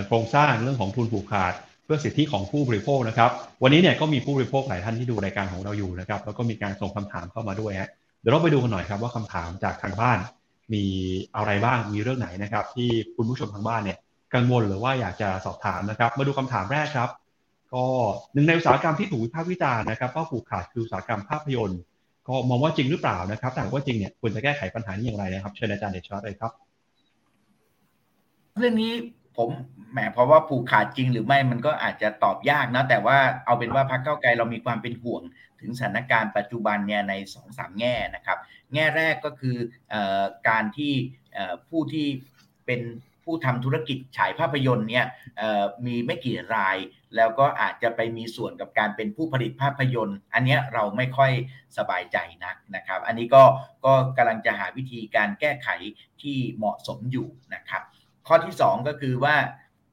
[0.08, 1.52] โครงสร้างเรื่องของทุนผูกขาด
[1.84, 3.30] เพื่อสิทธิของผู้บริโภคนะครับ
[3.62, 7.90] วันนี้เนี่ยก็มีผู้บริโภคหลายท่านที่ดูรายการของเราอยู่นะครับแล้วก็มีการส่งคำถามเข้ามาด้วยฮะ
[8.20, 10.18] เดี๋ยวเราไปดูกันหน่อยครับว่าคำถามจากทางบ้าน
[10.72, 10.84] มี
[11.36, 13.98] อะไรบ้างมีเรื่องไหนนะครับ ที่คุณผู้ชมทางบ้านเนี่ย
[14.34, 17.10] กังวลหรือว่าอยากจะสอบถามนะครับ มาดูคำถามแรกครับ
[17.72, 17.84] ก็
[18.32, 21.80] หนึ่งในอุตสาหกรรมที่ถูกวิพากษ์วิจารณ์นะครับว่าผูกขาดคืออุตสาหกรรมภาพยนตร์
[22.28, 26.52] ก็มองว่าจริงหรือเปล่านะครับแต่ว่าจริงเนี่ยควรจะแก้ไขปัญหานี้อย่างไรนะครับ เชิญอาจารย์เดชวัฒน์เลยครับ
[28.58, 28.92] เรื่องนี้
[29.36, 29.48] ผม
[29.92, 35.22] แหมเพราะว่าผูกขาดจริงหรือไม่มันก็อาจจะตอบยากนะแต่ว่าเอาเป็นว่าพรรคเก้าไกลเรามีความเป็นห่วง
[35.60, 38.38] ถึงสถานการณ์ปัจจุบันเนี่ยใน2องสามแง่นะครับ
[38.74, 39.56] แง่แรกก็คือ
[39.92, 39.96] อ
[40.48, 40.92] การที่
[41.68, 42.06] ผู้ที่
[42.66, 42.80] เป็น
[43.24, 45.06] ผู้ทำธุรกิจฉายภาพยนตร์เนี่ย
[45.86, 46.76] มีไม่กี่ราย
[47.16, 51.32] แล้วก็อาจจะไปมีส่วนกับการเป็นผู้ผลิตภาพยนตร์ อันนี้เราไม่ค่อย
[51.78, 53.42] สบายใจนักนะครับ อันนี้ก็
[53.84, 55.68] ก็กำลังจะหาวิธีการแก้ไข
[56.22, 57.82] ที่เหมาะสมอยู่นะครับ
[58.26, 59.36] ข้อที่ 2 ก็คือว่า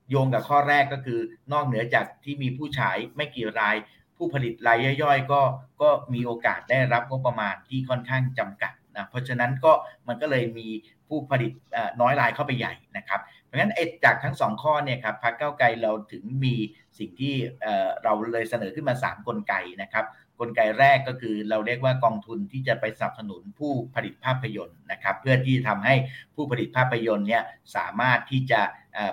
[0.09, 1.19] โยงกับข้อแรกก็คือ
[1.51, 3.75] นอกเหนือจากที่มีผู้ฉายไม่กี่ราย
[4.17, 5.41] ผู้ผลิตรายย่อยๆ ก็
[5.81, 9.71] ก็มีโอกาสได้รับงบประมาณที่ค่อนข้างจำกัดนะเพราะฉะนั้นก็
[10.07, 10.67] มันก็เลยมี
[11.07, 11.51] ผู้ผลิต
[12.01, 13.73] น้อยรายเข้าไปใหญ่นะครับ เพราะฉะนั้น
[14.03, 16.55] จากทั้งสองข้อเนี่ยครับพรรคเก้าไกลเราถึงมี
[16.99, 17.33] สิ่งที่
[18.03, 20.05] เราเลยเสนอขึ้นมา 3 กลไกนะครับ
[20.39, 25.95] กลไกแรกก็คือเราเรียกว่ากองทุนที่จะไปสนับสนุนผู้ผลิตภาพยนตร์นะครับ เพื่อที่ทำให้
[26.35, 27.43] ผู้ผลิตภาพยนตร์เนี่ย
[27.75, 28.61] สามารถที่จะ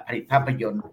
[0.07, 0.85] ผลิตภาพยนตร์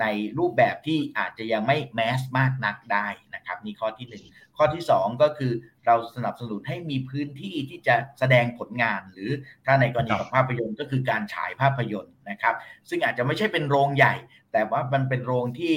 [0.00, 0.06] ใน
[0.38, 5.52] รูปแบบที่อาจจะยังไม่แมสมากนักได้นะครับนี่ข้อที่ 1 ข้อที่ 2 ก็คือ
[5.86, 9.30] เราสนับสนุนให้มีพื้นที่ที่จะแสดงผลงาน หรือ
[9.66, 12.54] ถ้าในกรณีของภาพยนตร์ก็คือการฉายภาพยนตร์นะครับ
[12.88, 14.14] ซึ่งอาจจะไม่ใช่เป็นโรงใหญ่
[14.52, 15.74] แต่ว่ามันเป็นโรงที่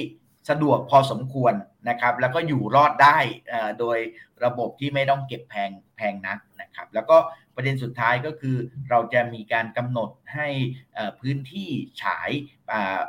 [0.50, 1.54] สะดวกพอสมควร
[1.88, 3.18] นะครับ แล้วก็อยู่รอดได้
[3.80, 3.98] โดย
[4.44, 7.16] ระบบที่ไม่ต้องเก็บแพงแพงนักนะครับ แล้วก็
[7.56, 8.56] ประเด็นสุดท้ายก็คือ
[8.90, 10.48] เราจะมีการกำหนดให้
[11.20, 11.70] พื้นที่
[12.02, 12.30] ฉาย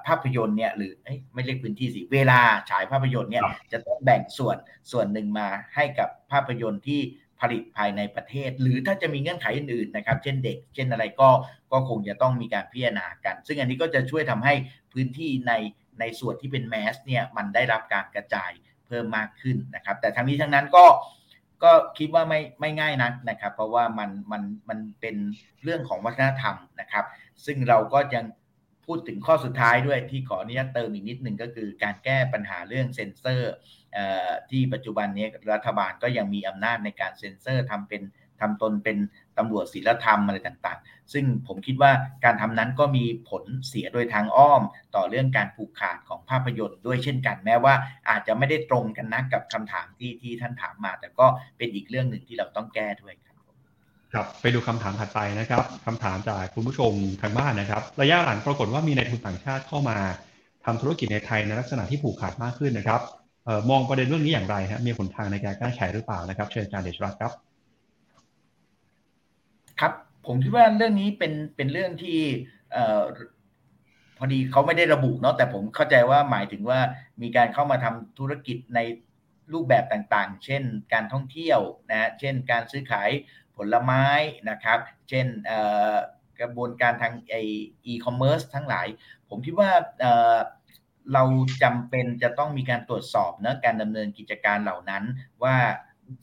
[0.08, 0.94] ภาพยนตร์เนี่ยหรือ
[1.34, 2.40] ไม่เรียกพื้นที่สิเวลา
[2.70, 4.58] ฉายภาพยนตร์เนี่ยจะต้องแบ่งส่วน
[4.92, 7.02] ส่วนหนึ่งมาให้กับภาพยนตร์ที่
[7.42, 11.30] ผลิตภายในประเทศ หรือถ้าจะมีเงื่อนไขอื่นๆนะครับ เช่นเด็ก เช่นอะไรก็
[11.72, 14.54] ก็คงจะต้องมีการพิจารณากัน ซึ่งอันนี้ก็จะช่วยทำให้
[14.94, 15.54] พื้นที่ใน
[16.00, 18.52] ในส่วนที่เป็นแมสเนี่ยมันได้รับการกระจาย
[18.88, 20.86] เพิ่มมากขึ้นนะครับ แต่ทั้งนี้ทั้งนั้นก็
[21.64, 25.16] ก็คิดว่าไม่ไม่ง่ายนักนะครับ เพราะว่ามันมันมันเป็น
[25.64, 27.06] เรื่องของวัฒนธรรมนะครับ
[27.46, 28.26] ซึ่งเราก็ยัง
[28.86, 33.54] พูดถึงข้อสุดท้ายด้วยที่ขออนุญาตเติมอีกนิดหนึ่งก็คือการแก้ปัญหาเรื่องเซ็นเซอร์
[34.50, 38.02] ที่ปัจจุบันนี้รัฐบาลก็ยังมีอำนาจในการเซ็นเซอร์ทำเป็น
[38.42, 38.98] ทำตนเป็น
[39.38, 41.92] ตำรวจศีลธรรมอะไรต่างๆ ซึ่งผมคิดว่า
[42.24, 44.62] การทำนั้นก็มีผลเสียโดยทางอ้อม
[44.96, 47.74] ต่อเรื่องการผูกขาดของภาพยนตร์ด้วยเช่นกัน แม้ว่า
[48.10, 51.26] อาจจะไม่ได้ตรงกันนะกับคำถามที่ที่ท่านถามมา แต่ก็
[51.58, 53.36] เป็นอีกเรื่องหนึ่งที่เราต้องแก้ด้วยครับ
[54.14, 56.92] ครับไปดูคำถามถัดไปนะครับคำถามจากคุณผู้ชม
[57.22, 59.98] ทางบ้านนะครับ ระยะหลังปรากฏว่ามีในทุนต่างชาติเข้ามา
[60.66, 63.02] ทำธุรกิจในไทยในลักษณะที่ผูกขาดมากขึ้นนะครับ
[63.48, 67.32] ออมองประเด็นเรื่องนี้อย่างไรครับมีผลทางในการแก้ไขหรือเปล่านะครับ เชิญอาจารย์เดชรัตน์ครับ
[69.80, 69.94] ครับ
[70.26, 72.20] ผมคิดว่าเรื่องนี้เป็นเป็นเรื่องที่
[74.18, 76.80] พอดีเขาไม่ได้ระบุเนาะแต่ผมเข้าใจว่าหมายถึงว่า
[77.22, 78.80] มีการเข้ามาทำธุรกิจใน
[79.54, 81.60] รูปแบบต่างๆ เช่น การท่องเที่ยว
[81.92, 83.10] นะเช่น การซื้อขาย
[83.56, 84.06] ผลไม้
[84.50, 84.80] นะครับ
[85.10, 85.26] เช่น
[86.40, 87.36] กระบวนการทางไอ
[87.86, 88.88] อีคอมเมิร์ซทั้งหลาย
[89.30, 89.72] ผมคิดว่า
[91.14, 91.24] เรา
[91.64, 95.04] จำเป็นจะต้องมีการตรวจสอบนะการดำเนินกิจการเหล่านั้น
[95.44, 95.56] ว่า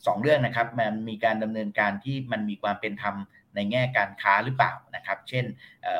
[0.07, 3.15] สองเรื่องนะครับมันมีการดำเนินการที่มันมีความเป็นธรรม
[3.55, 5.45] ในแง่การค้าหรือเปล่านะครับ เช่น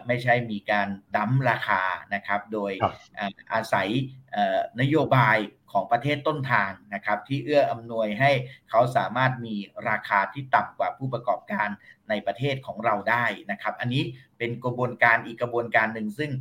[0.07, 1.81] ไม่ใช่มีการดั้มราคา
[2.15, 2.71] นะครับ โดย
[3.53, 3.89] อาศัย
[4.81, 5.37] นโยบาย
[5.71, 8.31] ของประเทศต้นทางนะครับ ที่เอื้ออำนวยให้
[8.69, 9.55] เขาสามารถมี
[9.89, 11.69] ราคาที่ต่ำกว่าผู้ประกอบการ
[12.09, 14.03] ในประเทศของเราได้นะครับ อันนี้
[14.37, 16.31] เป็นกระบวนการอีกกระบวนการหนึ่งซึ่ง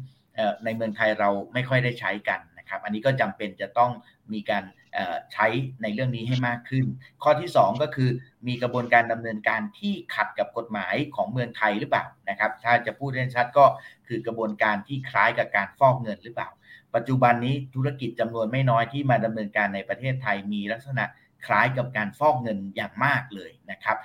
[0.64, 3.90] ในเมืองไทยเราไม่ค่อยได้ใช้กันนะครับ อันนี้ก็จำเป็นจะต้อง
[4.32, 4.64] มีการ
[5.32, 5.46] ใช้
[5.82, 6.84] ในเรื่องนี้ให้มากขึ้น
[7.22, 8.10] ข้อที่ 2 ก็คือ
[8.46, 13.64] มีกระบวนการดำเนินการที่ขัดกับกฎหมายของเมืองไทยหรือเปล่านะครับ ถ้าจะพูดเล่นชัดก็
[14.06, 16.48] คือกระบวนการที่คล้ายกับการฟอกเงินหรือเปล่า
[16.94, 21.04] ปัจจุบันนี้ธุรกิจจำนวนไม่น้อยที่มาดำเนินการในประเทศไทยมีลักษณะ
[21.46, 23.96] คล้ายกับการฟอกเงินอย่างมากเลยนะครับ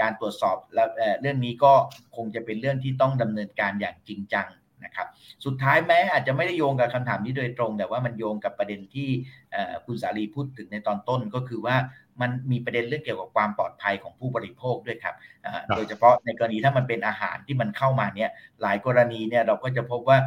[0.00, 0.84] การตรวจสอบและ
[1.20, 1.72] เรื่องนี้ก็
[2.16, 4.48] คงจะเป็นเรื่องที่ต้องดำเนินการอย่างจริงจัง
[4.84, 5.06] นะครับ
[5.44, 9.08] สุดท้ายแม้อาจจะไม่ได้โยงกับคำถามนี้โดยตรง แต่ว่ามันโยงกับประเด็นที่
[9.86, 11.76] คุณสาลีพูดถึงในตอนต้นก็คือว่า
[12.20, 15.14] มันมีประเด็นเรื่องเกี่ยวกับความปลอดภัยของผู้บริโภคด้วยครับ
[15.76, 18.30] โดยเฉพาะในกรณีถ้ามันเป็นอาหารที่มันเข้ามาเนี่ย
[18.62, 20.18] หลายกรณีเนี่ยเราก็จะพบว่า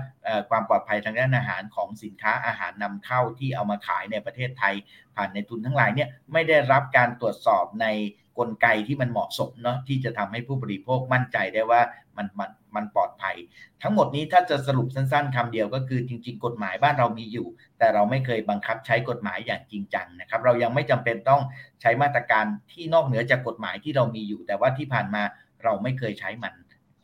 [0.49, 4.73] ความปลอดภัยทางด้านอาหารของสินค้าอาหารนำเข้าที่เอามาขายในประเทศไทย
[5.15, 7.87] ผ่านในทุนทั้งหลายเนี่ยไม่ได้รับการตรวจสอบใน
[8.30, 11.81] ก ลไกที่มันเหมาะสมเนาะที่จะทำให้ผู้บริโภคมั่นใจได้ว่า
[12.17, 13.35] มันมันมันปลอดภัย
[13.81, 17.47] ทั้งหมดนี้ถ้าจะสรุปสั้นๆคำเดียวก็คือจริง ๆ กฎหมายบ้านเรามีอยู่
[17.79, 21.41] แต่เราไม่เคยบังคับใช้กฎหมายอย่างจริงจังนะครับ เรายังไม่จำเป็นต้อง
[21.81, 25.23] ใช้มาตรการที่นอกเหนือจากกฎหมายที่เรามีอยู่ แต่ว่าที่ผ่านมา
[25.63, 26.53] เราไม่เคยใช้มัน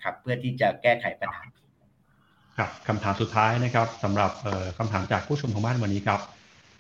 [0.04, 1.44] ครับ เพื่อที่จะแก้ไขปัญหา
[2.58, 4.32] ครับคำถามสุดท้ายนะครับสำหรับ
[4.78, 6.20] คำถามจากผู้ชมทางบ้านวันนี้ครับ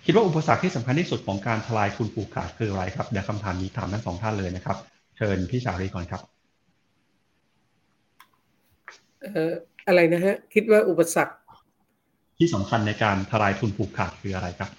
[0.10, 4.78] คิดว่าอุปสรรคที่สำคัญที่สุดของการทลายทุนผูกขาดคืออะไรครับเดี๋ยวคำถามนี้ถามทั้งสองท่านเลยนะครับ
[5.18, 6.22] เชิญพี่สารีก่อนครับ
[9.88, 11.36] อะไรนะฮะคิดว่าอุปสรรค
[12.38, 14.70] ที่สำคัญในการทลายทุนผูกขาดคืออะไรครับ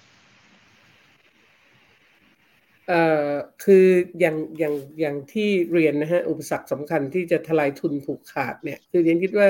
[2.87, 3.29] เอ่อ
[3.63, 3.85] คือ
[4.19, 9.47] อย่างอย่างอย่างที่เรียนนะฮะอุปสรรคสำคัญที่จะทลายทุนผูกขาดเนี่ยคือเรียนคิดว่า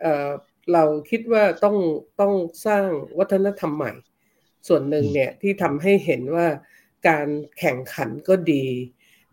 [0.00, 0.30] เอ่อ
[0.72, 1.76] เราคิดว่าต้อง
[2.20, 2.34] ต้อง
[2.66, 2.86] สร้าง
[3.18, 3.92] วัฒนธรรมใหม่
[4.68, 6.46] ส่วนหนึ่งเนี่ยที่ทำให้เห็นว่า
[7.08, 7.28] การ
[7.58, 8.66] แข่งขันก็ดี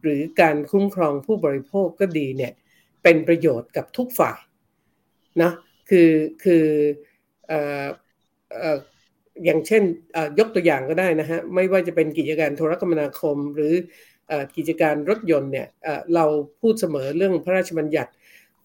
[0.02, 2.54] หรือการคุ้มครองผู้บริโภคก็ดีเนี่ย
[3.04, 4.40] เป็นประโยชน์กับทุกฝ่าย
[5.42, 5.52] นะ
[5.90, 6.12] คือ
[6.44, 6.66] คือ
[9.46, 9.84] อย่างเช่น
[10.40, 13.74] ยกตัวอย่างก็ได้นะฮะไม่ว่าจะเป็นกิจการโทรคมนาคม หรือ
[14.56, 15.68] กิจการรถยนต์เนี่ย
[16.16, 16.26] เรา
[16.62, 18.12] พูดเสมอเรื่องพระราชบัญญัติ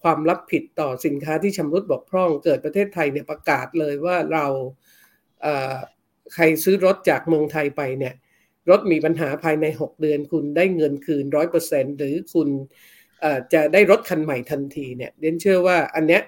[0.02, 4.46] ความรับผิดต่อสินค้าที่ชำรุดบกพร่อง เกิดประเทศไทยเนี่ยประกาศเลยว่าเรา
[6.34, 8.14] ใครซื้อรถจากเมืองไทยไปเนี่ย
[8.70, 12.48] รถมีปัญหาภายใน 6 เดือน คุณได้เงินคืนร้อยเปอร์เซ็นหรือคุณ
[13.52, 16.22] จะได้รถคันใหม่ทันทีเนี่ยเดนเชื่อว่าอันเนี้ย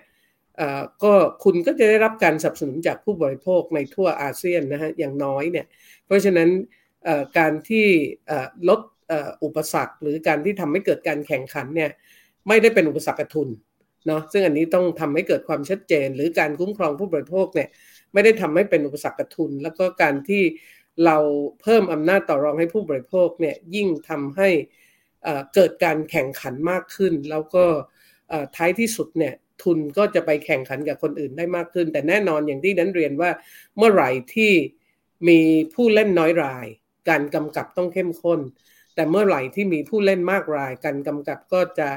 [1.02, 1.12] ก็
[1.44, 5.66] คุณก็จะได้รับการสนับสนุนจากผู้บริโภคในทั่วอาเซียนนะฮะอย่างน้อยเนี่ย
[6.06, 6.48] เพราะฉะนั้น
[7.38, 7.86] การที่
[8.68, 8.80] ลด
[9.44, 11.90] อุปสรรค หรือการที่ทำให้เกิดการแข่งขันเนี่ย
[12.48, 13.48] ไม่ได้เป็นอุปสรรคทุน
[14.06, 17.68] เนาะซึ่งอันนี้ต้องทำให้เกิดความชัดเจน หรือการคุ้มครองผู้บริโภคเนี่ย
[18.12, 20.42] ไม่ได้ทำให้เป็นอุปสรรคกับทุน แล้วก็การที่
[21.04, 21.16] เรา
[21.62, 24.48] เพิ่มอำนาจต่อรองให้ผู้บริโภคเนี่ยยิ่งทำให้
[25.54, 27.64] เกิดการแข่งขันมากขึ้น แล้วก็
[28.56, 33.30] ท้ายที่สุดเนี่ยทุนก็จะไปแข่งขันกับคนอื่นได้มากขึ้น แต่แน่นอนอย่างที่นั้นเรียนว่า
[33.76, 34.52] เมื่อไหร่ที่
[35.28, 35.40] มี
[35.74, 36.66] ผู้เล่นน้อยราย
[37.08, 38.40] การกำกับต้องเข้มข้น
[38.94, 41.88] แต่เมื่อไหร่ที่มีผู้เล่นมากราย การกำกับก็จะ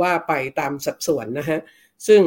[0.00, 1.60] ว่าไปตามสัดส่วนนะฮะ
[2.08, 2.20] ซึ่ง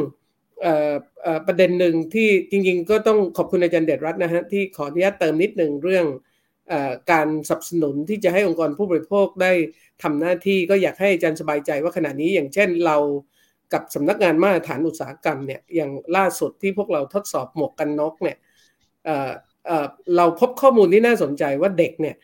[1.46, 6.06] ประเด็นหนึ่งที่จริงๆ ก็ต้องขอบคุณอาจารย์เดชรัตน์นะฮะที่ขออนุญาตเติมนิดหนึ่งเรื่อง
[7.12, 9.52] การสนับสนุนที่จะให้องค์กรผู้บริโภคได้
[10.02, 12.96] ทำหน้าที่ก็อยากให้อาจารย์สบายใจว่าขณะนี้อย่างเช่นเรา
[13.72, 18.36] กับสำนักงานมาตรฐานอุตสาหกรรมเนี่ยอย่างล่าสุดที่พวกเราทดสอบหมวกกันน็อกเนี่ย
[20.16, 22.16] เราพบข้อมูลที่น่าสนใจว่าเด็กเนี่ย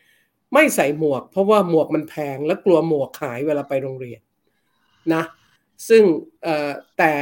[0.53, 4.21] ไม่ใส่หมวก เพราะว่าหมวกมันแพงและกลัวหมวกหายเวลาไปโรงเรียน
[5.13, 5.23] นะ
[5.89, 6.03] ซึ่ง
[6.97, 7.13] แต่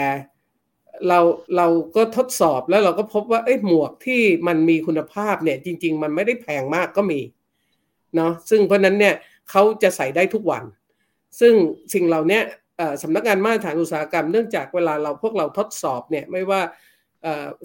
[1.07, 1.19] เรา
[1.57, 7.21] เราก็ทดสอบแล้วเราก็พบว่าไอ้หมวกที่มันมีคุณภาพเนี่ยจริง ๆ มันไม่ได้แพงมากก็มี
[8.15, 9.15] เนาะซึ่งเพราะนั้นเนี่ย
[9.49, 10.63] เขาจะใส่ได้ทุกวัน
[11.39, 11.53] ซึ่ง
[11.93, 12.39] สิ่งเหล่านี้
[13.03, 16.61] สำนักงานมาตรฐานอุตสาหกรรมเนื่องจากเวลาเราพวกเราทดสอบเนี่ยไม่ว่า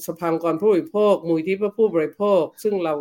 [0.06, 2.94] สภากรผู้บริโภคมูลที่เพื่อผู้บริโภค ซึ่งเรา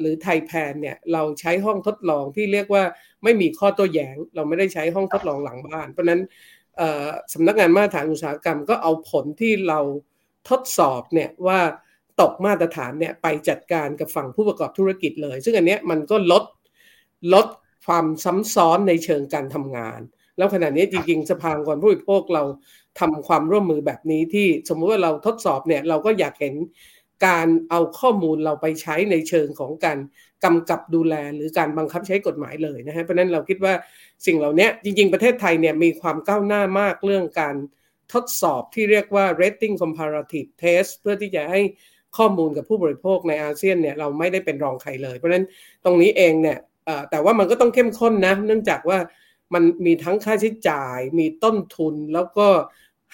[0.00, 2.82] หรือไทยแพนเนี่ยเราใช้ห้องทดลองที่เรียกว่า
[3.24, 6.20] ไม่มีข้อโต้แย้ง เราไม่ได้ใช้ห้องทดลองหลังบ้าน เพราะนั้น
[7.32, 9.80] สำนักงานมาตรฐานอุตสาหกรรมก็เอาผลที่เรา
[10.48, 11.60] ทดสอบเนี่ยว่า
[12.20, 16.44] ตกมาตรฐานเนี่ยไปจัดการกับฝั่งผู้ประกอบธุรกิจเลย ซึ่งอันเนี้ยมันก็ลด
[17.34, 17.46] ลด
[17.86, 20.00] ความซ้ำซ้อนในเชิงการทำงาน
[20.36, 22.44] แล้วขณะนี้จริงๆสภาองค์กรผู้บริโภคเรา
[23.00, 26.54] ทำความร่วมมือแบบนี้ที่สมมุติว่าเราทดสอบเนี่ยเราก็อยากเห็น
[27.26, 29.98] การเอาข้อมูลเราไปใช้ในเชิงของการ
[30.44, 33.74] กำกับดูแลหรือการบังคับใช้กฎหมายเลยนะฮะเพราะนั้นเราคิดว่า
[34.26, 37.56] สิ่งเหล่านี้จริง ๆ ประเทศไทยเนี่ยมีความก้าวหน้ามากเรื่องการ
[38.12, 41.60] ทดสอบที่เรียกว่า rating comparative test เพื่อที่จะให้
[42.16, 45.44] ข้อมูลกับผู้บริโภคในอาเซียนเนี่ยเราไม่ได้เป็นรองใครเลย เพราะฉะนั้น
[45.84, 46.58] ตรงนี้เองเนี่ย
[47.10, 48.98] แต่ว่ามันก็ต้องเข้มข้นนะ เนื่องจากว่า
[49.54, 52.48] มันมีทั้งค่าใช้จ่าย มีต้นทุนแล้วก็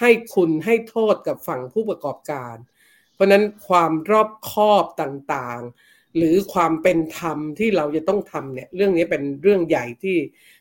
[0.01, 2.57] ให้คุณให้โทษกับฝั่งผู้ประกอบการ
[3.15, 10.17] เพราะนั้นความรอบคอบต่างๆ หรือความเป็นธรรมที่เราจะต้องทำเนี่ยเรื่องนี้เป็นเรื่องใหญ่ที่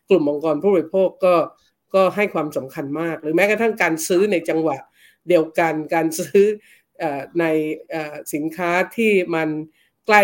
[0.10, 1.36] กลุ่มองค์กรผู้บริโภคก็
[1.94, 4.78] ก็ให้ความสำคัญมาก หรือแม้กระทั่งการซื้อในจังหวะ
[5.30, 6.44] เดียวกันการซื้อ
[7.40, 7.45] ใน
[8.34, 9.49] สินค้าที่มัน
[10.07, 10.23] ใกล้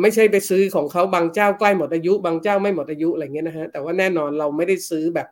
[0.00, 5.28] ไม่ใช่ไปซื้อของเขาบางเจ้าใกล้หมดอายุ บางเจ้าไม่หมดอายุอะไรเงี้ยนะฮะแต่ว่าแน่นอนเราไม่ได้ซื้อแบบ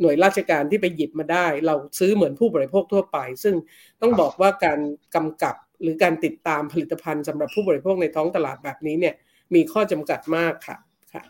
[0.00, 3.54] หน่วยราชการที่ไปหยิบมาได้ เราซื้อเหมือนผู้บริโภคทั่วไป ซึ่ง
[4.00, 4.80] ต้องบอกว่าการ
[5.14, 9.14] กำกับ หรือการติดตามผลิตภัณฑ์สำหรับผู้บริโภคในท้องตลาดแบบนี้เนี่ย
[9.54, 10.76] มีข้อจำกัดมากค่ะ
[11.12, 11.22] ค่ะ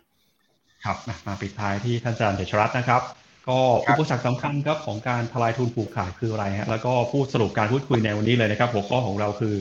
[0.84, 0.96] ครับ
[1.26, 3.02] มาปิดท้ายที่ท่านอาจารย์เดชรัตน์นะครับ
[3.48, 3.58] ก็
[3.88, 9.54] อุปสรรคสำคัญครับของการทลายทุนผูกขาดคืออะไรฮะแล้วก็พูดสรุปการพูดคุยในวันนี้เลยนะครับ หัวข้อของเราคือ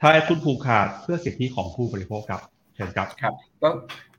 [0.00, 2.40] ทลายทุนผูกขาดเพื่อสิทธิของผู้บริโภคครับ
[2.74, 3.68] เชิญครับครับก็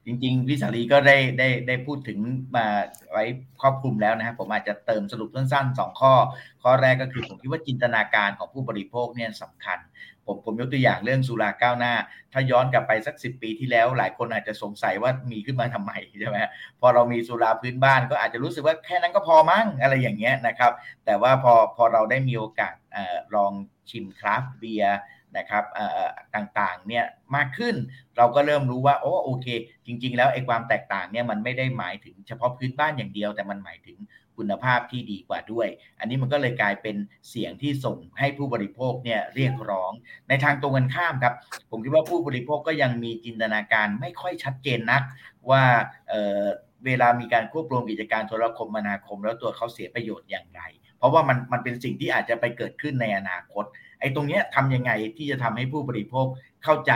[0.05, 2.19] จริงๆพี่สาลีก็ได้ได้ได้พูดถึง
[2.55, 2.65] มา
[3.11, 3.23] ไว้
[3.61, 6.13] ครอบคลุมแล้วนะครับผมอาจจะเติมสรุปสั้นๆสองข้อ
[6.63, 9.79] ข้อแรกก็คือผมคิดว่าจินตนาการของผู้บริโภคเนี่ยสำคัญ
[10.25, 11.93] ผมผมยกตัวอย่างเรื่องสุราก้าวหน้า
[12.33, 16.37] ถ้าย้อนกลับไปสักสิปีที่แล้ว หลายคนอาจจะสงสัยว่ามีขึ้นมาทำไมใช่ไหม
[16.79, 20.71] พอเรามีสุราพื้นบ้านก็อาจจะรู้สึกว่าแค่นั้นก็พอมั้งอะไรอย่างเงี้ยนะครับ
[21.05, 22.73] แต่ว่าพอพอเราได้มีโอกาส
[23.35, 23.53] ลอง
[23.89, 24.99] ชิมคราฟเบียร์
[25.37, 25.63] นะครับ
[26.35, 27.05] ต่างๆเนี่ย
[27.35, 27.75] มากขึ้น
[28.17, 29.47] เราก็เริ่มรู้ว่าโอ้โอเค
[29.85, 33.97] จริง ๆ แล้วไอ้ความแตกต่างเนี่ยมันไม่ได้หมายถึงเฉพาะพื้นบ้านอย่างเดียว แต่มันหมายถึง
[34.38, 35.68] คุณภาพที่ดีกว่าด้วย
[35.99, 36.95] อันนี้มันก็เลยกลายเป็น
[37.30, 39.91] เสียงที่ส่งให้ผู้บริโภคเนี่ยเรียกร้อง
[40.30, 41.34] ในทางตรงกันข้ามครับ
[41.72, 45.01] ผมคิดว่าผู้บริโภคก็ยังมีจินตนาการไม่ค่อยชัดเจนนัก
[45.49, 45.64] ว่า
[46.10, 50.61] เเวลามีการควบรวมกิจการโทรคมนาคม แล้วตัวเขาเสียประโยชน์อย่างไร
[50.97, 53.64] เพราะว่ามันมันเป็นสิ่งที่อาจจะไปเกิดขึ้นในอนาคต
[53.99, 56.26] ไอ้ตรงเนี้ยทำยังไงที่จะทำให้ผู้บริโภค
[56.64, 56.91] เข้าใจ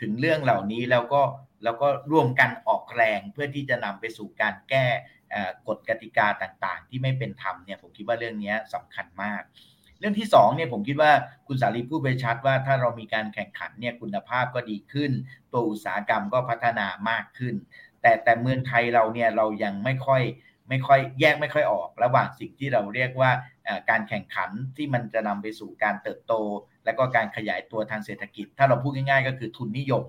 [0.00, 1.22] ถึงเรื่องเหล่านี้แล้วก็
[1.64, 4.86] แล้วก็ร่วมกันออกแรงเพื่อที่จะนำไปสู่การแก้
[5.68, 9.42] กฎกติกาต่างๆ ที่ไม่เป็นธรรมเนี่ยผมคิดว่าเรื่องนี้สำคัญมาก
[9.98, 11.12] เรื่องที่2เนี่ยผมคิดว่า
[11.46, 15.10] คุณสารีพูดไปชัดว่าถ้าเรามีการแข่งขันเนี่ยคุณภาพก็ดีขึ้น
[15.52, 17.54] ตัวอุตสาหกรรมก็พัฒนามากขึ้น
[18.02, 20.22] แต่แต่เมืองไทยเราเนี่ยเรายังไม่ค่อย
[20.68, 23.30] ไม่ค่อยแยกไม่ค่อยออก ระหว่างสิ่งที่เราเรียกว่า
[23.90, 26.32] การแข่งขันที่มันจะนำไปสู่การเติบโต
[26.84, 30.04] และก็การขยายตัวทางเศรษฐกิจ ถ้าเราพูดง่ายๆ ก็คือทุนนิยม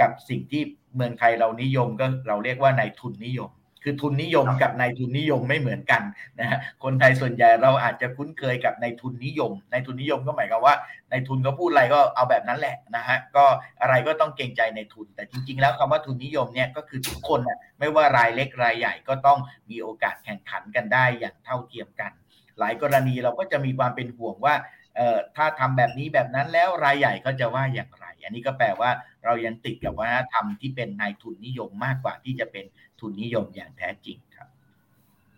[0.00, 0.62] กับสิ่งที่
[0.96, 3.50] เมืองไทยเรานิยมก็เราเรียกว่าในทุนนิยม
[3.82, 6.02] คือทุนนิยมกับนายทุนนิยมไม่เหมือนกัน
[6.40, 10.74] นะฮะคนไทยส่วนใหญ่เราอาจจะคุ้นเคยกับนายทุนนิยมนายทุนนิยมก็หมายความว่า
[11.10, 13.44] นายทุนเขาพูดอะไรก็เอาแบบนั้นแหละนะฮะก็
[13.80, 19.38] อะไรก็ต้องเกรงใจในทุน แต่จริง ๆ แล้วคำว่าทุนนิยมเนี่ยก็คือทุกคนอะไม่ว่ารายเล็กรายใหญ่ก็ต้อง
[19.70, 22.12] มีโอกาสแข่งขันกันได้อย่างเท่าเทียมกัน
[22.58, 24.77] หลายกรณีเราก็จะมีความเป็นห่วงว่าเอ่อ
[25.36, 28.90] ถ้าทำแบบนี้แบบนั้นแล้วรายใหญ่ก็จะว่าอย่างไร อันนี้ก็แปลว่า
[29.24, 32.64] เรายังติดกับวัฒนธรรมที่เป็นนายทุนนิยมมากกว่าที่จะเป็น
[33.00, 34.48] ทุนนิยมอย่างแท้จริงครับ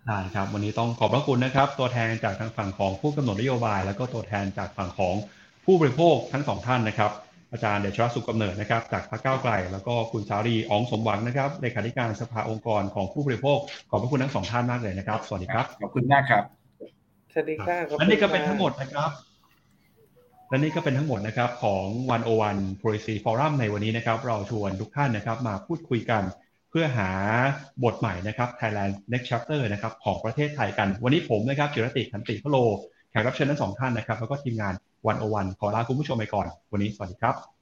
[0.07, 5.15] ได้ครับ วันนี้ต้องขอบพระคุณนะครับ ตัวแทนจากทางฝั่งของผู้กำหนดนโยบาย แล้วก็ตัวแทนจากฝั่งของ
[5.65, 7.11] ผู้บริโภคทั้งสองท่านนะครับ
[7.53, 13.59] อาจารย์เดชรัสุกกำเนิดนะครับจากพรรคก้าวไกล แล้วก็คุณสารีอองสมหวังนะครับเลขาธิการสภาองค์กรของผู้บริโภค
[13.91, 16.45] ขอบพระคุณทั้งสองท่านมากเลยนะครับ สวัสดีครับขอบคุณมากครับ
[17.33, 19.11] สวัสดีค่ะขอบและคุณนี่ก็เป็นค่ะทั้งหมดนะครับ
[20.51, 26.23] และนี่ก็เป็นทั้งหมดนะครับของวันโอวัน Policy Forum ในวันนี้นะครับ เราชวนทุกท่านนะครับมาพูดคุยกัน
[26.71, 27.09] เพื่อหา
[27.85, 32.57] บทใหม่นะครับ Thailand Next Chapter นะครับของประเทศไทยกัน วันนี้ผมนะครับจิรติขันติพโล
[33.11, 34.75] แขกรับเชิญทั้งสองท่านนะครับ แล้วก็ทีมงาน
[35.07, 37.60] วันโอวันขอลาคุณผู้ชมไปก่อน วันนี้สวัสดีครับ